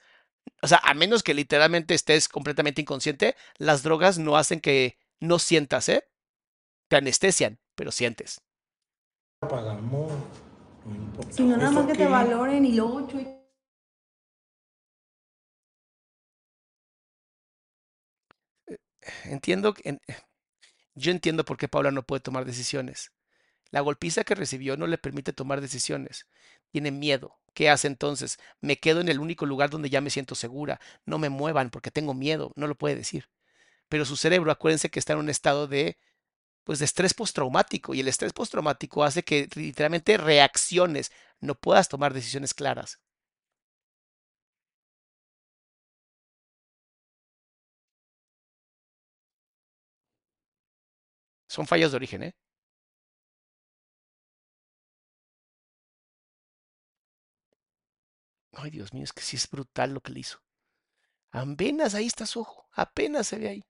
o 0.62 0.68
sea, 0.68 0.80
a 0.84 0.94
menos 0.94 1.22
que 1.22 1.34
literalmente 1.34 1.94
estés 1.94 2.28
completamente 2.28 2.82
inconsciente, 2.82 3.36
las 3.58 3.82
drogas 3.82 4.18
no 4.18 4.36
hacen 4.36 4.60
que 4.60 4.98
no 5.20 5.38
sientas, 5.38 5.88
¿eh? 5.88 6.08
Te 6.88 6.96
anestesian, 6.96 7.60
pero 7.76 7.92
sientes. 7.92 8.40
No 10.86 10.94
importa. 10.94 11.32
Si 11.32 11.42
no, 11.42 11.56
nada 11.56 11.70
¿Eso 11.70 11.80
más 11.80 11.86
que 11.86 11.92
qué? 11.94 11.98
te 12.04 12.08
valoren 12.08 12.64
y 12.64 12.72
luego, 12.74 13.06
Chuy, 13.08 13.26
Entiendo, 19.24 19.74
que- 19.74 19.88
en- 19.90 20.00
yo 20.94 21.12
entiendo 21.12 21.44
por 21.44 21.56
qué 21.58 21.68
Paula 21.68 21.90
no 21.92 22.04
puede 22.04 22.20
tomar 22.20 22.44
decisiones. 22.46 23.12
La 23.70 23.80
golpiza 23.80 24.24
que 24.24 24.34
recibió 24.34 24.76
no 24.76 24.86
le 24.86 24.98
permite 24.98 25.32
tomar 25.32 25.60
decisiones. 25.60 26.26
Tiene 26.72 26.90
miedo. 26.90 27.38
¿Qué 27.54 27.70
hace 27.70 27.86
entonces? 27.88 28.38
Me 28.60 28.78
quedo 28.78 29.00
en 29.00 29.08
el 29.08 29.18
único 29.20 29.46
lugar 29.46 29.70
donde 29.70 29.90
ya 29.90 30.00
me 30.00 30.10
siento 30.10 30.34
segura. 30.34 30.80
No 31.04 31.18
me 31.18 31.28
muevan 31.30 31.70
porque 31.70 31.90
tengo 31.90 32.14
miedo. 32.14 32.52
No 32.56 32.66
lo 32.66 32.74
puede 32.76 32.96
decir. 32.96 33.28
Pero 33.88 34.04
su 34.06 34.16
cerebro, 34.16 34.52
acuérdense 34.52 34.90
que 34.90 34.98
está 35.00 35.14
en 35.14 35.20
un 35.20 35.30
estado 35.30 35.66
de, 35.68 35.98
pues, 36.64 36.78
de 36.80 36.86
estrés 36.86 37.14
postraumático. 37.14 37.94
Y 37.94 38.00
el 38.00 38.08
estrés 38.08 38.32
postraumático 38.34 39.04
hace 39.04 39.24
que 39.24 39.48
literalmente 39.56 40.16
reacciones. 40.18 41.12
No 41.40 41.54
puedas 41.56 41.88
tomar 41.88 42.14
decisiones 42.14 42.54
claras. 42.54 43.00
Son 51.48 51.66
fallas 51.66 51.90
de 51.90 51.96
origen, 51.96 52.22
¿eh? 52.22 52.34
Ay, 58.58 58.70
Dios 58.70 58.94
mío, 58.94 59.04
es 59.04 59.12
que 59.12 59.20
sí 59.20 59.36
es 59.36 59.48
brutal 59.50 59.92
lo 59.92 60.00
que 60.00 60.12
le 60.12 60.20
hizo. 60.20 60.38
Apenas 61.30 61.94
ahí 61.94 62.06
está 62.06 62.24
su 62.24 62.40
ojo, 62.40 62.66
apenas 62.72 63.26
se 63.26 63.38
ve 63.38 63.48
ahí. 63.50 63.64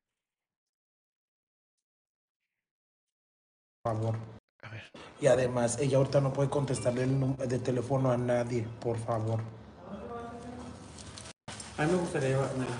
Por 3.82 3.94
favor. 3.94 4.16
A 4.62 4.68
ver. 4.68 4.84
Y 5.20 5.26
además, 5.26 5.78
ella 5.78 5.98
ahorita 5.98 6.20
no 6.20 6.32
puede 6.32 6.50
contestarle 6.50 7.02
el 7.02 7.18
número 7.18 7.46
de 7.46 7.58
teléfono 7.58 8.12
a 8.12 8.16
nadie, 8.16 8.62
por 8.80 8.96
favor. 8.98 9.40
A 11.78 11.84
mí 11.84 11.92
me 11.92 11.98
gustaría 11.98 12.28
llevármela. 12.30 12.76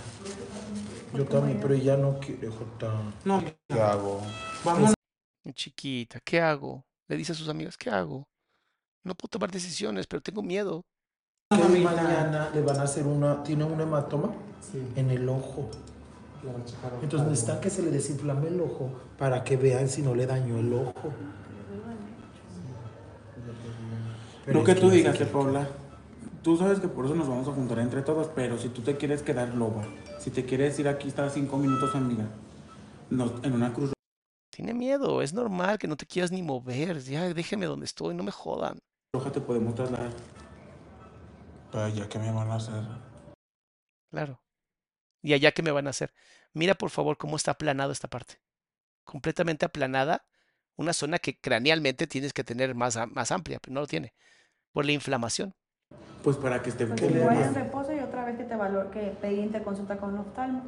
Yo 1.12 1.24
también, 1.26 1.60
pero 1.60 1.74
ella 1.74 1.96
no 1.96 2.18
quiere, 2.20 2.48
Jota. 2.48 3.12
No, 3.24 3.42
¿Qué 3.68 3.80
hago? 3.80 4.22
vamos. 4.64 4.94
Chiquita, 5.54 6.20
¿qué 6.20 6.40
hago? 6.40 6.84
Le 7.08 7.16
dice 7.16 7.32
a 7.32 7.34
sus 7.34 7.48
amigas, 7.48 7.76
¿qué 7.76 7.90
hago? 7.90 8.28
No 9.04 9.14
puedo 9.14 9.30
tomar 9.30 9.50
decisiones, 9.50 10.06
pero 10.06 10.22
tengo 10.22 10.42
miedo. 10.42 10.84
Que 11.48 11.78
mañana 11.78 12.51
le 12.52 12.60
van 12.60 12.81
a 12.81 12.82
hacer 12.82 13.06
una, 13.06 13.44
tiene 13.44 13.62
un 13.62 13.81
hematoma 13.81 14.32
en 14.97 15.10
el 15.10 15.28
ojo. 15.28 15.70
Entonces 17.01 17.28
necesitan 17.28 17.60
que 17.60 17.70
se 17.70 17.82
le 17.82 17.93
desinflame 17.93 18.48
el 18.48 18.60
ojo 18.60 18.90
para 19.16 19.44
que 19.44 19.56
vean 19.56 19.89
si 19.89 20.02
no 20.02 20.16
le 20.16 20.27
dañó 20.27 20.59
el 20.59 20.73
ojo. 20.73 21.12
Lo 24.47 24.59
es 24.59 24.64
que 24.64 24.74
tú 24.74 24.90
digas, 24.90 25.16
Paula. 25.32 25.68
Tú 26.43 26.56
sabes 26.56 26.81
que 26.81 26.89
por 26.89 27.05
eso 27.05 27.14
nos 27.14 27.28
vamos 27.28 27.47
a 27.47 27.52
juntar 27.52 27.78
entre 27.78 28.02
todos, 28.02 28.28
pero 28.35 28.59
si 28.59 28.68
tú 28.68 28.82
te 28.82 28.97
quieres 28.97 29.23
quedar 29.23 29.55
loba, 29.55 29.85
si 30.18 30.31
te 30.31 30.44
quieres 30.44 30.77
ir 30.81 30.89
aquí, 30.89 31.06
estar 31.06 31.31
cinco 31.31 31.59
minutos, 31.59 31.94
amiga, 31.94 32.24
no, 33.10 33.32
en 33.44 33.52
una 33.52 33.73
cruz 33.73 33.93
Tiene 34.51 34.74
miedo, 34.74 35.23
es 35.23 35.32
normal 35.32 35.78
que 35.78 35.86
no 35.86 35.97
te 35.97 36.06
quieras 36.06 36.32
ni 36.32 36.43
mover. 36.43 37.01
Ya 37.02 37.32
déjeme 37.32 37.66
donde 37.66 37.86
estoy, 37.86 38.16
no 38.16 38.24
me 38.24 38.32
jodan. 38.32 38.78
roja 39.12 39.31
te 39.31 39.40
podemos 39.40 39.77
trasladar. 39.77 40.10
Vaya, 41.77 42.09
¿qué 42.09 42.19
me 42.19 42.32
van 42.32 42.51
a 42.51 42.55
hacer? 42.55 42.82
Claro. 44.11 44.40
¿Y 45.20 45.35
allá 45.35 45.53
qué 45.53 45.62
me 45.62 45.73
van 45.73 45.86
a 45.86 45.90
hacer? 45.90 46.15
Mira 46.55 46.74
por 46.74 46.89
favor 46.89 47.19
cómo 47.19 47.36
está 47.36 47.51
aplanado 47.51 47.93
esta 47.93 48.09
parte. 48.09 48.40
Completamente 49.05 49.66
aplanada. 49.66 50.24
Una 50.77 50.94
zona 50.94 51.19
que 51.19 51.39
cranealmente 51.39 52.07
tienes 52.07 52.32
que 52.32 52.44
tener 52.44 52.74
más, 52.74 52.98
más 53.11 53.31
amplia, 53.31 53.59
pero 53.61 53.74
no 53.74 53.81
lo 53.82 53.86
tiene. 53.86 54.15
Por 54.73 54.86
la 54.86 54.93
inflamación. 54.93 55.55
Pues 56.24 56.39
para 56.39 56.62
que 56.62 56.70
esté 56.70 56.86
Pues 56.86 57.03
en 57.03 57.27
más- 57.27 57.55
reposo 57.55 57.93
y 57.94 57.98
otra 58.01 58.24
vez 58.24 58.39
que 58.39 58.44
te 58.44 58.57
valor, 58.57 58.90
que 58.90 59.15
pedí 59.20 59.40
interconsulta 59.40 59.98
con 59.98 60.15
un 60.15 60.20
oftalmo. 60.20 60.62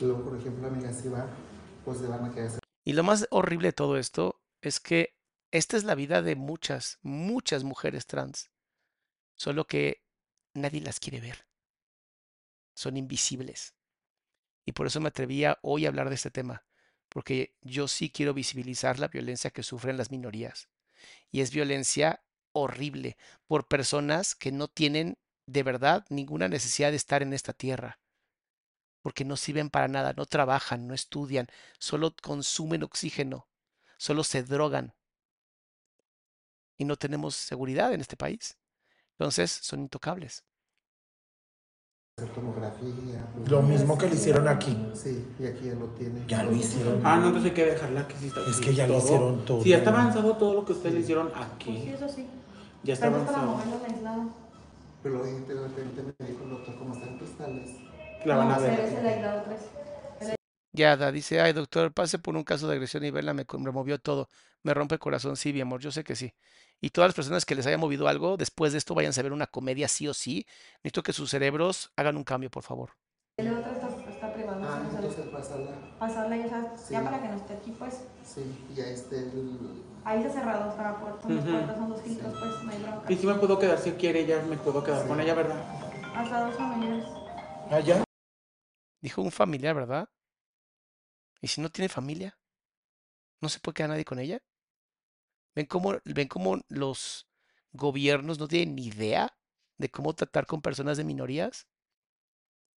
Luego, 0.00 0.24
por 0.24 0.38
ejemplo, 0.38 0.68
amiga, 0.68 0.90
si 0.90 1.08
va, 1.08 1.26
pues 1.84 2.00
le 2.00 2.08
van 2.08 2.24
a 2.24 2.34
quedar 2.34 2.58
Y 2.82 2.94
lo 2.94 3.02
más 3.02 3.26
horrible 3.30 3.68
de 3.68 3.72
todo 3.74 3.98
esto 3.98 4.40
es 4.62 4.80
que 4.80 5.14
esta 5.50 5.76
es 5.76 5.84
la 5.84 5.94
vida 5.94 6.22
de 6.22 6.34
muchas, 6.34 6.98
muchas 7.02 7.62
mujeres 7.62 8.06
trans. 8.06 8.50
Solo 9.38 9.68
que 9.68 10.02
nadie 10.52 10.80
las 10.80 10.98
quiere 10.98 11.20
ver. 11.20 11.46
Son 12.74 12.96
invisibles. 12.96 13.74
Y 14.66 14.72
por 14.72 14.88
eso 14.88 15.00
me 15.00 15.08
atrevía 15.08 15.58
hoy 15.62 15.86
a 15.86 15.88
hablar 15.88 16.08
de 16.08 16.16
este 16.16 16.32
tema. 16.32 16.66
Porque 17.08 17.56
yo 17.62 17.86
sí 17.86 18.10
quiero 18.10 18.34
visibilizar 18.34 18.98
la 18.98 19.06
violencia 19.06 19.50
que 19.50 19.62
sufren 19.62 19.96
las 19.96 20.10
minorías. 20.10 20.68
Y 21.30 21.40
es 21.40 21.52
violencia 21.52 22.24
horrible 22.52 23.16
por 23.46 23.68
personas 23.68 24.34
que 24.34 24.50
no 24.50 24.66
tienen 24.66 25.18
de 25.46 25.62
verdad 25.62 26.04
ninguna 26.10 26.48
necesidad 26.48 26.90
de 26.90 26.96
estar 26.96 27.22
en 27.22 27.32
esta 27.32 27.52
tierra. 27.52 28.00
Porque 29.02 29.24
no 29.24 29.36
sirven 29.36 29.70
para 29.70 29.86
nada, 29.86 30.14
no 30.14 30.26
trabajan, 30.26 30.88
no 30.88 30.94
estudian, 30.94 31.46
solo 31.78 32.12
consumen 32.20 32.82
oxígeno, 32.82 33.48
solo 33.98 34.24
se 34.24 34.42
drogan. 34.42 34.94
Y 36.76 36.84
no 36.84 36.96
tenemos 36.96 37.36
seguridad 37.36 37.92
en 37.92 38.00
este 38.00 38.16
país. 38.16 38.58
Entonces 39.18 39.50
son 39.50 39.80
intocables. 39.80 40.44
hacer 42.18 42.30
tomografía. 42.34 43.24
Lo 43.46 43.62
mismo 43.62 43.96
que 43.96 44.08
le 44.08 44.14
hicieron 44.16 44.48
aquí. 44.48 44.76
Sí, 44.94 45.24
y 45.38 45.46
aquí 45.46 45.66
ya 45.66 45.74
lo 45.74 45.86
tiene. 45.88 46.20
Ya 46.26 46.42
lo 46.42 46.52
hicieron. 46.52 47.00
Ah, 47.04 47.16
no, 47.16 47.26
entonces 47.28 47.50
hay 47.50 47.54
que 47.56 47.64
dejarla 47.66 48.08
que 48.08 48.16
sí 48.16 48.26
está 48.26 48.40
Es 48.48 48.56
sí, 48.56 48.64
que 48.64 48.74
ya 48.74 48.86
le 48.86 48.96
hicieron 48.98 49.44
todo. 49.44 49.62
Sí, 49.62 49.70
ya 49.70 49.78
está 49.78 49.90
avanzado 49.90 50.36
todo 50.36 50.54
lo 50.54 50.64
que 50.64 50.72
ustedes 50.72 50.94
le 50.94 51.00
hicieron 51.00 51.28
Pues 51.28 51.38
sí, 51.46 51.52
aquí. 51.54 51.88
eso 51.90 52.08
sí. 52.08 52.26
Ya 52.84 52.94
está 52.94 53.06
Pero 53.06 53.16
avanzado. 53.22 53.60
Pero 55.02 55.14
luego 55.18 55.38
de 55.46 55.54
repente 55.54 56.02
me 56.18 56.26
dijo 56.26 56.42
el 56.44 56.50
doctor, 56.50 56.76
como 56.78 56.94
están 56.94 57.18
cristales. 57.18 57.70
La 58.24 58.36
van 58.36 58.50
a 58.50 58.58
ver. 58.58 58.80
Es 58.80 58.92
el 58.94 59.06
aislado 59.06 59.42
3. 59.46 59.60
Yada 60.72 61.10
dice, 61.12 61.40
ay 61.40 61.52
doctor, 61.52 61.92
pase 61.92 62.18
por 62.18 62.36
un 62.36 62.44
caso 62.44 62.68
de 62.68 62.74
agresión 62.74 63.04
y 63.04 63.10
verla 63.10 63.34
me 63.34 63.44
removió 63.48 63.98
todo. 63.98 64.28
Me 64.62 64.74
rompe 64.74 64.94
el 64.96 64.98
corazón, 65.00 65.36
sí, 65.36 65.52
mi 65.52 65.60
amor, 65.60 65.80
yo 65.80 65.90
sé 65.90 66.04
que 66.04 66.14
sí. 66.16 66.32
Y 66.80 66.90
todas 66.90 67.08
las 67.08 67.14
personas 67.14 67.44
que 67.44 67.54
les 67.54 67.66
haya 67.66 67.78
movido 67.78 68.06
algo, 68.08 68.36
después 68.36 68.72
de 68.72 68.78
esto 68.78 68.94
vayan 68.94 69.12
a 69.16 69.22
ver 69.22 69.32
una 69.32 69.46
comedia 69.48 69.88
sí 69.88 70.06
o 70.08 70.14
sí. 70.14 70.46
Necesito 70.84 71.02
que 71.02 71.12
sus 71.12 71.30
cerebros 71.30 71.92
hagan 71.96 72.16
un 72.16 72.24
cambio, 72.24 72.50
por 72.50 72.62
favor. 72.62 72.90
El 73.36 73.48
otro 73.52 73.70
está, 73.72 73.88
está 74.08 74.32
privado. 74.32 74.60
Ah, 74.62 74.82
no 74.84 74.96
entonces 74.98 75.26
pasarla. 75.26 75.72
Pasarla 75.98 76.36
ya, 76.36 76.48
sabes, 76.48 76.70
Sí. 76.88 76.94
ya 76.94 77.04
para 77.04 77.22
que 77.22 77.28
no 77.28 77.36
esté 77.36 77.54
aquí, 77.54 77.70
pues. 77.72 77.94
Sí, 78.24 78.42
y 78.70 78.74
ya 78.74 78.84
esté 78.86 79.16
el. 79.18 79.84
Ahí 80.04 80.18
está 80.18 80.32
cerrado, 80.32 80.70
está 80.70 80.82
la 80.82 81.00
puerta. 81.00 81.28
Las 81.28 81.38
Ujú. 81.38 81.50
puertas 81.50 81.76
son 81.76 81.88
dos 81.90 82.02
filtros, 82.02 82.34
pues, 82.38 82.62
no 82.64 82.70
hay 82.72 82.78
bronca. 82.82 83.12
Y 83.12 83.16
si 83.16 83.26
me 83.26 83.34
puedo 83.34 83.58
quedar, 83.58 83.78
si 83.78 83.92
quiere 83.92 84.20
ella, 84.20 84.42
me 84.42 84.56
puedo 84.56 84.82
quedar 84.82 85.06
con 85.06 85.20
ella, 85.20 85.34
¿verdad? 85.34 85.62
Hasta 86.14 86.46
dos 86.46 86.56
familiares. 86.56 87.04
Allá. 87.70 88.04
Dijo 89.00 89.22
un 89.22 89.30
familiar, 89.32 89.74
¿verdad? 89.74 90.08
¿Y 91.40 91.48
si 91.48 91.60
no 91.60 91.68
tiene 91.70 91.88
familia? 91.88 92.38
¿No 93.40 93.48
se 93.48 93.58
puede 93.60 93.74
quedar 93.74 93.90
nadie 93.90 94.04
con 94.04 94.18
ella? 94.20 94.40
¿Ven 95.58 95.66
cómo, 95.66 95.96
ven 96.04 96.28
cómo 96.28 96.60
los 96.68 97.26
gobiernos 97.72 98.38
no 98.38 98.46
tienen 98.46 98.76
ni 98.76 98.86
idea 98.86 99.36
de 99.76 99.90
cómo 99.90 100.14
tratar 100.14 100.46
con 100.46 100.62
personas 100.62 100.96
de 100.96 101.02
minorías? 101.02 101.66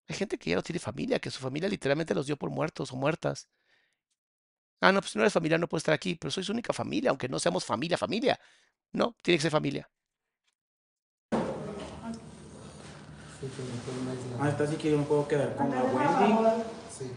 Hay 0.09 0.17
gente 0.17 0.39
que 0.39 0.49
ya 0.49 0.57
no 0.57 0.63
tiene 0.63 0.79
familia, 0.79 1.19
que 1.19 1.31
su 1.31 1.41
familia 1.41 1.69
literalmente 1.69 2.15
los 2.15 2.25
dio 2.25 2.39
por 2.39 2.49
muertos 2.49 2.91
o 2.91 2.97
muertas. 2.97 3.51
Ah, 4.81 4.93
no, 4.93 5.03
pues 5.03 5.13
si 5.13 5.19
no 5.19 5.25
eres 5.25 5.35
familia 5.35 5.59
no 5.59 5.69
puedes 5.69 5.83
estar 5.83 5.93
aquí, 5.93 6.15
pero 6.15 6.31
soy 6.31 6.43
su 6.43 6.53
única 6.53 6.73
familia, 6.73 7.11
aunque 7.11 7.29
no 7.29 7.39
seamos 7.39 7.67
familia, 7.67 7.99
familia. 7.99 8.41
No, 8.93 9.15
tiene 9.23 9.37
que 9.37 9.43
ser 9.43 9.51
familia. 9.51 9.91
Sí. 13.41 13.47
Ah, 14.41 14.49
está 14.49 14.65
así 14.65 14.77
que 14.77 14.91
yo 14.91 14.97
me 14.97 15.05
puedo 15.05 15.29
quedar 15.29 15.55
con 15.55 15.71
la 15.71 15.83
Wendy. 15.83 16.65
Sí. 16.91 17.13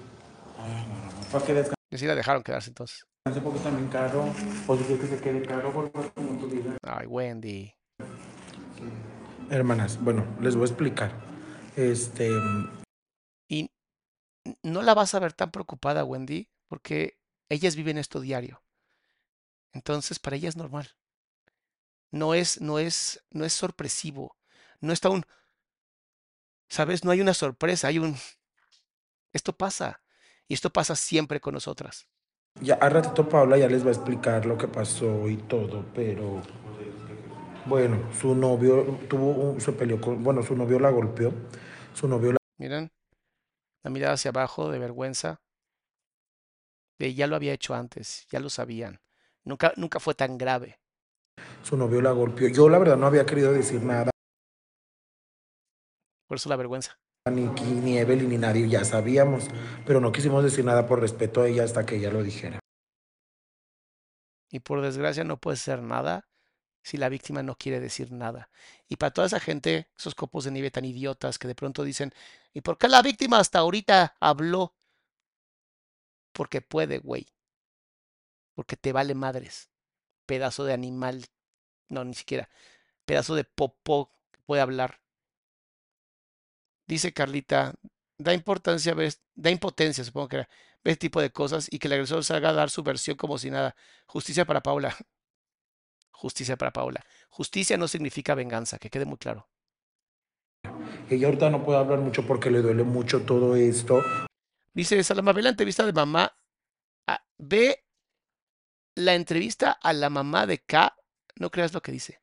Ay, 0.59 0.87
no, 0.87 0.95
no, 0.97 1.05
no. 1.05 1.21
Para 1.31 1.45
que 1.45 1.53
descanse 1.53 1.81
Y 1.89 1.95
así 1.95 2.05
la 2.05 2.15
dejaron 2.15 2.43
quedarse 2.43 2.69
entonces. 2.69 3.05
Porque 3.23 3.59
también 3.59 3.87
caro. 3.89 4.25
O 4.67 4.77
si 4.77 4.83
quieres 4.83 5.09
que 5.09 5.15
se 5.15 5.21
quede 5.21 5.45
caro, 5.45 5.71
volver 5.71 6.11
como 6.13 6.37
tú 6.39 6.49
digas. 6.49 6.77
Ay, 6.83 7.07
Wendy. 7.07 7.73
Hermanas, 9.49 10.01
bueno, 10.03 10.25
les 10.41 10.55
voy 10.55 10.63
a 10.63 10.67
explicar. 10.67 11.11
Este, 11.75 12.29
Y 13.47 13.71
no 14.61 14.81
la 14.81 14.93
vas 14.93 15.15
a 15.15 15.19
ver 15.19 15.33
tan 15.33 15.51
preocupada, 15.51 16.03
Wendy, 16.03 16.49
porque 16.67 17.17
ellas 17.49 17.75
viven 17.75 17.97
esto 17.97 18.19
diario. 18.19 18.61
Entonces, 19.71 20.19
para 20.19 20.35
ella 20.35 20.49
es 20.49 20.57
normal. 20.57 20.89
No 22.11 22.33
es, 22.33 22.61
no 22.61 22.77
es, 22.77 23.23
no 23.31 23.45
es 23.45 23.53
sorpresivo. 23.53 24.37
No 24.81 24.91
está 24.91 25.09
un, 25.09 25.25
¿sabes? 26.67 27.05
No 27.05 27.11
hay 27.11 27.21
una 27.21 27.33
sorpresa, 27.33 27.87
hay 27.87 27.99
un, 27.99 28.15
esto 29.31 29.55
pasa. 29.55 30.03
Y 30.47 30.53
esto 30.55 30.71
pasa 30.71 30.95
siempre 30.95 31.39
con 31.39 31.53
nosotras. 31.53 32.07
Ya 32.61 32.75
al 32.75 32.91
ratito 32.91 33.27
Paula 33.29 33.57
ya 33.57 33.67
les 33.69 33.83
va 33.85 33.89
a 33.89 33.93
explicar 33.93 34.45
lo 34.45 34.57
que 34.57 34.67
pasó 34.67 35.27
y 35.29 35.37
todo, 35.37 35.85
pero 35.93 36.41
bueno, 37.65 37.97
su 38.19 38.35
novio 38.35 38.83
tuvo 39.09 39.31
un- 39.31 39.61
se 39.61 39.71
peleó 39.71 39.99
con, 40.01 40.23
bueno, 40.23 40.43
su 40.43 40.55
novio 40.55 40.79
la 40.79 40.89
golpeó, 40.89 41.31
su 41.93 42.07
novio 42.07 42.33
la, 42.33 42.37
Miren, 42.57 42.91
la 43.83 43.91
mirada 43.91 44.13
hacia 44.15 44.29
abajo 44.29 44.71
de 44.71 44.79
vergüenza. 44.79 45.41
De 46.97 47.13
ya 47.13 47.27
lo 47.27 47.35
había 47.35 47.53
hecho 47.53 47.75
antes, 47.75 48.25
ya 48.31 48.39
lo 48.39 48.49
sabían. 48.49 48.99
Nunca, 49.43 49.73
nunca 49.77 49.99
fue 49.99 50.15
tan 50.15 50.37
grave. 50.39 50.79
su 51.63 51.75
novio 51.75 51.99
la 52.01 52.11
golpeó. 52.11 52.47
Yo 52.49 52.69
la 52.69 52.77
verdad 52.77 52.95
no 52.97 53.07
había 53.07 53.25
querido 53.25 53.51
decir 53.51 53.81
nada, 53.81 54.11
Por 56.27 56.35
eso 56.37 56.49
la 56.49 56.55
vergüenza. 56.57 56.99
Ni, 57.31 57.45
ni 57.45 57.97
Evelyn 57.97 58.29
ni 58.29 58.37
nadie, 58.37 58.67
ya 58.67 58.83
sabíamos, 58.83 59.47
pero 59.85 60.01
no 60.01 60.11
quisimos 60.11 60.43
decir 60.43 60.65
nada 60.65 60.87
por 60.87 60.99
respeto 60.99 61.41
a 61.41 61.47
ella 61.47 61.63
hasta 61.63 61.85
que 61.85 61.95
ella 61.95 62.11
lo 62.11 62.21
dijera. 62.21 62.59
Y 64.51 64.59
por 64.59 64.81
desgracia 64.81 65.23
no 65.23 65.37
puede 65.37 65.57
ser 65.57 65.81
nada 65.81 66.27
si 66.83 66.97
la 66.97 67.07
víctima 67.07 67.41
no 67.41 67.55
quiere 67.55 67.79
decir 67.79 68.11
nada. 68.11 68.49
Y 68.89 68.97
para 68.97 69.11
toda 69.11 69.27
esa 69.27 69.39
gente, 69.39 69.89
esos 69.97 70.15
copos 70.15 70.43
de 70.43 70.51
nieve 70.51 70.69
tan 70.69 70.83
idiotas 70.83 71.39
que 71.39 71.47
de 71.47 71.55
pronto 71.55 71.83
dicen, 71.83 72.13
¿y 72.51 72.59
por 72.59 72.77
qué 72.77 72.89
la 72.89 73.01
víctima 73.01 73.39
hasta 73.39 73.59
ahorita 73.59 74.17
habló? 74.19 74.75
Porque 76.33 76.61
puede, 76.61 76.99
güey. 76.99 77.27
Porque 78.53 78.75
te 78.75 78.91
vale 78.91 79.15
madres. 79.15 79.69
Pedazo 80.25 80.65
de 80.65 80.73
animal. 80.73 81.25
No, 81.87 82.03
ni 82.03 82.13
siquiera. 82.15 82.49
Pedazo 83.05 83.35
de 83.35 83.45
popó 83.45 84.11
que 84.31 84.41
puede 84.45 84.61
hablar. 84.61 85.02
Dice 86.93 87.11
Carlita, 87.11 87.73
da 88.19 88.35
importancia, 88.35 88.93
ves- 88.93 89.19
da 89.33 89.49
impotencia, 89.49 90.03
supongo 90.03 90.27
que 90.27 90.35
era, 90.35 90.49
ver 90.83 90.91
este 90.91 91.07
tipo 91.07 91.19
de 91.19 91.31
cosas 91.31 91.67
y 91.71 91.79
que 91.79 91.87
el 91.87 91.93
agresor 91.93 92.23
salga 92.23 92.49
a 92.49 92.53
dar 92.53 92.69
su 92.69 92.83
versión 92.83 93.17
como 93.17 93.39
si 93.39 93.49
nada. 93.49 93.75
Justicia 94.05 94.45
para 94.45 94.61
Paula. 94.61 94.95
Justicia 96.11 96.55
para 96.55 96.71
Paula. 96.71 97.03
Justicia 97.29 97.77
no 97.77 97.87
significa 97.87 98.35
venganza, 98.35 98.77
que 98.77 98.91
quede 98.91 99.05
muy 99.05 99.17
claro. 99.17 99.49
Ella 101.09 101.25
ahorita 101.25 101.49
no 101.49 101.65
puede 101.65 101.79
hablar 101.79 101.97
mucho 101.97 102.27
porque 102.27 102.51
le 102.51 102.61
duele 102.61 102.83
mucho 102.83 103.25
todo 103.25 103.55
esto. 103.55 104.03
Dice 104.75 105.03
Salama, 105.03 105.33
ve 105.33 105.41
la 105.41 105.49
entrevista 105.49 105.87
de 105.87 105.93
mamá. 105.93 106.31
Ah, 107.07 107.25
ve 107.39 107.83
la 108.93 109.15
entrevista 109.15 109.71
a 109.71 109.93
la 109.93 110.11
mamá 110.11 110.45
de 110.45 110.59
K. 110.59 110.95
No 111.37 111.49
creas 111.49 111.73
lo 111.73 111.81
que 111.81 111.91
dice. 111.91 112.21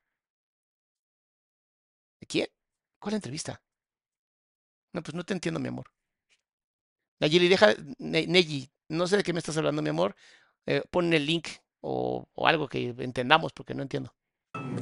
¿De 2.21 2.27
quién? 2.29 2.47
¿Cuál 3.01 3.17
entrevista? 3.17 3.61
No, 4.93 5.03
pues 5.03 5.15
no 5.15 5.25
te 5.25 5.35
entiendo, 5.35 5.61
mi 5.61 5.69
amor. 5.69 5.87
Nayeli, 7.21 7.49
deja, 7.49 7.75
Ne- 7.99 8.27
Neyi, 8.27 8.71
no 8.89 9.07
sé 9.07 9.17
de 9.19 9.23
qué 9.23 9.33
me 9.33 9.39
estás 9.39 9.57
hablando, 9.57 9.83
mi 9.83 9.91
amor. 9.91 10.17
Eh, 10.67 10.83
pon 10.91 11.13
el 11.13 11.27
link 11.27 11.49
O, 11.83 12.29
o 12.35 12.47
algo 12.47 12.69
que 12.69 12.95
entendamos, 12.99 13.55
porque 13.55 13.75
no 13.75 13.81
entiendo. 13.83 14.15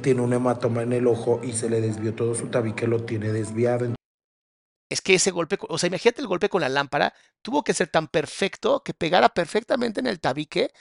Tiene 0.03 0.19
un 0.19 0.33
hematoma 0.33 0.81
en 0.83 0.91
el 0.91 1.07
ojo 1.07 1.39
y 1.41 1.53
se 1.53 1.69
le 1.69 1.79
desvió 1.79 2.13
todo 2.13 2.35
su 2.35 2.47
tabique, 2.47 2.87
lo 2.87 3.05
tiene 3.05 3.31
desviado. 3.31 3.93
Es 4.89 5.01
que 5.01 5.13
ese 5.13 5.31
golpe, 5.31 5.57
o 5.69 5.77
sea, 5.77 5.87
imagínate 5.87 6.19
el 6.19 6.27
golpe 6.27 6.49
con 6.49 6.59
la 6.59 6.67
lámpara, 6.67 7.13
tuvo 7.41 7.63
que 7.63 7.73
ser 7.73 7.87
tan 7.87 8.07
perfecto 8.09 8.83
que 8.83 8.93
pegara 8.93 9.29
perfectamente 9.29 10.01
en 10.01 10.07
el 10.07 10.19
tabique 10.19 10.71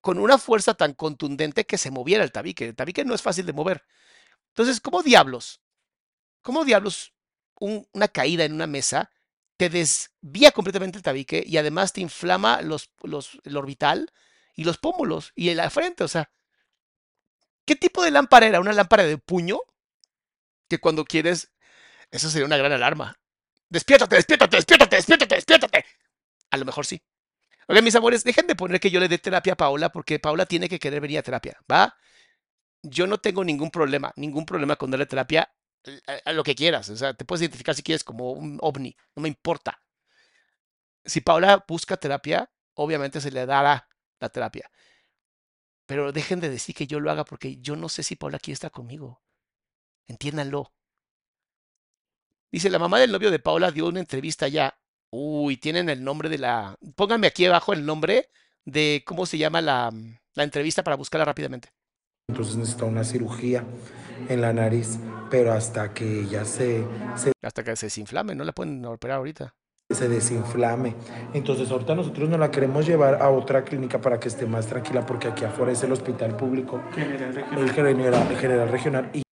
con 0.00 0.18
una 0.18 0.38
fuerza 0.38 0.72
tan 0.72 0.94
contundente 0.94 1.66
que 1.66 1.76
se 1.76 1.90
moviera 1.90 2.24
el 2.24 2.32
tabique. 2.32 2.68
El 2.68 2.74
tabique 2.76 3.04
no 3.04 3.14
es 3.14 3.20
fácil 3.20 3.44
de 3.44 3.52
mover. 3.52 3.84
Entonces, 4.54 4.80
¿cómo 4.80 5.02
diablos? 5.02 5.60
¿Cómo 6.42 6.64
diablos 6.64 7.12
un- 7.60 7.86
una 7.92 8.08
caída 8.08 8.44
en 8.44 8.52
una 8.52 8.66
mesa 8.66 9.10
te 9.56 9.68
desvía 9.70 10.50
completamente 10.52 10.98
el 10.98 11.04
tabique 11.04 11.44
y 11.46 11.56
además 11.58 11.92
te 11.92 12.00
inflama 12.00 12.62
los, 12.62 12.90
los, 13.02 13.38
el 13.44 13.56
orbital 13.56 14.10
y 14.56 14.64
los 14.64 14.78
pómulos 14.78 15.32
y 15.36 15.54
la 15.54 15.70
frente? 15.70 16.02
O 16.04 16.08
sea, 16.08 16.30
¿qué 17.64 17.76
tipo 17.76 18.02
de 18.02 18.10
lámpara 18.10 18.46
era? 18.46 18.60
¿Una 18.60 18.72
lámpara 18.72 19.04
de 19.04 19.18
puño? 19.18 19.58
Que 20.68 20.78
cuando 20.78 21.04
quieres, 21.04 21.52
eso 22.10 22.30
sería 22.30 22.46
una 22.46 22.56
gran 22.56 22.72
alarma. 22.72 23.18
Despiértate, 23.68 24.16
despiértate, 24.16 24.56
despiértate, 24.56 24.96
despiértate, 24.96 25.34
despiértate. 25.36 25.84
A 26.50 26.56
lo 26.56 26.64
mejor 26.64 26.86
sí. 26.86 27.02
Oigan, 27.68 27.84
mis 27.84 27.94
amores, 27.96 28.24
dejen 28.24 28.46
de 28.48 28.56
poner 28.56 28.80
que 28.80 28.90
yo 28.90 29.00
le 29.00 29.08
dé 29.08 29.18
terapia 29.18 29.54
a 29.54 29.56
Paola 29.56 29.90
porque 29.92 30.18
Paola 30.18 30.46
tiene 30.46 30.68
que 30.68 30.78
querer 30.80 31.00
venir 31.00 31.18
a 31.18 31.22
terapia, 31.22 31.58
¿va? 31.70 31.96
Yo 32.82 33.06
no 33.06 33.18
tengo 33.18 33.44
ningún 33.44 33.70
problema, 33.70 34.12
ningún 34.16 34.46
problema 34.46 34.76
con 34.76 34.90
darle 34.90 35.06
terapia 35.06 35.52
a, 36.06 36.30
a 36.30 36.32
lo 36.32 36.42
que 36.42 36.54
quieras. 36.54 36.88
O 36.90 36.96
sea, 36.96 37.14
te 37.14 37.24
puedes 37.24 37.42
identificar 37.42 37.74
si 37.74 37.82
quieres 37.82 38.04
como 38.04 38.32
un 38.32 38.58
ovni, 38.60 38.96
no 39.14 39.22
me 39.22 39.28
importa. 39.28 39.82
Si 41.04 41.20
Paola 41.20 41.64
busca 41.66 41.96
terapia, 41.96 42.50
obviamente 42.74 43.20
se 43.20 43.30
le 43.30 43.46
dará 43.46 43.88
la 44.20 44.28
terapia. 44.28 44.70
Pero 45.86 46.12
dejen 46.12 46.40
de 46.40 46.50
decir 46.50 46.74
que 46.74 46.86
yo 46.86 47.00
lo 47.00 47.10
haga 47.10 47.24
porque 47.24 47.56
yo 47.56 47.74
no 47.76 47.88
sé 47.88 48.02
si 48.02 48.16
Paola 48.16 48.38
quiere 48.38 48.54
estar 48.54 48.70
conmigo. 48.70 49.22
Entiéndanlo. 50.06 50.72
Dice, 52.52 52.70
la 52.70 52.78
mamá 52.78 52.98
del 52.98 53.12
novio 53.12 53.30
de 53.30 53.38
Paola 53.38 53.70
dio 53.70 53.86
una 53.86 54.00
entrevista 54.00 54.48
ya. 54.48 54.78
Uy, 55.10 55.56
tienen 55.56 55.88
el 55.88 56.04
nombre 56.04 56.28
de 56.28 56.38
la... 56.38 56.76
Pónganme 56.96 57.26
aquí 57.26 57.44
abajo 57.46 57.72
el 57.72 57.84
nombre 57.84 58.30
de 58.64 59.02
cómo 59.06 59.26
se 59.26 59.38
llama 59.38 59.60
la, 59.60 59.92
la 60.34 60.44
entrevista 60.44 60.84
para 60.84 60.96
buscarla 60.96 61.24
rápidamente. 61.24 61.72
Entonces 62.30 62.56
necesita 62.56 62.84
una 62.84 63.04
cirugía 63.04 63.64
en 64.28 64.40
la 64.40 64.52
nariz, 64.52 64.98
pero 65.30 65.52
hasta 65.52 65.92
que 65.92 66.20
ella 66.20 66.44
se, 66.44 66.84
se, 67.16 67.32
Hasta 67.42 67.64
que 67.64 67.74
se 67.76 67.86
desinflame, 67.86 68.34
no 68.34 68.44
la 68.44 68.52
pueden 68.52 68.84
operar 68.86 69.18
ahorita. 69.18 69.54
se 69.90 70.08
desinflame. 70.08 70.94
Entonces 71.34 71.70
ahorita 71.70 71.94
nosotros 71.96 72.28
no 72.28 72.38
la 72.38 72.50
queremos 72.50 72.86
llevar 72.86 73.20
a 73.20 73.30
otra 73.30 73.64
clínica 73.64 74.00
para 74.00 74.20
que 74.20 74.28
esté 74.28 74.46
más 74.46 74.66
tranquila 74.66 75.04
porque 75.04 75.28
aquí 75.28 75.44
afuera 75.44 75.72
es 75.72 75.82
el 75.82 75.90
hospital 75.92 76.36
público, 76.36 76.80
General 76.94 77.34
regional. 77.34 77.58
el 77.62 77.72
general, 77.72 78.26
el 78.30 78.38
general 78.38 78.68
regional. 78.68 79.10
Y 79.12 79.22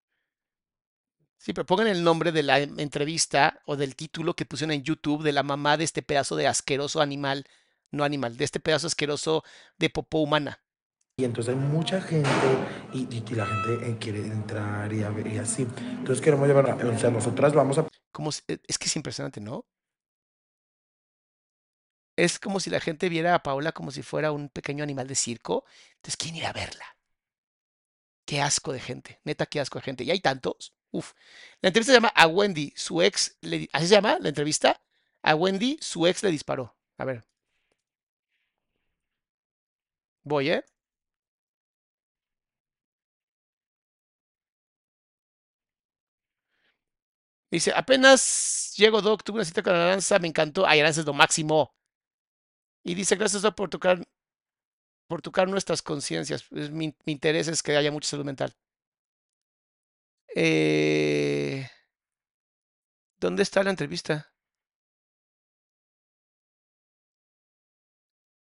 Sí, 1.40 1.52
pero 1.52 1.64
pongan 1.64 1.86
el 1.86 2.02
nombre 2.02 2.32
de 2.32 2.42
la 2.42 2.58
entrevista 2.58 3.60
o 3.64 3.76
del 3.76 3.94
título 3.94 4.34
que 4.34 4.44
pusieron 4.44 4.72
en 4.74 4.82
YouTube 4.82 5.22
de 5.22 5.32
la 5.32 5.42
mamá 5.44 5.76
de 5.76 5.84
este 5.84 6.02
pedazo 6.02 6.34
de 6.36 6.46
asqueroso 6.48 7.00
animal, 7.00 7.44
no 7.90 8.04
animal, 8.04 8.36
de 8.36 8.44
este 8.44 8.60
pedazo 8.60 8.86
asqueroso 8.88 9.44
de 9.78 9.88
popó 9.88 10.18
humana. 10.20 10.60
Y 11.20 11.24
entonces 11.24 11.52
hay 11.52 11.60
mucha 11.60 12.00
gente 12.00 12.30
y, 12.94 13.00
y- 13.12 13.34
la 13.34 13.44
gente 13.44 13.90
eh, 13.90 13.96
quiere 13.98 14.20
entrar 14.20 14.92
y, 14.92 14.98
y 15.00 15.38
así. 15.38 15.62
Entonces 15.80 16.20
queremos 16.24 16.46
llevar, 16.46 16.70
o 16.86 16.98
sea, 16.98 17.10
nosotras 17.10 17.52
vamos 17.54 17.76
a 17.78 17.88
Como 18.12 18.30
si- 18.30 18.42
es 18.68 18.78
que 18.78 18.86
es 18.86 18.94
impresionante, 18.94 19.40
¿no? 19.40 19.66
Es 22.16 22.38
como 22.38 22.60
si 22.60 22.70
la 22.70 22.78
gente 22.78 23.08
viera 23.08 23.34
a 23.34 23.42
Paola 23.42 23.72
como 23.72 23.90
si 23.90 24.02
fuera 24.02 24.30
un 24.30 24.48
pequeño 24.48 24.84
animal 24.84 25.08
de 25.08 25.16
circo. 25.16 25.64
Entonces, 25.96 26.16
¿quién 26.16 26.36
irá 26.36 26.50
a 26.50 26.52
verla? 26.52 26.84
Qué 28.24 28.40
asco 28.40 28.72
de 28.72 28.78
gente, 28.80 29.20
neta, 29.24 29.46
qué 29.46 29.58
asco 29.58 29.78
de 29.78 29.84
gente. 29.84 30.04
Y 30.04 30.10
hay 30.12 30.20
tantos. 30.20 30.72
Uf. 30.92 31.14
La 31.62 31.68
entrevista 31.68 31.92
se 31.92 31.96
llama 31.96 32.12
A 32.14 32.26
Wendy, 32.28 32.72
su 32.76 33.02
ex, 33.02 33.36
le 33.40 33.68
¿así 33.72 33.88
se 33.88 33.94
llama 33.94 34.18
la 34.20 34.28
entrevista? 34.28 34.80
A 35.22 35.34
Wendy, 35.34 35.78
su 35.80 36.06
ex 36.06 36.22
le 36.22 36.30
disparó. 36.30 36.76
A 36.98 37.04
ver. 37.04 37.24
Voy, 40.24 40.50
¿eh? 40.50 40.64
Dice, 47.50 47.72
apenas 47.74 48.74
llego, 48.76 49.00
Doc, 49.02 49.22
tuve 49.22 49.36
una 49.38 49.44
cita 49.44 49.62
con 49.62 49.74
Aranza, 49.74 50.18
me 50.18 50.28
encantó. 50.28 50.66
Ay, 50.66 50.80
Aranza 50.80 51.00
es 51.00 51.06
lo 51.06 51.14
máximo. 51.14 51.72
Y 52.84 52.94
dice, 52.94 53.16
gracias, 53.16 53.42
Doc, 53.42 53.54
por 53.54 53.68
tocar, 53.70 54.02
por 55.08 55.22
tocar 55.22 55.48
nuestras 55.48 55.82
conciencias. 55.82 56.50
Mi 56.50 56.94
interés 57.06 57.48
es 57.48 57.62
que 57.62 57.76
haya 57.76 57.92
mucha 57.92 58.08
salud 58.08 58.24
mental. 58.24 58.54
Eh, 60.34 61.68
¿dónde 63.20 63.42
está 63.44 63.62
la 63.62 63.70
entrevista? 63.70 64.32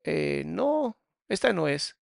Eh, 0.05 0.43
no, 0.47 0.99
esta 1.29 1.53
no 1.53 1.69
es. 1.69 1.97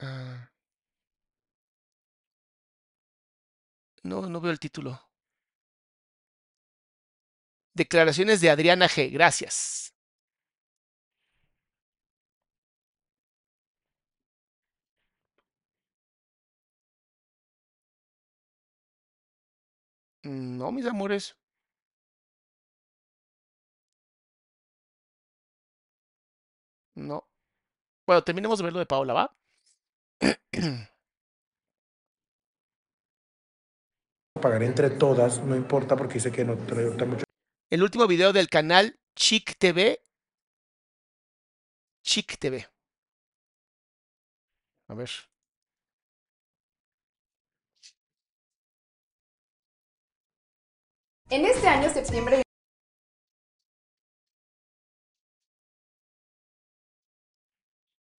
Ah, 0.00 0.48
no, 4.02 4.28
no 4.28 4.40
veo 4.40 4.50
el 4.50 4.58
título. 4.58 5.00
Declaraciones 7.72 8.42
de 8.42 8.50
Adriana 8.50 8.88
G. 8.88 9.10
Gracias. 9.10 9.94
No, 20.60 20.70
mis 20.70 20.86
amores. 20.86 21.34
No. 26.96 27.26
Bueno, 28.06 28.24
terminemos 28.24 28.58
de 28.60 28.64
ver 28.66 28.74
lo 28.74 28.80
de 28.80 28.86
Paola, 28.86 29.14
¿va? 29.14 29.37
pagar 34.40 34.62
entre 34.62 34.90
todas, 34.90 35.42
no 35.42 35.56
importa 35.56 35.96
porque 35.96 36.14
dice 36.14 36.32
que 36.32 36.44
no 36.44 36.56
trae 36.56 36.90
mucho. 37.06 37.24
El 37.70 37.82
último 37.82 38.06
video 38.06 38.32
del 38.32 38.48
canal 38.48 38.98
Chic 39.14 39.56
TV. 39.58 40.00
Chic 42.02 42.38
TV. 42.38 42.66
A 44.88 44.94
ver. 44.94 45.10
En 51.30 51.44
este 51.44 51.68
año, 51.68 51.90
septiembre 51.90 52.42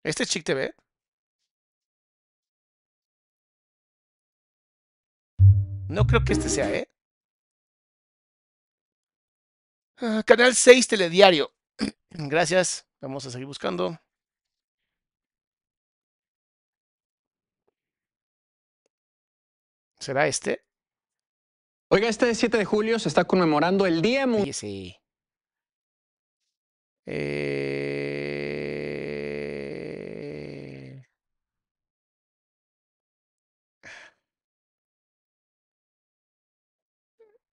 ¿Este 0.03 0.23
es 0.23 0.29
Chic 0.29 0.43
TV? 0.43 0.73
No 5.89 6.05
creo 6.05 6.23
que 6.23 6.33
este 6.33 6.49
sea, 6.49 6.69
¿eh? 6.71 6.87
Ah, 9.97 10.21
Canal 10.25 10.53
6 10.53 10.87
Telediario. 10.87 11.51
Gracias. 12.11 12.87
Vamos 13.01 13.25
a 13.25 13.31
seguir 13.31 13.47
buscando. 13.47 13.99
¿Será 19.99 20.27
este? 20.27 20.63
Oiga, 21.89 22.07
este 22.07 22.35
7 22.35 22.57
de 22.57 22.65
julio 22.65 22.99
se 22.99 23.09
está 23.09 23.25
conmemorando 23.25 23.87
el 23.87 24.01
Día 24.03 24.27
Mundial. 24.27 24.53
Sí. 24.53 24.95
Eh... 27.07 28.28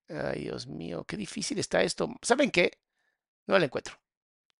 Ay, 0.08 0.42
Dios 0.42 0.66
mío, 0.66 1.04
qué 1.04 1.16
difícil 1.16 1.58
está 1.58 1.82
esto. 1.82 2.08
¿Saben 2.22 2.50
qué? 2.50 2.72
No 3.46 3.58
lo 3.58 3.64
encuentro. 3.64 3.96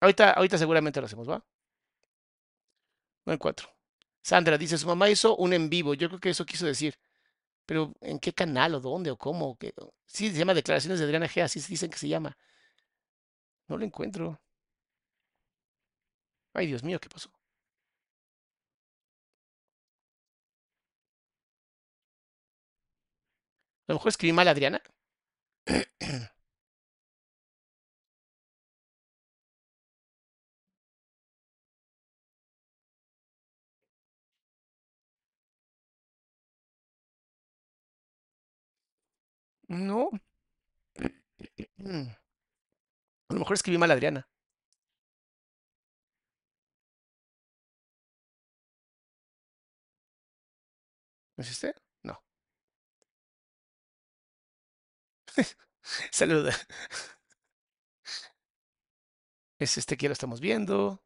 Ahorita, 0.01 0.33
ahorita 0.33 0.59
seguramente 0.59 1.01
lo 1.01 1.07
hacemos, 1.07 1.29
¿va? 1.29 1.45
No 3.27 3.33
encuentro. 3.33 3.69
Sandra 4.23 4.59
dice, 4.59 4.79
su 4.79 4.87
mamá 4.87 5.09
hizo 5.11 5.37
un 5.37 5.53
en 5.53 5.69
vivo. 5.71 5.95
Yo 5.95 6.09
creo 6.09 6.21
que 6.21 6.31
eso 6.31 6.47
quiso 6.47 6.67
decir. 6.67 6.99
Pero, 7.67 7.95
¿en 8.01 8.19
qué 8.21 8.33
canal 8.35 8.75
o 8.77 8.81
dónde 8.81 9.11
o 9.11 9.19
cómo? 9.19 9.59
Sí, 10.07 10.31
se 10.31 10.39
llama 10.39 10.55
Declaraciones 10.55 10.99
de 11.01 11.07
Adriana 11.07 11.29
G. 11.29 11.43
Así 11.43 11.61
dicen 11.61 11.91
que 11.91 11.99
se 11.99 12.09
llama. 12.09 12.37
No 13.69 13.77
lo 13.79 13.85
encuentro. 13.85 14.41
Ay, 16.55 16.67
Dios 16.67 16.83
mío, 16.83 16.99
¿qué 17.01 17.09
pasó? 17.09 17.31
A 23.89 23.93
lo 23.93 23.95
mejor 23.95 24.09
escribí 24.11 24.33
mal, 24.33 24.47
Adriana. 24.49 24.81
No. 39.69 40.11
A 43.31 43.35
lo 43.35 43.39
mejor 43.39 43.55
escribí 43.55 43.79
mal 43.79 43.91
Adriana. 43.93 44.29
Hiciste? 51.39 51.75
Saluda. 56.11 56.53
Es 59.59 59.79
este 59.79 59.97
que 59.97 60.05
ya 60.05 60.09
lo 60.11 60.13
estamos 60.13 60.41
viendo. 60.41 61.03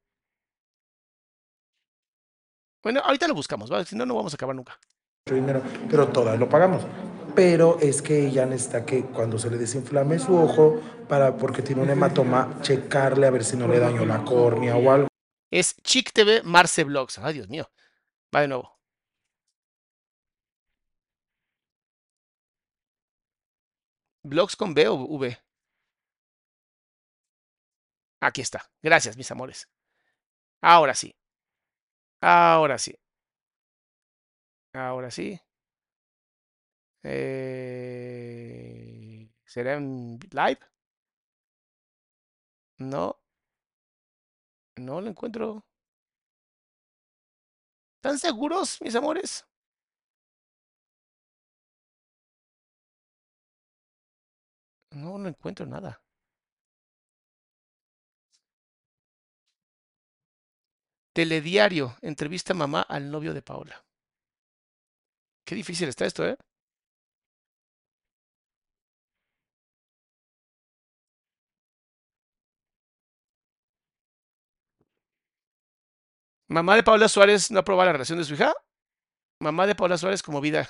Bueno, 2.82 3.01
ahorita 3.01 3.28
lo 3.28 3.35
buscamos, 3.35 3.70
¿vale? 3.70 3.85
Si 3.85 3.94
no, 3.94 4.07
no 4.07 4.15
vamos 4.15 4.32
a 4.32 4.36
acabar 4.36 4.57
nunca. 4.57 4.78
dinero, 5.27 5.62
pero 5.89 6.09
todas 6.09 6.39
lo 6.39 6.48
pagamos. 6.48 6.82
Pero 7.35 7.78
es 7.81 8.02
que 8.02 8.27
ella 8.27 8.47
necesita 8.47 8.85
que 8.85 9.05
cuando 9.05 9.39
se 9.39 9.51
le 9.51 9.59
desinflame 9.59 10.19
su 10.19 10.36
ojo, 10.36 10.81
para, 11.09 11.36
porque 11.36 11.62
tiene 11.62 11.82
un 11.82 11.90
hematoma, 11.90 12.59
checarle 12.62 13.27
a 13.27 13.31
ver 13.31 13.44
si 13.44 13.57
no 13.57 13.69
le 13.69 13.78
dañó 13.78 14.05
la 14.05 14.24
córnea 14.24 14.77
o 14.77 14.90
algo. 14.90 15.09
Es 15.51 15.77
Chic 15.82 16.12
TV 16.12 16.43
Marce 16.43 16.85
Vlogs. 16.85 17.19
Ay, 17.19 17.35
Dios 17.35 17.48
mío. 17.48 17.70
Va 18.35 18.40
de 18.40 18.48
nuevo. 18.48 18.80
¿Blogs 24.22 24.56
con 24.56 24.74
B 24.74 24.88
o 24.88 24.94
V? 24.94 25.38
Aquí 28.20 28.40
está. 28.42 28.70
Gracias, 28.82 29.16
mis 29.16 29.30
amores. 29.30 29.68
Ahora 30.62 30.94
sí. 30.94 31.14
Ahora 32.22 32.78
sí. 32.78 32.98
Ahora 34.72 35.10
sí. 35.10 35.40
Eh, 37.02 38.10
¿Será 39.44 39.74
en 39.74 40.18
live? 40.32 40.60
No. 42.78 43.16
No 44.76 45.01
lo 45.01 45.09
encuentro. 45.10 45.64
¿Están 47.98 48.18
seguros, 48.18 48.80
mis 48.80 48.94
amores? 48.94 49.47
No, 54.92 55.18
no 55.18 55.28
encuentro 55.28 55.66
nada. 55.66 56.00
Telediario, 61.12 61.96
entrevista 62.02 62.52
mamá 62.54 62.82
al 62.82 63.10
novio 63.12 63.32
de 63.34 63.42
Paola. 63.42 63.84
Qué 65.44 65.54
difícil 65.54 65.88
está 65.88 66.06
esto, 66.06 66.24
¿eh? 66.26 66.36
Mamá 76.48 76.74
de 76.76 76.82
Paola 76.82 77.08
Suárez 77.08 77.50
no 77.50 77.60
aprueba 77.60 77.84
la 77.84 77.92
relación 77.92 78.18
de 78.18 78.24
su 78.24 78.34
hija. 78.34 78.52
Mamá 79.40 79.66
de 79.66 79.74
Paola 79.76 79.98
Suárez 79.98 80.22
como 80.22 80.40
vida. 80.40 80.68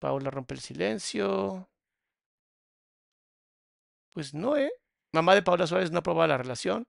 Paola 0.00 0.30
rompe 0.30 0.54
el 0.54 0.60
silencio. 0.60 1.68
Pues 4.12 4.34
no, 4.34 4.56
¿eh? 4.56 4.72
Mamá 5.12 5.34
de 5.34 5.42
Paola 5.42 5.66
Suárez 5.66 5.90
no 5.90 5.98
aprobaba 5.98 6.26
la 6.28 6.38
relación. 6.38 6.86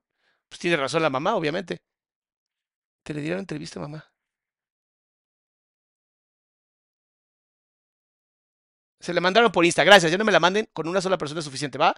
Pues 0.48 0.60
tiene 0.60 0.76
razón 0.76 1.02
la 1.02 1.10
mamá, 1.10 1.36
obviamente. 1.36 1.82
Te 3.04 3.14
le 3.14 3.20
dieron 3.20 3.40
entrevista, 3.40 3.78
mamá. 3.80 4.12
Se 9.00 9.12
le 9.12 9.20
mandaron 9.20 9.52
por 9.52 9.64
Insta. 9.64 9.84
Gracias. 9.84 10.10
Ya 10.12 10.18
no 10.18 10.24
me 10.24 10.32
la 10.32 10.40
manden. 10.40 10.68
Con 10.72 10.88
una 10.88 11.00
sola 11.00 11.18
persona 11.18 11.40
es 11.40 11.44
suficiente, 11.44 11.78
¿va? 11.78 11.94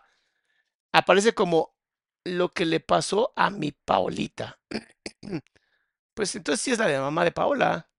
Aparece 0.93 1.35
como 1.35 1.77
lo 2.25 2.51
que 2.51 2.65
le 2.67 2.81
pasó 2.81 3.33
a 3.37 3.51
mi 3.51 3.73
Paolita. 3.73 4.61
Pues 6.15 6.35
entonces 6.37 6.61
sí 6.63 6.71
es 6.71 6.79
la 6.79 6.87
de 6.87 7.01
mamá 7.01 7.25
de 7.25 7.33
Paola. 7.33 7.91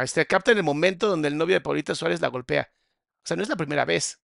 Ahí 0.00 0.06
está, 0.06 0.24
capta 0.24 0.50
en 0.52 0.56
el 0.56 0.64
momento 0.64 1.08
donde 1.08 1.28
el 1.28 1.36
novio 1.36 1.54
de 1.56 1.60
Paulita 1.60 1.94
Suárez 1.94 2.22
la 2.22 2.28
golpea. 2.28 2.72
O 3.22 3.26
sea, 3.26 3.36
no 3.36 3.42
es 3.42 3.50
la 3.50 3.56
primera 3.56 3.84
vez. 3.84 4.18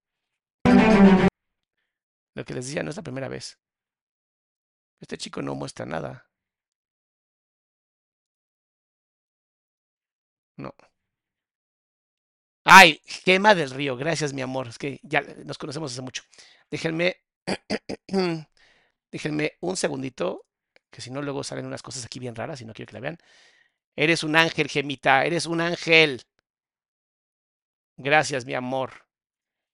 Lo 2.35 2.45
que 2.47 2.55
les 2.55 2.67
decía, 2.67 2.83
no 2.83 2.89
es 2.89 2.97
la 2.97 3.03
primera 3.03 3.29
vez. 3.29 3.59
Este 5.01 5.19
chico 5.19 5.43
no 5.43 5.55
muestra 5.55 5.85
nada. 5.85 6.31
No. 10.57 10.75
Ay, 12.65 13.01
Gema 13.05 13.55
del 13.55 13.71
Río, 13.71 13.97
gracias 13.97 14.33
mi 14.33 14.41
amor. 14.43 14.69
Es 14.69 14.79
que 14.79 14.99
ya 15.03 15.21
nos 15.45 15.59
conocemos 15.59 15.93
hace 15.93 16.01
mucho. 16.01 16.23
Déjenme, 16.71 17.17
déjenme 19.13 19.53
un 19.61 19.77
segundito, 19.77 20.47
que 20.91 21.03
si 21.03 21.11
no 21.11 21.21
luego 21.21 21.45
salen 21.45 21.67
unas 21.67 21.83
cosas 21.83 22.07
aquí 22.07 22.19
bien 22.19 22.35
raras 22.35 22.63
y 22.63 22.65
no 22.65 22.73
quiero 22.73 22.89
que 22.89 22.95
la 22.95 23.01
vean. 23.01 23.19
Eres 23.97 24.23
un 24.25 24.37
ángel, 24.37 24.69
Gemita, 24.69 25.25
eres 25.25 25.47
un 25.47 25.61
ángel. 25.61 26.23
Gracias, 27.97 28.45
mi 28.45 28.55
amor. 28.55 29.07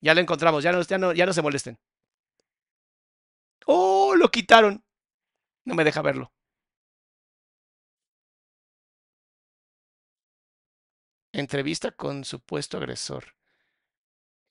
Ya 0.01 0.15
lo 0.15 0.20
encontramos, 0.20 0.62
ya 0.65 0.73
no, 0.73 0.82
ya 0.82 0.99
no, 0.99 1.12
ya 1.12 1.27
no 1.27 1.32
se 1.32 1.43
molesten. 1.43 1.78
¡Oh! 3.66 4.15
Lo 4.16 4.28
quitaron. 4.31 4.85
No 5.65 5.74
me 5.74 5.85
deja 5.85 6.03
verlo. 6.03 6.32
Entrevista 11.32 11.90
con 11.93 12.24
supuesto 12.24 12.77
agresor. 12.78 13.35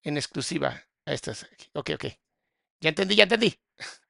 En 0.03 0.17
exclusiva. 0.17 0.83
A 1.05 1.13
estas. 1.13 1.47
Ok, 1.73 1.91
ok. 1.95 2.05
Ya 2.81 2.89
entendí, 2.89 3.15
ya 3.15 3.23
entendí. 3.23 3.59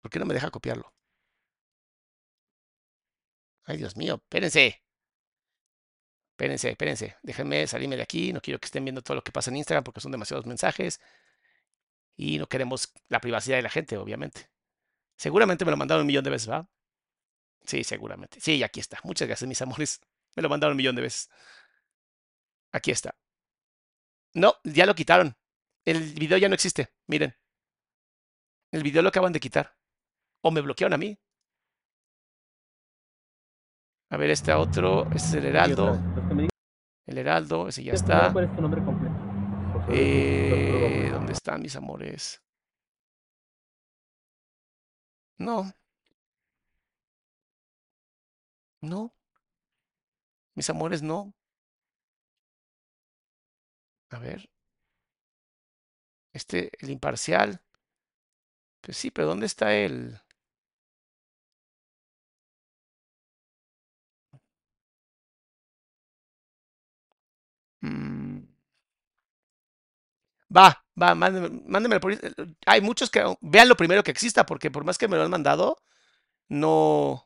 ¿Por 0.00 0.10
qué 0.10 0.18
no 0.18 0.26
me 0.26 0.34
deja 0.34 0.50
copiarlo? 0.50 0.95
Ay, 3.66 3.76
Dios 3.78 3.96
mío, 3.96 4.14
espérense. 4.22 4.82
Espérense, 6.32 6.70
espérense. 6.70 7.16
Déjenme 7.22 7.66
salirme 7.66 7.96
de 7.96 8.02
aquí. 8.02 8.32
No 8.32 8.40
quiero 8.40 8.60
que 8.60 8.66
estén 8.66 8.84
viendo 8.84 9.02
todo 9.02 9.16
lo 9.16 9.22
que 9.24 9.32
pasa 9.32 9.50
en 9.50 9.56
Instagram 9.56 9.84
porque 9.84 10.00
son 10.00 10.12
demasiados 10.12 10.46
mensajes. 10.46 11.00
Y 12.16 12.38
no 12.38 12.48
queremos 12.48 12.92
la 13.08 13.20
privacidad 13.20 13.56
de 13.56 13.62
la 13.62 13.70
gente, 13.70 13.96
obviamente. 13.96 14.50
Seguramente 15.16 15.64
me 15.64 15.70
lo 15.70 15.76
mandaron 15.76 16.02
un 16.02 16.06
millón 16.06 16.24
de 16.24 16.30
veces, 16.30 16.50
¿va? 16.50 16.68
Sí, 17.64 17.84
seguramente. 17.84 18.40
Sí, 18.40 18.62
aquí 18.62 18.80
está. 18.80 18.98
Muchas 19.04 19.28
gracias, 19.28 19.48
mis 19.48 19.62
amores. 19.62 20.00
Me 20.36 20.42
lo 20.42 20.48
mandaron 20.48 20.74
un 20.74 20.76
millón 20.78 20.96
de 20.96 21.02
veces. 21.02 21.30
Aquí 22.72 22.90
está. 22.90 23.16
No, 24.34 24.54
ya 24.64 24.86
lo 24.86 24.94
quitaron. 24.94 25.36
El 25.84 26.14
video 26.14 26.38
ya 26.38 26.48
no 26.48 26.54
existe. 26.54 26.92
Miren. 27.06 27.34
El 28.70 28.82
video 28.82 29.02
lo 29.02 29.08
acaban 29.08 29.32
de 29.32 29.40
quitar. 29.40 29.74
O 30.42 30.50
me 30.50 30.60
bloquearon 30.60 30.92
a 30.92 30.98
mí. 30.98 31.18
A 34.10 34.16
ver, 34.16 34.30
este 34.30 34.52
otro. 34.52 35.04
Este 35.06 35.16
es 35.16 35.34
el 35.34 35.44
Heraldo. 35.46 35.98
El 37.06 37.18
Heraldo, 37.18 37.68
ese 37.68 37.84
ya 37.84 37.92
está. 37.92 38.32
¿Cuál 38.32 38.44
es 38.46 38.54
tu 38.54 38.62
nombre 38.62 38.84
completo? 38.84 39.14
Eh, 39.90 41.08
¿Dónde 41.12 41.32
están 41.32 41.62
mis 41.62 41.76
amores? 41.76 42.42
No. 45.38 45.72
No. 48.80 49.12
Mis 50.54 50.70
amores, 50.70 51.02
no. 51.02 51.32
A 54.10 54.18
ver. 54.18 54.48
Este, 56.32 56.70
el 56.80 56.90
imparcial. 56.90 57.60
Pues 58.80 58.96
sí, 58.96 59.10
pero 59.10 59.28
¿dónde 59.28 59.46
está 59.46 59.74
el...? 59.74 60.20
Mm. 67.86 68.46
Va, 70.56 70.84
va, 71.00 71.14
mándeme, 71.14 71.48
mándemelo 71.66 72.00
por... 72.00 72.12
Hay 72.66 72.80
muchos 72.80 73.10
que... 73.10 73.22
Vean 73.40 73.68
lo 73.68 73.76
primero 73.76 74.02
que 74.02 74.10
exista, 74.10 74.46
porque 74.46 74.70
por 74.70 74.84
más 74.84 74.98
que 74.98 75.08
me 75.08 75.16
lo 75.16 75.22
han 75.24 75.30
mandado, 75.30 75.78
no... 76.48 77.24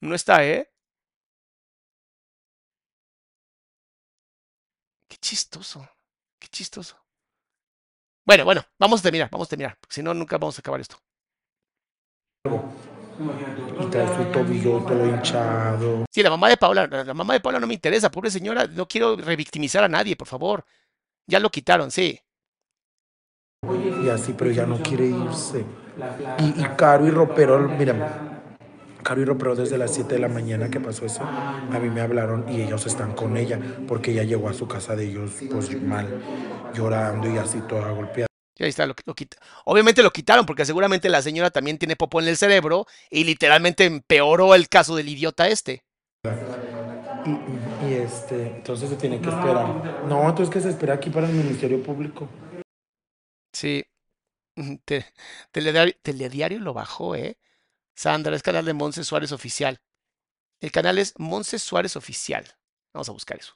No 0.00 0.14
está, 0.14 0.44
¿eh? 0.44 0.70
Qué 5.08 5.16
chistoso. 5.16 5.88
Qué 6.38 6.48
chistoso. 6.48 6.96
Bueno, 8.26 8.44
bueno, 8.44 8.62
vamos 8.78 9.00
a 9.00 9.02
terminar, 9.02 9.28
vamos 9.30 9.48
a 9.48 9.50
terminar. 9.50 9.78
Si 9.88 10.02
no, 10.02 10.14
nunca 10.14 10.38
vamos 10.38 10.58
a 10.58 10.60
acabar 10.60 10.80
esto. 10.80 10.96
Y 13.80 13.86
trae 13.86 14.16
su 14.16 14.24
tobillo 14.30 14.78
todo 14.80 15.06
hinchado. 15.06 16.04
Sí, 16.10 16.22
la 16.22 16.30
mamá 16.30 16.48
de 16.48 16.56
Paula, 16.56 16.86
la 16.86 17.14
mamá 17.14 17.34
de 17.34 17.40
Paula 17.40 17.60
no 17.60 17.66
me 17.66 17.74
interesa, 17.74 18.10
pobre 18.10 18.30
señora, 18.30 18.66
no 18.66 18.86
quiero 18.86 19.16
revictimizar 19.16 19.84
a 19.84 19.88
nadie, 19.88 20.16
por 20.16 20.28
favor. 20.28 20.64
Ya 21.26 21.40
lo 21.40 21.50
quitaron, 21.50 21.90
sí. 21.90 22.20
Y 24.02 24.08
así, 24.08 24.34
pero 24.36 24.50
ya 24.50 24.66
no 24.66 24.82
quiere 24.82 25.06
irse. 25.06 25.64
Y, 26.38 26.60
y 26.60 26.64
Caro 26.76 27.06
y 27.06 27.10
Ropero, 27.10 27.58
mira, 27.68 28.34
Caro 29.02 29.20
y 29.20 29.24
Ropero 29.24 29.54
desde 29.54 29.78
las 29.78 29.94
7 29.94 30.14
de 30.14 30.20
la 30.20 30.28
mañana 30.28 30.70
que 30.70 30.80
pasó 30.80 31.06
eso, 31.06 31.22
a 31.22 31.78
mí 31.80 31.90
me 31.90 32.00
hablaron 32.00 32.48
y 32.48 32.62
ellos 32.62 32.86
están 32.86 33.12
con 33.12 33.36
ella, 33.36 33.60
porque 33.86 34.12
ella 34.12 34.24
llegó 34.24 34.48
a 34.48 34.54
su 34.54 34.66
casa 34.66 34.96
de 34.96 35.04
ellos 35.04 35.30
pues 35.50 35.80
mal, 35.82 36.08
llorando 36.74 37.30
y 37.30 37.38
así 37.38 37.60
toda 37.68 37.90
golpeada. 37.90 38.26
Y 38.56 38.62
ahí 38.64 38.70
está, 38.70 38.86
lo, 38.86 38.94
lo 39.04 39.14
quita- 39.14 39.36
Obviamente 39.64 40.02
lo 40.02 40.12
quitaron 40.12 40.46
porque 40.46 40.64
seguramente 40.64 41.08
la 41.08 41.22
señora 41.22 41.50
también 41.50 41.78
tiene 41.78 41.96
popó 41.96 42.20
en 42.20 42.28
el 42.28 42.36
cerebro 42.36 42.86
y 43.10 43.24
literalmente 43.24 43.84
empeoró 43.84 44.54
el 44.54 44.68
caso 44.68 44.94
del 44.96 45.08
idiota 45.08 45.48
este. 45.48 45.84
Y 47.86 47.94
este, 47.94 48.46
entonces 48.56 48.90
se 48.90 48.96
tiene 48.96 49.20
que 49.20 49.28
esperar. 49.28 50.04
No, 50.06 50.28
entonces 50.28 50.52
que 50.52 50.60
se 50.60 50.70
espera 50.70 50.94
aquí 50.94 51.10
para 51.10 51.26
el 51.28 51.34
Ministerio 51.34 51.82
Público. 51.82 52.28
Sí. 53.52 53.84
Te- 54.84 55.06
telediario, 55.50 55.94
Telediario 56.02 56.60
lo 56.60 56.74
bajó, 56.74 57.16
¿eh? 57.16 57.36
Sandra, 57.96 58.36
es 58.36 58.42
canal 58.42 58.64
de 58.64 58.72
Monse 58.74 59.04
Suárez 59.04 59.32
Oficial. 59.32 59.80
El 60.60 60.70
canal 60.70 60.98
es 60.98 61.14
Monse 61.18 61.58
Suárez 61.58 61.96
Oficial. 61.96 62.44
Vamos 62.92 63.08
a 63.08 63.12
buscar 63.12 63.38
eso. 63.38 63.54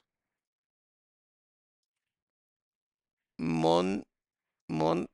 Mon, 3.37 4.03
Monse 4.69 5.09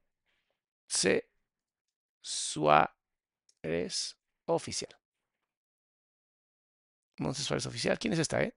Suárez 2.22 4.18
Oficial. 4.46 4.96
Monse 7.18 7.42
Suárez 7.44 7.66
Oficial. 7.66 7.98
¿Quién 7.98 8.14
es 8.14 8.20
esta, 8.20 8.42
eh? 8.42 8.54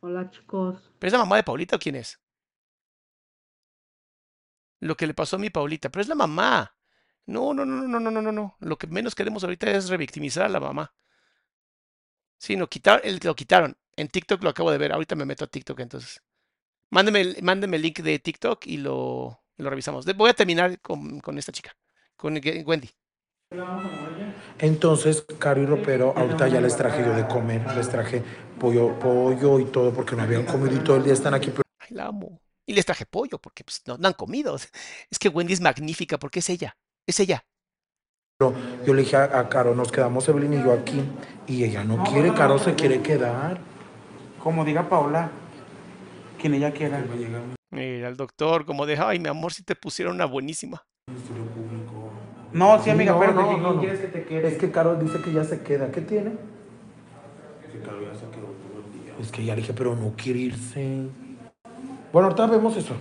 Hola 0.00 0.30
chicos. 0.30 0.92
¿Pero 0.98 1.08
es 1.08 1.12
la 1.12 1.18
mamá 1.18 1.36
de 1.36 1.42
Paulita 1.42 1.76
o 1.76 1.78
quién 1.78 1.96
es? 1.96 2.20
Lo 4.80 4.96
que 4.96 5.08
le 5.08 5.14
pasó 5.14 5.36
a 5.36 5.38
mi 5.40 5.50
Paulita, 5.50 5.88
pero 5.90 6.02
es 6.02 6.08
la 6.08 6.14
mamá. 6.14 6.76
No, 7.26 7.52
no, 7.52 7.64
no, 7.64 7.82
no, 7.82 8.00
no, 8.00 8.10
no, 8.10 8.22
no, 8.22 8.32
no. 8.32 8.56
Lo 8.60 8.78
que 8.78 8.86
menos 8.86 9.16
queremos 9.16 9.42
ahorita 9.42 9.68
es 9.72 9.88
revictimizar 9.88 10.44
a 10.44 10.48
la 10.48 10.60
mamá. 10.60 10.94
Sí, 12.38 12.56
no, 12.56 12.68
quitar, 12.68 13.02
lo 13.24 13.34
quitaron. 13.34 13.76
En 13.96 14.08
TikTok 14.08 14.42
lo 14.44 14.50
acabo 14.50 14.70
de 14.70 14.78
ver. 14.78 14.92
Ahorita 14.92 15.16
me 15.16 15.24
meto 15.24 15.44
a 15.44 15.48
TikTok 15.48 15.80
entonces. 15.80 16.22
Mándeme, 16.90 17.20
el- 17.20 17.42
mándeme 17.42 17.76
el 17.76 17.82
link 17.82 18.00
de 18.00 18.18
TikTok 18.18 18.66
y 18.66 18.78
lo, 18.78 19.40
lo 19.56 19.70
revisamos. 19.70 20.04
Voy 20.16 20.30
a 20.30 20.34
terminar 20.34 20.80
con, 20.80 21.20
con 21.20 21.38
esta 21.38 21.52
chica, 21.52 21.76
con 22.16 22.34
Wendy. 22.66 22.90
Entonces, 24.58 25.24
Caro 25.38 25.62
y 25.62 25.66
Ropero, 25.66 26.12
ahorita 26.16 26.48
ya 26.48 26.60
les 26.60 26.76
traje 26.76 27.04
yo 27.04 27.14
de 27.14 27.26
comer, 27.26 27.62
les 27.76 27.88
traje 27.88 28.22
pollo, 28.58 28.98
pollo 28.98 29.60
y 29.60 29.66
todo, 29.66 29.92
porque 29.92 30.16
no 30.16 30.22
habían 30.22 30.44
comido 30.44 30.74
y 30.76 30.80
todo 30.80 30.96
el 30.96 31.04
día 31.04 31.12
están 31.12 31.34
aquí. 31.34 31.50
Pero 31.50 31.62
Ay, 31.78 31.88
la 31.96 32.06
amo. 32.06 32.40
Y 32.66 32.74
les 32.74 32.84
traje 32.84 33.06
pollo 33.06 33.38
porque 33.38 33.64
pues, 33.64 33.82
no, 33.86 33.96
no 33.96 34.08
han 34.08 34.14
comido. 34.14 34.56
Es 35.10 35.18
que 35.18 35.28
Wendy 35.28 35.54
es 35.54 35.60
magnífica 35.60 36.18
porque 36.18 36.40
es 36.40 36.50
ella. 36.50 36.76
Es 37.06 37.20
ella. 37.20 37.44
yo 38.86 38.94
le 38.94 39.02
dije 39.02 39.16
a, 39.16 39.38
a 39.38 39.48
Caro, 39.48 39.74
nos 39.74 39.90
quedamos 39.90 40.28
Evelyn 40.28 40.54
y 40.54 40.62
yo 40.62 40.72
aquí, 40.72 41.02
y 41.46 41.64
ella 41.64 41.82
no 41.84 42.04
quiere, 42.04 42.32
Caro 42.34 42.58
se 42.58 42.74
quiere 42.74 43.00
quedar. 43.02 43.58
Como 44.42 44.64
diga 44.64 44.88
Paula, 44.88 45.30
quien 46.38 46.54
ella 46.54 46.72
quiera. 46.72 47.04
Mira, 47.70 48.08
el 48.08 48.16
doctor, 48.16 48.64
como 48.64 48.86
de, 48.86 48.96
ay, 48.98 49.18
mi 49.18 49.28
amor, 49.28 49.52
si 49.52 49.62
te 49.62 49.74
pusieron 49.76 50.14
una 50.14 50.24
buenísima. 50.24 50.84
No, 52.52 52.82
sí, 52.82 52.90
amiga, 52.90 53.12
no, 53.12 53.20
pero 53.20 53.34
no, 53.34 53.48
¿quién 53.48 53.62
no, 53.62 53.72
no. 53.74 53.80
quieres 53.80 54.00
que 54.00 54.06
te 54.08 54.24
quede? 54.24 54.48
Es 54.48 54.56
que 54.58 54.70
Caro 54.70 54.96
dice 54.96 55.20
que 55.20 55.32
ya 55.32 55.44
se 55.44 55.60
queda. 55.62 55.90
¿Qué 55.92 56.00
tiene? 56.00 56.32
Es 59.20 59.30
que 59.30 59.44
ya 59.44 59.54
le 59.54 59.60
dije, 59.60 59.74
pero 59.74 59.94
no 59.94 60.14
quiere 60.16 60.38
irse. 60.38 61.08
Bueno, 62.12 62.28
ahorita 62.28 62.46
vemos 62.46 62.76
eso. 62.76 62.94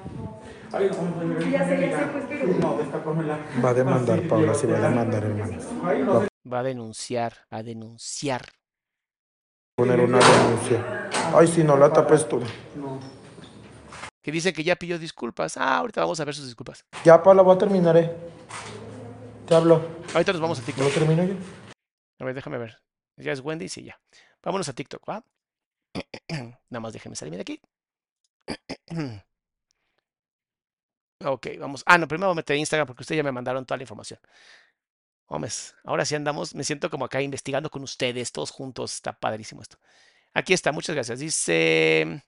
sé, 0.00 0.08
pues, 0.08 0.10
pero- 0.10 0.12
No, 0.12 0.20
destápamela. 0.22 0.52
Va 3.62 3.70
a 3.70 3.74
demandar, 3.74 4.26
Paula, 4.26 4.54
sí 4.54 4.66
va 4.66 4.78
a 4.78 4.88
demandar, 4.88 5.24
hermanos. 5.24 5.64
Va 5.84 5.90
a 6.24 6.28
Va 6.52 6.58
a 6.58 6.62
denunciar, 6.62 7.34
a 7.50 7.62
denunciar. 7.62 8.42
poner 9.76 10.00
una 10.00 10.18
denuncia. 10.18 11.08
Ay, 11.34 11.46
si 11.46 11.62
no 11.62 11.76
la 11.76 11.92
tapes 11.92 12.28
tú. 12.28 12.40
Que 14.22 14.32
dice 14.32 14.52
que 14.52 14.64
ya 14.64 14.76
pidió 14.76 14.98
disculpas. 14.98 15.56
Ah, 15.56 15.78
ahorita 15.78 16.00
vamos 16.00 16.18
a 16.20 16.24
ver 16.24 16.34
sus 16.34 16.46
disculpas. 16.46 16.84
Ya, 17.04 17.22
Paula, 17.22 17.42
voy 17.42 17.54
a 17.54 17.58
terminar, 17.58 17.96
eh. 17.96 18.14
Te 19.46 19.54
hablo. 19.54 19.82
Ahorita 20.14 20.32
nos 20.32 20.40
vamos 20.40 20.58
a 20.58 20.62
¿No 20.62 20.66
TikTok. 20.66 20.84
lo 20.84 20.90
termino 20.90 21.24
yo? 21.24 21.34
A 22.20 22.24
ver, 22.24 22.34
déjame 22.34 22.58
ver. 22.58 22.78
Ya 23.16 23.32
es 23.32 23.40
Wendy, 23.40 23.68
sí, 23.68 23.84
ya. 23.84 24.00
Vámonos 24.42 24.68
a 24.68 24.72
TikTok, 24.72 25.08
¿va? 25.08 25.24
Nada 26.70 26.80
más 26.80 26.92
déjeme 26.92 27.14
salirme 27.16 27.36
de 27.38 27.42
aquí. 27.42 27.60
Ok, 31.24 31.46
vamos. 31.58 31.82
Ah, 31.86 31.98
no, 31.98 32.08
primero 32.08 32.28
voy 32.28 32.32
a 32.34 32.36
meter 32.36 32.56
Instagram 32.56 32.86
porque 32.86 33.02
ustedes 33.02 33.18
ya 33.18 33.22
me 33.22 33.32
mandaron 33.32 33.64
toda 33.64 33.76
la 33.78 33.82
información. 33.84 34.18
Homes, 35.26 35.74
ahora 35.84 36.04
sí 36.04 36.14
andamos. 36.14 36.54
Me 36.54 36.64
siento 36.64 36.90
como 36.90 37.04
acá 37.04 37.20
investigando 37.22 37.70
con 37.70 37.82
ustedes, 37.82 38.32
todos 38.32 38.50
juntos. 38.50 38.94
Está 38.94 39.12
padrísimo 39.18 39.62
esto. 39.62 39.78
Aquí 40.34 40.52
está, 40.52 40.72
muchas 40.72 40.94
gracias. 40.94 41.18
Dice. 41.20 42.22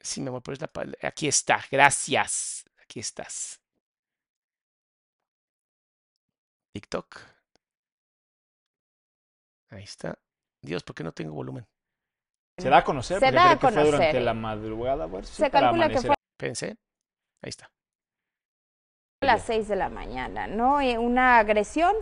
Sí, 0.00 0.20
mi 0.20 0.28
amor, 0.28 0.42
pero 0.42 0.54
es 0.54 0.60
la 0.60 0.70
Aquí 1.08 1.28
está, 1.28 1.64
gracias. 1.70 2.64
Aquí 2.82 3.00
estás. 3.00 3.60
TikTok. 6.72 7.18
Ahí 9.70 9.84
está. 9.84 10.18
Dios, 10.62 10.82
¿por 10.82 10.94
qué 10.94 11.04
no 11.04 11.12
tengo 11.12 11.32
volumen? 11.34 11.66
Se 12.58 12.68
da 12.68 12.78
a 12.78 12.84
conocer, 12.84 13.18
Se 13.18 13.30
da 13.32 13.52
a 13.52 13.58
creo 13.58 13.70
que 13.70 13.74
fue 13.74 13.84
durante 13.84 14.06
conocer. 14.06 14.22
la 14.22 14.34
madrugada. 14.34 15.06
bueno, 15.06 15.26
sí, 15.26 15.34
Se 15.34 15.50
calcula 15.50 15.88
que 15.88 15.98
amanecer. 15.98 16.06
fue 16.06 16.14
Pensé. 16.36 16.76
Ahí 17.42 17.48
está. 17.48 17.70
a 19.20 19.26
las 19.26 19.42
6 19.44 19.68
de 19.68 19.76
la 19.76 19.88
mañana, 19.88 20.46
¿no? 20.46 20.80
Eh, 20.80 20.98
Una 20.98 21.38
agresión 21.38 21.94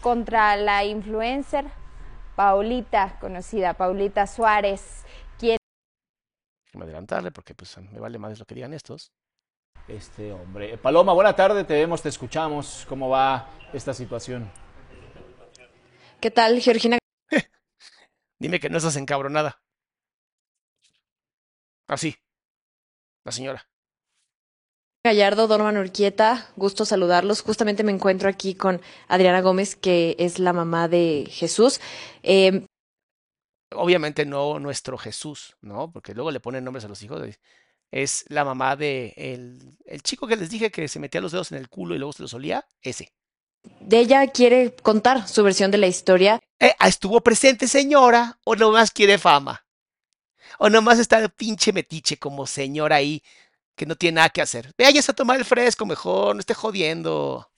contra 0.00 0.56
la 0.56 0.84
influencer 0.84 1.64
Paulita, 2.36 3.18
conocida 3.20 3.74
Paulita 3.74 4.26
Suárez, 4.26 5.04
quien 5.38 5.56
Déjame 6.66 6.84
adelantarle 6.84 7.32
porque 7.32 7.54
pues 7.54 7.76
me 7.78 7.98
vale 7.98 8.18
más 8.18 8.38
lo 8.38 8.44
que 8.44 8.54
digan 8.54 8.74
estos. 8.74 9.12
Este 9.88 10.32
hombre. 10.32 10.76
Paloma, 10.78 11.12
buena 11.14 11.34
tarde, 11.34 11.64
te 11.64 11.74
vemos, 11.74 12.02
te 12.02 12.10
escuchamos. 12.10 12.84
¿Cómo 12.88 13.08
va 13.08 13.48
esta 13.72 13.94
situación? 13.94 14.50
¿Qué 16.20 16.30
tal, 16.30 16.60
Georgina? 16.60 16.98
Dime 18.38 18.60
que 18.60 18.68
no 18.68 18.76
estás 18.76 18.96
encabronada. 18.96 19.60
Así. 21.88 22.14
La 23.24 23.32
señora. 23.32 23.66
Gallardo, 25.08 25.46
Dorman 25.48 25.78
Urquieta, 25.78 26.50
gusto 26.56 26.84
saludarlos. 26.84 27.40
Justamente 27.40 27.82
me 27.82 27.92
encuentro 27.92 28.28
aquí 28.28 28.54
con 28.54 28.80
Adriana 29.08 29.40
Gómez, 29.40 29.74
que 29.74 30.14
es 30.18 30.38
la 30.38 30.52
mamá 30.52 30.86
de 30.88 31.26
Jesús. 31.30 31.80
Eh, 32.22 32.66
Obviamente 33.74 34.24
no 34.26 34.58
nuestro 34.58 34.96
Jesús, 34.98 35.56
¿no? 35.60 35.90
Porque 35.92 36.14
luego 36.14 36.30
le 36.30 36.40
ponen 36.40 36.64
nombres 36.64 36.84
a 36.84 36.88
los 36.88 37.02
hijos. 37.02 37.20
de- 37.22 37.38
Es 37.90 38.24
la 38.28 38.44
mamá 38.44 38.76
de 38.76 39.14
el, 39.16 39.76
el 39.86 40.02
chico 40.02 40.26
que 40.26 40.36
les 40.36 40.50
dije 40.50 40.70
que 40.70 40.88
se 40.88 40.98
metía 41.00 41.20
los 41.22 41.32
dedos 41.32 41.52
en 41.52 41.58
el 41.58 41.68
culo 41.70 41.94
y 41.94 41.98
luego 41.98 42.12
se 42.12 42.22
los 42.22 42.34
olía. 42.34 42.66
Ese. 42.82 43.12
de 43.80 43.98
ella 44.00 44.26
quiere 44.28 44.74
contar 44.74 45.26
su 45.26 45.42
versión 45.42 45.70
de 45.70 45.78
la 45.78 45.86
historia. 45.86 46.38
Eh, 46.60 46.74
ah, 46.78 46.88
¿Estuvo 46.88 47.20
presente, 47.22 47.66
señora? 47.66 48.38
¿O 48.44 48.56
nomás 48.56 48.90
quiere 48.90 49.16
fama? 49.18 49.64
¿O 50.58 50.68
nomás 50.70 50.98
está 50.98 51.20
de 51.20 51.28
pinche 51.28 51.72
metiche 51.72 52.18
como 52.18 52.46
señora 52.46 52.96
ahí 52.96 53.22
que 53.78 53.86
no 53.86 53.96
tiene 53.96 54.16
nada 54.16 54.28
que 54.28 54.42
hacer? 54.42 54.72
Váyase 54.76 55.12
a 55.12 55.14
tomar 55.14 55.38
el 55.38 55.46
fresco 55.46 55.86
mejor, 55.86 56.34
no 56.36 56.40
esté 56.40 56.52
jodiendo. 56.52 57.48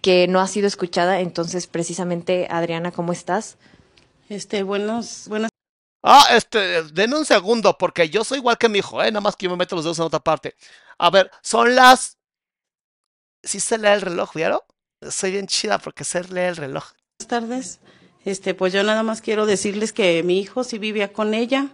que 0.00 0.28
no 0.28 0.40
ha 0.40 0.46
sido 0.46 0.68
escuchada. 0.68 1.18
Entonces, 1.20 1.66
precisamente, 1.66 2.46
Adriana, 2.50 2.92
¿cómo 2.92 3.12
estás? 3.12 3.56
Este, 4.28 4.62
buenos, 4.62 5.26
buenas. 5.28 5.50
Ah, 6.04 6.24
este, 6.30 6.84
denme 6.92 7.16
un 7.18 7.24
segundo, 7.24 7.76
porque 7.76 8.08
yo 8.08 8.22
soy 8.22 8.38
igual 8.38 8.58
que 8.58 8.68
mi 8.68 8.78
hijo, 8.78 9.02
¿eh? 9.02 9.10
Nada 9.10 9.20
más 9.22 9.34
que 9.34 9.44
yo 9.46 9.50
me 9.50 9.56
meto 9.56 9.74
los 9.74 9.84
dedos 9.84 9.98
en 9.98 10.04
otra 10.04 10.20
parte. 10.20 10.54
A 10.98 11.10
ver, 11.10 11.30
son 11.42 11.74
las... 11.74 12.18
¿Sí 13.42 13.58
se 13.58 13.78
lee 13.78 13.88
el 13.88 14.02
reloj, 14.02 14.32
vieron? 14.34 14.60
Soy 15.10 15.32
bien 15.32 15.46
chida 15.48 15.78
porque 15.78 16.04
sé 16.04 16.22
leer 16.24 16.50
el 16.50 16.56
reloj. 16.56 16.92
tardes. 17.26 17.80
Este, 18.24 18.54
pues 18.54 18.72
yo 18.72 18.82
nada 18.82 19.02
más 19.02 19.20
quiero 19.20 19.46
decirles 19.46 19.92
que 19.92 20.22
mi 20.22 20.40
hijo 20.40 20.62
sí 20.64 20.78
vivía 20.78 21.12
con 21.12 21.34
ella. 21.34 21.68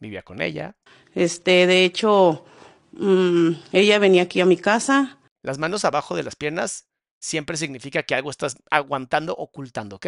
Vivía 0.00 0.22
con 0.22 0.40
ella. 0.40 0.76
Este, 1.14 1.66
de 1.66 1.84
hecho, 1.84 2.44
mm, 2.92 3.50
ella 3.72 3.98
venía 3.98 4.22
aquí 4.22 4.40
a 4.40 4.46
mi 4.46 4.56
casa. 4.56 5.18
Las 5.42 5.58
manos 5.58 5.84
abajo 5.84 6.16
de 6.16 6.22
las 6.22 6.36
piernas 6.36 6.88
siempre 7.20 7.56
significa 7.56 8.02
que 8.02 8.14
algo 8.14 8.30
estás 8.30 8.56
aguantando, 8.70 9.34
ocultando, 9.36 9.96
¿ok? 9.96 10.06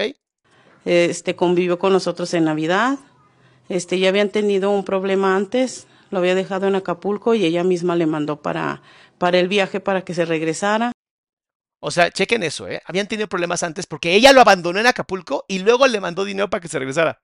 este 0.86 1.36
convivió 1.36 1.78
con 1.78 1.92
nosotros 1.92 2.32
en 2.34 2.44
Navidad. 2.44 2.98
Este 3.68 3.98
ya 3.98 4.08
habían 4.08 4.30
tenido 4.30 4.70
un 4.70 4.84
problema 4.84 5.36
antes, 5.36 5.86
lo 6.10 6.18
había 6.18 6.34
dejado 6.34 6.66
en 6.66 6.74
Acapulco 6.74 7.34
y 7.34 7.44
ella 7.44 7.64
misma 7.64 7.96
le 7.96 8.06
mandó 8.06 8.40
para 8.40 8.82
para 9.18 9.38
el 9.38 9.48
viaje 9.48 9.80
para 9.80 10.02
que 10.02 10.14
se 10.14 10.24
regresara. 10.24 10.92
O 11.82 11.90
sea, 11.90 12.10
chequen 12.10 12.42
eso, 12.42 12.66
¿eh? 12.68 12.82
Habían 12.86 13.06
tenido 13.06 13.28
problemas 13.28 13.62
antes 13.62 13.86
porque 13.86 14.14
ella 14.14 14.32
lo 14.32 14.40
abandonó 14.40 14.80
en 14.80 14.86
Acapulco 14.86 15.44
y 15.46 15.60
luego 15.60 15.86
le 15.86 16.00
mandó 16.00 16.24
dinero 16.24 16.48
para 16.48 16.60
que 16.60 16.68
se 16.68 16.78
regresara. 16.78 17.20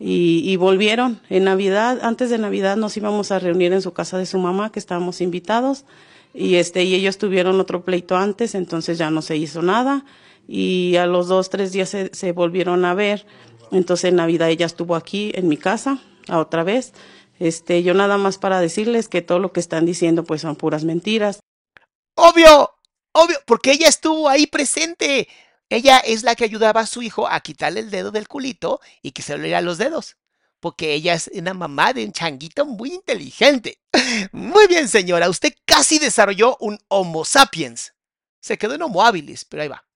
Y, 0.00 0.42
y, 0.50 0.56
volvieron 0.56 1.20
en 1.28 1.44
Navidad. 1.44 2.00
Antes 2.02 2.30
de 2.30 2.38
Navidad 2.38 2.76
nos 2.76 2.96
íbamos 2.96 3.30
a 3.30 3.38
reunir 3.38 3.74
en 3.74 3.82
su 3.82 3.92
casa 3.92 4.16
de 4.16 4.24
su 4.24 4.38
mamá, 4.38 4.72
que 4.72 4.78
estábamos 4.78 5.20
invitados, 5.20 5.84
y 6.32 6.56
este 6.56 6.84
y 6.84 6.94
ellos 6.94 7.18
tuvieron 7.18 7.60
otro 7.60 7.84
pleito 7.84 8.16
antes, 8.16 8.54
entonces 8.54 8.98
ya 8.98 9.10
no 9.10 9.22
se 9.22 9.36
hizo 9.36 9.62
nada. 9.62 10.04
Y 10.46 10.96
a 10.96 11.06
los 11.06 11.28
dos, 11.28 11.50
tres 11.50 11.72
días 11.72 11.90
se, 11.90 12.32
volvieron 12.32 12.84
a 12.84 12.94
ver. 12.94 13.26
Entonces 13.70 14.06
en 14.10 14.16
Navidad 14.16 14.50
ella 14.50 14.66
estuvo 14.66 14.96
aquí 14.96 15.32
en 15.34 15.48
mi 15.48 15.56
casa, 15.56 16.02
a 16.28 16.38
otra 16.38 16.64
vez. 16.64 16.92
Este, 17.38 17.82
yo 17.82 17.94
nada 17.94 18.18
más 18.18 18.38
para 18.38 18.60
decirles 18.60 19.08
que 19.08 19.22
todo 19.22 19.38
lo 19.38 19.52
que 19.52 19.60
están 19.60 19.86
diciendo 19.86 20.24
pues 20.24 20.40
son 20.40 20.56
puras 20.56 20.84
mentiras. 20.84 21.40
Obvio, 22.16 22.70
obvio, 23.12 23.36
porque 23.46 23.72
ella 23.72 23.88
estuvo 23.88 24.28
ahí 24.28 24.46
presente. 24.46 25.28
Ella 25.70 25.98
es 25.98 26.24
la 26.24 26.34
que 26.34 26.44
ayudaba 26.44 26.80
a 26.80 26.86
su 26.86 27.00
hijo 27.00 27.28
a 27.28 27.40
quitarle 27.40 27.78
el 27.80 27.90
dedo 27.90 28.10
del 28.10 28.26
culito 28.26 28.80
y 29.02 29.12
que 29.12 29.22
se 29.22 29.38
le 29.38 29.54
a 29.54 29.60
los 29.60 29.78
dedos. 29.78 30.16
Porque 30.58 30.92
ella 30.92 31.14
es 31.14 31.30
una 31.32 31.54
mamá 31.54 31.92
de 31.92 32.04
un 32.04 32.12
changuito 32.12 32.66
muy 32.66 32.92
inteligente. 32.92 33.78
Muy 34.32 34.66
bien, 34.66 34.88
señora. 34.88 35.30
Usted 35.30 35.54
casi 35.64 35.98
desarrolló 35.98 36.56
un 36.60 36.78
Homo 36.88 37.24
sapiens. 37.24 37.94
Se 38.40 38.58
quedó 38.58 38.74
en 38.74 38.82
Homo 38.82 39.02
habilis, 39.02 39.46
pero 39.46 39.62
ahí 39.62 39.68
va. 39.68 39.86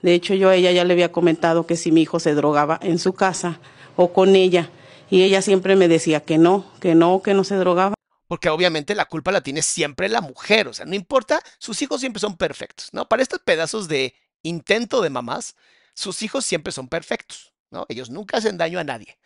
De 0.00 0.14
hecho, 0.14 0.34
yo 0.34 0.48
a 0.48 0.54
ella 0.54 0.70
ya 0.70 0.84
le 0.84 0.94
había 0.94 1.12
comentado 1.12 1.66
que 1.66 1.76
si 1.76 1.90
mi 1.90 2.02
hijo 2.02 2.20
se 2.20 2.34
drogaba 2.34 2.78
en 2.80 2.98
su 2.98 3.12
casa 3.12 3.60
o 3.96 4.12
con 4.12 4.36
ella, 4.36 4.70
y 5.10 5.22
ella 5.22 5.42
siempre 5.42 5.74
me 5.74 5.88
decía 5.88 6.20
que 6.20 6.38
no, 6.38 6.64
que 6.80 6.94
no, 6.94 7.20
que 7.22 7.34
no 7.34 7.42
se 7.42 7.56
drogaba. 7.56 7.94
Porque 8.28 8.50
obviamente 8.50 8.94
la 8.94 9.06
culpa 9.06 9.32
la 9.32 9.40
tiene 9.40 9.62
siempre 9.62 10.08
la 10.08 10.20
mujer, 10.20 10.68
o 10.68 10.74
sea, 10.74 10.84
no 10.84 10.94
importa, 10.94 11.40
sus 11.58 11.80
hijos 11.82 12.00
siempre 12.00 12.20
son 12.20 12.36
perfectos, 12.36 12.90
¿no? 12.92 13.08
Para 13.08 13.22
estos 13.22 13.40
pedazos 13.40 13.88
de 13.88 14.14
intento 14.42 15.00
de 15.00 15.10
mamás, 15.10 15.56
sus 15.94 16.22
hijos 16.22 16.46
siempre 16.46 16.72
son 16.72 16.88
perfectos, 16.88 17.54
¿no? 17.70 17.86
Ellos 17.88 18.10
nunca 18.10 18.38
hacen 18.38 18.58
daño 18.58 18.78
a 18.78 18.84
nadie. 18.84 19.18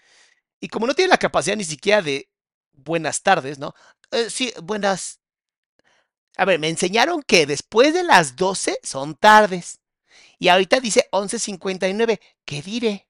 Y 0.60 0.68
como 0.68 0.86
no 0.86 0.94
tienen 0.94 1.10
la 1.10 1.18
capacidad 1.18 1.56
ni 1.56 1.64
siquiera 1.64 2.02
de 2.02 2.30
buenas 2.72 3.22
tardes, 3.22 3.58
¿no? 3.58 3.74
Eh, 4.10 4.30
sí, 4.30 4.52
buenas. 4.62 5.20
A 6.36 6.44
ver, 6.44 6.58
me 6.58 6.68
enseñaron 6.68 7.22
que 7.22 7.46
después 7.46 7.92
de 7.92 8.04
las 8.04 8.36
12 8.36 8.78
son 8.82 9.14
tardes. 9.14 9.80
Y 10.38 10.48
ahorita 10.48 10.80
dice 10.80 11.08
11.59. 11.12 12.20
¿Qué 12.44 12.62
diré? 12.62 13.08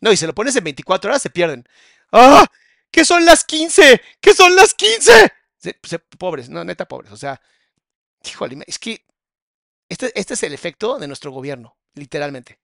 No, 0.00 0.12
y 0.12 0.16
se 0.16 0.26
lo 0.26 0.34
pones 0.34 0.56
en 0.56 0.64
24 0.64 1.10
horas, 1.10 1.22
se 1.22 1.30
pierden. 1.30 1.66
¡Ah! 2.12 2.46
¿Qué 2.90 3.04
son 3.04 3.24
las 3.24 3.44
15? 3.44 4.00
¿Qué 4.20 4.34
son 4.34 4.54
las 4.54 4.74
15? 4.74 5.32
Se, 5.56 5.78
se, 5.82 5.98
pobres, 5.98 6.48
no, 6.48 6.64
neta, 6.64 6.86
pobres. 6.86 7.12
O 7.12 7.16
sea, 7.16 7.40
híjole, 8.24 8.62
es 8.66 8.78
que 8.78 9.04
este, 9.92 10.18
este 10.18 10.34
es 10.34 10.42
el 10.42 10.54
efecto 10.54 10.98
de 10.98 11.06
nuestro 11.06 11.32
gobierno, 11.32 11.76
literalmente. 11.94 12.58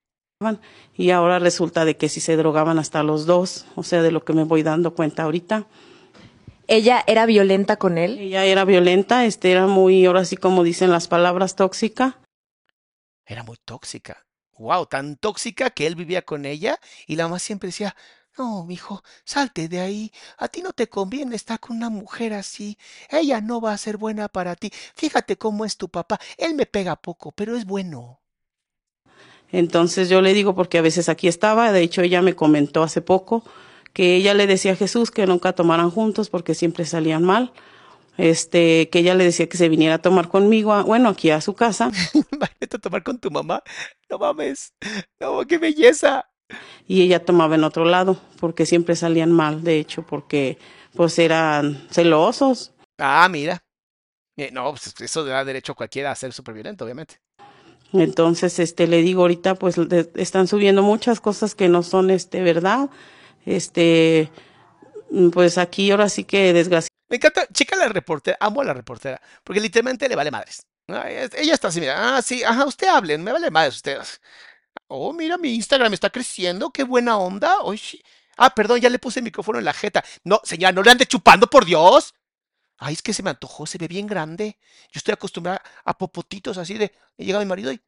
Y 0.94 1.10
ahora 1.10 1.38
resulta 1.38 1.84
de 1.84 1.96
que 1.96 2.08
si 2.08 2.20
se 2.20 2.36
drogaban 2.36 2.78
hasta 2.78 3.02
los 3.02 3.26
dos, 3.26 3.66
o 3.74 3.82
sea, 3.82 4.00
de 4.00 4.10
lo 4.10 4.24
que 4.24 4.32
me 4.32 4.44
voy 4.44 4.62
dando 4.62 4.94
cuenta 4.94 5.24
ahorita. 5.24 5.66
¿Ella 6.68 7.04
era 7.06 7.26
violenta 7.26 7.76
con 7.76 7.98
él? 7.98 8.18
Ella 8.18 8.46
era 8.46 8.64
violenta, 8.64 9.26
este 9.26 9.50
era 9.50 9.66
muy, 9.66 10.06
ahora 10.06 10.24
sí 10.24 10.36
como 10.38 10.64
dicen 10.64 10.90
las 10.90 11.06
palabras, 11.06 11.54
tóxica. 11.54 12.18
Era 13.26 13.42
muy 13.42 13.56
tóxica. 13.62 14.24
Wow, 14.58 14.86
tan 14.86 15.16
tóxica 15.16 15.68
que 15.68 15.86
él 15.86 15.96
vivía 15.96 16.22
con 16.22 16.46
ella 16.46 16.78
y 17.06 17.16
la 17.16 17.24
mamá 17.24 17.40
siempre 17.40 17.68
decía, 17.68 17.94
no, 18.38 18.64
mijo, 18.64 19.02
salte 19.24 19.68
de 19.68 19.80
ahí. 19.80 20.12
A 20.38 20.48
ti 20.48 20.62
no 20.62 20.72
te 20.72 20.88
conviene 20.88 21.36
estar 21.36 21.60
con 21.60 21.76
una 21.76 21.90
mujer 21.90 22.32
así. 22.32 22.78
Ella 23.10 23.40
no 23.40 23.60
va 23.60 23.72
a 23.72 23.78
ser 23.78 23.96
buena 23.96 24.28
para 24.28 24.54
ti. 24.56 24.70
Fíjate 24.94 25.36
cómo 25.36 25.64
es 25.64 25.76
tu 25.76 25.88
papá. 25.88 26.18
Él 26.36 26.54
me 26.54 26.66
pega 26.66 26.96
poco, 26.96 27.32
pero 27.32 27.56
es 27.56 27.66
bueno. 27.66 28.20
Entonces 29.50 30.08
yo 30.08 30.20
le 30.20 30.34
digo, 30.34 30.54
porque 30.54 30.78
a 30.78 30.82
veces 30.82 31.08
aquí 31.08 31.26
estaba, 31.26 31.72
de 31.72 31.82
hecho 31.82 32.02
ella 32.02 32.22
me 32.22 32.36
comentó 32.36 32.82
hace 32.82 33.00
poco 33.00 33.44
que 33.92 34.14
ella 34.16 34.34
le 34.34 34.46
decía 34.46 34.72
a 34.72 34.76
Jesús 34.76 35.10
que 35.10 35.26
nunca 35.26 35.54
tomaran 35.54 35.90
juntos 35.90 36.30
porque 36.30 36.54
siempre 36.54 36.84
salían 36.84 37.24
mal. 37.24 37.52
Este, 38.18 38.88
que 38.90 38.98
ella 38.98 39.14
le 39.14 39.24
decía 39.24 39.48
que 39.48 39.56
se 39.56 39.68
viniera 39.68 39.96
a 39.96 40.02
tomar 40.02 40.28
conmigo, 40.28 40.72
a, 40.72 40.82
bueno, 40.82 41.08
aquí 41.08 41.30
a 41.30 41.40
su 41.40 41.54
casa. 41.54 41.90
Vete 42.60 42.76
a 42.76 42.80
tomar 42.80 43.02
con 43.04 43.18
tu 43.18 43.30
mamá. 43.30 43.62
No 44.10 44.18
mames. 44.18 44.74
No, 45.20 45.46
qué 45.46 45.58
belleza 45.58 46.27
y 46.86 47.02
ella 47.02 47.24
tomaba 47.24 47.54
en 47.54 47.64
otro 47.64 47.84
lado 47.84 48.20
porque 48.40 48.66
siempre 48.66 48.96
salían 48.96 49.32
mal, 49.32 49.62
de 49.62 49.78
hecho, 49.78 50.02
porque 50.02 50.58
pues 50.94 51.18
eran 51.18 51.86
celosos. 51.90 52.72
Ah, 52.98 53.28
mira. 53.30 53.62
Eh, 54.36 54.50
no, 54.52 54.70
pues 54.70 54.94
eso 55.00 55.24
da 55.24 55.44
derecho 55.44 55.72
a 55.72 55.74
cualquiera 55.74 56.10
a 56.10 56.14
ser 56.14 56.32
superviviente, 56.32 56.84
obviamente. 56.84 57.20
Entonces, 57.92 58.58
este, 58.58 58.86
le 58.86 59.02
digo 59.02 59.22
ahorita, 59.22 59.54
pues 59.54 59.76
están 60.14 60.46
subiendo 60.46 60.82
muchas 60.82 61.20
cosas 61.20 61.54
que 61.54 61.68
no 61.68 61.82
son, 61.82 62.10
este, 62.10 62.42
verdad. 62.42 62.90
Este, 63.46 64.30
pues 65.32 65.58
aquí 65.58 65.90
ahora 65.90 66.08
sí 66.08 66.24
que 66.24 66.52
desgraciadamente. 66.52 66.88
Me 67.08 67.16
encanta, 67.16 67.46
chica 67.52 67.74
la 67.76 67.88
reportera, 67.88 68.36
amo 68.40 68.60
a 68.60 68.64
la 68.64 68.74
reportera, 68.74 69.20
porque 69.42 69.60
literalmente 69.60 70.08
le 70.08 70.16
vale 70.16 70.30
madres. 70.30 70.60
Ella 70.86 71.54
está 71.54 71.68
así, 71.68 71.80
mira, 71.80 72.16
ah, 72.16 72.22
sí, 72.22 72.44
ajá, 72.44 72.66
usted 72.66 72.86
hable, 72.88 73.16
me 73.18 73.32
vale 73.32 73.50
madres 73.50 73.76
ustedes. 73.76 74.20
Oh, 74.86 75.12
mira, 75.12 75.36
mi 75.36 75.54
Instagram 75.54 75.92
está 75.94 76.10
creciendo, 76.10 76.70
qué 76.70 76.84
buena 76.84 77.18
onda. 77.18 77.60
Oye. 77.62 78.02
Ah, 78.36 78.54
perdón, 78.54 78.80
ya 78.80 78.88
le 78.88 79.00
puse 79.00 79.18
el 79.20 79.24
micrófono 79.24 79.58
en 79.58 79.64
la 79.64 79.72
jeta. 79.72 80.04
No, 80.24 80.40
señora, 80.44 80.72
no 80.72 80.82
le 80.82 80.92
ande 80.92 81.06
chupando, 81.06 81.48
por 81.48 81.64
Dios. 81.64 82.14
Ay, 82.78 82.94
es 82.94 83.02
que 83.02 83.12
se 83.12 83.22
me 83.24 83.30
antojó, 83.30 83.66
se 83.66 83.78
ve 83.78 83.88
bien 83.88 84.06
grande. 84.06 84.58
Yo 84.92 84.98
estoy 84.98 85.12
acostumbrada 85.12 85.60
a 85.84 85.98
popotitos 85.98 86.56
así 86.58 86.78
de. 86.78 86.92
Llega 87.16 87.40
mi 87.40 87.46
marido 87.46 87.72
y. 87.72 87.80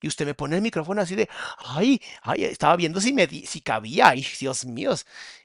Y 0.00 0.08
usted 0.08 0.26
me 0.26 0.34
pone 0.34 0.56
el 0.56 0.62
micrófono 0.62 1.02
así 1.02 1.14
de. 1.14 1.28
Ay, 1.58 2.00
ay, 2.22 2.44
estaba 2.44 2.76
viendo 2.76 3.00
si 3.00 3.12
me 3.12 3.26
si 3.28 3.60
cabía. 3.60 4.08
Ay, 4.08 4.26
Dios 4.40 4.64
mío. 4.64 4.94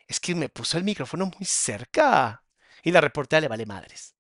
Es 0.08 0.20
que 0.20 0.36
me 0.36 0.50
puso 0.50 0.78
el 0.78 0.86
micrófono 0.86 1.26
muy 1.26 1.46
cerca. 1.46 2.44
Y 2.84 2.92
la 2.92 3.02
reportera 3.02 3.42
le 3.42 3.48
vale 3.50 3.66
madres. 3.66 4.16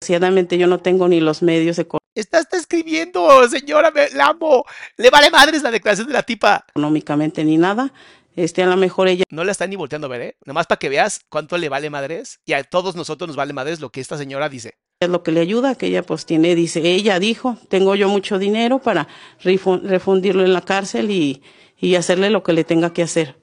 Desgraciadamente 0.00 0.56
yo 0.56 0.68
no 0.68 0.78
tengo 0.80 1.08
ni 1.08 1.20
los 1.20 1.42
medios 1.42 1.78
económicos 1.78 1.97
Está, 2.18 2.40
está 2.40 2.56
escribiendo, 2.56 3.48
señora, 3.48 3.92
me, 3.92 4.10
la 4.10 4.26
amo. 4.26 4.64
Le 4.96 5.08
vale 5.08 5.30
madres 5.30 5.62
la 5.62 5.70
declaración 5.70 6.08
de 6.08 6.12
la 6.12 6.24
tipa. 6.24 6.64
Económicamente 6.70 7.44
ni 7.44 7.56
nada. 7.56 7.92
Este, 8.34 8.60
a 8.60 8.66
lo 8.66 8.76
mejor 8.76 9.06
ella. 9.06 9.22
No 9.30 9.44
la 9.44 9.52
está 9.52 9.68
ni 9.68 9.76
volteando 9.76 10.08
a 10.08 10.10
ver, 10.10 10.20
¿eh? 10.22 10.36
Nomás 10.44 10.66
para 10.66 10.80
que 10.80 10.88
veas 10.88 11.20
cuánto 11.28 11.56
le 11.56 11.68
vale 11.68 11.90
madres. 11.90 12.40
Y 12.44 12.54
a 12.54 12.64
todos 12.64 12.96
nosotros 12.96 13.28
nos 13.28 13.36
vale 13.36 13.52
madres 13.52 13.78
lo 13.78 13.90
que 13.90 14.00
esta 14.00 14.18
señora 14.18 14.48
dice. 14.48 14.74
Es 14.98 15.08
lo 15.08 15.22
que 15.22 15.30
le 15.30 15.38
ayuda, 15.38 15.76
que 15.76 15.86
ella 15.86 16.02
pues 16.02 16.26
tiene, 16.26 16.56
dice, 16.56 16.80
ella 16.80 17.20
dijo, 17.20 17.56
tengo 17.68 17.94
yo 17.94 18.08
mucho 18.08 18.40
dinero 18.40 18.80
para 18.80 19.06
refundirlo 19.38 20.44
en 20.44 20.52
la 20.52 20.62
cárcel 20.62 21.12
y, 21.12 21.40
y 21.76 21.94
hacerle 21.94 22.30
lo 22.30 22.42
que 22.42 22.52
le 22.52 22.64
tenga 22.64 22.92
que 22.92 23.04
hacer. 23.04 23.36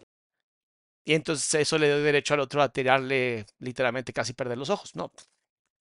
Y 1.05 1.13
entonces 1.13 1.53
eso 1.53 1.77
le 1.77 1.87
dio 1.87 2.03
derecho 2.03 2.33
al 2.33 2.41
otro 2.41 2.61
a 2.61 2.67
tirarle 2.67 3.45
literalmente 3.59 4.11
casi 4.11 4.33
perder 4.33 4.57
los 4.57 4.69
ojos. 4.69 4.97
No, 4.97 5.13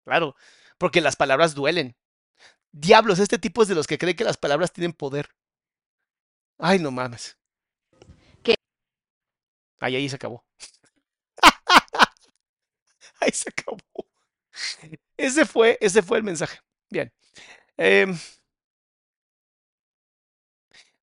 claro, 0.04 0.36
porque 0.78 1.00
las 1.00 1.16
palabras 1.16 1.56
duelen. 1.56 1.96
Diablos, 2.76 3.20
este 3.20 3.38
tipo 3.38 3.62
es 3.62 3.68
de 3.68 3.76
los 3.76 3.86
que 3.86 3.98
cree 3.98 4.16
que 4.16 4.24
las 4.24 4.36
palabras 4.36 4.72
tienen 4.72 4.92
poder. 4.92 5.30
Ay, 6.58 6.80
no 6.80 6.90
mames. 6.90 7.38
¿Qué? 8.42 8.56
Ay, 9.78 9.94
ahí 9.94 10.08
se 10.08 10.16
acabó. 10.16 10.44
ahí 13.20 13.30
se 13.30 13.48
acabó. 13.48 13.78
Ese 15.16 15.46
fue, 15.46 15.78
ese 15.80 16.02
fue 16.02 16.18
el 16.18 16.24
mensaje. 16.24 16.58
Bien. 16.90 17.12
Eh, 17.76 18.12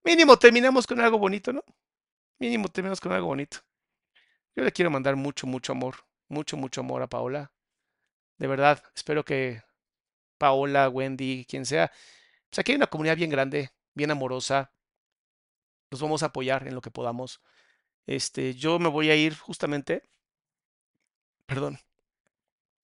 mínimo 0.03 0.37
terminamos 0.37 0.85
con 0.85 0.99
algo 0.99 1.17
bonito, 1.17 1.53
¿no? 1.53 1.63
Mínimo 2.37 2.67
terminamos 2.67 2.99
con 2.99 3.13
algo 3.13 3.27
bonito. 3.27 3.59
Yo 4.57 4.65
le 4.65 4.73
quiero 4.73 4.91
mandar 4.91 5.15
mucho, 5.15 5.47
mucho 5.47 5.71
amor. 5.71 5.95
Mucho, 6.27 6.57
mucho 6.57 6.81
amor 6.81 7.01
a 7.01 7.07
Paola. 7.07 7.53
De 8.37 8.47
verdad, 8.47 8.83
espero 8.93 9.23
que 9.23 9.63
Paola, 10.41 10.89
Wendy, 10.89 11.45
quien 11.47 11.67
sea. 11.67 11.91
Pues 12.49 12.59
aquí 12.59 12.71
hay 12.71 12.77
una 12.77 12.87
comunidad 12.87 13.15
bien 13.15 13.29
grande, 13.29 13.71
bien 13.93 14.09
amorosa. 14.09 14.73
Los 15.91 16.01
vamos 16.01 16.23
a 16.23 16.27
apoyar 16.27 16.67
en 16.67 16.73
lo 16.73 16.81
que 16.81 16.89
podamos. 16.89 17.41
Este, 18.07 18.55
yo 18.55 18.79
me 18.79 18.89
voy 18.89 19.11
a 19.11 19.15
ir 19.15 19.37
justamente. 19.37 20.03
Perdón. 21.45 21.77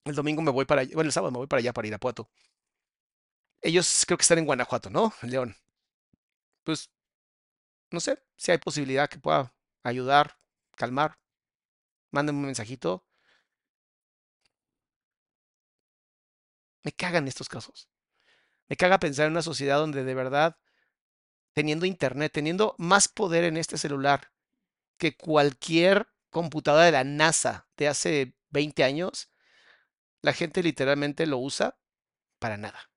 El 0.05 0.13
domingo 0.15 0.43
me 0.43 0.51
voy 0.51 0.65
para 0.65 0.81
allá. 0.81 0.91
Bueno, 0.93 1.07
el 1.07 1.11
sábado 1.13 1.31
me 1.31 1.39
voy 1.39 1.47
para 1.47 1.59
allá, 1.61 1.73
para 1.73 1.88
Irapuato. 1.88 2.29
Ellos 3.61 4.03
creo 4.05 4.17
que 4.17 4.21
están 4.21 4.38
en 4.38 4.45
Guanajuato, 4.45 4.91
¿no? 4.91 5.11
León. 5.23 5.55
Pues, 6.63 6.91
no 7.91 7.99
sé 7.99 8.21
si 8.35 8.51
hay 8.51 8.59
posibilidad 8.59 9.09
que 9.09 9.17
pueda 9.19 9.51
ayudar, 9.84 10.38
calmar. 10.75 11.17
Mándenme 12.11 12.41
un 12.41 12.45
mensajito. 12.47 13.06
Me 16.83 16.91
cagan 16.91 17.27
estos 17.27 17.49
casos. 17.49 17.89
Me 18.67 18.75
caga 18.75 18.99
pensar 18.99 19.27
en 19.27 19.33
una 19.33 19.41
sociedad 19.41 19.77
donde 19.77 20.03
de 20.03 20.13
verdad, 20.13 20.57
teniendo 21.53 21.85
internet, 21.85 22.31
teniendo 22.33 22.75
más 22.77 23.07
poder 23.07 23.43
en 23.43 23.57
este 23.57 23.77
celular 23.77 24.31
que 24.97 25.15
cualquier 25.15 26.07
computadora 26.29 26.85
de 26.85 26.91
la 26.91 27.03
NASA 27.03 27.67
de 27.77 27.87
hace 27.87 28.35
20 28.49 28.83
años, 28.83 29.29
la 30.21 30.33
gente 30.33 30.63
literalmente 30.63 31.25
lo 31.25 31.37
usa 31.37 31.77
para 32.39 32.57
nada. 32.57 32.89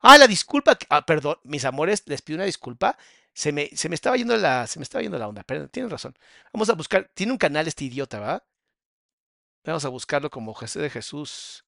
Ah, 0.00 0.18
la 0.18 0.26
disculpa. 0.26 0.78
Ah, 0.90 1.04
perdón, 1.04 1.36
mis 1.44 1.64
amores, 1.64 2.02
les 2.06 2.22
pido 2.22 2.36
una 2.36 2.44
disculpa. 2.44 2.96
Se 3.32 3.52
me, 3.52 3.68
se 3.74 3.88
me 3.88 3.94
estaba 3.94 4.16
yendo 4.16 4.36
la, 4.36 4.66
se 4.66 4.78
me 4.78 4.82
estaba 4.84 5.02
yendo 5.02 5.18
la 5.18 5.28
onda. 5.28 5.42
Pero 5.44 5.68
tienen 5.68 5.90
razón. 5.90 6.14
Vamos 6.52 6.68
a 6.70 6.74
buscar. 6.74 7.10
Tiene 7.14 7.32
un 7.32 7.38
canal 7.38 7.66
este 7.66 7.84
idiota, 7.84 8.20
¿va? 8.20 8.44
Vamos 9.64 9.84
a 9.84 9.88
buscarlo 9.88 10.30
como 10.30 10.52
José 10.54 10.80
de 10.80 10.90
Jesús. 10.90 11.64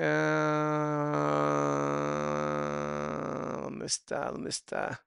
Ah, 0.00 0.78
¿Dónde 3.64 3.86
está? 3.86 4.30
¿Dónde 4.30 4.50
está? 4.50 5.04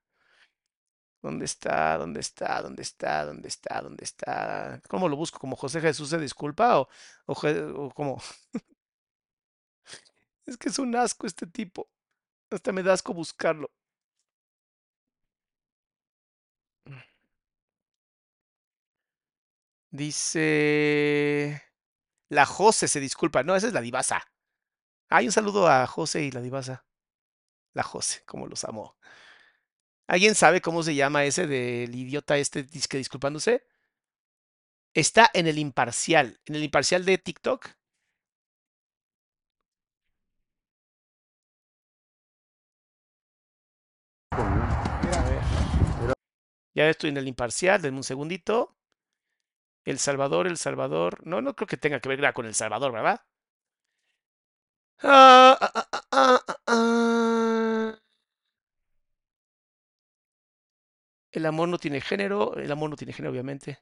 ¿Dónde 1.22 1.44
está? 1.44 1.98
¿Dónde 1.98 2.20
está? 2.20 2.62
¿Dónde 2.62 2.82
está? 2.82 3.24
¿Dónde 3.24 3.48
está? 3.48 3.80
¿Dónde 3.80 4.04
está? 4.04 4.80
¿Cómo 4.88 5.08
lo 5.08 5.16
busco? 5.16 5.38
¿Como 5.38 5.54
José 5.56 5.80
Jesús 5.80 6.08
se 6.10 6.18
disculpa 6.18 6.80
o, 6.80 6.88
o, 7.26 7.32
o 7.76 7.90
como? 7.90 8.20
Es 10.46 10.56
que 10.56 10.68
es 10.68 10.78
un 10.78 10.94
asco 10.96 11.26
este 11.26 11.46
tipo. 11.46 11.88
Hasta 12.50 12.72
me 12.72 12.82
da 12.82 12.92
asco 12.94 13.14
buscarlo. 13.14 13.70
Dice. 19.92 21.62
La 22.30 22.46
Jose 22.46 22.88
se 22.88 23.00
disculpa. 23.00 23.42
No, 23.42 23.54
esa 23.56 23.68
es 23.68 23.74
la 23.74 23.80
divasa. 23.82 24.22
Hay 25.10 25.26
un 25.26 25.32
saludo 25.32 25.68
a 25.68 25.86
José 25.86 26.22
y 26.24 26.30
la 26.32 26.40
divasa. 26.40 26.86
La 27.74 27.82
Jose, 27.82 28.22
como 28.26 28.46
los 28.46 28.64
amo. 28.64 28.96
¿Alguien 30.06 30.34
sabe 30.34 30.60
cómo 30.60 30.82
se 30.82 30.94
llama 30.94 31.24
ese 31.24 31.46
del 31.46 31.94
idiota 31.94 32.36
este 32.38 32.62
disque 32.62 32.98
disculpándose? 32.98 33.66
Está 34.94 35.30
en 35.34 35.46
el 35.46 35.58
imparcial. 35.58 36.40
En 36.46 36.54
el 36.54 36.64
imparcial 36.64 37.04
de 37.04 37.18
TikTok. 37.18 37.68
Ya 46.74 46.88
estoy 46.88 47.10
en 47.10 47.16
el 47.18 47.28
imparcial, 47.28 47.80
denme 47.82 47.98
un 47.98 48.04
segundito. 48.04 48.76
El 49.84 50.00
Salvador, 50.00 50.48
El 50.48 50.56
Salvador. 50.56 51.24
No, 51.24 51.40
no 51.40 51.54
creo 51.54 51.68
que 51.68 51.76
tenga 51.76 52.00
que 52.00 52.08
ver 52.08 52.18
nada 52.18 52.32
con 52.32 52.46
El 52.46 52.54
Salvador, 52.54 52.90
¿verdad? 52.90 53.20
Ah, 55.02 55.58
ah, 56.10 56.40
ah. 56.66 57.98
El 61.30 61.44
amor 61.44 61.68
no 61.68 61.76
tiene 61.76 62.00
género. 62.00 62.56
El 62.56 62.72
amor 62.72 62.88
no 62.88 62.96
tiene 62.96 63.12
género, 63.12 63.32
obviamente. 63.32 63.80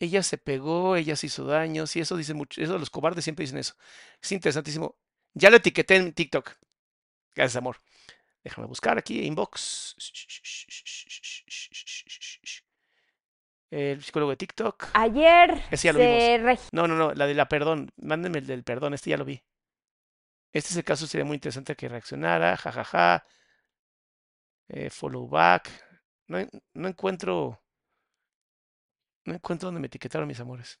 Ella 0.00 0.22
se 0.22 0.38
pegó, 0.38 0.96
ella 0.96 1.16
se 1.16 1.26
hizo 1.26 1.44
daño. 1.44 1.86
Sí, 1.86 2.00
eso 2.00 2.16
dicen 2.16 2.36
mucho. 2.36 2.60
Eso 2.60 2.78
los 2.78 2.90
cobardes 2.90 3.24
siempre 3.24 3.42
dicen 3.44 3.58
eso. 3.58 3.74
Es 4.22 4.30
interesantísimo. 4.32 4.96
Ya 5.34 5.50
lo 5.50 5.56
etiqueté 5.56 5.96
en 5.96 6.12
TikTok. 6.12 6.52
Gracias, 7.36 7.56
amor. 7.56 7.78
Déjame 8.44 8.68
buscar 8.68 8.98
aquí, 8.98 9.22
inbox. 9.26 9.96
El 13.70 14.02
psicólogo 14.02 14.30
de 14.30 14.36
TikTok. 14.36 14.88
Ayer 14.94 15.62
Ese 15.70 15.88
ya 15.88 15.92
lo 15.92 15.98
vimos. 15.98 16.68
No, 16.72 16.88
no, 16.88 16.96
no, 16.96 17.12
la 17.12 17.26
de 17.26 17.34
la 17.34 17.48
perdón. 17.48 17.90
Mándenme 17.96 18.38
el 18.38 18.46
del 18.46 18.64
perdón, 18.64 18.94
este 18.94 19.10
ya 19.10 19.16
lo 19.16 19.24
vi. 19.24 19.42
Este 20.52 20.70
es 20.70 20.76
el 20.76 20.84
caso, 20.84 21.06
sería 21.06 21.24
muy 21.24 21.34
interesante 21.34 21.76
que 21.76 21.88
reaccionara. 21.88 22.56
jajaja 22.56 22.84
ja, 22.84 23.18
ja. 23.18 23.26
Eh, 24.68 24.90
follow 24.90 25.28
back. 25.28 25.70
No, 26.26 26.38
no 26.74 26.88
encuentro. 26.88 27.62
No 29.24 29.34
encuentro 29.34 29.66
dónde 29.66 29.80
me 29.80 29.86
etiquetaron 29.88 30.26
mis 30.26 30.40
amores. 30.40 30.80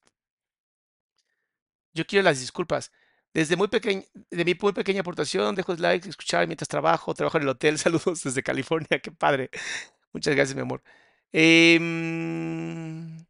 Yo 1.92 2.06
quiero 2.06 2.22
las 2.24 2.40
disculpas. 2.40 2.90
Desde 3.34 3.56
muy 3.56 3.68
pequeña, 3.68 4.02
de 4.30 4.44
mi 4.44 4.54
muy 4.54 4.72
pequeña 4.72 5.02
aportación, 5.02 5.54
dejo 5.54 5.74
like, 5.74 6.08
escuchar 6.08 6.46
mientras 6.46 6.68
trabajo, 6.68 7.12
trabajo 7.14 7.36
en 7.36 7.42
el 7.42 7.50
hotel. 7.50 7.78
Saludos 7.78 8.22
desde 8.22 8.42
California, 8.42 9.00
qué 9.02 9.12
padre. 9.12 9.50
Muchas 10.12 10.34
gracias, 10.34 10.56
mi 10.56 10.62
amor. 10.62 10.82
Em, 11.32 13.24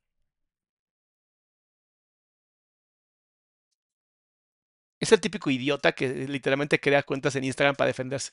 es 5.01 5.13
el 5.13 5.21
típico 5.21 5.51
idiota 5.51 5.93
que 5.93 6.09
literalmente 6.29 6.81
crea 6.81 7.03
cuentas 7.03 7.37
en 7.37 7.45
Instagram 7.45 7.77
para 7.77 7.89
defenderse. 7.89 8.33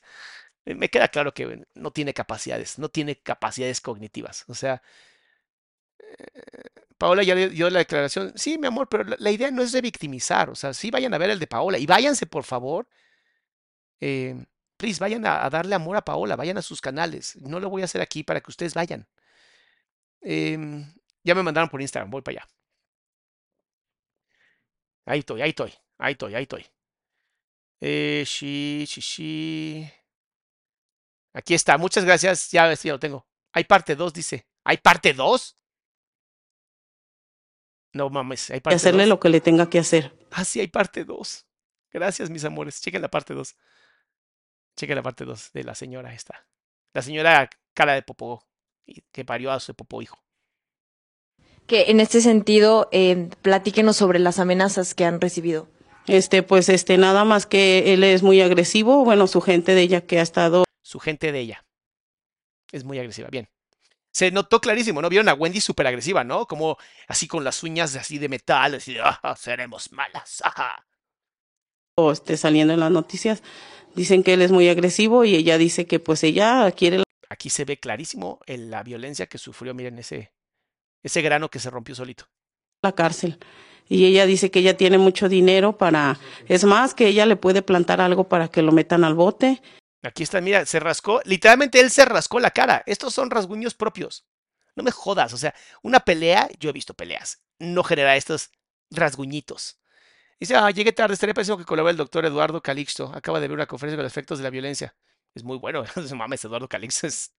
Eh, 0.66 0.74
Me 0.74 0.90
queda 0.90 1.08
claro 1.08 1.34
que 1.34 1.64
no 1.74 1.92
tiene 1.92 2.14
capacidades, 2.14 2.78
no 2.78 2.90
tiene 2.90 3.20
capacidades 3.22 3.80
cognitivas. 3.80 4.44
O 4.48 4.54
sea, 4.54 4.82
Paola 6.98 7.22
ya 7.22 7.34
dio 7.34 7.68
la 7.70 7.80
declaración. 7.80 8.32
Sí, 8.36 8.58
mi 8.58 8.66
amor, 8.66 8.88
pero 8.88 9.04
la, 9.18 9.30
idea 9.30 9.50
no 9.50 9.62
es 9.62 9.72
revictimizar. 9.72 10.48
O 10.50 10.54
sea, 10.54 10.72
sí 10.74 10.90
vayan 10.90 11.12
a 11.14 11.18
ver 11.18 11.30
el 11.30 11.38
de 11.38 11.46
Paola 11.46 11.78
y 11.78 11.86
váyanse, 11.86 12.26
por 12.26 12.44
favor. 12.44 12.86
Eh, 14.00 14.34
please, 14.76 15.00
vayan 15.00 15.24
a 15.26 15.48
darle 15.50 15.74
amor 15.74 15.96
a 15.96 16.04
Paola, 16.04 16.36
vayan 16.36 16.58
a 16.58 16.62
sus 16.62 16.80
canales. 16.80 17.36
No 17.36 17.60
lo 17.60 17.70
voy 17.70 17.82
a 17.82 17.86
hacer 17.86 18.00
aquí 18.00 18.22
para 18.22 18.40
que 18.40 18.50
ustedes 18.50 18.74
vayan. 18.74 19.06
Em, 20.20 20.84
ya 21.22 21.34
me 21.34 21.42
mandaron 21.42 21.68
por 21.68 21.80
Instagram, 21.80 22.10
voy 22.10 22.22
para 22.22 22.40
allá. 22.40 22.48
Ahí 25.06 25.20
estoy, 25.20 25.42
ahí 25.42 25.50
estoy, 25.50 25.72
ahí 25.98 26.12
estoy, 26.12 26.34
ahí 26.34 26.42
estoy. 26.42 26.66
Eh, 27.80 28.24
sí, 28.26 28.84
sí, 28.88 29.00
sí. 29.00 29.90
Aquí 31.32 31.54
está, 31.54 31.78
muchas 31.78 32.04
gracias. 32.04 32.50
Ya, 32.50 32.72
ya 32.72 32.92
lo 32.92 32.98
tengo. 32.98 33.26
Hay 33.52 33.64
parte 33.64 33.94
2, 33.94 34.12
dice. 34.12 34.46
¿Hay 34.64 34.78
parte 34.78 35.12
2? 35.12 35.56
No 37.92 38.10
mames, 38.10 38.50
hay 38.50 38.60
hacerle 38.64 39.04
2. 39.04 39.08
lo 39.08 39.20
que 39.20 39.28
le 39.28 39.40
tenga 39.40 39.70
que 39.70 39.78
hacer. 39.78 40.16
Ah, 40.30 40.44
sí, 40.44 40.60
hay 40.60 40.68
parte 40.68 41.04
2. 41.04 41.46
Gracias, 41.92 42.30
mis 42.30 42.44
amores. 42.44 42.80
Chequen 42.80 43.00
la 43.00 43.08
parte 43.08 43.32
2. 43.32 43.56
Chequen 44.76 44.96
la 44.96 45.02
parte 45.02 45.24
2 45.24 45.52
de 45.52 45.64
la 45.64 45.74
señora 45.74 46.12
esta. 46.12 46.46
La 46.92 47.02
señora 47.02 47.48
cara 47.74 47.94
de 47.94 48.02
popó 48.02 48.46
que 49.12 49.24
parió 49.24 49.50
a 49.52 49.60
su 49.60 49.74
popó 49.74 50.02
hijo. 50.02 50.18
Que 51.66 51.90
en 51.90 52.00
este 52.00 52.20
sentido, 52.20 52.88
eh, 52.92 53.28
platíquenos 53.42 53.96
sobre 53.96 54.18
las 54.18 54.38
amenazas 54.38 54.94
que 54.94 55.04
han 55.04 55.20
recibido. 55.20 55.68
Este, 56.06 56.42
pues, 56.44 56.68
este, 56.68 56.96
nada 56.98 57.24
más 57.24 57.46
que 57.46 57.92
él 57.92 58.04
es 58.04 58.22
muy 58.22 58.40
agresivo. 58.40 59.04
Bueno, 59.04 59.26
su 59.26 59.40
gente 59.40 59.74
de 59.74 59.82
ella 59.82 60.00
que 60.06 60.18
ha 60.20 60.22
estado 60.22 60.64
Su 60.82 61.00
gente 61.00 61.32
de 61.32 61.40
ella. 61.40 61.64
Es 62.70 62.84
muy 62.84 62.98
agresiva. 63.00 63.28
Bien. 63.28 63.48
Se 64.12 64.30
notó 64.30 64.60
clarísimo, 64.60 65.02
¿no? 65.02 65.08
Vieron 65.08 65.28
a 65.28 65.34
Wendy 65.34 65.60
súper 65.60 65.88
agresiva, 65.88 66.22
¿no? 66.22 66.46
Como 66.46 66.78
así 67.08 67.26
con 67.26 67.42
las 67.42 67.62
uñas 67.64 67.96
así 67.96 68.18
de 68.18 68.28
metal, 68.28 68.76
así 68.76 68.94
de, 68.94 69.00
"Ah, 69.02 69.34
seremos 69.36 69.90
malas. 69.92 70.40
ajá". 70.44 70.86
o 71.98 72.12
esté 72.12 72.36
saliendo 72.36 72.74
en 72.74 72.80
las 72.80 72.90
noticias, 72.90 73.42
dicen 73.94 74.22
que 74.22 74.34
él 74.34 74.42
es 74.42 74.52
muy 74.52 74.68
agresivo 74.68 75.24
y 75.24 75.34
ella 75.34 75.56
dice 75.56 75.86
que 75.86 75.98
pues 75.98 76.22
ella 76.24 76.70
quiere 76.72 77.02
Aquí 77.28 77.50
se 77.50 77.64
ve 77.64 77.78
clarísimo 77.78 78.40
el- 78.46 78.70
la 78.70 78.82
violencia 78.82 79.26
que 79.26 79.38
sufrió, 79.38 79.74
miren 79.74 79.98
ese, 79.98 80.32
ese 81.02 81.22
grano 81.22 81.50
que 81.50 81.58
se 81.58 81.70
rompió 81.70 81.94
solito. 81.94 82.28
la 82.82 82.92
cárcel. 82.92 83.38
Y 83.88 84.04
ella 84.04 84.26
dice 84.26 84.50
que 84.50 84.58
ella 84.60 84.76
tiene 84.76 84.98
mucho 84.98 85.28
dinero 85.28 85.76
para, 85.78 86.18
es 86.46 86.64
más, 86.64 86.94
que 86.94 87.08
ella 87.08 87.26
le 87.26 87.34
puede 87.36 87.62
plantar 87.62 88.00
algo 88.00 88.28
para 88.28 88.48
que 88.48 88.62
lo 88.62 88.70
metan 88.70 89.02
al 89.02 89.14
bote. 89.14 89.60
Aquí 90.02 90.22
está, 90.22 90.40
mira, 90.40 90.64
se 90.66 90.78
rascó, 90.78 91.20
literalmente 91.24 91.80
él 91.80 91.90
se 91.90 92.04
rascó 92.04 92.38
la 92.38 92.50
cara. 92.50 92.82
Estos 92.86 93.14
son 93.14 93.30
rasguños 93.30 93.74
propios. 93.74 94.26
No 94.76 94.82
me 94.84 94.90
jodas, 94.92 95.32
o 95.32 95.36
sea, 95.36 95.54
una 95.82 96.00
pelea, 96.00 96.48
yo 96.60 96.70
he 96.70 96.72
visto 96.72 96.94
peleas, 96.94 97.42
no 97.58 97.82
genera 97.82 98.14
estos 98.14 98.50
rasguñitos. 98.90 99.80
Dice, 100.38 100.54
ah, 100.54 100.70
llegué 100.70 100.92
tarde, 100.92 101.14
estaría 101.14 101.34
pensando 101.34 101.58
que 101.58 101.64
colabora 101.64 101.90
el 101.90 101.96
doctor 101.96 102.24
Eduardo 102.26 102.60
Calixto. 102.62 103.10
Acaba 103.14 103.40
de 103.40 103.48
ver 103.48 103.54
una 103.54 103.66
conferencia 103.66 103.96
con 103.96 104.04
los 104.04 104.12
efectos 104.12 104.38
de 104.38 104.44
la 104.44 104.50
violencia. 104.50 104.94
Es 105.36 105.44
muy 105.44 105.58
bueno, 105.58 105.84
mames, 106.16 106.44
Eduardo 106.46 106.66
Calixto 106.66 107.06
es... 107.06 107.30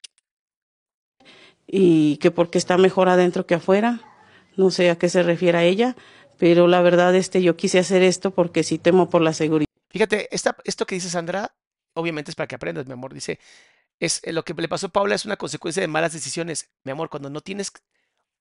y 1.66 2.18
que 2.18 2.30
porque 2.30 2.60
está 2.60 2.78
mejor 2.78 3.10
adentro 3.10 3.48
que 3.48 3.56
afuera. 3.56 4.02
No 4.56 4.70
sé 4.70 4.92
a 4.92 5.00
qué 5.00 5.10
se 5.10 5.24
refiere 5.24 5.58
a 5.58 5.64
ella, 5.64 5.96
pero 6.38 6.68
la 6.68 6.82
verdad 6.82 7.16
este 7.16 7.42
yo 7.42 7.58
quise 7.58 7.80
hacer 7.80 8.04
esto 8.04 8.32
porque 8.32 8.64
sí 8.64 8.78
temo 8.78 9.10
por 9.10 9.22
la 9.22 9.34
seguridad. 9.34 9.66
Fíjate, 9.90 10.34
esta, 10.34 10.56
esto 10.64 10.86
que 10.86 10.94
dice 10.94 11.10
Sandra, 11.10 11.56
obviamente 11.96 12.30
es 12.30 12.36
para 12.36 12.48
que 12.48 12.56
aprendas, 12.56 12.86
mi 12.86 12.94
amor. 12.94 13.16
Dice, 13.16 13.40
es 14.00 14.22
eh, 14.24 14.32
lo 14.32 14.46
que 14.46 14.54
le 14.54 14.68
pasó 14.68 14.88
a 14.88 14.90
Paula 14.90 15.16
es 15.16 15.26
una 15.26 15.38
consecuencia 15.38 15.82
de 15.82 15.88
malas 15.88 16.14
decisiones. 16.14 16.70
Mi 16.84 16.92
amor, 16.92 17.10
cuando 17.10 17.32
no 17.32 17.42
tienes 17.42 17.72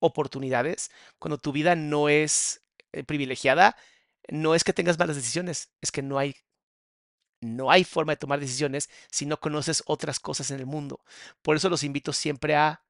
oportunidades, 0.01 0.91
cuando 1.19 1.39
tu 1.39 1.53
vida 1.53 1.75
no 1.77 2.11
es 2.11 2.63
eh, 2.93 3.05
privilegiada, 3.05 3.75
no 4.29 4.55
es 4.55 4.65
que 4.65 4.75
tengas 4.75 4.99
malas 4.99 5.17
decisiones, 5.17 5.71
es 5.81 5.91
que 5.91 6.03
no 6.03 6.19
hay 6.19 6.37
no 7.41 7.71
hay 7.71 7.85
forma 7.85 8.13
de 8.13 8.17
tomar 8.19 8.41
decisiones 8.41 8.89
si 9.11 9.27
no 9.27 9.39
conoces 9.39 9.83
otras 9.87 10.21
cosas 10.21 10.51
en 10.51 10.61
el 10.61 10.67
mundo. 10.67 11.01
Por 11.43 11.57
eso 11.57 11.69
los 11.69 11.85
invito 11.85 12.13
siempre 12.13 12.57
a 12.57 12.83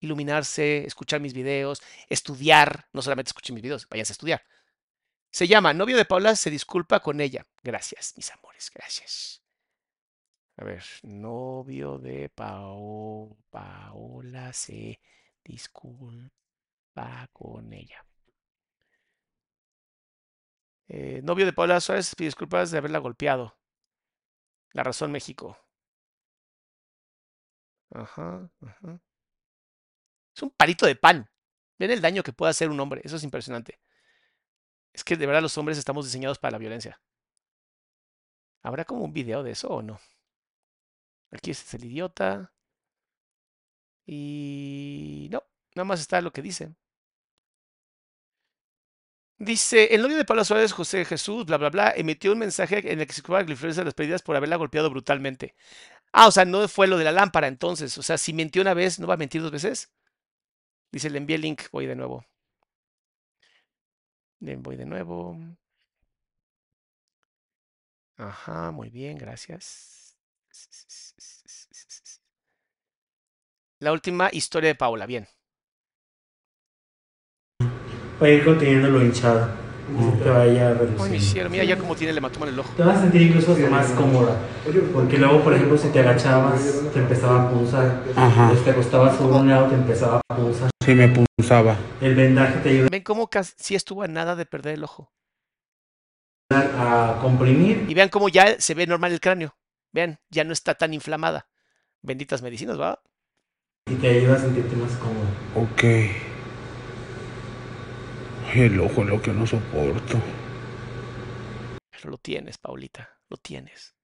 iluminarse, 0.00 0.84
escuchar 0.86 1.20
mis 1.20 1.32
videos, 1.34 1.82
estudiar, 2.08 2.88
no 2.92 3.02
solamente 3.02 3.30
escuchen 3.30 3.54
mis 3.54 3.62
videos, 3.62 3.88
váyanse 3.88 4.12
a 4.12 4.14
estudiar. 4.14 4.42
Se 5.30 5.46
llama 5.46 5.74
Novio 5.74 5.96
de 5.96 6.04
Paula 6.04 6.36
se 6.36 6.50
disculpa 6.50 7.00
con 7.00 7.20
ella. 7.20 7.44
Gracias, 7.62 8.14
mis 8.16 8.30
amores, 8.30 8.70
gracias. 8.74 9.42
A 10.56 10.64
ver, 10.64 10.82
novio 11.02 11.98
de 11.98 12.28
Pao- 12.30 13.36
Paola 13.50 14.52
se 14.52 15.00
disculpa 15.44 16.30
con 17.32 17.72
ella. 17.72 18.07
Eh, 20.88 21.20
novio 21.22 21.46
de 21.46 21.52
Paola 21.52 21.80
Suárez 21.80 22.14
pide 22.14 22.28
disculpas 22.28 22.70
de 22.70 22.78
haberla 22.78 22.98
golpeado. 22.98 23.56
La 24.72 24.82
razón 24.82 25.12
México. 25.12 25.58
Ajá, 27.90 28.50
ajá. 28.60 29.00
Es 30.34 30.42
un 30.42 30.50
palito 30.50 30.86
de 30.86 30.96
pan. 30.96 31.30
Ven 31.78 31.90
el 31.90 32.00
daño 32.00 32.22
que 32.22 32.32
puede 32.32 32.50
hacer 32.50 32.70
un 32.70 32.80
hombre. 32.80 33.00
Eso 33.04 33.16
es 33.16 33.24
impresionante. 33.24 33.80
Es 34.92 35.04
que 35.04 35.16
de 35.16 35.26
verdad 35.26 35.42
los 35.42 35.56
hombres 35.58 35.78
estamos 35.78 36.06
diseñados 36.06 36.38
para 36.38 36.52
la 36.52 36.58
violencia. 36.58 37.00
¿Habrá 38.62 38.84
como 38.84 39.04
un 39.04 39.12
video 39.12 39.42
de 39.42 39.52
eso 39.52 39.68
o 39.68 39.82
no? 39.82 40.00
Aquí 41.30 41.50
este 41.50 41.64
es 41.64 41.74
el 41.74 41.90
idiota. 41.90 42.52
Y 44.06 45.28
no, 45.30 45.42
nada 45.74 45.84
más 45.84 46.00
está 46.00 46.20
lo 46.20 46.32
que 46.32 46.42
dice. 46.42 46.74
Dice, 49.40 49.94
el 49.94 50.02
novio 50.02 50.16
de 50.16 50.24
Pablo 50.24 50.44
Suárez, 50.44 50.72
José 50.72 51.04
Jesús, 51.04 51.44
bla, 51.46 51.58
bla, 51.58 51.70
bla, 51.70 51.92
emitió 51.96 52.32
un 52.32 52.38
mensaje 52.40 52.92
en 52.92 53.00
el 53.00 53.06
que 53.06 53.12
se 53.12 53.22
culpaba 53.22 53.40
a 53.40 53.44
de 53.44 53.84
las 53.84 53.94
pérdidas 53.94 54.22
por 54.22 54.34
haberla 54.34 54.56
golpeado 54.56 54.90
brutalmente. 54.90 55.54
Ah, 56.12 56.28
o 56.28 56.32
sea, 56.32 56.44
no 56.46 56.68
fue 56.68 56.88
lo 56.88 56.98
de 56.98 57.04
la 57.04 57.12
lámpara 57.12 57.48
entonces. 57.48 57.98
O 57.98 58.02
sea, 58.02 58.18
si 58.18 58.32
mintió 58.32 58.62
una 58.62 58.74
vez, 58.74 58.98
¿no 59.00 59.06
va 59.08 59.14
a 59.14 59.18
mentir 59.18 59.42
dos 59.42 59.52
veces? 59.52 59.90
Dice, 60.92 61.08
le 61.08 61.16
envié 61.18 61.36
el 61.36 61.42
link, 61.42 61.62
voy 61.72 61.86
de 61.86 61.96
nuevo. 61.96 62.24
Le 64.40 64.56
voy 64.56 64.74
de 64.76 64.84
nuevo. 64.84 65.36
Ajá, 68.18 68.70
muy 68.70 68.90
bien, 68.90 69.16
gracias. 69.16 70.18
La 73.80 73.90
última 73.90 74.28
historia 74.30 74.68
de 74.68 74.76
Paula, 74.76 75.04
bien. 75.04 75.26
Va 78.20 78.26
a 78.26 78.30
ir 78.30 78.44
conteniéndolo 78.44 79.02
hinchado. 79.04 79.48
y 79.90 80.22
Te 80.22 80.28
vaya 80.28 80.68
Ay, 80.68 80.74
mi 80.74 80.78
reduciendo. 80.80 81.20
cielo, 81.20 81.50
mira 81.50 81.64
ya 81.64 81.78
cómo 81.78 81.94
tiene 81.94 82.10
el 82.10 82.18
hematoma 82.18 82.46
en 82.46 82.54
el 82.54 82.58
ojo. 82.60 82.70
Te 82.76 82.82
vas 82.82 82.98
a 82.98 83.00
sentir 83.02 83.22
incluso 83.22 83.52
hasta 83.52 83.70
más 83.70 83.86
cómoda. 83.92 84.36
Porque 84.92 85.16
luego, 85.18 85.40
por 85.42 85.54
ejemplo, 85.54 85.78
si 85.78 85.88
te 85.88 86.00
agachabas, 86.00 86.60
te 86.92 86.98
empezaba 86.98 87.44
a 87.44 87.50
punzar. 87.50 88.02
Ajá. 88.16 88.52
Si 88.56 88.62
te 88.64 88.70
acostabas 88.70 89.16
sobre 89.16 89.36
un 89.38 89.48
lado, 89.48 89.68
te 89.68 89.74
empezaba 89.76 90.20
a 90.28 90.36
punzar. 90.36 90.70
Sí, 90.84 90.94
me 90.94 91.08
punzaba. 91.08 91.76
El 92.00 92.14
vendaje 92.14 92.58
te 92.60 92.68
ayuda 92.70 92.88
Ven 92.90 93.02
cómo 93.02 93.28
casi 93.30 93.52
sí 93.56 93.74
estuvo 93.74 94.02
a 94.02 94.08
nada 94.08 94.34
de 94.36 94.46
perder 94.46 94.74
el 94.74 94.84
ojo. 94.84 95.12
a 96.50 97.18
comprimir. 97.22 97.84
Y 97.88 97.94
vean 97.94 98.08
cómo 98.08 98.28
ya 98.28 98.60
se 98.60 98.74
ve 98.74 98.86
normal 98.86 99.12
el 99.12 99.20
cráneo. 99.20 99.54
Vean, 99.92 100.18
ya 100.30 100.44
no 100.44 100.52
está 100.52 100.74
tan 100.74 100.92
inflamada. 100.94 101.46
Benditas 102.02 102.42
medicinas, 102.42 102.78
¿va? 102.80 103.00
y 103.90 103.94
te 103.94 104.08
ayuda 104.08 104.34
a 104.36 104.38
sentirte 104.38 104.76
más 104.76 104.92
cómodo. 104.92 105.24
Ok. 105.56 105.82
El 108.54 108.80
ojo 108.80 109.02
es 109.02 109.08
lo 109.08 109.20
que 109.20 109.32
no 109.32 109.46
soporto. 109.46 110.18
Pero 111.90 112.10
lo 112.10 112.18
tienes, 112.18 112.58
Paulita, 112.58 113.18
lo 113.28 113.36
tienes. 113.36 113.94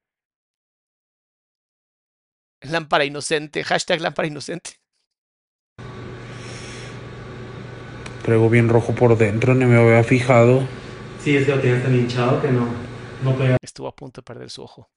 Lámpara 2.63 3.05
inocente, 3.05 3.65
hashtag 3.65 4.01
lámpara 4.01 4.29
inocente. 4.29 4.73
Traigo 8.23 8.49
bien 8.49 8.69
rojo 8.69 8.95
por 8.95 9.17
dentro, 9.19 9.55
ni 9.55 9.65
me 9.65 9.77
había 9.77 10.03
fijado. 10.03 10.67
Sí, 11.21 11.37
es 11.37 11.47
que 11.47 11.55
lo 11.55 11.61
tenías 11.61 11.83
tan 11.83 11.95
hinchado 11.95 12.41
que 12.41 12.49
no, 12.49 12.67
no 13.23 13.37
podías 13.37 13.59
Estuvo 13.63 13.89
a 13.89 13.97
punto 13.97 14.21
de 14.21 14.25
perder 14.25 14.51
su 14.51 14.63
ojo. 14.63 14.89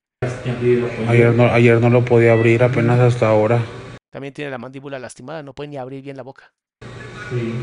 Ayer 1.08 1.34
no, 1.34 1.46
ayer 1.46 1.80
no 1.80 1.90
lo 1.90 2.04
podía 2.04 2.34
abrir, 2.34 2.64
apenas 2.64 3.00
hasta 3.00 3.28
ahora. 3.28 3.62
También 4.10 4.34
tiene 4.34 4.52
la 4.52 4.58
mandíbula 4.58 4.98
lastimada, 5.00 5.44
no 5.44 5.54
puede 5.54 5.70
ni 5.70 5.78
abrir 5.78 6.02
bien 6.02 6.18
la 6.18 6.24
boca. 6.24 6.54
Sí. 7.30 7.54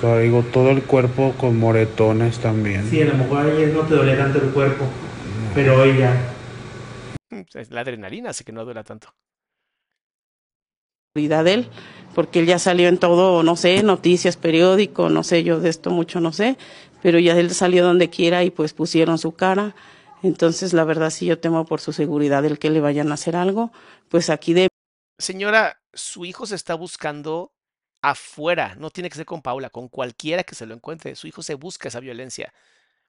Traigo 0.00 0.42
todo 0.44 0.70
el 0.70 0.82
cuerpo 0.82 1.34
con 1.38 1.58
moretones 1.58 2.38
también. 2.38 2.88
Sí, 2.88 3.02
a 3.02 3.06
lo 3.06 3.14
mejor 3.14 3.46
ayer 3.46 3.68
no 3.74 3.82
te 3.82 3.94
dolía 3.94 4.16
tanto 4.16 4.38
el 4.42 4.50
cuerpo, 4.50 4.86
pero 5.54 5.82
hoy 5.82 5.98
ya. 5.98 6.34
La 7.68 7.82
adrenalina 7.82 8.30
hace 8.30 8.44
que 8.44 8.52
no 8.52 8.64
duela 8.64 8.82
tanto. 8.82 9.14
seguridad 11.14 11.44
de 11.44 11.54
él, 11.54 11.68
porque 12.14 12.38
él 12.38 12.46
ya 12.46 12.58
salió 12.58 12.88
en 12.88 12.96
todo, 12.96 13.42
no 13.42 13.56
sé, 13.56 13.82
noticias, 13.82 14.36
periódico, 14.36 15.10
no 15.10 15.22
sé, 15.22 15.42
yo 15.42 15.60
de 15.60 15.68
esto 15.68 15.90
mucho 15.90 16.20
no 16.20 16.32
sé, 16.32 16.56
pero 17.02 17.18
ya 17.18 17.38
él 17.38 17.50
salió 17.50 17.84
donde 17.84 18.08
quiera 18.08 18.44
y 18.44 18.50
pues 18.50 18.72
pusieron 18.72 19.18
su 19.18 19.32
cara. 19.32 19.74
Entonces, 20.22 20.72
la 20.72 20.84
verdad 20.84 21.10
sí 21.10 21.26
yo 21.26 21.38
temo 21.38 21.66
por 21.66 21.80
su 21.80 21.92
seguridad 21.92 22.44
el 22.44 22.58
que 22.58 22.70
le 22.70 22.80
vayan 22.80 23.10
a 23.10 23.14
hacer 23.14 23.36
algo, 23.36 23.72
pues 24.08 24.30
aquí 24.30 24.54
de 24.54 24.68
Señora, 25.18 25.82
su 25.92 26.24
hijo 26.24 26.46
se 26.46 26.54
está 26.54 26.74
buscando 26.74 27.52
afuera, 28.02 28.74
no 28.76 28.90
tiene 28.90 29.10
que 29.10 29.16
ser 29.16 29.26
con 29.26 29.42
Paula, 29.42 29.70
con 29.70 29.88
cualquiera 29.88 30.44
que 30.44 30.54
se 30.54 30.66
lo 30.66 30.74
encuentre. 30.74 31.14
Su 31.16 31.26
hijo 31.26 31.42
se 31.42 31.54
busca 31.54 31.88
esa 31.88 32.00
violencia, 32.00 32.52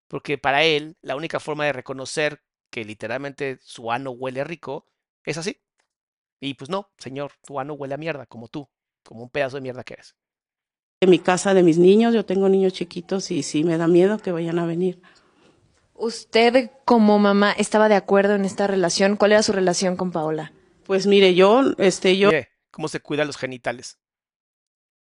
porque 0.08 0.38
para 0.38 0.64
él 0.64 0.98
la 1.02 1.16
única 1.16 1.40
forma 1.40 1.66
de 1.66 1.74
reconocer 1.74 2.42
que 2.70 2.86
literalmente 2.86 3.60
su 3.62 3.92
ano 3.92 4.12
huele 4.12 4.44
rico 4.44 4.86
es 5.24 5.38
así. 5.38 5.62
Y 6.40 6.56
pues 6.56 6.70
no, 6.70 6.90
señor, 6.98 7.34
tu 7.46 7.60
ano 7.60 7.74
huele 7.74 7.94
a 7.94 7.98
mierda, 7.98 8.26
como 8.26 8.48
tú, 8.48 8.68
como 9.04 9.24
un 9.24 9.30
pedazo 9.30 9.58
de 9.58 9.62
mierda 9.62 9.84
que 9.84 9.94
eres. 9.94 10.16
de 11.02 11.08
mi 11.08 11.20
casa 11.20 11.54
de 11.54 11.64
mis 11.64 11.78
niños, 11.78 12.14
yo 12.14 12.26
tengo 12.26 12.48
niños 12.50 12.74
chiquitos 12.74 13.32
y 13.32 13.44
sí 13.44 13.64
me 13.64 13.78
da 13.78 13.88
miedo 13.88 14.20
que 14.20 14.32
vayan 14.32 14.60
a 14.60 14.66
venir. 14.66 15.02
¿Usted 15.94 16.72
como 16.86 17.20
mamá 17.20 17.52
estaba 17.52 17.90
de 17.90 17.96
acuerdo 17.96 18.36
en 18.36 18.46
esta 18.46 18.68
relación? 18.68 19.18
¿Cuál 19.18 19.34
era 19.34 19.44
su 19.44 19.52
relación 19.52 19.98
con 19.98 20.12
Paola? 20.12 20.52
Pues 20.86 21.06
mire, 21.06 21.36
yo, 21.36 21.64
este, 21.78 22.18
yo, 22.18 22.30
Mire 22.30 22.52
cómo 22.72 22.88
se 22.88 23.02
cuidan 23.02 23.28
los 23.28 23.38
genitales. 23.38 24.00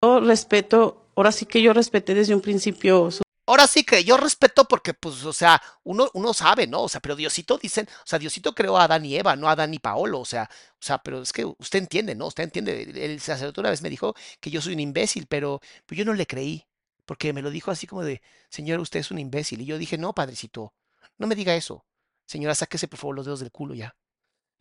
Yo 0.04 0.20
respeto, 0.20 1.08
ahora 1.16 1.32
sí 1.32 1.46
que 1.46 1.62
yo 1.62 1.72
respeté 1.72 2.14
desde 2.14 2.36
un 2.36 2.42
principio 2.42 3.10
su 3.10 3.24
Ahora 3.46 3.68
sí 3.68 3.84
que 3.84 4.04
yo 4.06 4.16
respeto 4.16 4.66
porque, 4.66 4.94
pues, 4.94 5.26
o 5.26 5.34
sea, 5.34 5.62
uno, 5.84 6.10
uno 6.14 6.34
sabe, 6.34 6.66
¿no? 6.66 6.84
O 6.84 6.90
sea, 6.90 7.02
pero 7.02 7.16
Diosito 7.16 7.58
dicen, 7.58 7.88
o 7.90 8.06
sea, 8.06 8.18
Diosito 8.18 8.56
creó 8.56 8.78
a 8.78 8.86
Adán 8.86 9.06
y 9.06 9.18
Eva, 9.18 9.36
no 9.36 9.50
a 9.50 9.52
Adán 9.52 9.74
y 9.74 9.80
Paolo, 9.80 10.22
o 10.22 10.26
sea, 10.26 10.50
o 10.50 10.78
sea, 10.80 11.00
pero 11.00 11.22
es 11.22 11.34
que 11.34 11.44
usted 11.46 11.80
entiende, 11.80 12.16
¿no? 12.16 12.28
Usted 12.28 12.44
entiende. 12.46 12.84
El 12.96 13.20
sacerdote 13.20 13.60
una 13.60 13.70
vez 13.70 13.82
me 13.82 13.90
dijo 13.90 14.16
que 14.40 14.50
yo 14.50 14.62
soy 14.62 14.74
un 14.74 14.80
imbécil, 14.80 15.28
pero, 15.28 15.60
pero 15.86 16.00
yo 16.00 16.06
no 16.06 16.14
le 16.14 16.26
creí, 16.26 16.66
porque 17.06 17.34
me 17.34 17.42
lo 17.42 17.50
dijo 17.52 17.70
así 17.72 17.86
como 17.86 18.04
de, 18.04 18.22
señora, 18.50 18.82
usted 18.82 19.02
es 19.02 19.12
un 19.12 19.20
imbécil. 19.20 19.62
Y 19.62 19.66
yo 19.66 19.78
dije, 19.78 19.98
no, 19.98 20.14
padrecito, 20.14 20.74
no 21.18 21.28
me 21.28 21.36
diga 21.36 21.56
eso. 21.56 21.86
Señora, 22.26 22.56
sáquese 22.56 22.88
por 22.88 23.00
favor 23.00 23.16
los 23.16 23.26
dedos 23.26 23.42
del 23.42 23.52
culo 23.52 23.76
ya. 23.76 23.96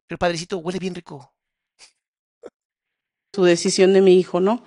Pero 0.09 0.19
padrecito, 0.19 0.59
huele 0.59 0.81
bien 0.81 0.95
rico. 0.95 1.33
su 3.35 3.45
decisión 3.45 3.93
de 3.93 4.01
mi 4.03 4.19
hijo, 4.19 4.41
¿no? 4.41 4.65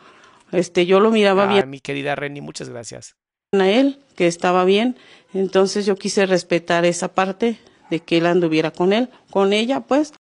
Este, 0.51 0.85
yo 0.85 0.99
lo 0.99 1.11
miraba 1.11 1.43
Ah, 1.45 1.47
bien 1.53 1.69
mi 1.69 1.79
querida 1.79 2.15
Reni, 2.15 2.41
muchas 2.41 2.69
gracias. 2.69 3.15
a 3.51 3.69
él, 3.69 4.03
que 4.15 4.27
estaba 4.27 4.65
bien, 4.65 4.97
entonces 5.33 5.85
yo 5.85 5.95
quise 5.95 6.25
respetar 6.25 6.85
esa 6.85 7.13
parte 7.13 7.59
de 7.89 7.99
que 8.01 8.17
él 8.17 8.25
anduviera 8.25 8.71
con 8.71 8.93
él, 8.93 9.09
con 9.31 9.53
ella, 9.53 9.81
pues, 9.81 10.13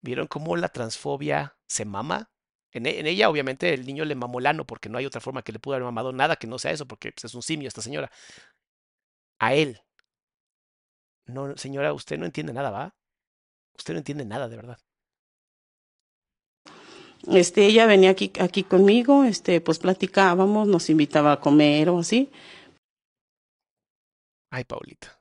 ¿Vieron 0.00 0.26
cómo 0.26 0.56
la 0.56 0.68
transfobia 0.68 1.56
se 1.66 1.84
mama? 1.84 2.30
En, 2.72 2.86
e- 2.86 3.00
en 3.00 3.06
ella, 3.06 3.28
obviamente, 3.28 3.74
el 3.74 3.84
niño 3.84 4.04
le 4.04 4.14
mamó 4.14 4.38
el 4.38 4.46
ano 4.46 4.64
porque 4.64 4.88
no 4.88 4.98
hay 4.98 5.06
otra 5.06 5.20
forma 5.20 5.42
que 5.42 5.52
le 5.52 5.58
pudo 5.58 5.74
haber 5.74 5.84
mamado 5.84 6.12
nada 6.12 6.36
que 6.36 6.46
no 6.46 6.58
sea 6.58 6.70
eso, 6.70 6.86
porque 6.86 7.12
pues, 7.12 7.24
es 7.24 7.34
un 7.34 7.42
simio 7.42 7.66
esta 7.68 7.82
señora. 7.82 8.10
A 9.40 9.54
él. 9.54 9.80
No, 11.26 11.56
señora, 11.56 11.92
usted 11.92 12.18
no 12.18 12.26
entiende 12.26 12.52
nada, 12.52 12.70
¿va? 12.70 12.94
Usted 13.76 13.94
no 13.94 13.98
entiende 13.98 14.24
nada, 14.24 14.48
de 14.48 14.56
verdad. 14.56 14.78
Este, 17.26 17.66
ella 17.66 17.86
venía 17.86 18.10
aquí, 18.10 18.32
aquí 18.40 18.62
conmigo, 18.64 19.24
este, 19.24 19.60
pues 19.60 19.78
platicábamos, 19.78 20.68
nos 20.68 20.90
invitaba 20.90 21.32
a 21.32 21.40
comer 21.40 21.90
o 21.90 21.98
así, 22.00 22.30
Ay, 24.50 24.64
Paulita. 24.64 25.20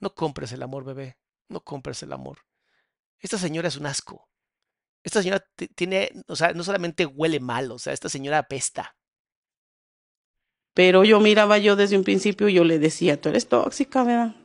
No 0.00 0.14
compres 0.14 0.52
el 0.52 0.62
amor, 0.62 0.84
bebé. 0.84 1.18
No 1.48 1.60
compres 1.62 2.02
el 2.02 2.12
amor. 2.12 2.40
Esta 3.20 3.38
señora 3.38 3.68
es 3.68 3.76
un 3.76 3.86
asco. 3.86 4.28
Esta 5.04 5.22
señora 5.22 5.44
ti- 5.56 5.68
tiene, 5.68 6.12
o 6.28 6.36
sea, 6.36 6.52
no 6.54 6.64
solamente 6.64 7.06
huele 7.06 7.40
mal, 7.40 7.72
o 7.72 7.78
sea, 7.78 7.92
esta 7.94 8.08
señora 8.08 8.38
apesta. 8.40 8.96
pero 10.74 11.04
yo 11.04 11.20
miraba 11.20 11.58
yo 11.58 11.76
desde 11.76 11.96
un 11.96 12.04
principio, 12.04 12.48
yo 12.48 12.64
le 12.64 12.78
decía, 12.78 13.20
tú 13.20 13.30
eres 13.30 13.48
tóxica, 13.48 14.04
¿verdad? 14.04 14.36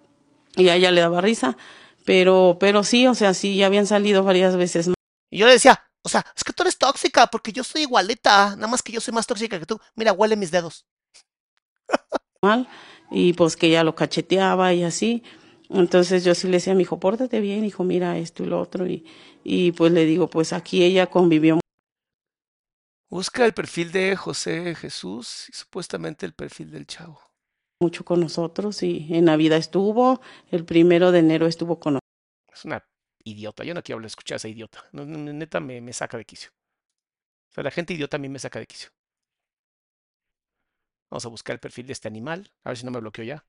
Y 0.56 0.70
a 0.70 0.76
ella 0.76 0.92
le 0.92 1.02
daba 1.02 1.22
risa, 1.22 1.58
pero, 2.06 2.58
pero 2.60 2.84
sí, 2.84 3.08
o 3.08 3.16
sea, 3.16 3.34
sí, 3.34 3.58
ya 3.58 3.68
habían 3.68 3.88
salido 3.88 4.24
varias 4.24 4.56
veces 4.58 4.92
Y 5.32 5.40
yo 5.40 5.48
le 5.48 5.54
decía, 5.54 5.84
o 6.04 6.10
sea, 6.10 6.26
es 6.36 6.44
que 6.44 6.54
tú 6.54 6.64
eres 6.64 6.78
tóxica 6.78 7.28
porque 7.28 7.52
yo 7.52 7.64
soy 7.64 7.84
igualita, 7.84 8.56
nada 8.56 8.68
más 8.68 8.84
que 8.84 8.92
yo 8.92 9.02
soy 9.02 9.14
más 9.14 9.28
tóxica 9.28 9.60
que 9.60 9.66
tú. 9.66 9.80
Mira, 9.96 10.14
huele 10.14 10.36
mis 10.36 10.52
dedos. 10.52 10.86
mal 12.42 12.68
y 13.12 13.34
pues 13.34 13.56
que 13.56 13.68
ella 13.68 13.84
lo 13.84 13.96
cacheteaba 13.96 14.74
y 14.74 14.84
así 14.84 15.24
Entonces 15.70 16.24
yo 16.24 16.36
sí 16.36 16.48
le 16.48 16.54
decía 16.54 16.74
a 16.74 16.76
mi 16.76 16.84
hijo, 16.84 17.00
pórtate 17.00 17.40
bien, 17.40 17.66
hijo, 17.66 17.84
mira 17.84 18.18
esto 18.18 18.44
y 18.44 18.48
lo 18.48 18.60
otro. 18.60 18.86
Y, 18.88 19.06
y 19.44 19.72
pues 19.72 19.92
le 19.92 20.06
digo, 20.06 20.30
pues 20.30 20.54
aquí 20.54 20.84
ella 20.84 21.08
convivió 21.08 21.60
Busca 23.10 23.46
el 23.46 23.54
perfil 23.54 23.92
de 23.92 24.16
José 24.16 24.74
Jesús 24.76 25.46
y 25.50 25.54
supuestamente 25.54 26.26
el 26.26 26.34
perfil 26.34 26.72
del 26.72 26.88
chavo. 26.88 27.22
mucho 27.80 28.04
con 28.04 28.20
nosotros 28.20 28.82
y 28.82 29.08
en 29.12 29.26
Navidad 29.26 29.60
estuvo, 29.60 30.20
el 30.50 30.66
primero 30.66 31.12
de 31.12 31.20
enero 31.20 31.46
estuvo 31.46 31.80
con 31.80 31.94
nosotros. 31.94 32.60
Es 32.60 32.66
una 32.66 32.84
idiota. 33.24 33.64
Yo 33.64 33.74
no 33.74 33.84
quiero 33.84 33.98
hablar- 33.98 34.08
escuchar 34.08 34.36
a 34.36 34.38
esa 34.38 34.48
idiota. 34.50 34.84
No, 34.92 35.06
neta 35.06 35.60
me, 35.60 35.82
me 35.82 35.94
saca 35.94 36.18
de 36.18 36.26
quicio. 36.26 36.52
O 37.52 37.54
sea, 37.54 37.64
la 37.64 37.72
gente 37.72 37.94
idiota 37.94 38.18
a 38.18 38.20
mí 38.20 38.30
me 38.30 38.40
saca 38.40 38.60
de 38.60 38.68
quicio. 38.68 38.90
Vamos 41.10 41.26
a 41.26 41.30
buscar 41.30 41.54
el 41.54 41.60
perfil 41.62 41.88
de 41.88 41.94
este 41.94 42.10
animal. 42.10 42.52
A 42.66 42.70
ver 42.72 42.78
si 42.78 42.84
no 42.86 42.92
me 42.92 43.00
bloqueo 43.00 43.24
ya. 43.24 43.46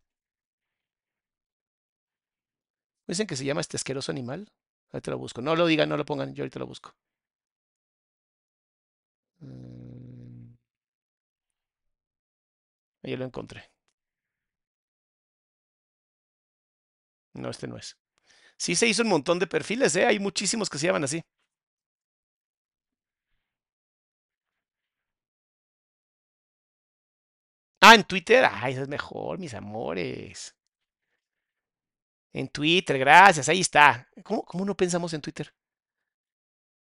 Dicen 3.07 3.27
que 3.27 3.37
se 3.37 3.47
llama 3.47 3.63
este 3.63 3.79
asqueroso 3.79 4.13
animal. 4.13 4.53
Ahorita 4.93 5.11
lo 5.13 5.17
busco. 5.19 5.41
No 5.41 5.57
lo 5.57 5.67
digan, 5.67 5.89
no 5.89 5.97
lo 5.97 6.05
pongan. 6.05 6.35
Yo 6.35 6.43
ahorita 6.43 6.59
lo 6.59 6.67
busco. 6.67 6.95
Mm. 9.43 10.57
Ya 13.03 13.17
lo 13.17 13.25
encontré. 13.25 13.71
No, 17.35 17.51
este 17.51 17.69
no 17.69 17.77
es. 17.77 17.97
Sí 18.59 18.75
se 18.75 18.87
hizo 18.89 19.03
un 19.03 19.09
montón 19.09 19.39
de 19.39 19.47
perfiles, 19.47 19.95
¿eh? 19.97 20.07
Hay 20.07 20.19
muchísimos 20.19 20.69
que 20.71 20.79
se 20.79 20.87
llaman 20.87 21.05
así. 21.05 21.23
Ah, 27.81 27.95
en 27.95 28.03
Twitter. 28.05 28.45
Ay, 28.51 28.73
eso 28.73 28.83
es 28.83 28.89
mejor, 28.89 29.39
mis 29.39 29.55
amores. 29.55 30.55
En 32.35 32.49
Twitter, 32.49 32.99
gracias, 32.99 33.49
ahí 33.49 33.61
está. 33.61 34.07
¿Cómo, 34.25 34.65
no 34.67 34.77
pensamos 34.77 35.13
en 35.15 35.21
Twitter? 35.23 35.55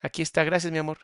Aquí 0.02 0.20
está, 0.22 0.44
gracias, 0.44 0.70
mi 0.72 0.78
amor. 0.78 0.98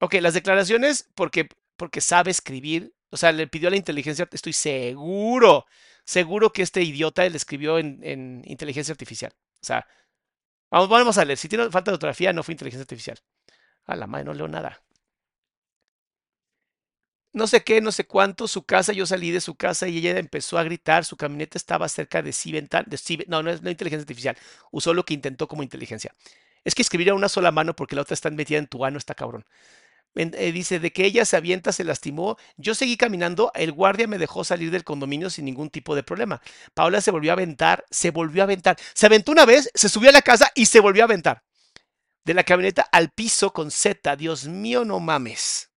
Ok, 0.00 0.14
las 0.14 0.34
declaraciones, 0.34 1.08
porque, 1.14 1.48
porque 1.76 2.00
sabe 2.00 2.30
escribir. 2.30 2.94
O 3.10 3.16
sea, 3.16 3.30
le 3.32 3.46
pidió 3.46 3.68
a 3.68 3.70
la 3.70 3.76
inteligencia, 3.76 4.28
estoy 4.32 4.52
seguro, 4.52 5.66
seguro 6.04 6.52
que 6.52 6.62
este 6.62 6.82
idiota 6.82 7.28
le 7.28 7.36
escribió 7.36 7.78
en, 7.78 8.00
en 8.02 8.42
inteligencia 8.46 8.92
artificial. 8.92 9.32
O 9.62 9.66
sea, 9.66 9.86
vamos, 10.70 11.18
a 11.18 11.24
leer. 11.24 11.38
Si 11.38 11.48
tiene 11.48 11.70
falta 11.70 11.90
de 11.90 11.94
ortografía, 11.94 12.32
no 12.32 12.42
fue 12.42 12.52
inteligencia 12.52 12.82
artificial. 12.82 13.18
A 13.86 13.96
la 13.96 14.06
madre, 14.06 14.24
no 14.24 14.34
leo 14.34 14.48
nada. 14.48 14.82
no 17.32 17.46
sé 17.46 17.62
qué, 17.64 17.80
no 17.80 17.92
sé 17.92 18.06
cuánto, 18.06 18.46
su 18.46 18.64
casa, 18.64 18.92
yo 18.92 19.06
salí 19.06 19.30
de 19.30 19.40
su 19.40 19.54
casa 19.54 19.88
y 19.88 19.98
ella 19.98 20.18
empezó 20.18 20.58
a 20.58 20.64
gritar, 20.64 21.04
su 21.04 21.16
camioneta 21.16 21.56
estaba 21.56 21.88
cerca 21.88 22.22
de 22.22 22.32
Civentan, 22.32 22.84
de 22.86 23.24
no, 23.28 23.42
no 23.42 23.50
es 23.50 23.62
no 23.62 23.70
inteligencia 23.70 24.02
artificial, 24.02 24.36
usó 24.70 24.92
lo 24.92 25.04
que 25.04 25.14
intentó 25.14 25.48
como 25.48 25.62
inteligencia. 25.62 26.12
Es 26.64 26.74
que 26.74 26.82
escribir 26.82 27.10
a 27.10 27.14
una 27.14 27.28
sola 27.28 27.50
mano 27.50 27.74
porque 27.74 27.96
la 27.96 28.02
otra 28.02 28.14
está 28.14 28.30
metida 28.30 28.58
en 28.58 28.66
tu 28.66 28.84
ano, 28.84 28.98
está 28.98 29.14
cabrón. 29.14 29.46
Eh, 30.14 30.52
dice, 30.52 30.78
de 30.78 30.92
que 30.92 31.06
ella 31.06 31.24
se 31.24 31.36
avienta, 31.36 31.72
se 31.72 31.84
lastimó, 31.84 32.36
yo 32.58 32.74
seguí 32.74 32.96
caminando, 32.98 33.50
el 33.54 33.72
guardia 33.72 34.06
me 34.06 34.18
dejó 34.18 34.44
salir 34.44 34.70
del 34.70 34.84
condominio 34.84 35.30
sin 35.30 35.46
ningún 35.46 35.70
tipo 35.70 35.94
de 35.94 36.02
problema. 36.02 36.42
Paola 36.74 37.00
se 37.00 37.10
volvió 37.10 37.30
a 37.32 37.34
aventar, 37.34 37.84
se 37.90 38.10
volvió 38.10 38.42
a 38.42 38.44
aventar, 38.44 38.76
se 38.94 39.06
aventó 39.06 39.32
una 39.32 39.46
vez, 39.46 39.70
se 39.74 39.88
subió 39.88 40.10
a 40.10 40.12
la 40.12 40.22
casa 40.22 40.50
y 40.54 40.66
se 40.66 40.80
volvió 40.80 41.02
a 41.02 41.06
aventar. 41.06 41.42
De 42.24 42.34
la 42.34 42.44
camioneta 42.44 42.82
al 42.92 43.10
piso 43.10 43.52
con 43.52 43.70
Z, 43.70 44.16
Dios 44.16 44.46
mío, 44.48 44.84
no 44.84 45.00
mames. 45.00 45.70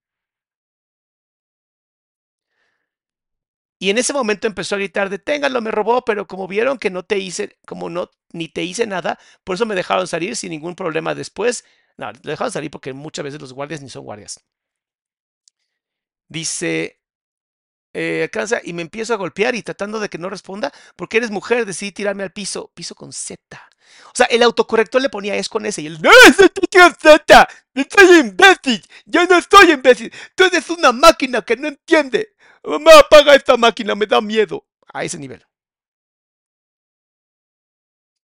Y 3.78 3.90
en 3.90 3.98
ese 3.98 4.12
momento 4.14 4.46
empezó 4.46 4.74
a 4.74 4.78
gritar, 4.78 5.10
deténganlo, 5.10 5.60
me 5.60 5.70
robó, 5.70 6.02
pero 6.04 6.26
como 6.26 6.48
vieron 6.48 6.78
que 6.78 6.90
no 6.90 7.04
te 7.04 7.18
hice, 7.18 7.58
como 7.66 7.90
no, 7.90 8.10
ni 8.32 8.48
te 8.48 8.64
hice 8.64 8.86
nada, 8.86 9.18
por 9.44 9.54
eso 9.56 9.66
me 9.66 9.74
dejaron 9.74 10.06
salir 10.06 10.34
sin 10.36 10.50
ningún 10.50 10.74
problema 10.74 11.14
después. 11.14 11.64
No, 11.98 12.10
lo 12.12 12.30
dejaron 12.30 12.50
salir 12.52 12.70
porque 12.70 12.92
muchas 12.94 13.24
veces 13.24 13.40
los 13.40 13.52
guardias 13.52 13.82
ni 13.82 13.88
son 13.90 14.04
guardias. 14.04 14.40
Dice, 16.28 17.00
eh, 17.94 18.22
alcanza 18.24 18.60
y 18.64 18.72
me 18.74 18.82
empiezo 18.82 19.14
a 19.14 19.18
golpear 19.18 19.54
y 19.54 19.62
tratando 19.62 20.00
de 20.00 20.08
que 20.08 20.18
no 20.18 20.30
responda, 20.30 20.72
porque 20.96 21.18
eres 21.18 21.30
mujer, 21.30 21.66
decidí 21.66 21.92
tirarme 21.92 22.24
al 22.24 22.32
piso, 22.32 22.70
piso 22.74 22.94
con 22.94 23.12
Z. 23.12 23.40
O 24.08 24.12
sea, 24.14 24.26
el 24.26 24.42
autocorrector 24.42 25.02
le 25.02 25.10
ponía 25.10 25.36
es 25.36 25.48
con 25.48 25.66
S 25.66 25.80
y 25.82 25.86
él, 25.86 26.00
no, 26.02 26.10
es 26.28 26.36
con 26.36 26.94
Z, 27.00 27.48
estoy 27.74 28.18
imbécil, 28.20 28.84
yo 29.06 29.26
no 29.26 29.38
estoy 29.38 29.72
imbécil, 29.72 30.12
tú 30.36 30.44
eres 30.44 30.70
una 30.70 30.92
máquina 30.92 31.42
que 31.42 31.56
no 31.56 31.68
entiende. 31.68 32.34
Mamá, 32.64 32.98
apaga 33.00 33.34
esta 33.36 33.56
máquina, 33.56 33.94
me 33.94 34.06
da 34.06 34.20
miedo. 34.20 34.66
A 34.92 35.04
ese 35.04 35.18
nivel. 35.18 35.44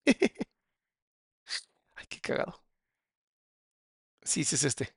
Ay, 1.96 2.06
qué 2.10 2.20
cagado. 2.20 2.62
Sí, 4.32 4.44
sí 4.46 4.56
es 4.56 4.64
este. 4.64 4.96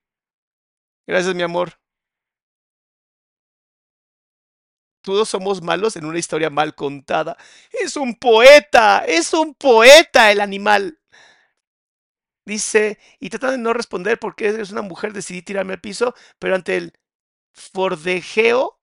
Gracias, 1.06 1.34
mi 1.34 1.42
amor. 1.42 1.78
Todos 5.02 5.28
somos 5.28 5.62
malos 5.62 5.94
en 5.96 6.04
una 6.04 6.18
historia 6.18 6.50
mal 6.50 6.74
contada. 6.74 7.36
Es 7.70 7.96
un 7.96 8.14
poeta, 8.16 9.04
es 9.06 9.32
un 9.34 9.54
poeta 9.54 10.32
el 10.32 10.40
animal. 10.40 10.98
Dice, 12.46 12.98
y 13.20 13.30
tratando 13.30 13.52
de 13.52 13.62
no 13.62 13.72
responder 13.72 14.18
porque 14.18 14.48
eres 14.48 14.70
una 14.70 14.82
mujer, 14.82 15.12
decidí 15.14 15.40
tirarme 15.42 15.74
al 15.74 15.80
piso, 15.80 16.14
pero 16.38 16.54
ante 16.54 16.76
el 16.76 16.92
fordejeo, 17.52 18.80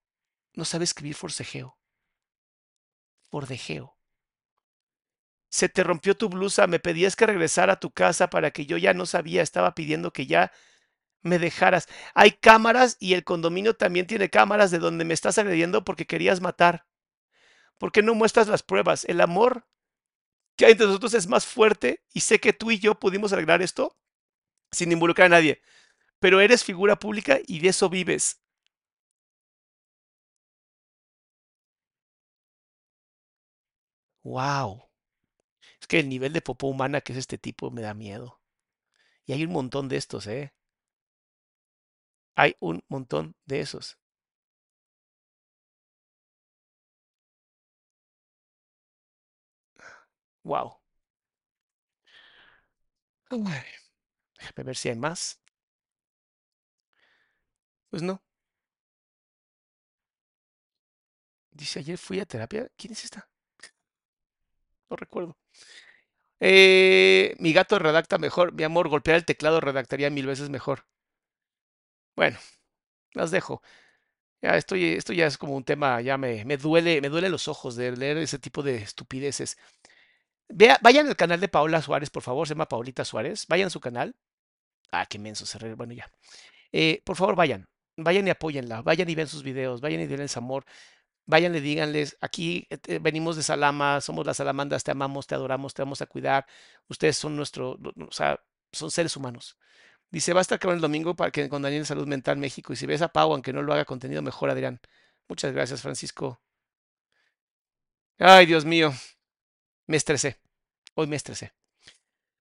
no 0.54 0.64
sabe 0.64 0.84
escribir 0.84 1.14
forcejeo. 1.16 1.78
Fordejeo. 3.30 3.91
Se 5.52 5.68
te 5.70 5.84
rompió 5.84 6.16
tu 6.16 6.30
blusa, 6.30 6.66
me 6.66 6.80
pedías 6.80 7.16
que 7.16 7.26
regresara 7.26 7.74
a 7.74 7.80
tu 7.80 7.92
casa 7.92 8.30
para 8.30 8.50
que 8.52 8.66
yo 8.66 8.78
ya 8.78 8.94
no 8.94 9.06
sabía, 9.06 9.42
estaba 9.42 9.74
pidiendo 9.76 10.12
que 10.12 10.26
ya 10.26 10.50
me 11.22 11.38
dejaras. 11.38 11.88
Hay 12.14 12.32
cámaras 12.32 12.96
y 13.00 13.14
el 13.14 13.24
condominio 13.24 13.74
también 13.76 14.06
tiene 14.06 14.30
cámaras 14.30 14.70
de 14.70 14.78
donde 14.80 15.04
me 15.04 15.14
estás 15.14 15.38
agrediendo 15.38 15.84
porque 15.84 16.06
querías 16.06 16.40
matar. 16.40 16.86
¿Por 17.78 17.92
qué 17.92 18.02
no 18.02 18.14
muestras 18.14 18.48
las 18.48 18.62
pruebas? 18.62 19.04
El 19.06 19.20
amor 19.20 19.66
que 20.56 20.66
hay 20.66 20.72
entre 20.72 20.86
nosotros 20.88 21.14
es 21.14 21.28
más 21.28 21.46
fuerte 21.46 22.02
y 22.14 22.20
sé 22.20 22.40
que 22.40 22.52
tú 22.52 22.70
y 22.70 22.78
yo 22.78 22.96
pudimos 22.98 23.32
arreglar 23.32 23.62
esto 23.62 23.96
sin 24.72 24.92
involucrar 24.92 25.26
a 25.26 25.30
nadie. 25.30 25.62
Pero 26.20 26.40
eres 26.40 26.64
figura 26.64 26.98
pública 26.98 27.38
y 27.46 27.60
de 27.60 27.70
eso 27.70 27.90
vives. 27.90 28.40
Wow. 34.24 34.88
Que 35.92 36.00
el 36.00 36.08
nivel 36.08 36.32
de 36.32 36.42
popó 36.42 36.66
humana 36.66 37.02
que 37.02 37.12
es 37.12 37.18
este 37.18 37.38
tipo 37.38 37.70
me 37.70 37.82
da 37.82 37.94
miedo. 37.94 38.40
Y 39.26 39.32
hay 39.34 39.44
un 39.44 39.52
montón 39.52 39.88
de 39.88 39.98
estos, 39.98 40.26
¿eh? 40.26 40.52
Hay 42.34 42.56
un 42.60 42.84
montón 42.88 43.36
de 43.46 43.60
esos. 43.60 43.96
Wow. 50.44 50.78
Déjame 53.30 54.64
ver 54.66 54.76
si 54.76 54.90
hay 54.90 54.96
más. 54.96 55.40
Pues 57.90 58.02
no. 58.02 58.22
Dice, 61.50 61.78
ayer 61.78 61.96
fui 61.98 62.20
a 62.20 62.26
terapia. 62.26 62.68
¿Quién 62.76 62.92
es 62.92 63.04
esta? 63.04 63.28
No 64.90 64.96
recuerdo. 64.96 65.36
Eh, 66.40 67.34
mi 67.38 67.52
gato 67.54 67.78
redacta 67.78 68.18
mejor. 68.18 68.52
Mi 68.52 68.64
amor, 68.64 68.88
golpear 68.88 69.16
el 69.16 69.24
teclado 69.24 69.60
redactaría 69.60 70.10
mil 70.10 70.26
veces 70.26 70.50
mejor. 70.50 70.84
Bueno, 72.16 72.38
las 73.14 73.32
dejo. 73.32 73.62
Ya 74.42 74.56
estoy, 74.56 74.84
esto 74.94 75.12
ya 75.14 75.26
es 75.26 75.38
como 75.38 75.56
un 75.56 75.64
tema, 75.64 76.00
ya 76.02 76.18
me, 76.18 76.44
me 76.46 76.56
duele, 76.58 77.00
me 77.02 77.08
duele 77.10 77.28
los 77.30 77.48
ojos 77.48 77.76
de 77.76 77.96
leer 77.96 78.18
ese 78.18 78.38
tipo 78.38 78.62
de 78.62 78.76
estupideces. 78.78 79.58
Vea, 80.48 80.78
vayan 80.82 81.08
al 81.08 81.16
canal 81.16 81.40
de 81.40 81.48
Paola 81.48 81.82
Suárez, 81.82 82.10
por 82.10 82.22
favor, 82.22 82.48
se 82.48 82.54
llama 82.54 82.68
Paulita 82.68 83.04
Suárez. 83.04 83.46
Vayan 83.48 83.68
a 83.68 83.70
su 83.70 83.80
canal. 83.80 84.16
Ah, 84.92 85.06
qué 85.06 85.18
menso 85.18 85.46
se 85.46 85.74
Bueno, 85.76 85.94
ya. 85.94 86.10
Eh, 86.72 87.02
por 87.04 87.16
favor, 87.16 87.36
vayan. 87.36 87.66
Vayan 87.98 88.26
y 88.28 88.30
apóyenla. 88.30 88.82
Vayan 88.82 89.08
y 89.10 89.14
ven 89.16 89.28
sus 89.28 89.42
videos. 89.44 89.80
Vayan 89.82 90.00
y 90.02 90.06
denles 90.06 90.36
amor. 90.36 90.64
Vayan 91.26 91.54
y 91.54 91.60
díganles, 91.60 92.16
aquí 92.20 92.66
eh, 92.70 92.98
venimos 93.00 93.36
de 93.36 93.42
Salama, 93.42 94.00
somos 94.00 94.26
las 94.26 94.38
salamandas, 94.38 94.84
te 94.84 94.90
amamos, 94.90 95.26
te 95.26 95.34
adoramos, 95.34 95.72
te 95.74 95.82
vamos 95.82 96.02
a 96.02 96.06
cuidar. 96.06 96.46
Ustedes 96.88 97.16
son 97.16 97.36
nuestro, 97.36 97.78
o 98.08 98.12
sea, 98.12 98.40
son 98.72 98.90
seres 98.90 99.16
humanos. 99.16 99.56
Dice, 100.10 100.32
va 100.34 100.40
a 100.40 100.42
estar 100.42 100.58
cabrón 100.58 100.76
el 100.78 100.82
domingo 100.82 101.16
para 101.16 101.30
que 101.30 101.48
con 101.48 101.62
Daniel 101.62 101.86
Salud 101.86 102.06
Mental 102.06 102.36
México. 102.36 102.72
Y 102.72 102.76
si 102.76 102.86
ves 102.86 103.02
a 103.02 103.08
Pau, 103.08 103.32
aunque 103.32 103.52
no 103.52 103.62
lo 103.62 103.72
haga 103.72 103.84
contenido, 103.84 104.22
mejor, 104.22 104.50
Adrián. 104.50 104.80
Muchas 105.28 105.52
gracias, 105.52 105.80
Francisco. 105.82 106.40
Ay, 108.18 108.46
Dios 108.46 108.64
mío. 108.64 108.92
Me 109.86 109.96
estresé. 109.96 110.38
Hoy 110.94 111.06
me 111.06 111.16
estresé. 111.16 111.52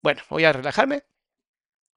Bueno, 0.03 0.23
voy 0.31 0.45
a 0.45 0.53
relajarme, 0.53 1.05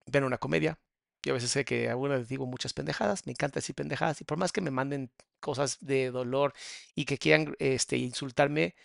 ver 0.07 0.23
una 0.23 0.37
comedia. 0.37 0.79
Yo 1.23 1.33
a 1.33 1.35
veces 1.35 1.51
sé 1.51 1.65
que 1.65 1.89
algunas 1.89 2.19
les 2.19 2.29
digo 2.29 2.45
muchas 2.45 2.73
pendejadas, 2.73 3.25
me 3.25 3.31
encanta 3.31 3.59
decir 3.59 3.75
pendejadas, 3.75 4.21
y 4.21 4.23
por 4.23 4.37
más 4.37 4.51
que 4.51 4.61
me 4.61 4.71
manden 4.71 5.11
cosas 5.41 5.77
de 5.81 6.11
dolor 6.11 6.53
y 6.95 7.05
que 7.05 7.17
quieran 7.17 7.55
este, 7.59 7.97
insultarme, 7.97 8.75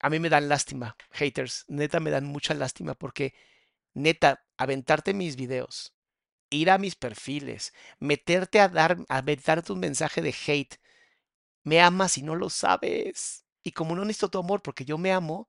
a 0.00 0.10
mí 0.10 0.18
me 0.20 0.28
dan 0.28 0.48
lástima, 0.48 0.96
haters, 1.10 1.64
neta 1.68 2.00
me 2.00 2.10
dan 2.10 2.24
mucha 2.24 2.54
lástima 2.54 2.94
porque 2.94 3.34
neta, 3.94 4.44
aventarte 4.56 5.14
mis 5.14 5.36
videos, 5.36 5.94
ir 6.50 6.70
a 6.70 6.78
mis 6.78 6.96
perfiles, 6.96 7.74
meterte 8.00 8.60
a 8.60 8.68
dar, 8.68 8.98
aventarte 9.08 9.72
un 9.72 9.80
mensaje 9.80 10.22
de 10.22 10.34
hate, 10.46 10.80
me 11.64 11.80
amas 11.80 12.18
y 12.18 12.22
no 12.22 12.36
lo 12.36 12.50
sabes. 12.50 13.44
Y 13.62 13.72
como 13.72 13.96
no 13.96 14.04
necesito 14.04 14.30
tu 14.30 14.38
amor 14.38 14.62
porque 14.62 14.84
yo 14.84 14.98
me 14.98 15.12
amo, 15.12 15.48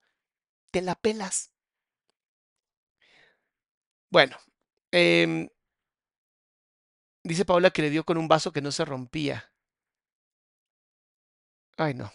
te 0.72 0.82
la 0.82 0.96
pelas. 0.96 1.52
Bueno, 4.10 4.38
em, 4.92 5.50
dice 7.30 7.46
Paola 7.46 7.70
que 7.72 7.84
le 7.84 7.90
dio 7.92 8.04
con 8.04 8.18
un 8.18 8.28
vaso 8.28 8.52
que 8.52 8.62
no 8.62 8.72
se 8.72 8.84
rompía. 8.86 9.54
Ay, 11.78 11.94
no. 11.94 12.12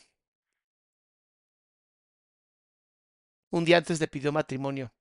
Un 3.50 3.64
día 3.64 3.78
antes 3.78 4.00
le 4.00 4.08
pidió 4.08 4.32
matrimonio. 4.32 4.92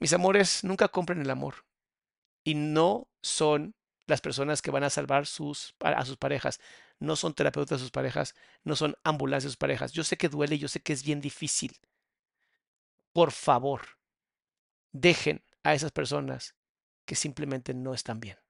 Mis 0.00 0.12
amores, 0.12 0.64
nunca 0.64 0.88
compren 0.88 1.20
el 1.20 1.30
amor. 1.30 1.66
Y 2.44 2.54
no 2.54 3.08
son 3.22 3.74
las 4.06 4.20
personas 4.20 4.62
que 4.62 4.70
van 4.70 4.84
a 4.84 4.90
salvar 4.90 5.22
a 5.22 6.04
sus 6.04 6.16
parejas. 6.18 6.60
No 6.98 7.16
son 7.16 7.34
terapeutas 7.34 7.80
sus 7.80 7.90
parejas. 7.90 8.34
No 8.64 8.74
son 8.76 8.96
ambulancias 9.04 9.52
sus 9.52 9.58
parejas. 9.58 9.92
Yo 9.92 10.02
sé 10.04 10.16
que 10.16 10.28
duele, 10.30 10.58
yo 10.58 10.68
sé 10.68 10.80
que 10.80 10.94
es 10.94 11.04
bien 11.04 11.20
difícil. 11.20 11.76
Por 13.12 13.30
favor, 13.30 13.82
dejen 14.92 15.44
a 15.62 15.74
esas 15.74 15.92
personas 15.92 16.54
que 17.06 17.14
simplemente 17.14 17.74
no 17.74 17.94
están 17.94 18.20
bien. 18.20 18.43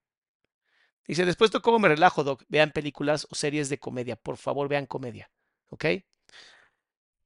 Dice, 1.07 1.25
después 1.25 1.51
de 1.51 1.61
cómo 1.61 1.79
me 1.79 1.89
relajo, 1.89 2.25
Doc, 2.25 2.45
vean 2.49 2.71
películas 2.71 3.27
o 3.31 3.35
series 3.35 3.69
de 3.69 3.79
comedia. 3.79 4.17
Por 4.17 4.37
favor, 4.37 4.69
vean 4.69 4.87
comedia. 4.87 5.31
¿Ok? 5.69 5.85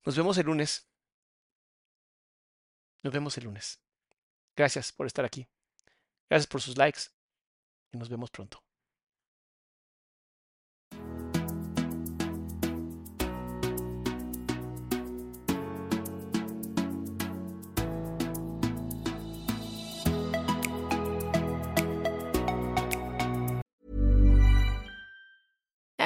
Nos 0.04 0.16
vemos 0.16 0.36
el 0.38 0.46
lunes. 0.46 0.88
Nos 3.02 3.12
vemos 3.12 3.36
el 3.38 3.44
lunes. 3.44 3.80
Gracias 4.56 4.92
por 4.92 5.06
estar 5.06 5.24
aquí. 5.24 5.46
Gracias 6.28 6.46
por 6.48 6.60
sus 6.60 6.76
likes. 6.76 7.02
Y 7.92 7.98
nos 7.98 8.08
vemos 8.08 8.30
pronto. 8.30 8.62